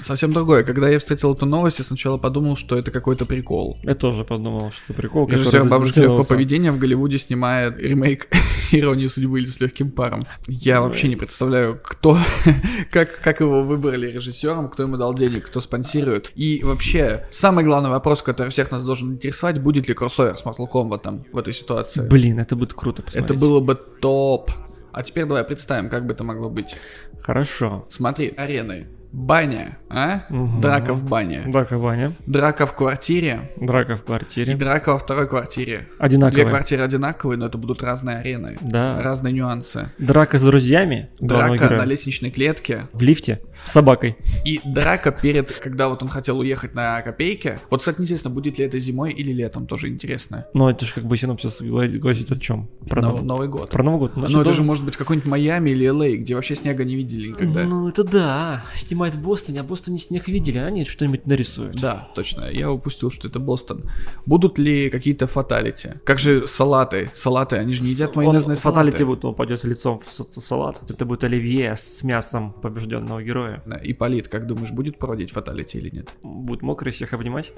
Совсем 0.00 0.32
другое. 0.32 0.64
Когда 0.64 0.88
я 0.88 0.98
встретил 0.98 1.34
эту 1.34 1.46
новость, 1.46 1.78
я 1.78 1.84
сначала 1.84 2.18
подумал, 2.18 2.56
что 2.56 2.76
это 2.76 2.90
какой-то 2.90 3.26
прикол. 3.26 3.78
Я 3.82 3.94
тоже 3.94 4.24
подумал, 4.24 4.70
что 4.70 4.80
это 4.88 4.94
прикол, 4.94 5.28
Режиссер 5.28 5.68
бабушки 5.68 5.98
легкого 5.98 6.22
поведения 6.22 6.72
в 6.72 6.78
Голливуде 6.78 7.18
снимает 7.18 7.78
ремейк 7.78 8.28
Иронии 8.72 9.06
судьбы 9.06 9.40
или 9.40 9.46
с 9.46 9.60
легким 9.60 9.90
паром. 9.90 10.24
Я 10.46 10.80
вообще 10.80 11.08
не 11.08 11.16
представляю, 11.16 11.80
кто, 11.82 12.18
как, 12.90 13.20
как 13.20 13.40
его 13.40 13.62
выбрали 13.62 14.06
режиссером, 14.08 14.68
кто 14.68 14.84
ему 14.84 14.96
дал 14.96 15.14
денег, 15.14 15.46
кто 15.46 15.60
спонсирует. 15.60 16.30
И 16.34 16.62
вообще, 16.62 17.24
самый 17.30 17.64
главный 17.64 17.90
вопрос, 17.90 18.22
который 18.22 18.50
всех 18.50 18.70
нас 18.70 18.84
должен 18.84 19.14
интересовать, 19.14 19.60
будет 19.60 19.88
ли 19.88 19.94
кроссовер 19.94 20.36
с 20.36 20.44
Mortal 20.44 20.70
Kombat 20.70 21.24
в 21.32 21.38
этой 21.38 21.52
ситуации. 21.52 22.06
Блин, 22.06 22.38
это 22.38 22.56
будет 22.56 22.72
круто 22.72 23.02
посмотреть. 23.02 23.30
Это 23.30 23.38
было 23.38 23.60
бы 23.60 23.74
топ. 23.74 24.50
А 24.92 25.02
теперь 25.02 25.26
давай 25.26 25.44
представим, 25.44 25.90
как 25.90 26.06
бы 26.06 26.12
это 26.12 26.24
могло 26.24 26.50
быть. 26.50 26.74
Хорошо. 27.20 27.86
Смотри, 27.88 28.32
арены. 28.36 28.88
Баня, 29.10 29.78
а? 29.88 30.20
Мгм. 30.28 30.60
Драка 30.60 30.92
в 30.92 31.02
бане. 31.04 31.42
Драка 31.46 31.78
в 31.78 31.82
бане, 31.82 32.12
Драка 32.26 32.66
в 32.66 32.74
квартире. 32.74 33.50
драка 33.56 33.96
в 33.96 34.00
И 34.00 34.04
квартире. 34.04 34.54
драка 34.54 34.92
во 34.92 34.98
второй 34.98 35.26
квартире. 35.26 35.86
Две 35.96 36.06
Одинаковые. 36.06 36.46
квартиры 36.46 36.82
одинаковые, 36.82 37.38
но 37.38 37.46
это 37.46 37.56
будут 37.56 37.82
разные 37.82 38.18
арены. 38.18 38.58
Да. 38.60 39.00
Разные 39.02 39.32
нюансы. 39.32 39.90
Драка 39.98 40.38
с 40.38 40.42
друзьями 40.42 41.08
Драка 41.20 41.54
героя. 41.56 41.78
на 41.78 41.84
лестничной 41.86 42.30
клетке. 42.30 42.86
В 42.92 43.00
лифте 43.00 43.40
с 43.68 43.72
собакой. 43.72 44.16
И 44.44 44.60
драка 44.64 45.10
перед, 45.12 45.52
когда 45.52 45.88
вот 45.88 46.02
он 46.02 46.08
хотел 46.08 46.38
уехать 46.38 46.74
на 46.74 47.02
копейке. 47.02 47.60
Вот, 47.70 47.80
кстати, 47.80 48.00
интересно, 48.00 48.30
будет 48.30 48.58
ли 48.58 48.64
это 48.64 48.78
зимой 48.78 49.12
или 49.12 49.32
летом, 49.32 49.66
тоже 49.66 49.88
интересно. 49.88 50.46
Но 50.54 50.70
это 50.70 50.84
же 50.84 50.94
как 50.94 51.04
бы 51.04 51.16
синопсис 51.16 51.60
гласит 51.60 52.30
о 52.30 52.36
чем? 52.38 52.68
Про, 52.88 53.02
Нов- 53.02 53.12
Нов- 53.16 53.22
Новый 53.24 53.48
год. 53.48 53.70
про 53.70 53.82
Новый 53.82 53.98
год. 54.00 54.12
Ну, 54.16 54.22
Но 54.22 54.26
это 54.26 54.36
же 54.38 54.44
должен- 54.44 54.66
может 54.66 54.84
быть 54.84 54.96
какой-нибудь 54.96 55.28
Майами 55.28 55.70
или 55.70 55.86
Л.А., 55.86 56.16
где 56.16 56.34
вообще 56.34 56.54
снега 56.54 56.84
не 56.84 56.96
видели 56.96 57.28
никогда. 57.28 57.64
Ну, 57.64 57.88
это 57.88 58.04
да. 58.04 58.64
Снимают 58.74 59.14
в 59.14 59.20
Бостоне, 59.22 59.60
а 59.60 59.62
в 59.62 59.66
Бостоне 59.66 59.98
снег 59.98 60.28
видели, 60.28 60.58
они 60.58 60.84
что-нибудь 60.84 61.26
нарисуют. 61.26 61.80
Да, 61.80 62.08
точно. 62.14 62.44
Я 62.50 62.70
упустил, 62.72 63.10
что 63.10 63.28
это 63.28 63.38
Бостон. 63.38 63.84
Будут 64.26 64.58
ли 64.58 64.90
какие-то 64.90 65.26
фаталити? 65.26 65.94
Как 66.04 66.18
же 66.18 66.46
салаты? 66.46 67.10
Салаты, 67.14 67.56
они 67.56 67.72
же 67.72 67.82
не 67.82 67.88
едят 67.90 68.16
майонезные 68.16 68.56
он, 68.56 68.60
фаталити 68.60 68.98
салаты. 68.98 69.06
будет, 69.06 69.24
он 69.24 69.34
пойдет 69.34 69.64
лицом 69.64 70.00
в 70.04 70.40
салат. 70.40 70.80
Это 70.88 71.04
будет 71.04 71.24
оливье 71.24 71.74
с 71.76 72.02
мясом 72.02 72.52
побежденного 72.52 73.22
героя. 73.22 73.57
Ипполит, 73.82 74.28
как 74.28 74.46
думаешь, 74.46 74.70
будет 74.70 74.98
проводить 74.98 75.32
фаталити 75.32 75.78
или 75.78 75.90
нет? 75.90 76.10
Будет 76.22 76.62
мокрый 76.62 76.92
всех 76.92 77.12
обнимать. 77.12 77.52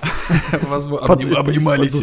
Возможно, 0.62 1.06
обнимались. 1.06 1.94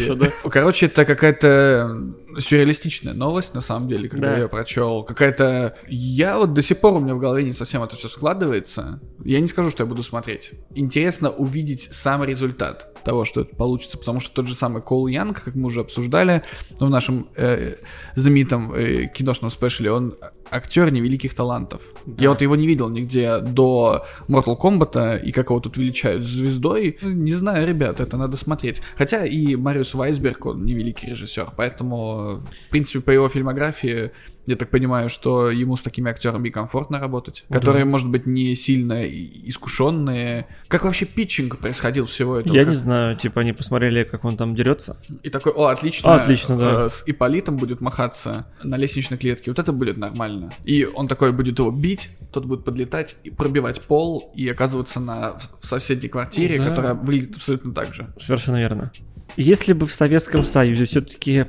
Короче, 0.43 0.87
это 0.87 1.05
какая-то 1.05 2.13
сюрреалистичная 2.38 3.13
новость, 3.13 3.53
на 3.53 3.61
самом 3.61 3.88
деле, 3.88 4.09
когда 4.09 4.31
Да. 4.33 4.38
я 4.38 4.47
прочел. 4.47 5.03
Какая-то... 5.03 5.75
Я 5.88 6.38
вот 6.38 6.53
до 6.53 6.61
сих 6.61 6.79
пор 6.79 6.93
у 6.93 6.99
меня 6.99 7.15
в 7.15 7.19
голове 7.19 7.43
не 7.43 7.53
совсем 7.53 7.83
это 7.83 7.95
все 7.95 8.07
складывается. 8.07 9.01
Я 9.23 9.39
не 9.39 9.47
скажу, 9.47 9.69
что 9.69 9.83
я 9.83 9.88
буду 9.88 10.03
смотреть. 10.03 10.51
Интересно 10.75 11.29
увидеть 11.29 11.89
сам 11.91 12.23
результат 12.23 12.93
того, 13.03 13.25
что 13.25 13.41
это 13.41 13.55
получится, 13.55 13.97
потому 13.97 14.19
что 14.19 14.33
тот 14.33 14.47
же 14.47 14.55
самый 14.55 14.81
Кол 14.81 15.07
Янг, 15.07 15.41
как 15.43 15.55
мы 15.55 15.67
уже 15.67 15.79
обсуждали 15.79 16.43
в 16.79 16.89
нашем 16.89 17.29
э, 17.35 17.75
знаменитом 18.15 18.73
э, 18.73 19.07
киношном 19.07 19.49
спешле, 19.49 19.91
он 19.91 20.17
актер 20.49 20.91
невеликих 20.91 21.33
талантов. 21.33 21.81
Да. 22.05 22.23
Я 22.23 22.29
вот 22.29 22.41
его 22.41 22.55
не 22.55 22.67
видел 22.67 22.89
нигде 22.89 23.39
до 23.39 24.05
Mortal 24.27 24.59
Kombat, 24.59 25.21
и 25.21 25.31
как 25.31 25.49
его 25.49 25.59
тут 25.59 25.77
величают 25.77 26.23
звездой. 26.23 26.97
Ну, 27.01 27.09
Не 27.11 27.33
знаю, 27.33 27.67
ребят, 27.67 27.99
это 27.99 28.17
надо 28.17 28.38
смотреть. 28.38 28.81
Хотя 28.97 29.25
и 29.25 29.55
Мариус 29.55 29.93
Вайсберг, 29.93 30.45
он 30.45 30.65
невеликий 30.65 31.09
режиссер, 31.09 31.51
поэтому, 31.55 32.26
в 32.36 32.69
принципе, 32.69 32.99
по 33.01 33.11
его 33.11 33.28
фильмографии, 33.30 34.11
я 34.45 34.55
так 34.55 34.69
понимаю, 34.69 35.09
что 35.09 35.51
ему 35.51 35.75
с 35.75 35.82
такими 35.82 36.09
актерами 36.09 36.49
комфортно 36.49 36.99
работать, 36.99 37.43
Да. 37.49 37.59
которые, 37.59 37.84
может 37.84 38.07
быть, 38.09 38.25
не 38.25 38.55
сильно 38.55 39.05
искушенные. 39.05 40.47
Как 40.67 40.84
вообще 40.86 41.05
питчинг 41.05 41.57
происходил 41.57 42.05
всего 42.05 42.38
этого? 42.38 42.53
Я 42.55 42.63
Как- 42.63 42.73
не 42.73 42.78
знаю, 42.80 43.17
типа 43.17 43.41
они 43.41 43.53
посмотрели, 43.53 44.03
как 44.03 44.23
он 44.25 44.38
там 44.38 44.55
дерется. 44.55 44.97
И 45.23 45.30
такой, 45.30 45.51
о, 45.53 45.67
отлично. 45.67 46.15
Отлично, 46.15 46.57
да. 46.57 46.86
э, 46.86 46.89
С 46.89 47.03
Иполитом 47.05 47.57
будет 47.57 47.82
махаться 47.82 48.45
на 48.63 48.78
лестничной 48.78 49.17
клетке. 49.17 49.51
Вот 49.51 49.59
это 49.59 49.73
будет 49.73 49.97
нормально. 49.97 50.51
И 50.63 50.86
он 50.86 51.07
такой 51.07 51.32
будет 51.34 51.59
его 51.59 51.71
бить, 51.71 52.09
тот 52.32 52.45
будет 52.45 52.63
подлетать 52.63 53.17
и 53.23 53.30
пробивать 53.30 53.82
пол 53.82 54.32
и 54.36 54.47
оказываться 54.47 54.99
на 54.99 55.38
в 55.59 55.65
соседней 55.67 56.09
квартире, 56.09 56.57
Да. 56.57 56.69
которая 56.69 56.93
выглядит 56.93 57.36
абсолютно 57.38 57.73
так 57.73 57.93
же. 57.93 58.13
Совершенно 58.19 58.57
верно. 58.57 58.91
Если 59.36 59.73
бы 59.73 59.88
в 59.88 59.91
Советском 59.93 60.43
Союзе 60.43 60.86
все-таки 60.86 61.47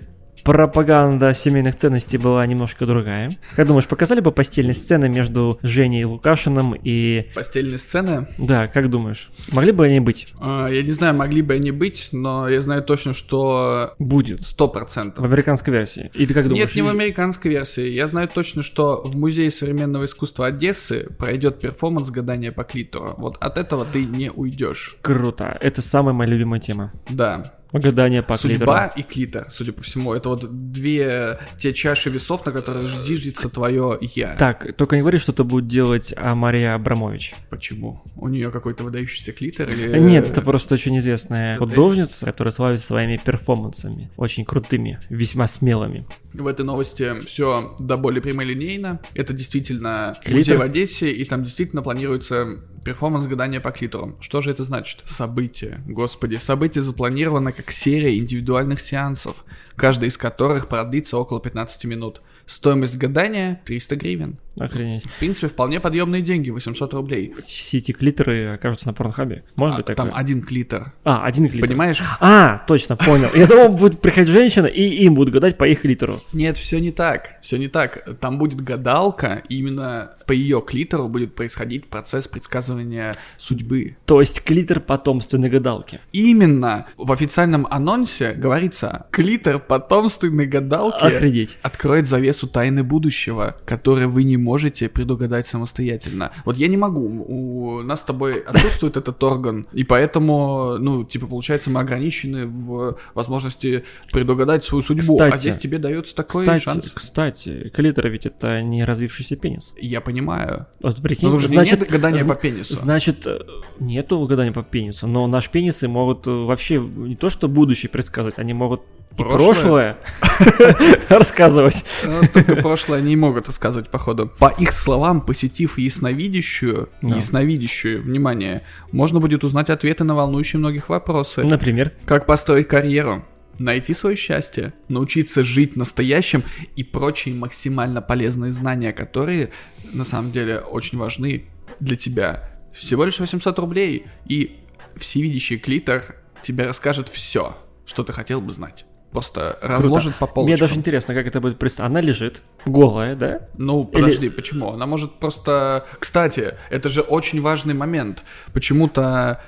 пропаганда 0.53 1.34
семейных 1.34 1.76
ценностей 1.76 2.16
была 2.16 2.46
немножко 2.46 2.86
другая. 2.86 3.32
Как 3.55 3.66
думаешь, 3.66 3.86
показали 3.86 4.20
бы 4.20 4.32
постельные 4.32 4.72
сцены 4.74 5.09
между 5.11 5.59
Женей 5.62 6.05
Лукашиным 6.05 6.74
и... 6.82 7.26
Постельные 7.34 7.76
сцены. 7.78 8.26
Да, 8.38 8.66
как 8.66 8.88
думаешь? 8.88 9.30
Могли 9.53 9.72
бы 9.72 9.84
они 9.84 10.01
быть? 10.01 10.28
э, 10.40 10.68
Я 10.72 10.82
не 10.82 10.90
знаю, 10.90 11.14
могли 11.14 11.42
бы 11.42 11.53
они 11.53 11.70
быть, 11.70 12.09
но 12.12 12.49
я 12.49 12.62
знаю 12.62 12.82
точно, 12.82 13.12
что 13.12 13.94
Будет. 13.99 14.42
сто 14.42 14.68
В 14.68 14.72
процентов. 14.72 15.22
американской 15.22 15.72
версии. 15.72 16.11
И 16.14 16.26
ты 16.26 16.32
как 16.32 16.49
думаешь? 16.49 16.68
Нет, 16.68 16.76
не 16.76 16.82
в 16.82 16.88
американской 16.88 17.51
версии. 17.51 17.88
Я 17.88 18.07
знаю 18.07 18.28
точно, 18.28 18.62
что 18.62 19.03
в 19.05 19.16
Музее 19.16 19.51
современного 19.51 20.05
искусства 20.07 20.46
Одессы 20.46 21.09
пройдет 21.18 21.61
перформанс 21.61 22.11
гадания 22.11 22.53
по 22.53 22.64
клитору. 22.64 23.14
Вот 23.18 23.36
от 23.38 23.59
этого 23.59 23.84
ты 23.84 24.07
не 24.07 24.30
уйдешь. 24.30 24.96
Круто. 25.03 25.59
Это 25.61 25.82
самая 25.82 26.14
моя 26.14 26.30
любимая 26.30 26.61
тема. 26.61 26.92
Да. 27.11 27.53
Гадание 27.73 28.23
по 28.23 28.37
Судьба 28.37 28.89
клитору. 28.89 28.91
и 28.97 29.03
клитор, 29.03 29.47
судя 29.51 29.73
по 29.73 29.83
всему. 29.83 30.14
Это 30.14 30.29
вот 30.31 30.73
две 30.73 31.39
те 31.59 31.73
чаши 31.75 32.09
весов, 32.11 32.45
на 32.47 32.53
которых 32.53 32.91
зиждется 32.91 33.49
твое 33.49 33.99
я. 34.01 34.37
Так, 34.37 34.75
только 34.77 34.97
не 34.97 35.03
говори, 35.03 35.19
что 35.19 35.33
это 35.33 35.45
будет 35.45 35.69
делать 35.69 36.12
а, 36.16 36.35
Мария 36.35 36.75
Абрамович. 36.75 37.35
Почему? 37.51 38.03
У 38.16 38.29
нее 38.29 38.51
какой-то 38.51 38.85
выдающийся 38.85 39.33
клитор 39.33 39.69
или... 39.69 39.99
Нет, 39.99 40.31
это 40.31 40.41
просто 40.41 40.75
очень 40.75 40.99
известная 40.99 41.51
это- 41.51 41.59
художница, 41.59 42.25
которая 42.27 42.53
славится 42.53 42.87
своими 42.87 43.21
перформансами. 43.23 44.11
Очень 44.16 44.45
крутыми, 44.45 44.99
весьма 45.11 45.47
смелыми. 45.47 46.07
В 46.33 46.47
этой 46.47 46.64
новости 46.64 47.21
все 47.27 47.75
до 47.79 47.97
более 47.97 48.23
прямолинейно. 48.23 49.01
Это 49.14 49.33
действительно 49.35 50.16
Клитор? 50.23 50.37
музей 50.37 50.57
в 50.57 50.61
Одессе, 50.62 51.11
и 51.11 51.25
там 51.25 51.45
действительно 51.45 51.83
планируется 51.83 52.61
перформанс 52.89 53.26
гадания 53.26 53.61
по 53.61 53.70
клитору. 53.70 54.16
Что 54.18 54.41
же 54.41 54.51
это 54.51 54.62
значит? 54.62 55.03
Событие. 55.05 55.82
Господи, 55.86 56.36
событие 56.36 56.82
запланировано 56.82 57.53
как 57.53 57.70
серия 57.70 58.16
индивидуальных 58.16 58.80
сеансов, 58.80 59.45
каждый 59.76 60.09
из 60.09 60.16
которых 60.16 60.68
продлится 60.68 61.18
около 61.18 61.39
15 61.39 61.84
минут. 61.84 62.22
Стоимость 62.47 62.97
гадания 62.97 63.61
300 63.66 63.97
гривен. 63.97 64.39
Охренеть. 64.61 65.05
В 65.05 65.19
принципе, 65.19 65.49
вполне 65.49 65.81
подъемные 65.81 66.23
деньги, 66.23 66.51
800 66.51 66.95
рублей. 66.95 67.35
Все 67.47 67.79
эти 67.79 67.93
клиторы 67.93 68.55
окажутся 68.55 68.89
на 68.89 68.95
порнхабе. 68.95 69.45
Может 69.57 69.75
А, 69.75 69.77
быть 69.79 69.87
такое? 69.87 70.07
там 70.11 70.15
один 70.19 70.43
клитор. 70.43 70.93
А, 71.05 71.25
один 71.25 71.49
клитор. 71.49 71.69
Понимаешь? 71.69 72.03
А, 72.21 72.59
точно, 72.67 72.97
понял. 72.97 73.29
Я 73.35 73.47
думал, 73.47 73.71
будет 73.71 74.01
приходить 74.01 74.31
женщина, 74.31 74.67
и 74.67 74.83
им 75.05 75.15
будут 75.15 75.33
гадать 75.33 75.57
по 75.59 75.65
их 75.67 75.83
клитору. 75.83 76.21
Нет, 76.33 76.57
все 76.57 76.81
не 76.81 76.91
так. 76.93 77.37
Все 77.43 77.57
не 77.59 77.69
так. 77.69 78.19
Там 78.21 78.39
будет 78.39 78.61
гадалка, 78.61 79.43
и 79.49 79.59
именно 79.59 80.13
по 80.27 80.33
ее 80.33 80.61
клитору 80.61 81.09
будет 81.09 81.35
происходить 81.35 81.87
процесс 81.87 82.29
предсказывания 82.29 83.15
судьбы. 83.39 83.97
То 84.05 84.21
есть 84.21 84.43
клитор 84.43 84.81
потомственной 84.81 85.49
гадалки. 85.49 86.01
Именно 86.13 86.87
в 86.99 87.13
официальном 87.13 87.67
анонсе 87.71 88.33
говорится, 88.33 89.07
клитор 89.11 89.59
потомственной 89.59 90.47
гадалки 90.47 91.03
Охренеть. 91.05 91.57
откроет 91.63 92.07
завесу 92.07 92.47
тайны 92.47 92.83
будущего, 92.83 93.57
которой 93.65 94.07
вы 94.07 94.25
не 94.25 94.37
можете 94.37 94.47
предугадать 94.88 95.46
самостоятельно. 95.46 96.32
Вот 96.44 96.57
я 96.57 96.68
не 96.68 96.76
могу, 96.76 97.05
у 97.07 97.82
нас 97.82 98.01
с 98.01 98.05
тобой 98.05 98.40
отсутствует 98.40 98.96
этот 98.96 99.22
орган, 99.22 99.66
и 99.72 99.84
поэтому, 99.84 100.76
ну, 100.78 101.05
типа, 101.05 101.26
получается, 101.26 101.70
мы 101.70 101.80
ограничены 101.80 102.46
в 102.46 102.99
возможности 103.14 103.84
предугадать 104.12 104.64
свою 104.64 104.82
судьбу, 104.82 105.20
а 105.20 105.26
Кстати, 105.26 105.40
здесь 105.42 105.59
тебе 105.59 105.78
дается 105.78 106.14
такой 106.14 106.44
Кстати, 106.44 106.64
шанс. 106.64 106.90
кстати, 106.92 107.70
клитор 107.74 108.09
ведь 108.09 108.26
это 108.26 108.62
не 108.62 108.84
развившийся 108.84 109.36
пенис. 109.36 109.74
Я 109.80 110.01
понимаю. 110.01 110.66
Вот 110.80 111.01
прикинь, 111.03 111.28
Но 111.28 111.38
значит, 111.38 111.80
нет 111.80 111.90
гадания 111.90 112.24
по 112.24 112.34
пенису. 112.34 112.74
Значит, 112.74 113.26
э, 113.26 113.38
нету 113.78 114.24
гадания 114.26 114.53
по 114.53 114.62
пенису, 114.62 115.07
но 115.07 115.26
наши 115.26 115.51
пенисы 115.51 115.88
могут 115.88 116.26
э, 116.26 116.30
вообще 116.30 116.78
не 116.78 117.16
то 117.16 117.30
что 117.30 117.49
будущее 117.49 117.90
предсказывать, 117.90 118.38
они 118.38 118.53
могут 118.53 118.82
Прошлое? 119.25 119.99
рассказывать. 121.09 121.85
Ну, 122.05 122.21
Только 122.33 122.57
прошлое 122.57 122.99
они 122.99 123.16
могут 123.16 123.47
рассказывать, 123.47 123.91
походу. 123.91 124.29
По 124.39 124.49
их 124.49 124.73
словам, 124.73 125.21
посетив 125.21 125.79
ясновидящую, 125.79 126.89
ясновидящую, 127.03 128.03
внимание, 128.03 128.62
можно 128.93 129.21
будет 129.21 129.45
узнать 129.45 129.71
ответы 129.71 130.05
на 130.05 130.14
волнующие 130.14 130.59
многих 130.59 130.89
вопросы. 130.89 131.45
Например, 131.45 131.93
Как 132.07 132.27
построить 132.27 132.69
карьеру, 132.69 133.25
найти 133.59 133.95
свое 133.95 134.16
счастье, 134.16 134.73
научиться 134.89 135.43
жить 135.43 135.77
настоящим 135.77 136.45
и 136.77 136.85
прочие 136.85 137.35
максимально 137.35 138.01
полезные 138.01 138.53
знания, 138.53 138.93
которые 138.93 139.51
на 139.93 140.05
самом 140.05 140.33
деле 140.33 140.61
очень 140.61 140.99
важны 140.99 141.47
для 141.81 141.97
тебя. 141.97 142.51
Всего 142.72 143.05
лишь 143.05 143.18
800 143.18 143.59
рублей, 143.59 144.07
и 144.26 144.59
всевидящий 144.97 145.59
клитор 145.59 146.17
тебе 146.42 146.64
расскажет 146.64 147.09
все, 147.09 147.57
что 147.87 148.05
ты 148.05 148.13
хотел 148.13 148.41
бы 148.41 148.53
знать. 148.53 148.84
Просто 149.13 149.59
разложит 149.63 150.14
по 150.17 150.26
полочкам. 150.26 150.45
мне 150.45 150.57
даже 150.59 150.75
интересно, 150.76 151.14
как 151.14 151.26
это 151.26 151.41
будет 151.41 151.59
представить. 151.59 151.91
Она 151.91 152.01
лежит 152.03 152.43
голая, 152.67 153.17
да? 153.17 153.49
Ну, 153.57 153.85
подожди, 153.85 154.29
почему? 154.29 154.71
Она 154.72 154.87
может 154.87 155.18
просто... 155.18 155.87
Кстати, 155.99 156.55
это 156.71 156.89
же 156.91 157.01
очень 157.01 157.41
важный 157.41 157.72
момент. 157.75 158.22
Почему-то 158.53 159.41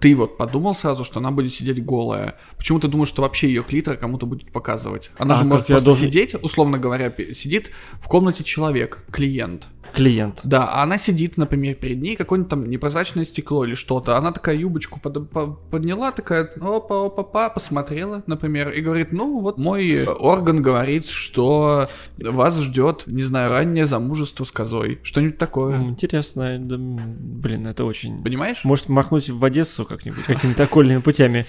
ты 0.00 0.14
вот 0.14 0.36
подумал 0.36 0.74
сразу, 0.74 1.04
что 1.04 1.18
она 1.20 1.30
будет 1.30 1.52
сидеть 1.52 1.84
голая. 1.84 2.34
Почему 2.56 2.80
ты 2.80 2.88
думаешь, 2.88 3.08
что 3.08 3.22
вообще 3.22 3.48
ее 3.48 3.62
клитор 3.62 3.96
кому-то 3.96 4.26
будет 4.26 4.52
показывать? 4.52 5.10
Она 5.18 5.34
А 5.34 5.38
же 5.38 5.44
может 5.44 5.66
просто 5.66 5.84
должен- 5.84 6.06
сидеть, 6.08 6.34
условно 6.42 6.78
говоря, 6.78 7.12
сидит 7.34 7.70
в 8.00 8.06
комнате 8.08 8.44
человек, 8.44 9.04
клиент. 9.10 9.66
Клиент. 9.92 10.40
Да, 10.44 10.68
а 10.68 10.82
она 10.82 10.98
сидит, 10.98 11.36
например, 11.36 11.74
перед 11.74 12.00
ней 12.00 12.16
какое-нибудь 12.16 12.50
там 12.50 12.68
непрозрачное 12.68 13.24
стекло 13.24 13.64
или 13.64 13.74
что-то. 13.74 14.16
Она 14.16 14.32
такая 14.32 14.56
юбочку 14.56 15.00
под- 15.00 15.30
по- 15.30 15.58
подняла, 15.70 16.12
такая 16.12 16.44
опа 16.60 17.06
опа 17.06 17.22
па 17.22 17.48
посмотрела, 17.48 18.22
например, 18.26 18.70
и 18.70 18.80
говорит, 18.80 19.12
ну 19.12 19.40
вот 19.40 19.58
мой 19.58 20.04
орган 20.04 20.62
говорит, 20.62 21.06
что 21.06 21.88
вас 22.18 22.58
ждет, 22.58 23.04
не 23.06 23.22
знаю, 23.22 23.50
раннее 23.50 23.86
замужество 23.86 24.44
с 24.44 24.52
козой. 24.52 25.00
Что-нибудь 25.02 25.38
такое. 25.38 25.76
Интересно, 25.82 26.58
да, 26.58 26.76
блин, 26.78 27.66
это 27.66 27.84
очень... 27.84 28.22
Понимаешь? 28.22 28.60
Может, 28.64 28.88
махнуть 28.88 29.30
в 29.30 29.44
Одессу 29.44 29.84
как-нибудь, 29.84 30.24
какими-то 30.24 30.64
окольными 30.64 31.00
путями 31.00 31.46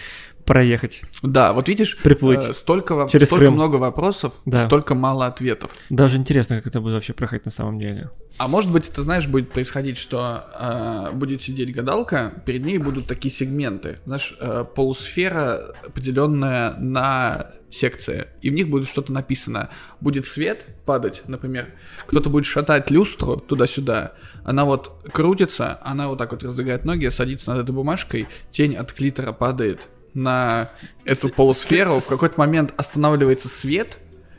проехать, 0.49 1.03
Да, 1.21 1.53
вот 1.53 1.69
видишь, 1.69 1.95
приплыть. 2.01 2.39
э, 2.41 2.53
столько, 2.53 3.07
через 3.11 3.27
столько 3.27 3.45
Крым. 3.45 3.53
много 3.53 3.75
вопросов, 3.75 4.33
Да. 4.45 4.65
столько 4.65 4.95
мало 4.95 5.27
ответов. 5.27 5.69
Даже 5.91 6.17
интересно, 6.17 6.55
как 6.57 6.65
это 6.65 6.81
будет 6.81 6.95
вообще 6.95 7.13
проходить 7.13 7.45
на 7.45 7.51
самом 7.51 7.77
деле. 7.77 8.09
А 8.39 8.47
может 8.47 8.71
быть, 8.71 8.89
это, 8.89 9.03
знаешь, 9.03 9.27
будет 9.27 9.51
происходить, 9.51 9.99
что 9.99 10.45
э, 10.59 11.11
будет 11.13 11.43
сидеть 11.43 11.71
гадалка, 11.71 12.41
перед 12.47 12.65
ней 12.65 12.79
будут 12.79 13.05
такие 13.05 13.31
сегменты, 13.31 13.99
знаешь, 14.05 14.35
э, 14.39 14.65
полусфера, 14.75 15.75
поделенная 15.93 16.73
на 16.79 17.51
секции, 17.69 18.25
и 18.41 18.49
в 18.49 18.53
них 18.53 18.69
будет 18.69 18.87
что-то 18.87 19.13
написано. 19.13 19.69
Будет 20.01 20.25
свет 20.25 20.65
падать, 20.87 21.21
например, 21.27 21.67
кто-то 22.07 22.31
будет 22.31 22.45
шатать 22.47 22.89
люстру 22.89 23.37
туда-сюда, 23.37 24.13
она 24.43 24.65
вот 24.65 25.05
крутится, 25.13 25.77
она 25.83 26.07
вот 26.07 26.17
так 26.17 26.31
вот 26.31 26.41
раздвигает 26.43 26.85
ноги, 26.85 27.07
садится 27.09 27.51
над 27.51 27.63
этой 27.65 27.71
бумажкой, 27.75 28.27
тень 28.49 28.75
от 28.75 28.91
клитора 28.93 29.31
падает 29.31 29.89
на 30.13 30.69
эту 31.05 31.29
полусферу, 31.29 31.99
в 31.99 32.07
какой-то 32.07 32.35
момент 32.39 32.73
останавливается 32.77 33.47
свет, 33.49 33.97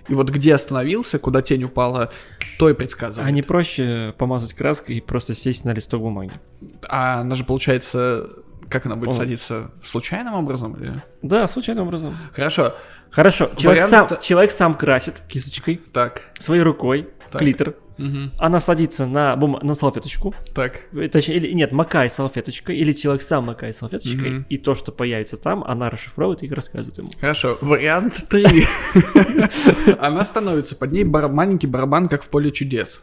и 0.09 0.14
вот 0.14 0.30
где 0.30 0.55
остановился, 0.55 1.18
куда 1.18 1.40
тень 1.42 1.64
упала, 1.64 2.10
то 2.59 2.68
и 2.68 2.74
предсказывает. 2.74 3.28
А 3.28 3.30
не 3.30 3.42
проще 3.42 4.14
помазать 4.18 4.55
краской 4.55 4.97
и 4.97 5.01
просто 5.01 5.34
сесть 5.34 5.64
на 5.64 5.72
листок 5.72 6.02
бумаги? 6.02 6.32
А 6.88 7.20
она 7.20 7.36
же 7.36 7.44
получается, 7.44 8.28
как 8.68 8.86
она 8.86 8.97
будет 8.97 9.10
О. 9.10 9.12
садиться 9.14 9.70
случайным 9.84 10.34
образом 10.34 10.74
или? 10.74 11.02
Да, 11.22 11.47
случайным 11.47 11.86
образом. 11.86 12.16
Хорошо, 12.34 12.74
Хорошо, 13.10 13.51
человек 13.56 13.84
сам, 13.88 14.05
Вариант- 14.06 14.22
человек 14.22 14.51
сам 14.52 14.74
красит 14.74 15.14
кисточкой, 15.28 15.80
так, 15.92 16.26
своей 16.38 16.62
рукой, 16.62 17.09
Так. 17.30 17.40
клитор. 17.40 17.74
Мгм, 18.01 18.31
Она 18.39 18.60
садится 18.60 19.06
на, 19.06 19.35
бума- 19.36 19.62
на 19.64 19.74
салфеточку, 19.74 20.35
так, 20.55 20.81
э, 20.93 21.09
точнее, 21.09 21.36
или, 21.36 21.52
нет, 21.52 21.72
макай 21.72 22.09
салфеточкой, 22.10 22.77
или 22.77 22.93
человек 22.93 23.22
сам 23.22 23.44
макает 23.47 23.77
салфеточкой, 23.77 24.31
Мгм. 24.31 24.47
и 24.48 24.59
то, 24.59 24.74
что 24.74 24.93
появится 24.93 25.36
там, 25.36 25.62
она 25.64 25.90
расшифровывает 25.90 26.43
и 26.43 26.48
рассказывает 26.52 26.98
ему. 26.98 27.09
хорошо. 27.20 27.59
Вариант 27.60 28.24
3. 28.28 28.66
Она 29.98 30.24
становится, 30.24 30.77
под 30.77 30.93
ней 30.93 31.05
маленький 31.05 31.66
барабан, 31.66 32.09
как 32.09 32.22
в 32.22 32.28
поле 32.28 32.51
чудес. 32.52 33.02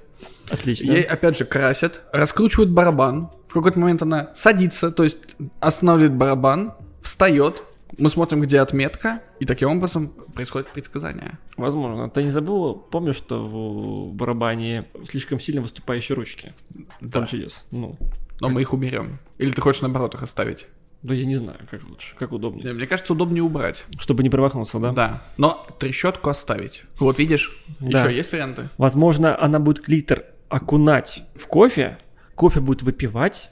Отлично. 0.49 0.91
Ей, 0.91 1.03
опять 1.03 1.38
же, 1.38 1.45
красят, 1.45 2.03
раскручивают 2.14 2.72
барабан. 2.72 3.30
В 3.48 3.53
какой-то 3.53 3.80
момент 3.80 4.02
она 4.02 4.32
садится, 4.36 4.91
то 4.91 5.03
есть 5.03 5.19
останавливает 5.60 6.14
барабан, 6.15 6.74
встает. 7.02 7.64
Мы 7.98 8.10
смотрим, 8.10 8.41
где 8.41 8.60
отметка, 8.60 9.22
и 9.40 9.45
таким 9.45 9.69
образом 9.69 10.10
происходит 10.36 10.72
предсказание. 10.72 11.40
Возможно. 11.57 12.10
Ты 12.10 12.24
не 12.24 12.30
забыл, 12.30 12.76
помню, 12.76 13.14
что 13.14 13.44
в 13.44 14.14
барабане 14.14 14.86
слишком 15.10 15.40
сильно 15.40 15.61
выступающие 15.61 16.15
ручки. 16.15 16.53
Да. 17.02 17.19
Там 17.19 17.28
чудес. 17.28 17.65
Ну, 17.72 17.98
Но 18.40 18.49
мы 18.49 18.61
их 18.61 18.74
уберем. 18.74 19.19
Или 19.40 19.52
ты 19.52 19.61
хочешь 19.61 19.82
наоборот 19.82 20.14
их 20.15 20.24
оставить? 20.24 20.68
да 21.03 21.14
я 21.14 21.26
не 21.26 21.36
знаю, 21.36 21.60
как 21.72 21.84
лучше, 21.88 22.15
как 22.18 22.32
удобнее. 22.34 22.65
Не, 22.65 22.74
Мне 22.74 22.88
кажется, 22.88 23.14
удобнее 23.14 23.41
убрать. 23.44 23.86
Чтобы 23.99 24.24
не 24.24 24.30
промахнулся, 24.30 24.80
да? 24.80 24.91
Да. 24.91 25.24
Но 25.38 25.65
трещотку 25.80 26.30
оставить. 26.30 26.84
Вот 26.99 27.18
видишь, 27.19 27.56
Да. 27.80 28.03
еще 28.06 28.18
есть 28.18 28.32
варианты? 28.32 28.69
Возможно, 28.78 29.40
она 29.40 29.60
будет 29.60 29.82
клитор 29.82 30.24
окунать 30.49 31.24
в 31.36 31.45
кофе, 31.48 31.99
кофе 32.36 32.60
будет 32.61 32.82
выпивать, 32.82 33.52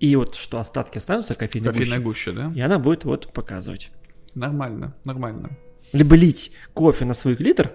и 0.00 0.14
вот 0.16 0.34
что 0.34 0.58
остатки 0.58 0.98
останутся 0.98 1.34
кофейной 1.34 1.72
Кофейная 1.72 2.00
гуще, 2.00 2.32
гуща, 2.32 2.48
да? 2.48 2.52
и 2.54 2.60
она 2.60 2.78
будет 2.78 3.04
вот 3.04 3.32
показывать. 3.32 3.90
Нормально, 4.34 4.94
нормально. 5.04 5.50
Либо 5.92 6.16
лить 6.16 6.52
кофе 6.74 7.04
на 7.04 7.14
свой 7.14 7.36
клитор, 7.36 7.72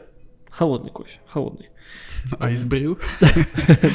холодный 0.52 0.92
кофе, 0.92 1.20
холодный, 1.28 1.70
Айсбрю? 2.40 3.00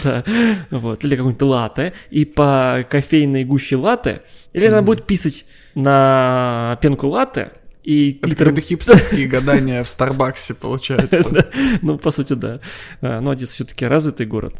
Да, 0.04 0.24
вот, 0.70 1.04
или 1.04 1.16
какой-нибудь 1.16 1.42
латте, 1.42 1.92
и 2.10 2.24
по 2.24 2.84
кофейной 2.90 3.44
гуще 3.44 3.76
латте, 3.76 4.22
или 4.52 4.66
она 4.66 4.82
будет 4.82 5.06
писать 5.06 5.44
на 5.74 6.78
пенку 6.82 7.08
латте, 7.08 7.52
и 7.86 8.18
Это 8.18 8.26
клитор... 8.30 8.48
какие-то 8.48 8.68
хипстерские 8.68 9.28
гадания 9.28 9.84
в 9.84 9.88
Старбаксе, 9.88 10.54
получается. 10.54 11.46
Ну, 11.82 11.98
по 11.98 12.10
сути, 12.10 12.32
да. 12.32 12.58
А, 13.00 13.20
Но 13.20 13.30
Одесса 13.30 13.54
все-таки 13.54 13.86
развитый 13.86 14.26
город. 14.26 14.56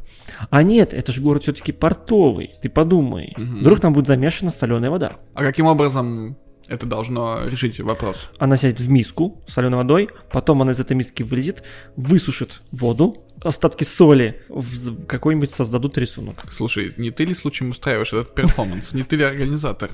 А 0.51 0.63
нет, 0.63 0.95
это 0.95 1.11
же 1.11 1.21
город 1.21 1.43
все-таки 1.43 1.73
портовый. 1.73 2.53
Ты 2.63 2.69
подумай. 2.69 3.35
Вдруг 3.37 3.81
там 3.81 3.93
будет 3.93 4.07
замешана 4.07 4.51
соленая 4.51 4.91
вода. 4.91 5.17
А 5.35 5.43
каким 5.43 5.67
образом 5.67 6.37
это 6.69 6.87
должно 6.87 7.47
решить 7.47 7.81
вопрос? 7.81 8.31
Она 8.39 8.57
сядет 8.57 8.81
в 8.81 8.89
миску 8.89 9.43
с 9.47 9.55
соленой 9.55 9.79
водой, 9.79 10.09
потом 10.31 10.63
она 10.63 10.73
из 10.73 10.81
этой 10.81 10.97
миски 10.97 11.23
вылезет, 11.23 11.63
высушит 11.97 12.61
воду, 12.71 13.27
остатки 13.43 13.85
соли 13.85 14.43
в 14.49 15.07
какой-нибудь 15.07 15.51
создадут 15.51 15.99
рисунок. 15.99 16.45
Слушай, 16.51 16.95
не 16.97 17.11
ты 17.11 17.25
ли 17.25 17.35
случаем 17.35 17.71
устраиваешь 17.71 18.13
этот 18.13 18.35
перформанс? 18.35 18.93
Не 18.93 19.03
ты 19.03 19.17
ли 19.17 19.25
организатор? 19.25 19.91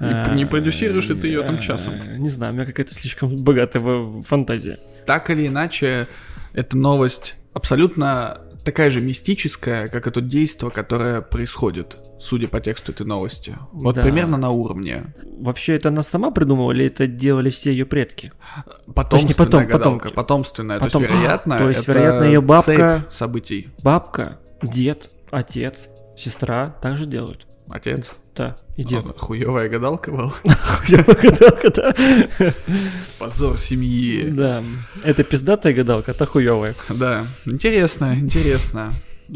Не, 0.00 0.46
продюсируешь 0.46 1.08
ли 1.08 1.14
ты 1.14 1.28
ее 1.28 1.42
там 1.42 1.60
часом? 1.60 1.94
А, 2.00 2.16
Не 2.16 2.28
знаю, 2.28 2.52
у 2.52 2.56
меня 2.56 2.66
какая-то 2.66 2.94
слишком 2.94 3.36
богатая 3.36 4.22
фантазия. 4.22 4.78
Так 5.06 5.30
или 5.30 5.46
иначе, 5.46 6.08
эта 6.52 6.76
новость 6.76 7.36
абсолютно 7.52 8.38
такая 8.64 8.90
же 8.90 9.00
мистическая, 9.00 9.88
как 9.88 10.06
это 10.06 10.20
действо, 10.20 10.70
которое 10.70 11.22
происходит, 11.22 11.98
судя 12.20 12.48
по 12.48 12.60
тексту 12.60 12.92
этой 12.92 13.06
новости. 13.06 13.56
Вот 13.72 13.94
Да. 13.96 14.02
примерно 14.02 14.36
на 14.36 14.50
уровне. 14.50 15.14
Вообще, 15.40 15.74
это 15.76 15.88
она 15.88 16.02
сама 16.02 16.30
придумала 16.30 16.72
или 16.72 16.86
это 16.86 17.06
делали 17.06 17.50
все 17.50 17.70
ее 17.70 17.86
предки? 17.86 18.32
Потомственная 18.94 19.34
потом, 19.36 19.62
потом. 19.66 19.78
гадалка, 19.98 20.10
потомственная. 20.10 20.80
Потом. 20.80 21.02
То 21.02 21.08
есть, 21.08 21.14
вероятно, 21.20 21.58
То 21.58 21.68
есть, 21.68 21.88
вероятно, 21.88 22.24
её 22.24 22.42
бабка- 22.42 23.04
событий. 23.10 23.68
Бабка, 23.82 24.38
дед, 24.62 25.10
отец, 25.30 25.88
сестра 26.16 26.70
также 26.82 27.06
делают. 27.06 27.46
Отец. 27.68 28.12
Да, 28.34 28.56
и 28.76 28.84
дед. 28.84 29.04
Хуевая 29.18 29.68
гадалка 29.68 30.10
был. 30.12 30.30
Хуёвая 30.44 31.14
гадалка, 31.16 31.70
да. 31.70 32.54
Позор 33.18 33.56
семьи. 33.58 34.28
Да, 34.30 34.62
это 35.04 35.24
пиздатая 35.24 35.74
гадалка, 35.74 36.12
это 36.12 36.24
хуёвая. 36.24 36.74
Да, 36.88 37.26
интересно, 37.46 38.14
интересно. 38.14 38.92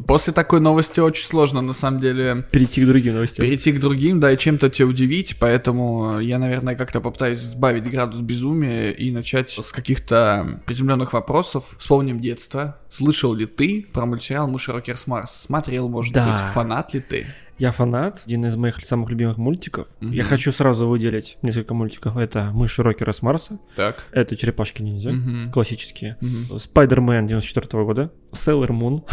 После 0.07 0.33
такой 0.33 0.61
новости 0.61 1.01
очень 1.01 1.27
сложно, 1.27 1.61
на 1.61 1.73
самом 1.75 2.01
деле, 2.01 2.47
Перейти 2.51 2.83
к 2.83 2.87
другим 2.87 3.15
новостям. 3.15 3.45
перейти 3.45 3.73
к 3.73 3.81
другим, 3.81 4.21
да, 4.21 4.31
и 4.33 4.39
чем-то 4.39 4.71
тебя 4.71 4.87
удивить, 4.89 5.37
поэтому 5.39 6.19
я, 6.19 6.39
наверное, 6.39 6.75
как-то 6.77 7.01
попытаюсь 7.01 7.41
сбавить 7.41 7.85
градус 7.91 8.21
безумия 8.21 8.91
и 8.91 9.11
начать 9.11 9.51
с 9.51 9.71
каких-то 9.71 10.63
приземленных 10.67 11.13
вопросов. 11.13 11.65
Вспомним 11.79 12.21
детство. 12.21 12.79
Слышал 12.89 13.35
ли 13.35 13.47
ты 13.47 13.87
про 13.93 14.07
мультсериал 14.07 14.49
«Мыши 14.49 14.73
Рокер 14.73 14.97
с 14.97 15.07
Марса»? 15.07 15.43
Смотрел, 15.43 15.89
может 15.89 16.13
Да. 16.15 16.25
быть, 16.33 16.55
фанат 16.55 16.95
ли 16.95 17.01
ты? 17.01 17.27
Я 17.59 17.71
фанат, 17.71 18.23
один 18.27 18.47
из 18.47 18.57
моих 18.57 18.85
самых 18.85 19.11
любимых 19.11 19.37
мультиков. 19.37 19.87
Мгм. 20.01 20.13
Я 20.13 20.25
хочу 20.25 20.51
сразу 20.53 20.89
выделить 20.89 21.37
несколько 21.43 21.75
мультиков. 21.75 22.17
Это 22.17 22.51
«Мыши 22.53 22.83
Рокера 22.83 23.13
с 23.13 23.23
Марса», 23.23 23.59
Так. 23.77 24.07
это 24.11 24.37
«Черепашки-ниндзя», 24.37 25.11
Мгм. 25.13 25.53
классические. 25.53 26.17
Мгм. 26.21 26.59
Спайдермен 26.59 27.27
94 27.27 27.85
года, 27.85 28.11
Sailor 28.33 28.73
Мун. 28.73 29.05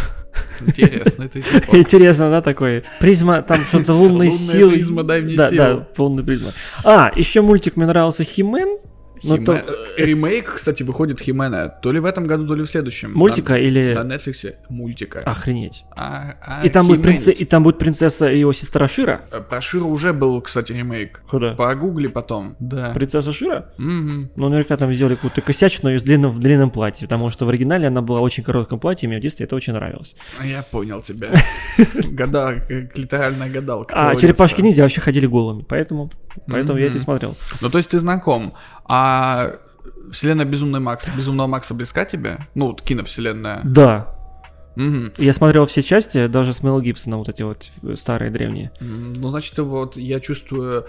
Интересно, 0.61 1.23
это 1.23 1.39
Интересно, 1.39 2.29
да, 2.31 2.41
такой? 2.41 2.83
Призма, 2.99 3.41
там 3.41 3.61
что-то 3.65 3.93
Лунная 3.93 4.31
силы. 4.31 4.71
призма, 4.71 5.03
дай 5.03 5.21
мне 5.21 5.35
да, 5.35 5.49
силу. 5.49 5.57
Да, 5.57 5.87
лунная 5.97 6.23
призма. 6.23 6.51
А, 6.83 7.11
еще 7.15 7.41
мультик 7.41 7.75
мне 7.75 7.85
нравился 7.85 8.23
Хи-Мен. 8.23 8.79
Ну, 9.23 9.35
Химе- 9.37 9.45
то- 9.45 9.53
э, 9.97 10.05
Ремейк, 10.05 10.53
кстати, 10.55 10.83
выходит 10.83 11.19
Хи-Мена 11.21 11.69
то 11.69 11.91
ли 11.91 11.99
в 11.99 12.05
этом 12.05 12.25
году, 12.27 12.47
то 12.47 12.55
ли 12.55 12.63
в 12.63 12.69
следующем. 12.69 13.13
Мультика 13.13 13.53
На- 13.53 13.57
или... 13.59 13.93
На 13.93 14.15
Netflix 14.15 14.53
мультика. 14.69 15.19
Охренеть. 15.19 15.83
А- 15.95 16.35
а 16.41 16.65
И 16.65 16.69
там, 16.69 16.87
будет 16.87 17.01
принце- 17.05 17.31
и 17.31 17.45
там 17.45 17.63
будет 17.63 17.77
принцесса 17.77 18.29
и 18.31 18.39
его 18.39 18.53
сестра 18.53 18.87
Шира. 18.87 19.21
Э, 19.31 19.41
Про 19.41 19.61
Ширу 19.61 19.87
уже 19.87 20.13
был, 20.13 20.41
кстати, 20.41 20.71
ремейк. 20.71 21.21
Куда? 21.29 21.53
Погугли 21.55 22.07
потом. 22.07 22.55
Да. 22.59 22.91
Принцесса 22.93 23.31
Шира? 23.33 23.73
Мгм. 23.77 24.31
Ну, 24.35 24.49
наверняка 24.49 24.77
там 24.77 24.93
сделали 24.93 25.15
какую-то 25.15 25.41
косячную 25.41 25.99
с 25.99 26.03
длинным, 26.03 26.31
в 26.31 26.39
длинном 26.39 26.71
платье, 26.71 27.07
потому 27.07 27.29
что 27.29 27.45
в 27.45 27.49
оригинале 27.49 27.87
она 27.87 28.01
была 28.01 28.19
в 28.19 28.23
очень 28.23 28.43
коротком 28.43 28.79
платье, 28.79 29.07
и 29.07 29.09
мне 29.09 29.17
в 29.19 29.21
детстве 29.21 29.45
это 29.45 29.55
очень 29.55 29.73
нравилось. 29.73 30.15
Я 30.43 30.63
понял 30.63 31.01
тебя. 31.01 31.29
Года, 32.11 32.55
как 32.67 32.97
литеральная 32.97 33.49
гадалка. 33.49 33.93
А 33.95 33.99
твоего 33.99 34.19
черепашки 34.19 34.55
детства. 34.55 34.61
ниндзя 34.63 34.81
вообще 34.83 35.01
ходили 35.01 35.25
голыми, 35.27 35.63
поэтому, 35.67 36.09
поэтому 36.47 36.77
я 36.79 36.87
это 36.87 36.99
смотрел. 36.99 37.35
Ну, 37.61 37.69
то 37.69 37.77
есть 37.77 37.89
ты 37.89 37.99
знаком. 37.99 38.53
А 38.89 39.51
вселенная 40.11 40.45
Безумный 40.45 40.79
Макс, 40.79 41.07
Безумного 41.15 41.47
Макса 41.47 41.73
близка 41.73 42.05
тебе? 42.05 42.39
Ну, 42.55 42.67
вот 42.67 42.81
киновселенная. 42.81 43.61
Да, 43.63 44.15
Мгм. 44.75 45.13
я 45.17 45.33
смотрел 45.33 45.65
все 45.67 45.81
части, 45.83 46.27
даже 46.27 46.53
с 46.53 46.63
Мел 46.63 46.81
Гибсоном, 46.81 47.19
вот 47.19 47.29
эти 47.29 47.43
вот 47.43 47.69
старые 47.95 48.31
древние. 48.31 48.71
Ну, 48.79 49.29
значит, 49.29 49.57
вот 49.59 49.95
я 49.97 50.19
чувствую 50.19 50.85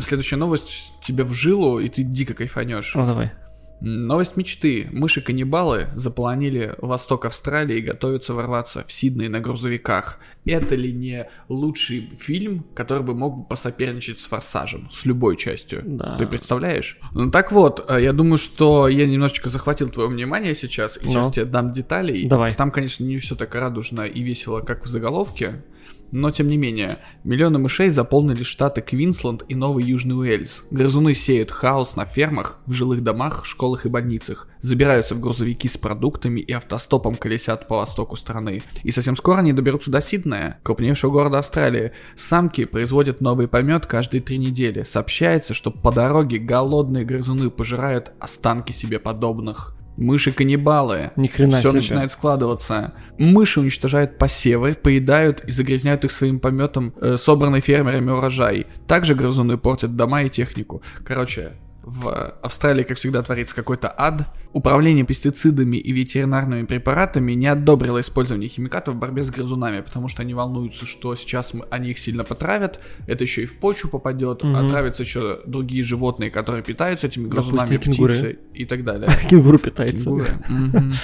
следующая 0.00 0.36
новость 0.36 0.92
тебе 1.04 1.24
в 1.24 1.32
жилу, 1.32 1.78
и 1.78 1.88
ты 1.88 2.02
дико 2.02 2.34
кайфанешь. 2.34 2.92
Ну, 2.94 3.06
давай. 3.06 3.32
Новость 3.80 4.36
мечты. 4.36 4.88
Мыши-каннибалы 4.90 5.88
заполонили 5.94 6.74
восток 6.78 7.26
Австралии 7.26 7.78
и 7.78 7.82
готовятся 7.82 8.32
ворваться 8.32 8.84
в 8.86 8.92
Сидней 8.92 9.28
на 9.28 9.40
грузовиках. 9.40 10.18
Это 10.46 10.74
ли 10.76 10.92
не 10.92 11.28
лучший 11.48 12.10
фильм, 12.18 12.64
который 12.74 13.02
бы 13.02 13.14
мог 13.14 13.48
посоперничать 13.48 14.18
с 14.18 14.24
«Форсажем», 14.26 14.88
с 14.90 15.04
любой 15.04 15.36
частью? 15.36 15.82
Да. 15.84 16.16
Ты 16.16 16.26
представляешь? 16.26 16.98
Ну 17.12 17.30
так 17.30 17.52
вот, 17.52 17.84
э, 17.88 18.02
я 18.02 18.12
думаю, 18.12 18.38
что 18.38 18.88
я 18.88 19.06
немножечко 19.06 19.50
захватил 19.50 19.90
твое 19.90 20.08
внимание 20.08 20.54
сейчас, 20.54 20.96
и 20.96 21.06
Ну. 21.06 21.12
сейчас 21.12 21.32
тебе 21.32 21.44
дам 21.44 21.72
деталей. 21.72 22.26
Давай. 22.26 22.54
Там, 22.54 22.70
конечно, 22.70 23.04
не 23.04 23.18
все 23.18 23.36
так 23.36 23.54
радужно 23.54 24.02
и 24.02 24.22
весело, 24.22 24.60
как 24.60 24.84
в 24.84 24.88
заголовке, 24.88 25.62
но 26.12 26.30
тем 26.30 26.46
не 26.46 26.56
менее, 26.56 26.98
миллионы 27.24 27.58
мышей 27.58 27.90
заполнили 27.90 28.42
штаты 28.42 28.80
Квинсленд 28.80 29.44
и 29.48 29.54
Новый 29.54 29.84
Южный 29.84 30.16
Уэльс. 30.16 30.64
Грызуны 30.70 31.14
сеют 31.14 31.50
хаос 31.50 31.96
на 31.96 32.04
фермах, 32.04 32.60
в 32.66 32.72
жилых 32.72 33.02
домах, 33.02 33.44
школах 33.44 33.86
и 33.86 33.88
больницах, 33.88 34.48
забираются 34.60 35.14
в 35.14 35.20
грузовики 35.20 35.68
с 35.68 35.76
продуктами 35.76 36.40
и 36.40 36.52
автостопом 36.52 37.14
колесят 37.14 37.68
по 37.68 37.76
востоку 37.76 38.16
страны. 38.16 38.62
И 38.82 38.90
совсем 38.90 39.16
скоро 39.16 39.38
они 39.38 39.52
доберутся 39.52 39.90
до 39.90 40.00
Сиднея, 40.00 40.58
крупнейшего 40.62 41.10
города 41.10 41.38
Австралии. 41.38 41.92
Самки 42.16 42.64
производят 42.64 43.20
новый 43.20 43.48
помет 43.48 43.86
каждые 43.86 44.20
три 44.20 44.38
недели. 44.38 44.82
Сообщается, 44.82 45.54
что 45.54 45.70
по 45.70 45.92
дороге 45.92 46.38
голодные 46.38 47.04
грызуны 47.04 47.50
пожирают 47.50 48.12
останки 48.20 48.72
себе 48.72 48.98
подобных. 48.98 49.75
Мыши-каннибалы. 49.96 51.10
Ни 51.16 51.26
хрена 51.28 51.60
Все 51.60 51.70
себе. 51.70 51.80
начинает 51.80 52.12
складываться. 52.12 52.94
Мыши 53.18 53.60
уничтожают 53.60 54.18
посевы, 54.18 54.72
поедают 54.74 55.44
и 55.44 55.50
загрязняют 55.50 56.04
их 56.04 56.12
своим 56.12 56.38
пометом, 56.38 56.92
э, 57.00 57.16
собранный 57.16 57.60
фермерами 57.60 58.10
урожай. 58.10 58.66
Также 58.86 59.14
грызуны 59.14 59.56
портят 59.56 59.96
дома 59.96 60.22
и 60.22 60.28
технику. 60.30 60.82
Короче, 61.04 61.52
в 61.86 62.34
Австралии, 62.42 62.82
как 62.82 62.98
всегда, 62.98 63.22
творится 63.22 63.54
какой-то 63.54 63.94
ад. 63.96 64.26
Управление 64.52 65.04
пестицидами 65.04 65.76
и 65.76 65.92
ветеринарными 65.92 66.66
препаратами 66.66 67.30
не 67.32 67.46
одобрило 67.46 68.00
использование 68.00 68.48
химикатов 68.48 68.96
в 68.96 68.98
борьбе 68.98 69.22
с 69.22 69.30
грызунами, 69.30 69.82
потому 69.82 70.08
что 70.08 70.22
они 70.22 70.34
волнуются, 70.34 70.84
что 70.84 71.14
сейчас 71.14 71.54
мы- 71.54 71.64
они 71.70 71.90
их 71.90 72.00
сильно 72.00 72.24
потравят, 72.24 72.80
это 73.06 73.22
еще 73.22 73.44
и 73.44 73.46
в 73.46 73.60
почву 73.60 73.88
попадет, 73.88 74.42
Мгм. 74.42 74.56
отравятся 74.56 75.04
еще 75.04 75.38
другие 75.46 75.84
животные, 75.84 76.32
которые 76.32 76.64
питаются 76.64 77.06
этими 77.06 77.28
грызунами, 77.28 77.76
Допустим, 77.76 78.04
птицы 78.06 78.38
и 78.52 78.64
так 78.64 78.82
далее. 78.82 79.08
Кенгуру 79.30 79.58
питается. 79.58 80.10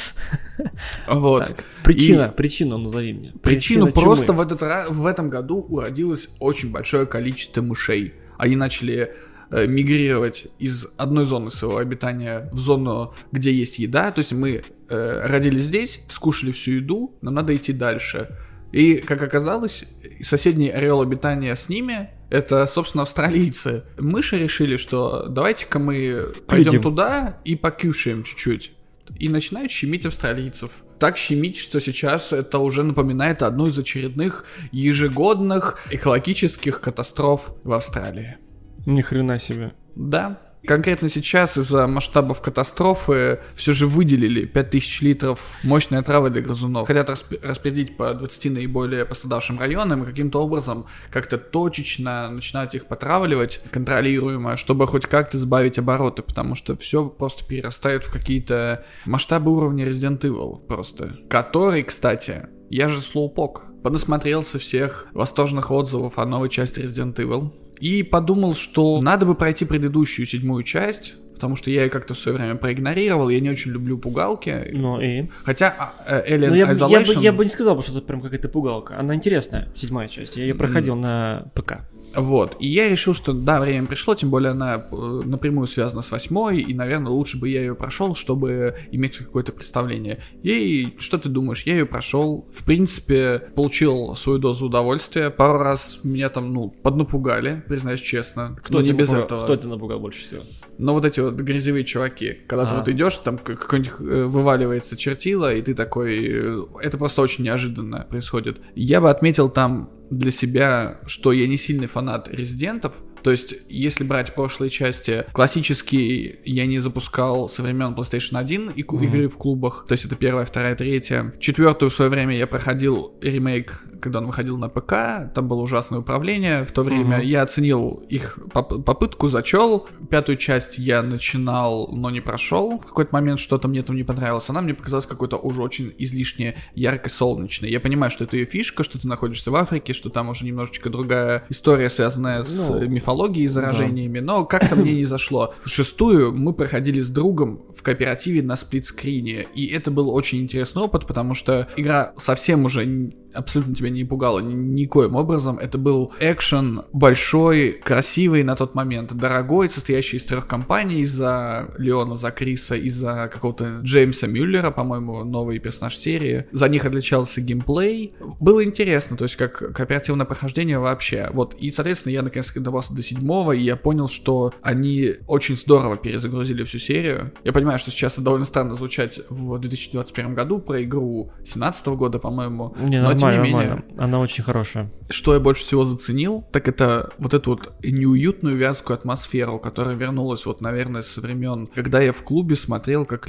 Вот. 1.06 1.56
Причина, 1.82 2.28
причину 2.28 2.78
назови 2.78 3.12
мне. 3.12 3.32
Причину 3.42 3.86
Причина 3.86 3.92
просто 3.92 4.32
в, 4.32 5.06
этом 5.06 5.28
году 5.28 5.59
уродилось 5.68 6.28
очень 6.40 6.70
большое 6.70 7.06
количество 7.06 7.62
мышей. 7.62 8.14
Они 8.38 8.56
начали 8.56 9.12
мигрировать 9.52 10.46
из 10.58 10.86
одной 10.96 11.26
зоны 11.26 11.50
своего 11.50 11.78
обитания 11.78 12.48
в 12.52 12.58
зону, 12.58 13.14
где 13.32 13.52
есть 13.52 13.78
еда. 13.78 14.10
То 14.10 14.20
есть 14.20 14.32
мы 14.32 14.62
э, 14.88 15.26
родились 15.26 15.64
здесь, 15.64 16.00
скушали 16.08 16.52
всю 16.52 16.72
еду, 16.72 17.14
нам 17.20 17.34
надо 17.34 17.54
идти 17.54 17.72
дальше. 17.72 18.28
И, 18.72 18.96
как 18.96 19.22
оказалось, 19.22 19.84
соседний 20.22 20.70
орел 20.70 21.02
обитания 21.02 21.54
с 21.54 21.68
ними 21.68 22.08
это, 22.32 22.66
собственно, 22.66 23.02
австралийцы. 23.02 23.84
Мыши 23.98 24.38
решили, 24.38 24.78
что 24.78 25.26
давайте-ка 25.28 25.78
мы 25.78 26.32
пойдем 26.46 26.80
туда 26.80 27.38
и 27.44 27.56
покушаем 27.56 28.24
чуть-чуть. 28.24 28.72
И 29.18 29.28
начинают 29.28 29.70
щемить 29.70 30.06
австралийцев. 30.06 30.70
Так 30.98 31.18
щемить, 31.18 31.58
что 31.58 31.78
сейчас 31.78 32.32
это 32.32 32.58
уже 32.58 32.84
напоминает 32.84 33.42
одну 33.42 33.66
из 33.66 33.78
очередных 33.78 34.46
ежегодных 34.70 35.78
экологических 35.90 36.80
катастроф 36.80 37.54
в 37.64 37.72
Австралии. 37.72 38.38
Ни 38.86 39.00
хрена 39.02 39.38
себе. 39.38 39.72
Да. 39.94 40.38
Конкретно 40.66 41.09
сейчас 41.09 41.59
из-за 41.59 41.88
масштабов 41.88 42.40
катастрофы 42.40 43.40
все 43.56 43.72
же 43.72 43.86
выделили 43.86 44.44
5000 44.44 45.02
литров 45.02 45.40
мощной 45.64 46.00
отравы 46.00 46.30
для 46.30 46.40
грызунов. 46.40 46.86
Хотят 46.86 47.10
расп- 47.10 47.44
распределить 47.44 47.96
по 47.96 48.14
20 48.14 48.52
наиболее 48.52 49.04
пострадавшим 49.04 49.59
районам 49.59 50.02
и 50.04 50.06
каким-то 50.06 50.40
образом 50.40 50.86
как-то 51.10 51.36
точечно 51.38 52.30
начинать 52.30 52.76
их 52.76 52.86
потравливать 52.86 53.60
контролируемо, 53.72 54.56
чтобы 54.56 54.86
хоть 54.86 55.06
как-то 55.06 55.36
сбавить 55.36 55.78
обороты, 55.78 56.22
потому 56.22 56.54
что 56.54 56.76
все 56.76 57.06
просто 57.09 57.44
перерастает 57.44 58.04
в 58.04 58.12
какие-то 58.12 58.84
масштабы 59.04 59.50
уровня 59.50 59.88
Resident 59.88 60.20
Evil 60.20 60.64
просто. 60.64 61.16
Который, 61.28 61.82
кстати, 61.82 62.46
я 62.70 62.88
же 62.88 63.00
слоупок. 63.00 63.64
Подосмотрелся 63.82 64.60
всех 64.60 65.09
восторженных 65.12 65.72
отзывов 65.72 66.18
о 66.18 66.24
новой 66.24 66.48
части 66.48 66.78
Resident 66.78 67.16
Evil. 67.16 67.50
И 67.82 68.04
подумал, 68.04 68.54
что 68.54 69.00
надо 69.02 69.26
бы 69.26 69.34
пройти 69.34 69.64
предыдущую 69.64 70.24
седьмую 70.24 70.62
часть, 70.62 71.14
потому 71.34 71.56
что 71.56 71.68
я 71.68 71.82
ее 71.82 71.90
как-то 71.90 72.14
в 72.14 72.18
свое 72.18 72.38
время 72.38 72.54
проигнорировал, 72.54 73.28
я 73.28 73.40
не 73.40 73.50
очень 73.50 73.72
люблю 73.72 73.98
пугалки. 73.98 74.68
Ну 74.72 75.00
и... 75.00 75.28
Хотя 75.42 75.74
а, 75.76 75.92
э, 76.06 76.36
Alien 76.36 76.50
Ну, 76.50 76.54
я, 76.54 76.66
бы- 76.66 76.72
я, 76.72 77.02
Isolation... 77.02 77.14
бы, 77.16 77.22
я 77.22 77.32
бы 77.32 77.44
не 77.44 77.50
сказал, 77.50 77.82
что 77.82 77.90
это 77.90 78.02
прям 78.02 78.20
какая-то 78.20 78.48
пугалка. 78.48 78.96
Она 78.96 79.16
интересная, 79.16 79.68
седьмая 79.74 80.06
часть. 80.06 80.36
Я 80.36 80.44
ее 80.44 80.54
проходил 80.54 80.94
на 80.94 81.50
ПК. 81.56 81.80
Вот, 82.14 82.56
и 82.59 82.66
я 82.68 82.89
решил, 82.89 83.14
что 83.14 83.32
да, 83.32 83.60
время 83.60 83.86
пришло, 83.86 84.14
тем 84.14 84.30
более 84.30 84.51
она 84.52 84.76
э, 84.90 84.94
напрямую 85.24 85.66
связана 85.66 86.02
с 86.02 86.10
восьмой, 86.10 86.60
и, 86.60 86.74
наверное, 86.74 87.10
лучше 87.12 87.39
бы 87.39 87.48
я 87.48 87.60
ее 87.60 87.74
прошел, 87.74 88.14
чтобы 88.14 88.76
иметь 88.90 89.16
какое-то 89.16 89.52
представление. 89.52 90.22
И 90.43 90.94
что 90.98 91.18
ты 91.18 91.28
думаешь, 91.28 91.62
я 91.64 91.74
ее 91.74 91.86
прошел, 91.86 92.47
в 92.52 92.64
принципе, 92.64 93.39
получил 93.55 94.14
свою 94.16 94.39
дозу 94.39 94.66
удовольствия, 94.66 95.30
пару 95.30 95.59
раз 95.59 96.01
меня 96.02 96.28
там, 96.28 96.52
ну, 96.52 96.68
поднапугали, 96.70 97.62
признаюсь 97.68 98.01
честно, 98.01 98.56
Кто 98.62 98.80
не 98.82 98.93
без 98.93 99.09
напугал- 99.09 99.24
этого. 99.24 99.44
Кто 99.44 99.56
тебя 99.56 99.68
напугал 99.70 100.01
больше 100.01 100.22
всего? 100.22 100.43
Но 100.78 100.94
вот 100.94 101.05
эти 101.05 101.20
вот 101.20 101.34
грязевые 101.34 101.84
чуваки, 101.84 102.39
когда 102.47 102.64
ты 102.66 102.74
А. 102.74 102.78
вот 102.78 102.89
идешь, 102.89 103.16
там 103.18 103.39
какой-нибудь 103.39 103.93
э, 104.01 104.24
вываливается 104.24 104.97
чертила, 104.97 105.52
и 105.55 105.60
ты 105.62 105.74
такой... 105.74 106.26
э, 106.26 106.62
Это 106.82 106.98
просто 106.98 107.22
очень 107.22 107.44
неожиданно 107.44 108.06
происходит. 108.09 108.59
Я 108.74 109.01
бы 109.01 109.10
отметил 109.10 109.51
там 109.51 109.90
для 110.12 110.30
себя, 110.30 111.01
что 111.06 111.32
я 111.32 111.47
не 111.47 111.56
сильный 111.56 111.86
фанат 111.86 112.28
резидентов, 112.32 112.93
то 113.22 113.30
есть, 113.30 113.55
если 113.68 114.02
брать 114.02 114.34
прошлые 114.34 114.68
части, 114.68 115.24
классические 115.32 116.40
я 116.44 116.66
не 116.66 116.80
запускал 116.80 117.48
со 117.48 117.62
времен 117.62 117.94
PlayStation 117.94 118.36
1 118.36 118.70
и 118.70 118.82
Мгм. 118.82 119.02
игры 119.05 119.28
в 119.28 119.36
клубах. 119.36 119.84
То 119.89 119.93
есть 119.93 120.05
это 120.05 120.16
первая, 120.16 120.44
вторая, 120.44 120.74
третья. 120.74 121.32
Четвертую 121.39 121.90
в 121.90 121.94
свое 121.94 122.10
время 122.10 122.36
я 122.36 122.47
проходил 122.48 123.14
ремейк 123.22 123.80
когда 124.02 124.18
он 124.18 124.26
выходил 124.26 124.58
на 124.58 124.68
ПК, 124.68 125.32
там 125.32 125.48
было 125.48 125.60
ужасное 125.62 126.00
управление 126.00 126.64
в 126.64 126.72
то 126.72 126.82
время. 126.82 127.20
Mm-hmm. 127.20 127.24
Я 127.24 127.42
оценил 127.42 128.04
их 128.08 128.38
поп- 128.52 128.84
попытку, 128.84 129.28
зачел. 129.28 129.88
Пятую 130.10 130.36
часть 130.36 130.76
я 130.78 131.02
начинал, 131.02 131.88
но 131.92 132.10
не 132.10 132.20
прошел. 132.20 132.78
В 132.78 132.86
какой-то 132.86 133.14
момент 133.14 133.38
что-то 133.38 133.68
мне 133.68 133.82
там 133.82 133.96
не 133.96 134.02
понравилось. 134.02 134.48
Она 134.50 134.60
мне 134.60 134.74
показалась 134.74 135.06
какой-то 135.06 135.36
уже 135.36 135.62
очень 135.62 135.94
излишне 135.98 136.56
ярко 136.74 137.08
солнечной. 137.08 137.70
Я 137.70 137.80
понимаю, 137.80 138.10
что 138.10 138.24
это 138.24 138.36
ее 138.36 138.44
фишка, 138.44 138.82
что 138.82 139.00
ты 139.00 139.06
находишься 139.06 139.50
в 139.50 139.56
Африке, 139.56 139.92
что 139.92 140.10
там 140.10 140.28
уже 140.28 140.44
немножечко 140.44 140.90
другая 140.90 141.44
история, 141.48 141.88
связанная 141.88 142.42
с 142.42 142.68
ну, 142.68 142.80
мифологией 142.88 143.44
и 143.44 143.48
заражениями, 143.48 144.18
да. 144.18 144.26
но 144.26 144.44
как-то 144.44 144.74
мне 144.74 144.94
не 144.94 145.04
зашло. 145.04 145.54
В 145.62 145.68
шестую 145.68 146.32
мы 146.34 146.52
проходили 146.52 147.00
с 147.00 147.08
другом 147.08 147.62
в 147.76 147.82
кооперативе 147.82 148.42
на 148.42 148.56
сплитскрине, 148.56 149.46
и 149.54 149.66
это 149.66 149.90
был 149.90 150.10
очень 150.10 150.40
интересный 150.40 150.82
опыт, 150.82 151.06
потому 151.06 151.34
что 151.34 151.68
игра 151.76 152.14
совсем 152.18 152.64
уже 152.64 153.12
абсолютно 153.34 153.74
тебя 153.74 153.90
не 153.90 154.04
пугало 154.04 154.40
ни, 154.40 154.54
никоим 154.54 155.16
образом. 155.16 155.59
Это 155.59 155.78
был 155.78 156.12
экшен 156.20 156.82
большой, 156.92 157.72
красивый 157.72 158.42
на 158.42 158.56
тот 158.56 158.74
момент, 158.74 159.12
дорогой, 159.12 159.68
состоящий 159.68 160.16
из 160.16 160.24
трех 160.24 160.46
компаний, 160.46 161.00
из-за 161.00 161.70
Леона, 161.78 162.16
за 162.16 162.30
Криса, 162.30 162.74
из-за 162.76 163.30
какого-то 163.32 163.80
Джеймса 163.82 164.26
Мюллера, 164.26 164.70
по-моему, 164.70 165.24
новый 165.24 165.59
персонаж 165.59 165.96
серии. 165.96 166.46
За 166.52 166.68
них 166.68 166.84
отличался 166.84 167.40
геймплей. 167.40 168.14
Было 168.40 168.64
интересно, 168.64 169.16
то 169.16 169.24
есть 169.24 169.36
как 169.36 169.74
кооперативное 169.74 170.26
прохождение 170.26 170.78
вообще. 170.78 171.28
Вот, 171.32 171.54
и, 171.54 171.70
соответственно, 171.70 172.12
я 172.12 172.22
наконец-то 172.22 172.60
добрался 172.60 172.94
до 172.94 173.02
седьмого, 173.02 173.52
и 173.52 173.62
я 173.62 173.76
понял, 173.76 174.09
что 174.09 174.52
они 174.62 175.14
очень 175.26 175.56
здорово 175.56 175.96
перезагрузили 175.96 176.64
всю 176.64 176.78
серию. 176.78 177.32
Я 177.44 177.52
понимаю, 177.52 177.78
что 177.78 177.90
сейчас 177.90 178.14
это 178.14 178.22
довольно 178.22 178.44
странно 178.44 178.74
звучать 178.74 179.20
в 179.28 179.59
2021 179.59 180.34
году 180.34 180.60
про 180.60 180.82
игру 180.82 181.32
17 181.44 181.86
года, 181.88 182.18
по-моему. 182.18 182.74
Не, 182.80 183.02
но 183.02 183.10
нормально, 183.23 183.44
тем 183.44 183.59
не 183.59 183.65
менее. 183.65 183.85
Она 183.99 184.19
очень 184.20 184.44
хорошая. 184.44 184.90
Что 185.11 185.35
я 185.35 185.40
больше 185.40 185.62
всего 185.62 185.85
заценил, 185.85 186.44
так 186.53 186.69
это 186.69 187.12
вот 187.19 187.35
эту 187.35 187.51
вот 187.51 187.73
неуютную 187.82 188.57
вязкую 188.57 188.97
атмосферу, 188.97 189.59
которая 189.59 189.94
вернулась 189.94 190.47
вот, 190.47 190.61
наверное, 190.61 191.03
со 191.03 191.20
времен, 191.20 191.66
когда 191.66 192.01
я 192.01 192.12
в 192.12 192.23
клубе 192.23 192.57
смотрел, 192.57 193.05
как 193.05 193.28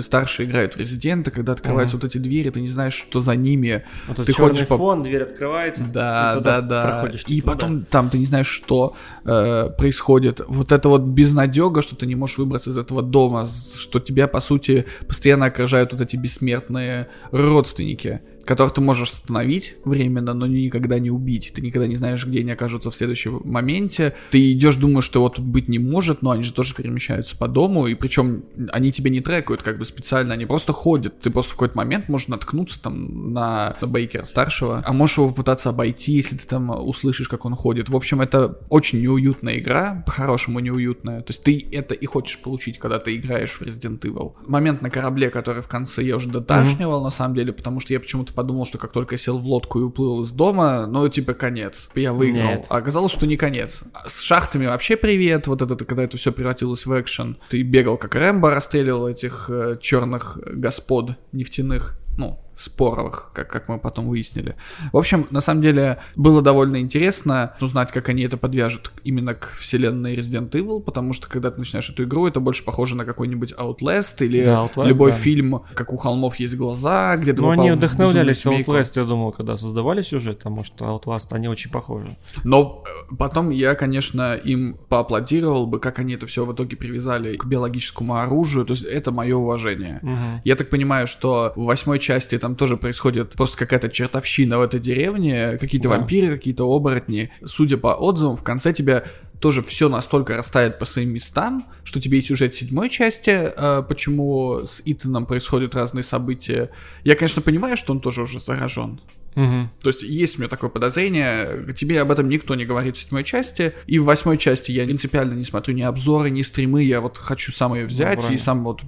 старшие 0.00 0.48
играют 0.48 0.74
в 0.74 0.78
Резидента, 0.78 1.30
когда 1.30 1.52
открываются 1.52 1.96
угу. 1.96 2.02
вот 2.02 2.10
эти 2.10 2.18
двери, 2.18 2.50
ты 2.50 2.60
не 2.60 2.68
знаешь, 2.68 2.94
что 2.94 3.20
за 3.20 3.36
ними. 3.36 3.84
Вот 4.06 4.24
ты 4.24 4.32
ходишь 4.32 4.66
по... 4.66 4.76
фон, 4.76 5.02
дверь 5.02 5.22
открывается. 5.22 5.84
Да, 5.84 6.40
да, 6.40 6.60
да. 6.60 7.10
И 7.26 7.42
потом 7.42 7.84
там 7.84 8.10
ты 8.10 8.18
не 8.18 8.24
знаешь, 8.24 8.48
что 8.48 8.94
э, 9.24 9.70
происходит. 9.76 10.40
Вот 10.46 10.72
это 10.72 10.88
вот 10.88 11.02
безнадега, 11.02 11.82
что 11.82 11.96
ты 11.96 12.06
не 12.06 12.14
можешь 12.14 12.38
выбраться 12.38 12.70
из 12.70 12.78
этого 12.78 13.02
дома, 13.02 13.46
что 13.46 14.00
тебя, 14.00 14.28
по 14.28 14.40
сути, 14.40 14.86
постоянно 15.06 15.46
окружают 15.46 15.92
вот 15.92 16.00
эти 16.00 16.16
бессмертные 16.16 17.08
родственники 17.30 18.20
которых 18.48 18.72
ты 18.72 18.80
можешь 18.80 19.10
остановить 19.10 19.74
временно, 19.84 20.32
но 20.32 20.46
никогда 20.46 20.98
не 20.98 21.10
убить. 21.10 21.52
Ты 21.54 21.60
никогда 21.60 21.86
не 21.86 21.96
знаешь, 21.96 22.24
где 22.24 22.40
они 22.40 22.50
окажутся 22.50 22.90
в 22.90 22.94
следующем 22.94 23.42
моменте. 23.44 24.14
Ты 24.30 24.52
идешь, 24.52 24.76
думаешь, 24.76 25.04
что 25.04 25.20
вот 25.20 25.36
тут 25.36 25.44
быть 25.44 25.68
не 25.68 25.78
может, 25.78 26.22
но 26.22 26.30
они 26.30 26.42
же 26.42 26.54
тоже 26.54 26.74
перемещаются 26.74 27.36
по 27.36 27.46
дому, 27.46 27.86
и 27.86 27.94
причем 27.94 28.44
они 28.72 28.90
тебя 28.90 29.10
не 29.10 29.20
трекают 29.20 29.62
как 29.62 29.78
бы 29.78 29.84
специально, 29.84 30.32
они 30.32 30.46
просто 30.46 30.72
ходят. 30.72 31.18
Ты 31.18 31.28
просто 31.30 31.52
в 31.52 31.56
какой-то 31.56 31.76
момент 31.76 32.08
можешь 32.08 32.28
наткнуться 32.28 32.80
там 32.80 33.34
на, 33.34 33.76
Бейкера 33.82 34.24
старшего, 34.24 34.82
а 34.82 34.92
можешь 34.94 35.18
его 35.18 35.28
попытаться 35.28 35.68
обойти, 35.68 36.12
если 36.12 36.38
ты 36.38 36.46
там 36.46 36.70
услышишь, 36.70 37.28
как 37.28 37.44
он 37.44 37.54
ходит. 37.54 37.90
В 37.90 37.96
общем, 37.96 38.22
это 38.22 38.58
очень 38.70 39.02
неуютная 39.02 39.58
игра, 39.58 40.02
по-хорошему 40.06 40.60
неуютная. 40.60 41.20
То 41.20 41.32
есть 41.32 41.42
ты 41.42 41.68
это 41.70 41.92
и 41.92 42.06
хочешь 42.06 42.40
получить, 42.40 42.78
когда 42.78 42.98
ты 42.98 43.14
играешь 43.14 43.50
в 43.50 43.60
Resident 43.60 44.00
Evil. 44.00 44.32
Момент 44.46 44.80
на 44.80 44.88
корабле, 44.88 45.28
который 45.28 45.60
в 45.60 45.68
конце 45.68 46.02
я 46.02 46.16
уже 46.16 46.30
доташнивал, 46.30 47.00
mm-hmm. 47.00 47.04
на 47.04 47.10
самом 47.10 47.34
деле, 47.34 47.52
потому 47.52 47.80
что 47.80 47.92
я 47.92 48.00
почему-то 48.00 48.37
подумал, 48.38 48.66
что 48.66 48.78
как 48.78 48.92
только 48.92 49.18
сел 49.18 49.36
в 49.36 49.46
лодку 49.48 49.80
и 49.80 49.82
уплыл 49.82 50.22
из 50.22 50.30
дома, 50.30 50.86
ну, 50.86 51.08
типа, 51.08 51.34
конец. 51.34 51.90
Я 51.96 52.12
выиграл. 52.12 52.50
Нет. 52.50 52.66
А 52.68 52.76
оказалось, 52.76 53.10
что 53.10 53.26
не 53.26 53.36
конец. 53.36 53.82
С 54.06 54.20
шахтами 54.20 54.66
вообще 54.66 54.96
привет. 54.96 55.48
Вот 55.48 55.60
это, 55.60 55.74
когда 55.84 56.04
это 56.04 56.16
все 56.16 56.30
превратилось 56.30 56.86
в 56.86 57.00
экшен. 57.00 57.38
Ты 57.50 57.62
бегал 57.62 57.98
как 57.98 58.14
Рэмбо, 58.14 58.54
расстреливал 58.54 59.08
этих 59.08 59.50
э, 59.50 59.76
черных 59.80 60.38
господ 60.54 61.16
нефтяных. 61.32 61.98
Ну, 62.16 62.38
споровых, 62.58 63.30
как, 63.32 63.48
как 63.48 63.68
мы 63.68 63.78
потом 63.78 64.08
выяснили. 64.08 64.56
В 64.92 64.96
общем, 64.96 65.26
на 65.30 65.40
самом 65.40 65.62
деле, 65.62 65.98
было 66.16 66.42
довольно 66.42 66.80
интересно 66.80 67.54
узнать, 67.60 67.92
как 67.92 68.08
они 68.08 68.22
это 68.22 68.36
подвяжут 68.36 68.92
именно 69.04 69.34
к 69.34 69.52
вселенной 69.52 70.16
Resident 70.16 70.50
Evil, 70.50 70.82
потому 70.82 71.12
что, 71.12 71.28
когда 71.28 71.50
ты 71.50 71.58
начинаешь 71.58 71.88
эту 71.88 72.04
игру, 72.04 72.26
это 72.26 72.40
больше 72.40 72.64
похоже 72.64 72.96
на 72.96 73.04
какой-нибудь 73.04 73.52
Outlast 73.52 74.24
или 74.24 74.44
да, 74.44 74.64
Outlast, 74.64 74.86
любой 74.88 75.12
да. 75.12 75.16
фильм, 75.16 75.62
как 75.74 75.92
у 75.92 75.96
холмов 75.96 76.36
есть 76.36 76.56
глаза, 76.56 77.16
где 77.16 77.32
ты 77.32 77.42
Ну, 77.42 77.50
они 77.50 77.70
вдохновлялись 77.70 78.44
Outlast, 78.44 78.92
я 78.96 79.04
думал, 79.04 79.32
когда 79.32 79.56
создавали 79.56 80.02
сюжет, 80.02 80.38
потому 80.38 80.64
что 80.64 80.84
Outlast, 80.84 81.28
они 81.30 81.48
очень 81.48 81.70
похожи. 81.70 82.16
Но 82.42 82.82
э, 82.84 83.14
потом 83.16 83.50
я, 83.50 83.74
конечно, 83.74 84.34
им 84.34 84.76
поаплодировал 84.88 85.66
бы, 85.66 85.78
как 85.78 86.00
они 86.00 86.14
это 86.14 86.26
все 86.26 86.44
в 86.44 86.52
итоге 86.52 86.76
привязали 86.76 87.36
к 87.36 87.44
биологическому 87.44 88.16
оружию, 88.16 88.64
то 88.64 88.72
есть 88.72 88.84
это 88.84 89.12
мое 89.12 89.36
уважение. 89.36 90.00
Угу. 90.02 90.42
Я 90.44 90.56
так 90.56 90.70
понимаю, 90.70 91.06
что 91.06 91.52
в 91.54 91.64
восьмой 91.64 91.98
части 91.98 92.38
там 92.38 92.47
там 92.48 92.56
тоже 92.56 92.78
происходит 92.78 93.32
просто 93.32 93.58
какая-то 93.58 93.90
чертовщина 93.90 94.58
в 94.58 94.62
этой 94.62 94.80
деревне, 94.80 95.58
какие-то 95.58 95.90
да. 95.90 95.98
вампиры, 95.98 96.34
какие-то 96.34 96.64
оборотни. 96.64 97.30
Судя 97.44 97.76
по 97.76 97.88
отзывам, 97.88 98.38
в 98.38 98.42
конце 98.42 98.72
тебя 98.72 99.04
тоже 99.38 99.62
все 99.62 99.90
настолько 99.90 100.34
расставит 100.34 100.78
по 100.78 100.86
своим 100.86 101.10
местам, 101.10 101.66
что 101.84 102.00
тебе 102.00 102.16
есть 102.16 102.28
сюжет 102.28 102.54
седьмой 102.54 102.88
части, 102.88 103.30
э, 103.30 103.82
почему 103.86 104.62
с 104.64 104.80
Итаном 104.86 105.26
происходят 105.26 105.74
разные 105.74 106.02
события. 106.02 106.70
Я, 107.04 107.16
конечно, 107.16 107.42
понимаю, 107.42 107.76
что 107.76 107.92
он 107.92 108.00
тоже 108.00 108.22
уже 108.22 108.40
заражен. 108.40 108.98
Угу. 109.36 109.68
То 109.82 109.90
есть 109.90 110.02
есть 110.02 110.36
у 110.36 110.40
меня 110.40 110.48
такое 110.48 110.70
подозрение, 110.70 111.72
тебе 111.74 112.00
об 112.00 112.10
этом 112.10 112.30
никто 112.30 112.54
не 112.54 112.64
говорит 112.64 112.96
в 112.96 113.00
седьмой 113.00 113.24
части, 113.24 113.74
и 113.86 113.98
в 113.98 114.04
восьмой 114.04 114.38
части 114.38 114.72
я 114.72 114.84
принципиально 114.84 115.34
не 115.34 115.44
смотрю 115.44 115.74
ни 115.74 115.82
обзоры, 115.82 116.30
ни 116.30 116.40
стримы, 116.40 116.82
я 116.82 117.02
вот 117.02 117.18
хочу 117.18 117.52
сам 117.52 117.74
ее 117.74 117.84
взять 117.84 118.22
ну, 118.26 118.34
и 118.34 118.38
сам 118.38 118.64
вот 118.64 118.82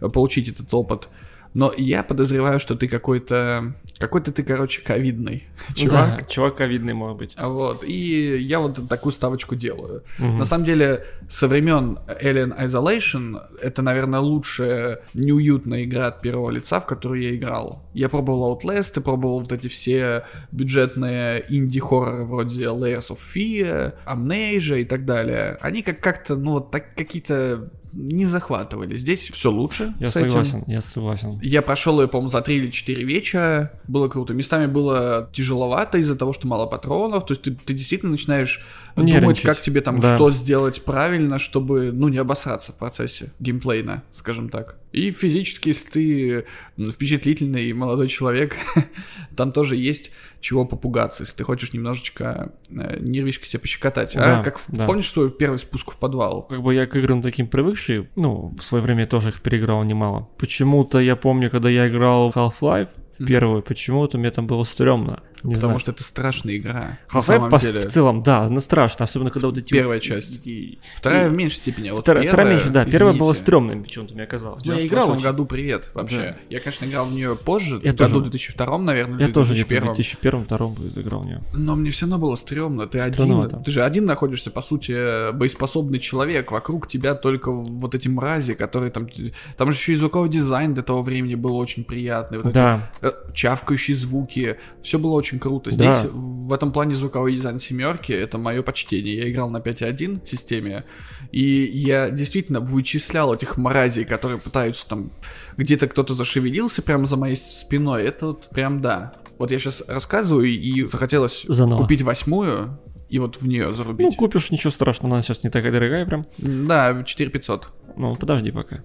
э, 0.00 0.08
получить 0.08 0.48
этот 0.48 0.74
опыт. 0.74 1.08
Но 1.54 1.72
я 1.76 2.02
подозреваю, 2.02 2.60
что 2.60 2.74
ты 2.74 2.88
какой-то... 2.88 3.74
Какой-то 3.98 4.32
ты, 4.32 4.42
короче, 4.42 4.80
ковидный 4.82 5.48
чувак. 5.74 6.18
Да, 6.18 6.24
чувак 6.24 6.56
ковидный, 6.56 6.94
может 6.94 7.18
быть. 7.18 7.34
Вот. 7.36 7.82
И 7.84 8.38
я 8.38 8.60
вот 8.60 8.88
такую 8.88 9.12
ставочку 9.12 9.56
делаю. 9.56 10.02
Угу. 10.18 10.26
На 10.26 10.44
самом 10.44 10.64
деле, 10.64 11.04
со 11.28 11.48
времен 11.48 11.98
Alien 12.06 12.56
Isolation 12.64 13.40
это, 13.60 13.82
наверное, 13.82 14.20
лучшая 14.20 15.00
неуютная 15.14 15.84
игра 15.84 16.06
от 16.06 16.20
первого 16.20 16.50
лица, 16.50 16.80
в 16.80 16.86
которую 16.86 17.22
я 17.22 17.34
играл. 17.34 17.82
Я 17.92 18.08
пробовал 18.08 18.56
Outlast, 18.56 19.00
и 19.00 19.02
пробовал 19.02 19.40
вот 19.40 19.52
эти 19.52 19.66
все 19.66 20.24
бюджетные 20.52 21.44
инди-хорроры 21.48 22.24
вроде 22.24 22.64
Layers 22.66 23.10
of 23.10 23.18
Fear, 23.34 23.94
Amnesia 24.06 24.80
и 24.80 24.84
так 24.84 25.04
далее. 25.04 25.56
Они 25.60 25.82
как- 25.82 26.00
как-то, 26.00 26.36
ну, 26.36 26.52
вот 26.52 26.70
так 26.70 26.94
какие-то 26.94 27.70
не 27.92 28.24
захватывали. 28.24 28.98
Здесь 28.98 29.30
все 29.30 29.50
лучше. 29.50 29.94
Я 29.98 30.10
согласен, 30.10 30.58
этим. 30.58 30.72
я 30.72 30.80
согласен. 30.80 31.38
Я 31.42 31.62
прошел 31.62 32.00
ее, 32.00 32.08
по-моему, 32.08 32.30
за 32.30 32.40
3 32.40 32.56
или 32.56 32.70
4 32.70 33.04
вечера. 33.04 33.72
Было 33.86 34.08
круто. 34.08 34.34
Местами 34.34 34.66
было 34.66 35.28
тяжеловато 35.32 35.98
из-за 35.98 36.16
того, 36.16 36.32
что 36.32 36.46
мало 36.46 36.66
патронов. 36.66 37.26
То 37.26 37.32
есть 37.32 37.42
ты, 37.42 37.54
ты 37.54 37.74
действительно 37.74 38.12
начинаешь 38.12 38.60
думать, 39.04 39.40
как 39.40 39.60
тебе 39.60 39.80
там 39.80 40.00
да. 40.00 40.16
что 40.16 40.30
сделать 40.30 40.82
правильно, 40.82 41.38
чтобы, 41.38 41.90
ну, 41.92 42.08
не 42.08 42.18
обосраться 42.18 42.72
в 42.72 42.76
процессе 42.76 43.32
геймплейна, 43.40 44.02
скажем 44.12 44.48
так. 44.48 44.76
И 44.92 45.10
физически, 45.10 45.68
если 45.68 45.88
ты 45.88 46.90
впечатлительный 46.92 47.72
молодой 47.72 48.08
человек, 48.08 48.56
там 49.36 49.52
тоже 49.52 49.76
есть 49.76 50.10
чего 50.40 50.64
попугаться, 50.64 51.24
если 51.24 51.36
ты 51.36 51.44
хочешь 51.44 51.72
немножечко 51.72 52.52
э, 52.70 52.98
нервишки 53.00 53.46
себе 53.46 53.60
пощекотать. 53.60 54.16
А 54.16 54.18
да, 54.18 54.40
а 54.40 54.44
как 54.44 54.60
да. 54.68 54.86
помнишь 54.86 55.10
свой 55.10 55.30
первый 55.30 55.58
спуск 55.58 55.92
в 55.92 55.96
подвал? 55.98 56.42
Как 56.42 56.62
бы 56.62 56.74
я 56.74 56.86
к 56.86 56.96
играм 56.96 57.22
таким 57.22 57.48
привыкший, 57.48 58.08
ну, 58.16 58.54
в 58.58 58.62
свое 58.62 58.82
время 58.82 59.06
тоже 59.06 59.28
их 59.30 59.42
переиграл 59.42 59.84
немало. 59.84 60.28
Почему-то 60.38 60.98
я 60.98 61.16
помню, 61.16 61.50
когда 61.50 61.68
я 61.68 61.88
играл 61.88 62.30
в 62.30 62.36
Half-Life, 62.36 62.90
первую, 63.26 63.62
почему-то 63.62 64.18
мне 64.18 64.30
там 64.30 64.46
было 64.46 64.64
стрёмно. 64.64 65.22
Не 65.44 65.54
Потому 65.54 65.72
знаю. 65.72 65.78
что 65.80 65.90
это 65.92 66.04
страшная 66.04 66.56
игра. 66.56 66.98
Half-Life 67.10 67.60
деле. 67.60 67.80
в 67.80 67.92
целом, 67.92 68.22
да, 68.22 68.42
она 68.42 68.60
страшная, 68.60 69.06
особенно 69.06 69.30
когда 69.30 69.48
вот 69.48 69.58
эти... 69.58 69.70
Первая 69.70 70.00
часть. 70.00 70.36
Эти... 70.36 70.78
Вторая 70.96 71.26
и... 71.26 71.30
в 71.30 71.32
меньшей 71.32 71.56
степени, 71.56 71.88
а 71.88 71.94
вот 71.94 72.02
вторая, 72.02 72.24
первая, 72.24 72.44
вторая 72.44 72.54
меньше, 72.54 72.70
да, 72.70 72.84
первая 72.84 73.14
была 73.14 73.34
стрёмной, 73.34 73.76
почему-то 73.76 74.14
мне 74.14 74.26
казалось. 74.26 74.62
В 74.62 74.66
98 74.66 75.20
году 75.20 75.46
привет 75.46 75.90
вообще. 75.94 76.16
Да. 76.16 76.36
Я, 76.50 76.60
конечно, 76.60 76.84
играл 76.86 77.06
в 77.06 77.12
нее 77.12 77.36
позже, 77.36 77.80
я 77.82 77.92
в 77.92 77.96
году 77.96 78.14
тоже... 78.14 78.30
2002, 78.30 78.78
наверное, 78.78 79.26
Я 79.26 79.32
тоже 79.32 79.54
где-то 79.54 79.92
в 79.92 79.94
2001 79.94 80.44
2002 80.44 81.02
играл 81.02 81.20
в 81.20 81.26
нее. 81.26 81.42
Но 81.52 81.76
мне 81.76 81.90
все 81.90 82.02
равно 82.02 82.18
было 82.18 82.34
стрёмно. 82.34 82.86
Ты 82.86 83.00
один, 83.00 83.48
ты 83.64 83.70
же 83.70 83.82
один 83.82 84.06
находишься, 84.06 84.50
по 84.50 84.62
сути, 84.62 85.32
боеспособный 85.32 85.98
человек, 85.98 86.50
вокруг 86.50 86.88
тебя 86.88 87.14
только 87.14 87.52
вот 87.52 87.94
эти 87.94 88.08
мрази, 88.08 88.54
которые 88.54 88.90
там... 88.90 89.08
Там 89.56 89.72
же 89.72 89.78
еще 89.78 89.92
и 89.92 89.96
звуковой 89.96 90.28
дизайн 90.28 90.74
до 90.74 90.82
того 90.82 91.02
времени 91.02 91.34
был 91.34 91.56
очень 91.56 91.84
приятный. 91.84 92.38
Вот 92.38 92.52
да. 92.52 92.90
эти 93.00 93.14
чавкающие 93.34 93.96
звуки. 93.96 94.56
Все 94.82 94.98
было 94.98 95.12
очень 95.12 95.27
круто. 95.36 95.70
Здесь 95.70 95.86
да 95.86 96.06
в 96.12 96.52
этом 96.52 96.72
плане 96.72 96.94
звуковой 96.94 97.32
дизайн 97.32 97.58
семерки 97.58 98.12
это 98.12 98.38
мое 98.38 98.62
почтение. 98.62 99.16
Я 99.18 99.30
играл 99.30 99.50
на 99.50 99.58
5.1 99.58 100.26
системе, 100.26 100.84
и 101.30 101.42
я 101.44 102.08
действительно 102.10 102.60
вычислял 102.60 103.34
этих 103.34 103.58
мразей, 103.58 104.04
которые 104.06 104.38
пытаются 104.40 104.88
там 104.88 105.10
где-то 105.58 105.88
кто-то 105.88 106.14
зашевелился 106.14 106.80
прямо 106.80 107.04
за 107.06 107.16
моей 107.18 107.36
спиной. 107.36 108.04
Это 108.04 108.28
вот 108.28 108.48
прям 108.48 108.80
да. 108.80 109.14
Вот 109.38 109.50
я 109.52 109.58
сейчас 109.58 109.82
рассказываю, 109.86 110.48
и 110.48 110.84
захотелось 110.86 111.44
Заново. 111.46 111.78
купить 111.82 112.02
восьмую 112.02 112.78
и 113.08 113.18
вот 113.18 113.36
в 113.40 113.46
нее 113.46 113.66
Ну, 113.66 113.72
зарубить. 113.72 114.16
купишь, 114.16 114.50
ничего 114.50 114.70
страшного, 114.70 115.14
она 115.14 115.22
сейчас 115.22 115.42
не 115.44 115.50
такая 115.50 115.70
дорогая 115.72 116.04
прям. 116.06 116.24
Да, 116.38 117.02
4500. 117.04 117.70
Ну, 117.96 118.16
подожди 118.16 118.50
пока. 118.50 118.82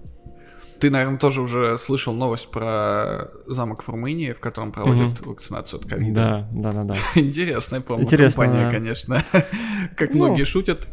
Ты, 0.84 0.90
наверное, 0.90 1.16
тоже 1.18 1.40
уже 1.40 1.78
слышал 1.78 2.12
новость 2.12 2.50
про 2.50 3.30
замок 3.46 3.82
в 3.84 3.88
Румынии, 3.88 4.32
в 4.32 4.38
котором 4.38 4.70
проводят 4.70 5.24
вакцинацию 5.24 5.80
от 5.80 5.86
ковида. 5.86 6.46
Да, 6.52 6.72
да, 6.72 6.72
да, 6.72 6.82
да. 6.82 6.96
Интересная 7.14 7.80
промо-компания, 7.80 8.64
да. 8.64 8.70
конечно. 8.70 9.24
Как 9.96 10.12
Ну. 10.12 10.26
многие 10.26 10.44
шутят, 10.44 10.86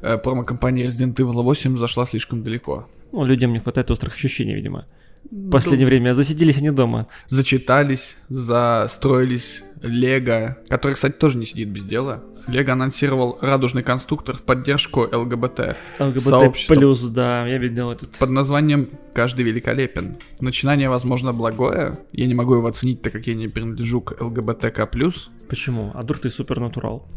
э, 0.00 0.16
промо-компания 0.16 0.86
Resident 0.86 1.16
Evil 1.16 1.42
8 1.42 1.76
зашла 1.76 2.06
слишком 2.06 2.42
далеко. 2.42 2.88
Ну, 3.12 3.26
людям 3.26 3.52
не 3.52 3.58
хватает 3.58 3.90
острых 3.90 4.14
ощущений, 4.14 4.54
видимо. 4.54 4.86
В 5.30 5.50
последнее 5.50 5.86
время 5.86 6.14
засиделись 6.14 6.56
они 6.56 6.70
дома. 6.70 7.06
Зачитались, 7.28 8.16
застроились 8.30 9.64
Лего, 9.82 10.56
который, 10.70 10.94
кстати, 10.94 11.12
тоже 11.12 11.36
не 11.36 11.44
сидит 11.44 11.68
без 11.68 11.84
дела. 11.84 12.24
Лего 12.46 12.72
анонсировал 12.72 13.38
радужный 13.40 13.82
конструктор 13.82 14.36
в 14.36 14.42
поддержку 14.42 15.00
ЛГБТ. 15.00 15.76
ЛГБТ 15.98 16.22
Сообщество. 16.22 16.74
плюс, 16.74 17.02
да, 17.02 17.46
я 17.46 17.58
видел 17.58 17.90
этот. 17.90 18.16
Под 18.18 18.30
названием 18.30 18.90
«Каждый 19.14 19.44
великолепен». 19.44 20.16
Начинание, 20.40 20.88
возможно, 20.88 21.32
благое. 21.32 21.96
Я 22.12 22.26
не 22.26 22.34
могу 22.34 22.54
его 22.54 22.66
оценить, 22.66 23.02
так 23.02 23.12
как 23.12 23.26
я 23.26 23.34
не 23.34 23.48
принадлежу 23.48 24.00
к 24.00 24.20
ЛГБТК+. 24.20 24.88
Почему? 25.48 25.90
А 25.94 26.02
вдруг 26.02 26.20
ты 26.20 26.30
супернатурал? 26.30 27.08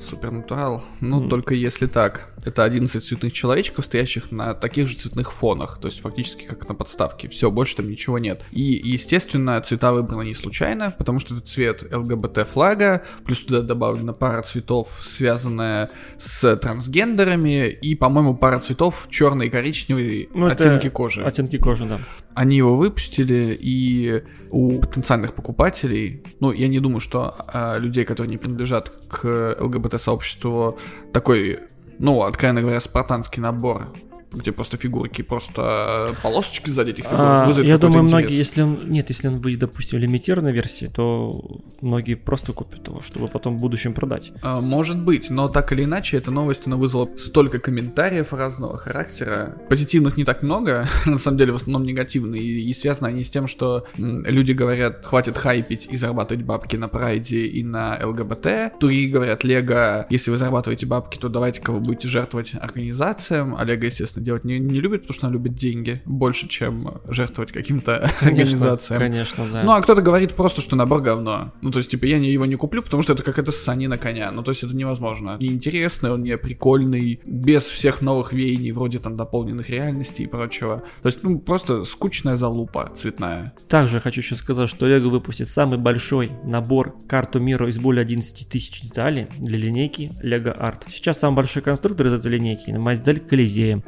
Супернатурал. 0.00 0.84
Ну, 1.00 1.20
Мгм. 1.20 1.28
только 1.28 1.54
если 1.54 1.86
так. 1.86 2.30
Это 2.44 2.62
11 2.64 3.04
цветных 3.04 3.32
человечков, 3.32 3.84
стоящих 3.84 4.30
на 4.30 4.54
таких 4.54 4.86
же 4.86 4.94
цветных 4.94 5.32
фонах. 5.32 5.78
То 5.80 5.88
есть 5.88 6.00
фактически 6.00 6.44
как 6.44 6.68
на 6.68 6.74
подставке. 6.74 7.28
Все, 7.28 7.50
больше 7.50 7.76
там 7.76 7.90
ничего 7.90 8.18
нет. 8.18 8.42
И, 8.52 8.62
естественно, 8.62 9.60
цвета 9.60 9.92
выбраны 9.92 10.22
не 10.22 10.34
случайно, 10.34 10.94
потому 10.96 11.18
что 11.18 11.34
это 11.34 11.44
цвет 11.44 11.84
ЛГБТ 11.92 12.46
флага, 12.48 13.02
плюс 13.24 13.40
туда 13.40 13.60
добавлена 13.62 14.12
пара 14.12 14.42
цветов, 14.42 14.88
связанная 15.02 15.90
с 16.18 16.56
трансгендерами, 16.56 17.68
и, 17.68 17.94
по-моему, 17.94 18.34
пара 18.34 18.60
цветов 18.60 19.08
черный 19.10 19.48
и 19.48 19.50
коричневый 19.50 20.28
Ну, 20.32 20.46
оттенки 20.46 20.88
кожи. 20.88 21.24
Оттенки 21.24 21.58
кожи, 21.58 21.84
да. 21.86 22.00
Они 22.38 22.56
его 22.56 22.76
выпустили, 22.76 23.58
и 23.60 24.22
у 24.52 24.78
потенциальных 24.78 25.34
покупателей, 25.34 26.22
ну, 26.38 26.52
я 26.52 26.68
не 26.68 26.78
думаю, 26.78 27.00
что 27.00 27.34
а, 27.52 27.78
людей, 27.78 28.04
которые 28.04 28.30
не 28.30 28.36
принадлежат 28.36 28.90
к 29.08 29.56
ЛГБТ-сообществу, 29.58 30.78
такой, 31.12 31.58
ну, 31.98 32.22
откровенно 32.22 32.60
говоря, 32.60 32.78
спартанский 32.78 33.42
набор, 33.42 33.88
где 34.32 34.52
просто 34.52 34.76
фигурки, 34.76 35.22
просто 35.22 36.14
полосочки 36.22 36.70
сзади 36.70 36.90
этих 36.90 37.04
фигурок 37.04 37.20
А, 37.26 37.46
вызовет 37.46 37.68
я 37.68 37.78
думаю, 37.78 38.02
интерес. 38.04 38.12
многие, 38.12 38.36
если 38.36 38.62
он. 38.62 38.90
Нет, 38.90 39.08
если 39.08 39.28
он 39.28 39.40
выйдет, 39.40 39.60
допустим, 39.60 39.98
лимитированной 39.98 40.52
версии, 40.52 40.86
то 40.86 41.32
многие 41.80 42.14
просто 42.14 42.52
купят 42.52 42.86
его, 42.86 43.00
чтобы 43.02 43.28
потом 43.28 43.56
в 43.58 43.60
будущем 43.60 43.94
продать. 43.94 44.32
А, 44.42 44.60
Может 44.60 44.98
быть, 45.02 45.30
но 45.30 45.48
так 45.48 45.72
или 45.72 45.84
иначе, 45.84 46.16
эта 46.16 46.30
новость, 46.30 46.66
она 46.66 46.76
вызвала 46.76 47.08
столько 47.16 47.58
комментариев 47.58 48.32
разного 48.32 48.76
характера. 48.76 49.56
Позитивных 49.68 50.16
не 50.16 50.24
так 50.24 50.42
много, 50.42 50.86
на 51.06 51.18
самом 51.18 51.38
деле 51.38 51.52
в 51.52 51.56
основном 51.56 51.84
негативные, 51.84 52.42
и, 52.42 52.68
и 52.70 52.74
связаны 52.74 53.08
они 53.08 53.24
с 53.24 53.30
тем, 53.30 53.46
что 53.46 53.86
м, 53.98 54.24
люди 54.26 54.52
говорят, 54.52 55.04
хватит 55.06 55.38
хайпить 55.38 55.86
и 55.90 55.96
зарабатывать 55.96 56.44
бабки 56.44 56.76
на 56.76 56.88
прайде 56.88 57.46
и 57.46 57.62
на 57.64 57.98
ЛГБТ. 58.02 58.78
Другие 58.80 59.08
говорят, 59.08 59.44
Лего, 59.44 60.06
если 60.10 60.30
вы 60.30 60.36
зарабатываете 60.36 60.86
бабки, 60.86 61.18
то 61.18 61.28
давайте-ка 61.28 61.72
вы 61.72 61.80
будете 61.80 62.08
жертвовать 62.08 62.52
организациям. 62.60 63.56
А 63.58 63.64
Лего, 63.64 63.84
естественно, 63.84 64.17
делать 64.20 64.44
не, 64.44 64.58
не 64.58 64.80
любит, 64.80 65.02
потому 65.02 65.14
что 65.14 65.26
она 65.26 65.34
любит 65.34 65.54
деньги 65.54 66.00
больше, 66.04 66.48
чем 66.48 67.00
жертвовать 67.08 67.52
каким-то 67.52 68.10
организациям. 68.20 69.00
Конечно, 69.00 69.44
да. 69.52 69.62
Ну, 69.62 69.72
а 69.72 69.80
кто-то 69.80 70.02
говорит 70.02 70.34
просто, 70.34 70.60
что 70.60 70.76
набор 70.76 71.00
говно. 71.00 71.52
Ну, 71.62 71.70
то 71.70 71.78
есть, 71.78 71.90
типа, 71.90 72.04
я 72.04 72.18
не, 72.18 72.30
его 72.30 72.46
не 72.46 72.56
куплю, 72.56 72.82
потому 72.82 73.02
что 73.02 73.12
это 73.12 73.22
какая-то 73.22 73.52
ссанина 73.52 73.98
коня. 73.98 74.30
Ну, 74.32 74.42
то 74.42 74.50
есть, 74.50 74.62
это 74.62 74.74
невозможно. 74.74 75.36
Неинтересный, 75.40 76.10
он 76.10 76.22
не 76.22 76.36
прикольный, 76.36 77.20
без 77.24 77.64
всех 77.64 78.02
новых 78.02 78.32
веяний, 78.32 78.72
вроде 78.72 78.98
там 78.98 79.16
дополненных 79.16 79.70
реальностей 79.70 80.24
и 80.24 80.26
прочего. 80.26 80.82
То 81.02 81.06
есть, 81.08 81.22
ну, 81.22 81.38
просто 81.38 81.84
скучная 81.84 82.36
залупа 82.36 82.90
цветная. 82.94 83.52
Также 83.68 84.00
хочу 84.00 84.20
еще 84.20 84.36
сказать, 84.36 84.68
что 84.68 84.86
Lego 84.86 85.08
выпустит 85.08 85.48
самый 85.48 85.78
большой 85.78 86.30
набор 86.44 86.94
карту 87.08 87.40
мира 87.40 87.68
из 87.68 87.78
более 87.78 88.02
11 88.02 88.48
тысяч 88.48 88.80
деталей 88.82 89.28
для 89.38 89.58
линейки 89.58 90.12
Lego 90.22 90.56
Art. 90.58 90.82
Сейчас 90.88 91.18
самый 91.18 91.36
большой 91.36 91.62
конструктор 91.62 92.06
из 92.06 92.12
этой 92.12 92.30
линейки 92.32 92.70
модель 92.70 93.20
Колизея 93.20 93.82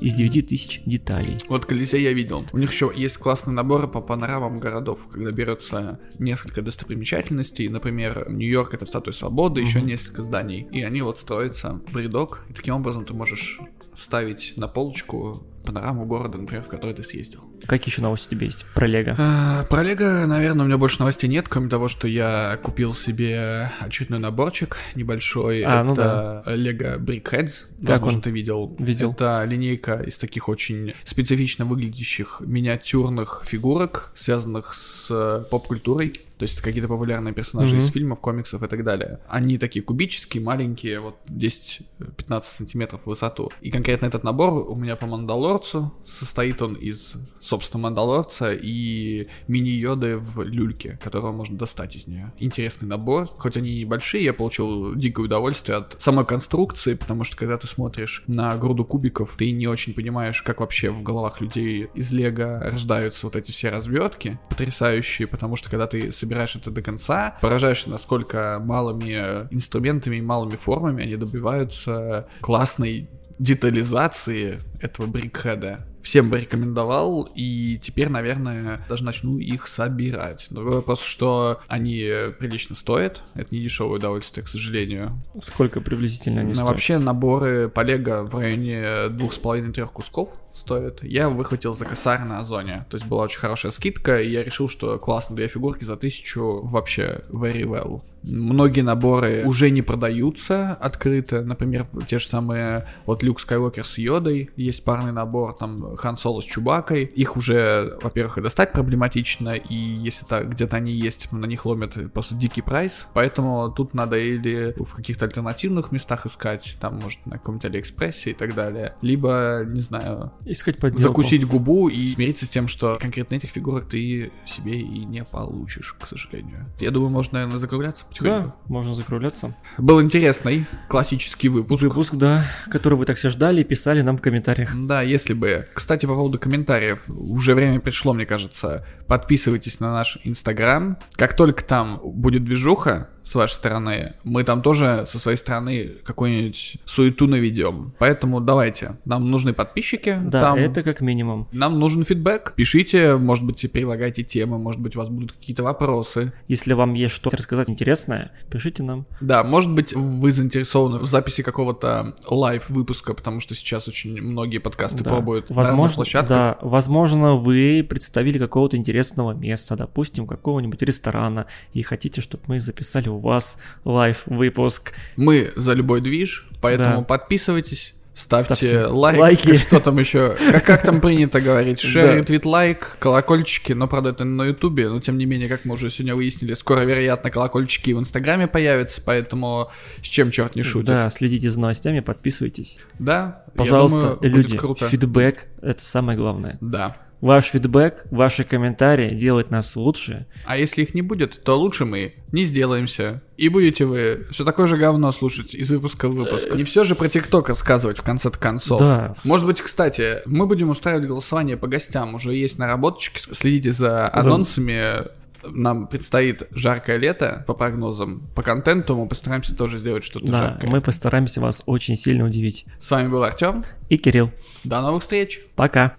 из 0.00 0.14
9 0.14 0.48
тысяч 0.48 0.82
деталей. 0.86 1.38
Вот 1.48 1.66
Колизей 1.66 2.02
я 2.02 2.12
видел. 2.12 2.46
У 2.52 2.58
них 2.58 2.72
еще 2.72 2.92
есть 2.94 3.16
классные 3.18 3.54
наборы 3.54 3.86
по 3.88 4.00
панорамам 4.00 4.56
городов, 4.58 5.08
когда 5.10 5.30
берется 5.30 6.00
несколько 6.18 6.62
достопримечательностей, 6.62 7.68
например, 7.68 8.30
Нью-Йорк 8.30 8.74
это 8.74 8.86
статуя 8.86 9.12
свободы, 9.12 9.60
еще 9.60 9.78
Мгм. 9.78 9.88
несколько 9.88 10.22
зданий, 10.22 10.66
и 10.72 10.82
они 10.82 11.02
вот 11.02 11.18
строятся 11.18 11.80
в 11.86 11.96
рядок, 11.96 12.44
и 12.48 12.52
таким 12.52 12.74
образом 12.74 13.04
ты 13.04 13.14
можешь 13.14 13.60
ставить 13.94 14.54
на 14.56 14.68
полочку 14.68 15.36
панораму 15.64 16.06
города, 16.06 16.38
например, 16.38 16.64
в 16.64 16.68
который 16.68 16.94
ты 16.94 17.02
съездил. 17.02 17.49
Какие 17.66 17.92
еще 17.92 18.02
новости 18.02 18.26
у 18.28 18.30
тебя 18.30 18.46
есть 18.46 18.64
про 18.74 18.86
Лего? 18.86 19.14
А, 19.18 19.64
Про 19.64 19.82
Лего, 19.82 20.26
наверное, 20.26 20.64
у 20.64 20.66
меня 20.68 20.78
больше 20.78 20.98
новостей 21.00 21.28
нет, 21.28 21.48
кроме 21.48 21.68
того, 21.68 21.88
что 21.88 22.08
я 22.08 22.58
купил 22.62 22.94
себе 22.94 23.70
очередной 23.80 24.18
наборчик 24.18 24.76
небольшой. 24.94 25.62
А, 25.62 25.82
ну 25.84 25.92
это 25.92 26.42
Lego 26.46 26.98
Brickheads. 26.98 27.66
Как 27.80 27.88
Возможно, 28.00 28.18
он? 28.18 28.22
ты 28.22 28.30
видел. 28.30 28.76
Видел. 28.78 29.12
Это 29.12 29.44
линейка 29.44 29.94
из 30.00 30.16
таких 30.16 30.48
очень 30.48 30.92
специфично 31.04 31.64
выглядящих 31.64 32.40
миниатюрных 32.44 33.42
фигурок, 33.46 34.12
связанных 34.14 34.74
с 34.74 35.06
э, 35.10 35.44
поп-культурой. 35.50 36.20
То 36.38 36.44
есть 36.44 36.54
это 36.54 36.64
какие-то 36.64 36.88
популярные 36.88 37.34
персонажи 37.34 37.76
Мгм. 37.76 37.84
из 37.84 37.90
фильмов, 37.90 38.20
комиксов 38.20 38.62
и 38.62 38.66
так 38.66 38.82
далее. 38.82 39.20
Они 39.28 39.58
такие 39.58 39.82
кубические, 39.84 40.42
маленькие, 40.42 41.00
вот 41.00 41.16
10-15 41.28 42.42
сантиметров 42.42 43.02
в 43.04 43.06
высоту. 43.08 43.50
И 43.60 43.70
конкретно 43.70 44.06
этот 44.06 44.24
набор 44.24 44.54
у 44.70 44.74
меня 44.74 44.96
по 44.96 45.06
Мандалорцу. 45.06 45.92
Состоит 46.06 46.62
он 46.62 46.74
из, 46.74 47.14
собственно, 47.50 47.82
Мандалорца 47.82 48.52
и 48.52 49.26
мини-йоды 49.48 50.16
в 50.18 50.42
люльке, 50.42 50.98
которого 51.02 51.32
можно 51.32 51.58
достать 51.58 51.96
из 51.96 52.06
нее. 52.06 52.32
Интересный 52.38 52.86
набор. 52.86 53.26
Хоть 53.26 53.56
они 53.56 53.70
и 53.70 53.80
небольшие, 53.80 54.24
я 54.24 54.32
получил 54.32 54.94
дикое 54.94 55.26
удовольствие 55.26 55.78
от 55.78 56.00
самой 56.00 56.24
конструкции, 56.24 56.94
потому 56.94 57.24
что 57.24 57.36
когда 57.36 57.58
ты 57.58 57.66
смотришь 57.66 58.22
на 58.28 58.56
груду 58.56 58.84
кубиков, 58.84 59.34
ты 59.36 59.50
не 59.50 59.66
очень 59.66 59.94
понимаешь, 59.94 60.42
как 60.42 60.60
вообще 60.60 60.90
в 60.90 61.02
головах 61.02 61.40
людей 61.40 61.88
из 61.94 62.12
Лего 62.12 62.60
рождаются 62.60 63.26
вот 63.26 63.34
эти 63.34 63.50
все 63.50 63.70
развертки, 63.70 64.38
потрясающие, 64.48 65.26
потому 65.26 65.56
что 65.56 65.68
когда 65.68 65.88
ты 65.88 66.12
собираешь 66.12 66.54
это 66.54 66.70
до 66.70 66.82
конца, 66.82 67.36
поражаешься, 67.40 67.90
насколько 67.90 68.62
малыми 68.64 69.48
инструментами 69.50 70.16
и 70.16 70.22
малыми 70.22 70.54
формами 70.54 71.02
они 71.02 71.16
добиваются 71.16 72.28
классной 72.40 73.10
детализации 73.40 74.60
этого 74.80 75.06
брикхеда. 75.06 75.89
Всем 76.02 76.30
бы 76.30 76.40
рекомендовал, 76.40 77.28
и 77.34 77.78
теперь, 77.82 78.08
наверное, 78.08 78.84
даже 78.88 79.04
начну 79.04 79.38
их 79.38 79.66
собирать. 79.66 80.46
Другой 80.50 80.76
вопрос, 80.76 81.02
что 81.02 81.60
они 81.68 81.98
прилично 82.38 82.74
стоят. 82.74 83.22
Это 83.34 83.54
не 83.54 83.62
дешевое 83.62 83.98
удовольствие, 83.98 84.44
к 84.44 84.48
сожалению. 84.48 85.20
Сколько 85.42 85.80
приблизительно 85.80 86.40
они 86.40 86.50
Но 86.50 86.54
стоят? 86.56 86.70
вообще 86.70 86.98
наборы 86.98 87.68
по 87.68 87.80
Лего 87.82 88.24
в 88.24 88.34
районе 88.34 89.08
двух 89.10 89.32
с 89.34 89.36
половиной 89.36 89.72
трех 89.72 89.92
кусков 89.92 90.30
стоят. 90.54 91.02
Я 91.02 91.28
выхватил 91.28 91.74
за 91.74 91.84
косарь 91.84 92.20
на 92.20 92.38
Озоне. 92.38 92.86
То 92.90 92.96
есть 92.96 93.06
была 93.06 93.24
очень 93.24 93.38
хорошая 93.38 93.72
скидка, 93.72 94.20
и 94.20 94.30
я 94.30 94.44
решил, 94.44 94.68
что 94.68 94.98
классно, 94.98 95.36
две 95.36 95.48
фигурки 95.48 95.84
за 95.84 95.96
тысячу 95.96 96.60
вообще 96.62 97.22
very 97.30 97.62
well. 97.62 98.02
Многие 98.22 98.82
наборы 98.82 99.44
уже 99.46 99.70
не 99.70 99.80
продаются 99.80 100.74
открыто. 100.74 101.42
Например, 101.42 101.86
те 102.06 102.18
же 102.18 102.26
самые 102.26 102.86
вот 103.06 103.22
Люк 103.22 103.40
Скайуокер 103.40 103.84
с 103.84 103.96
Йодой. 103.96 104.50
Есть 104.56 104.84
парный 104.84 105.12
набор, 105.12 105.54
там 105.54 105.96
Хан 105.96 106.16
Соло 106.16 106.42
с 106.42 106.44
Чубакой. 106.44 107.04
Их 107.04 107.36
уже, 107.36 107.98
во-первых, 108.02 108.38
и 108.38 108.42
достать 108.42 108.72
проблематично, 108.72 109.54
и 109.54 109.74
если 109.74 110.26
так 110.26 110.50
где-то 110.50 110.76
они 110.76 110.92
есть, 110.92 111.32
на 111.32 111.46
них 111.46 111.64
ломят 111.64 111.96
просто 112.12 112.34
дикий 112.34 112.60
прайс. 112.60 113.06
Поэтому 113.14 113.72
тут 113.72 113.94
надо 113.94 114.18
или 114.18 114.74
в 114.76 114.94
каких-то 114.94 115.24
альтернативных 115.24 115.90
местах 115.90 116.26
искать, 116.26 116.76
там, 116.78 116.96
может, 116.96 117.24
на 117.24 117.38
каком-нибудь 117.38 117.64
Алиэкспрессе 117.64 118.32
и 118.32 118.34
так 118.34 118.54
далее. 118.54 118.96
Либо, 119.00 119.62
не 119.66 119.80
знаю, 119.80 120.32
Искать 120.44 120.78
подделку. 120.78 121.02
закусить 121.02 121.46
губу 121.46 121.88
и 121.88 122.08
смириться 122.08 122.46
с 122.46 122.48
тем, 122.48 122.68
что 122.68 122.98
конкретно 123.00 123.34
этих 123.34 123.50
фигурок 123.50 123.88
ты 123.88 124.32
себе 124.46 124.80
и 124.80 125.04
не 125.04 125.24
получишь, 125.24 125.94
к 125.98 126.06
сожалению. 126.06 126.66
Я 126.80 126.90
думаю, 126.90 127.10
можно, 127.10 127.38
наверное, 127.38 127.58
закругляться 127.58 128.04
потихоньку. 128.04 128.48
Да, 128.48 128.54
можно 128.66 128.94
закругляться. 128.94 129.54
Был 129.78 130.00
интересный 130.00 130.66
классический 130.88 131.48
выпуск. 131.48 131.82
Выпуск, 131.82 132.14
да, 132.14 132.44
который 132.70 132.94
вы 132.94 133.06
так 133.06 133.16
все 133.16 133.28
ждали 133.28 133.60
и 133.60 133.64
писали 133.64 134.02
нам 134.02 134.18
в 134.18 134.20
комментариях. 134.22 134.70
Да, 134.74 135.02
если 135.02 135.34
бы. 135.34 135.68
Кстати, 135.74 136.06
по 136.06 136.14
поводу 136.14 136.38
комментариев, 136.38 137.04
уже 137.08 137.54
время 137.54 137.80
пришло, 137.80 138.14
мне 138.14 138.26
кажется. 138.26 138.86
Подписывайтесь 139.06 139.80
на 139.80 139.92
наш 139.92 140.18
инстаграм. 140.24 140.98
Как 141.12 141.36
только 141.36 141.64
там 141.64 142.00
будет 142.02 142.44
движуха, 142.44 143.10
с 143.22 143.34
вашей 143.34 143.54
стороны, 143.54 144.14
мы 144.24 144.44
там 144.44 144.62
тоже 144.62 145.04
со 145.06 145.18
своей 145.18 145.36
стороны 145.36 145.92
какую-нибудь 146.04 146.78
суету 146.84 147.26
наведем. 147.26 147.92
Поэтому 147.98 148.40
давайте, 148.40 148.98
нам 149.04 149.30
нужны 149.30 149.52
подписчики. 149.52 150.18
Да, 150.22 150.40
там... 150.40 150.58
это 150.58 150.82
как 150.82 151.00
минимум. 151.00 151.48
Нам 151.52 151.78
нужен 151.78 152.04
фидбэк. 152.04 152.54
Пишите, 152.56 153.16
может 153.16 153.44
быть, 153.44 153.70
предлагайте 153.70 154.22
темы, 154.22 154.58
может 154.58 154.80
быть, 154.80 154.96
у 154.96 155.00
вас 155.00 155.08
будут 155.08 155.32
какие-то 155.32 155.62
вопросы. 155.62 156.32
Если 156.48 156.72
вам 156.72 156.94
есть 156.94 157.14
что 157.14 157.30
рассказать 157.30 157.68
интересное, 157.68 158.32
пишите 158.50 158.82
нам. 158.82 159.06
Да, 159.20 159.44
может 159.44 159.70
быть, 159.70 159.92
вы 159.92 160.32
заинтересованы 160.32 160.98
в 160.98 161.06
записи 161.06 161.42
какого-то 161.42 162.14
лайв-выпуска, 162.26 163.14
потому 163.14 163.40
что 163.40 163.54
сейчас 163.54 163.88
очень 163.88 164.20
многие 164.20 164.58
подкасты 164.58 165.04
Да. 165.04 165.10
пробуют 165.10 165.50
на 165.50 165.56
разных 165.56 165.70
Возможно, 165.72 165.94
площадках. 165.96 166.28
да, 166.28 166.58
возможно, 166.62 167.34
вы 167.34 167.86
представили 167.88 168.38
какого-то 168.38 168.76
интересного 168.76 169.32
места, 169.32 169.76
допустим, 169.76 170.26
какого-нибудь 170.26 170.82
ресторана, 170.82 171.46
и 171.74 171.82
хотите, 171.82 172.20
чтобы 172.20 172.44
мы 172.46 172.60
записали 172.60 173.09
у 173.10 173.18
вас 173.18 173.58
лайв-выпуск. 173.84 174.92
Мы 175.16 175.52
за 175.56 175.72
любой 175.74 176.00
движ, 176.00 176.48
поэтому 176.60 176.98
Да. 176.98 177.02
подписывайтесь. 177.02 177.94
Ставьте, 178.12 178.54
Ставьте 178.54 178.86
лайк, 178.86 179.18
лайки. 179.20 179.56
что 179.56 179.80
там 179.80 179.98
еще, 179.98 180.36
как, 180.50 180.64
как 180.66 180.82
там 180.82 181.00
принято 181.00 181.40
говорить, 181.40 181.80
шер, 181.80 182.06
Да. 182.08 182.14
ретвит, 182.16 182.44
лайк, 182.44 182.96
колокольчики, 182.98 183.72
но, 183.72 183.86
правда, 183.88 184.10
это 184.10 184.24
на 184.24 184.42
ютубе, 184.46 184.88
но, 184.90 185.00
тем 185.00 185.16
не 185.16 185.24
менее, 185.24 185.48
как 185.48 185.64
мы 185.64 185.74
уже 185.74 185.88
сегодня 185.88 186.14
выяснили, 186.16 186.52
скоро, 186.54 186.80
вероятно, 186.80 187.30
колокольчики 187.30 187.92
в 187.92 188.00
инстаграме 188.00 188.46
появятся, 188.46 189.00
поэтому 189.02 189.70
с 190.02 190.06
чем 190.06 190.32
черт 190.32 190.54
не 190.54 190.64
шутит. 190.64 190.88
Да, 190.88 191.08
следите 191.08 191.48
за 191.50 191.60
новостями, 191.60 192.00
подписывайтесь. 192.00 192.76
Да, 192.98 193.44
я 193.46 193.52
Пожалуйста, 193.56 194.00
думаю, 194.00 194.16
будет 194.18 194.32
люди, 194.32 194.56
круто. 194.58 194.88
фидбэк— 194.88 195.46
это 195.62 195.84
самое 195.84 196.18
главное. 196.18 196.58
Да. 196.60 196.96
Ваш 197.20 197.46
фидбэк, 197.46 198.06
ваши 198.10 198.44
комментарии 198.44 199.14
делают 199.14 199.50
нас 199.50 199.76
лучше. 199.76 200.26
А 200.46 200.56
если 200.56 200.82
их 200.82 200.94
не 200.94 201.02
будет, 201.02 201.42
то 201.44 201.58
лучше 201.58 201.84
мы 201.84 202.14
не 202.32 202.44
сделаемся. 202.44 203.22
И 203.36 203.48
будете 203.48 203.84
вы 203.84 204.26
все 204.30 204.44
такое 204.44 204.66
же 204.66 204.76
говно 204.78 205.12
слушать 205.12 205.54
из 205.54 205.70
выпуска 205.70 206.08
в 206.08 206.14
выпуск. 206.14 206.48
Не 206.54 206.64
все 206.64 206.84
же 206.84 206.94
про 206.94 207.08
ТикТок 207.08 207.48
рассказывать 207.50 207.98
в 207.98 208.02
конце 208.02 208.30
концов. 208.30 208.80
Да. 208.80 209.16
Может 209.24 209.46
быть, 209.46 209.60
кстати, 209.60 210.18
мы 210.24 210.46
будем 210.46 210.70
устраивать 210.70 211.06
голосование 211.06 211.56
по 211.56 211.66
гостям. 211.68 212.14
Уже 212.14 212.34
есть 212.34 212.58
наработочки. 212.58 213.20
Следите 213.34 213.72
за 213.72 214.10
анонсами. 214.12 215.08
Нам 215.42 215.86
предстоит 215.88 216.48
жаркое 216.50 216.98
лето 216.98 217.44
по 217.46 217.54
прогнозам. 217.54 218.28
По 218.34 218.42
контенту 218.42 218.94
мы 218.94 219.08
постараемся 219.08 219.54
тоже 219.56 219.78
сделать 219.78 220.04
что-то 220.04 220.26
Да, 220.26 220.46
жаркое. 220.48 220.70
мы 220.70 220.80
постараемся 220.82 221.40
вас 221.40 221.62
очень 221.64 221.96
сильно 221.96 222.26
удивить. 222.26 222.66
С 222.78 222.90
вами 222.90 223.08
был 223.08 223.22
Артем. 223.22 223.64
И 223.88 223.96
Кирилл. 223.96 224.30
До 224.64 224.82
новых 224.82 225.02
встреч. 225.02 225.40
Пока. 225.56 225.96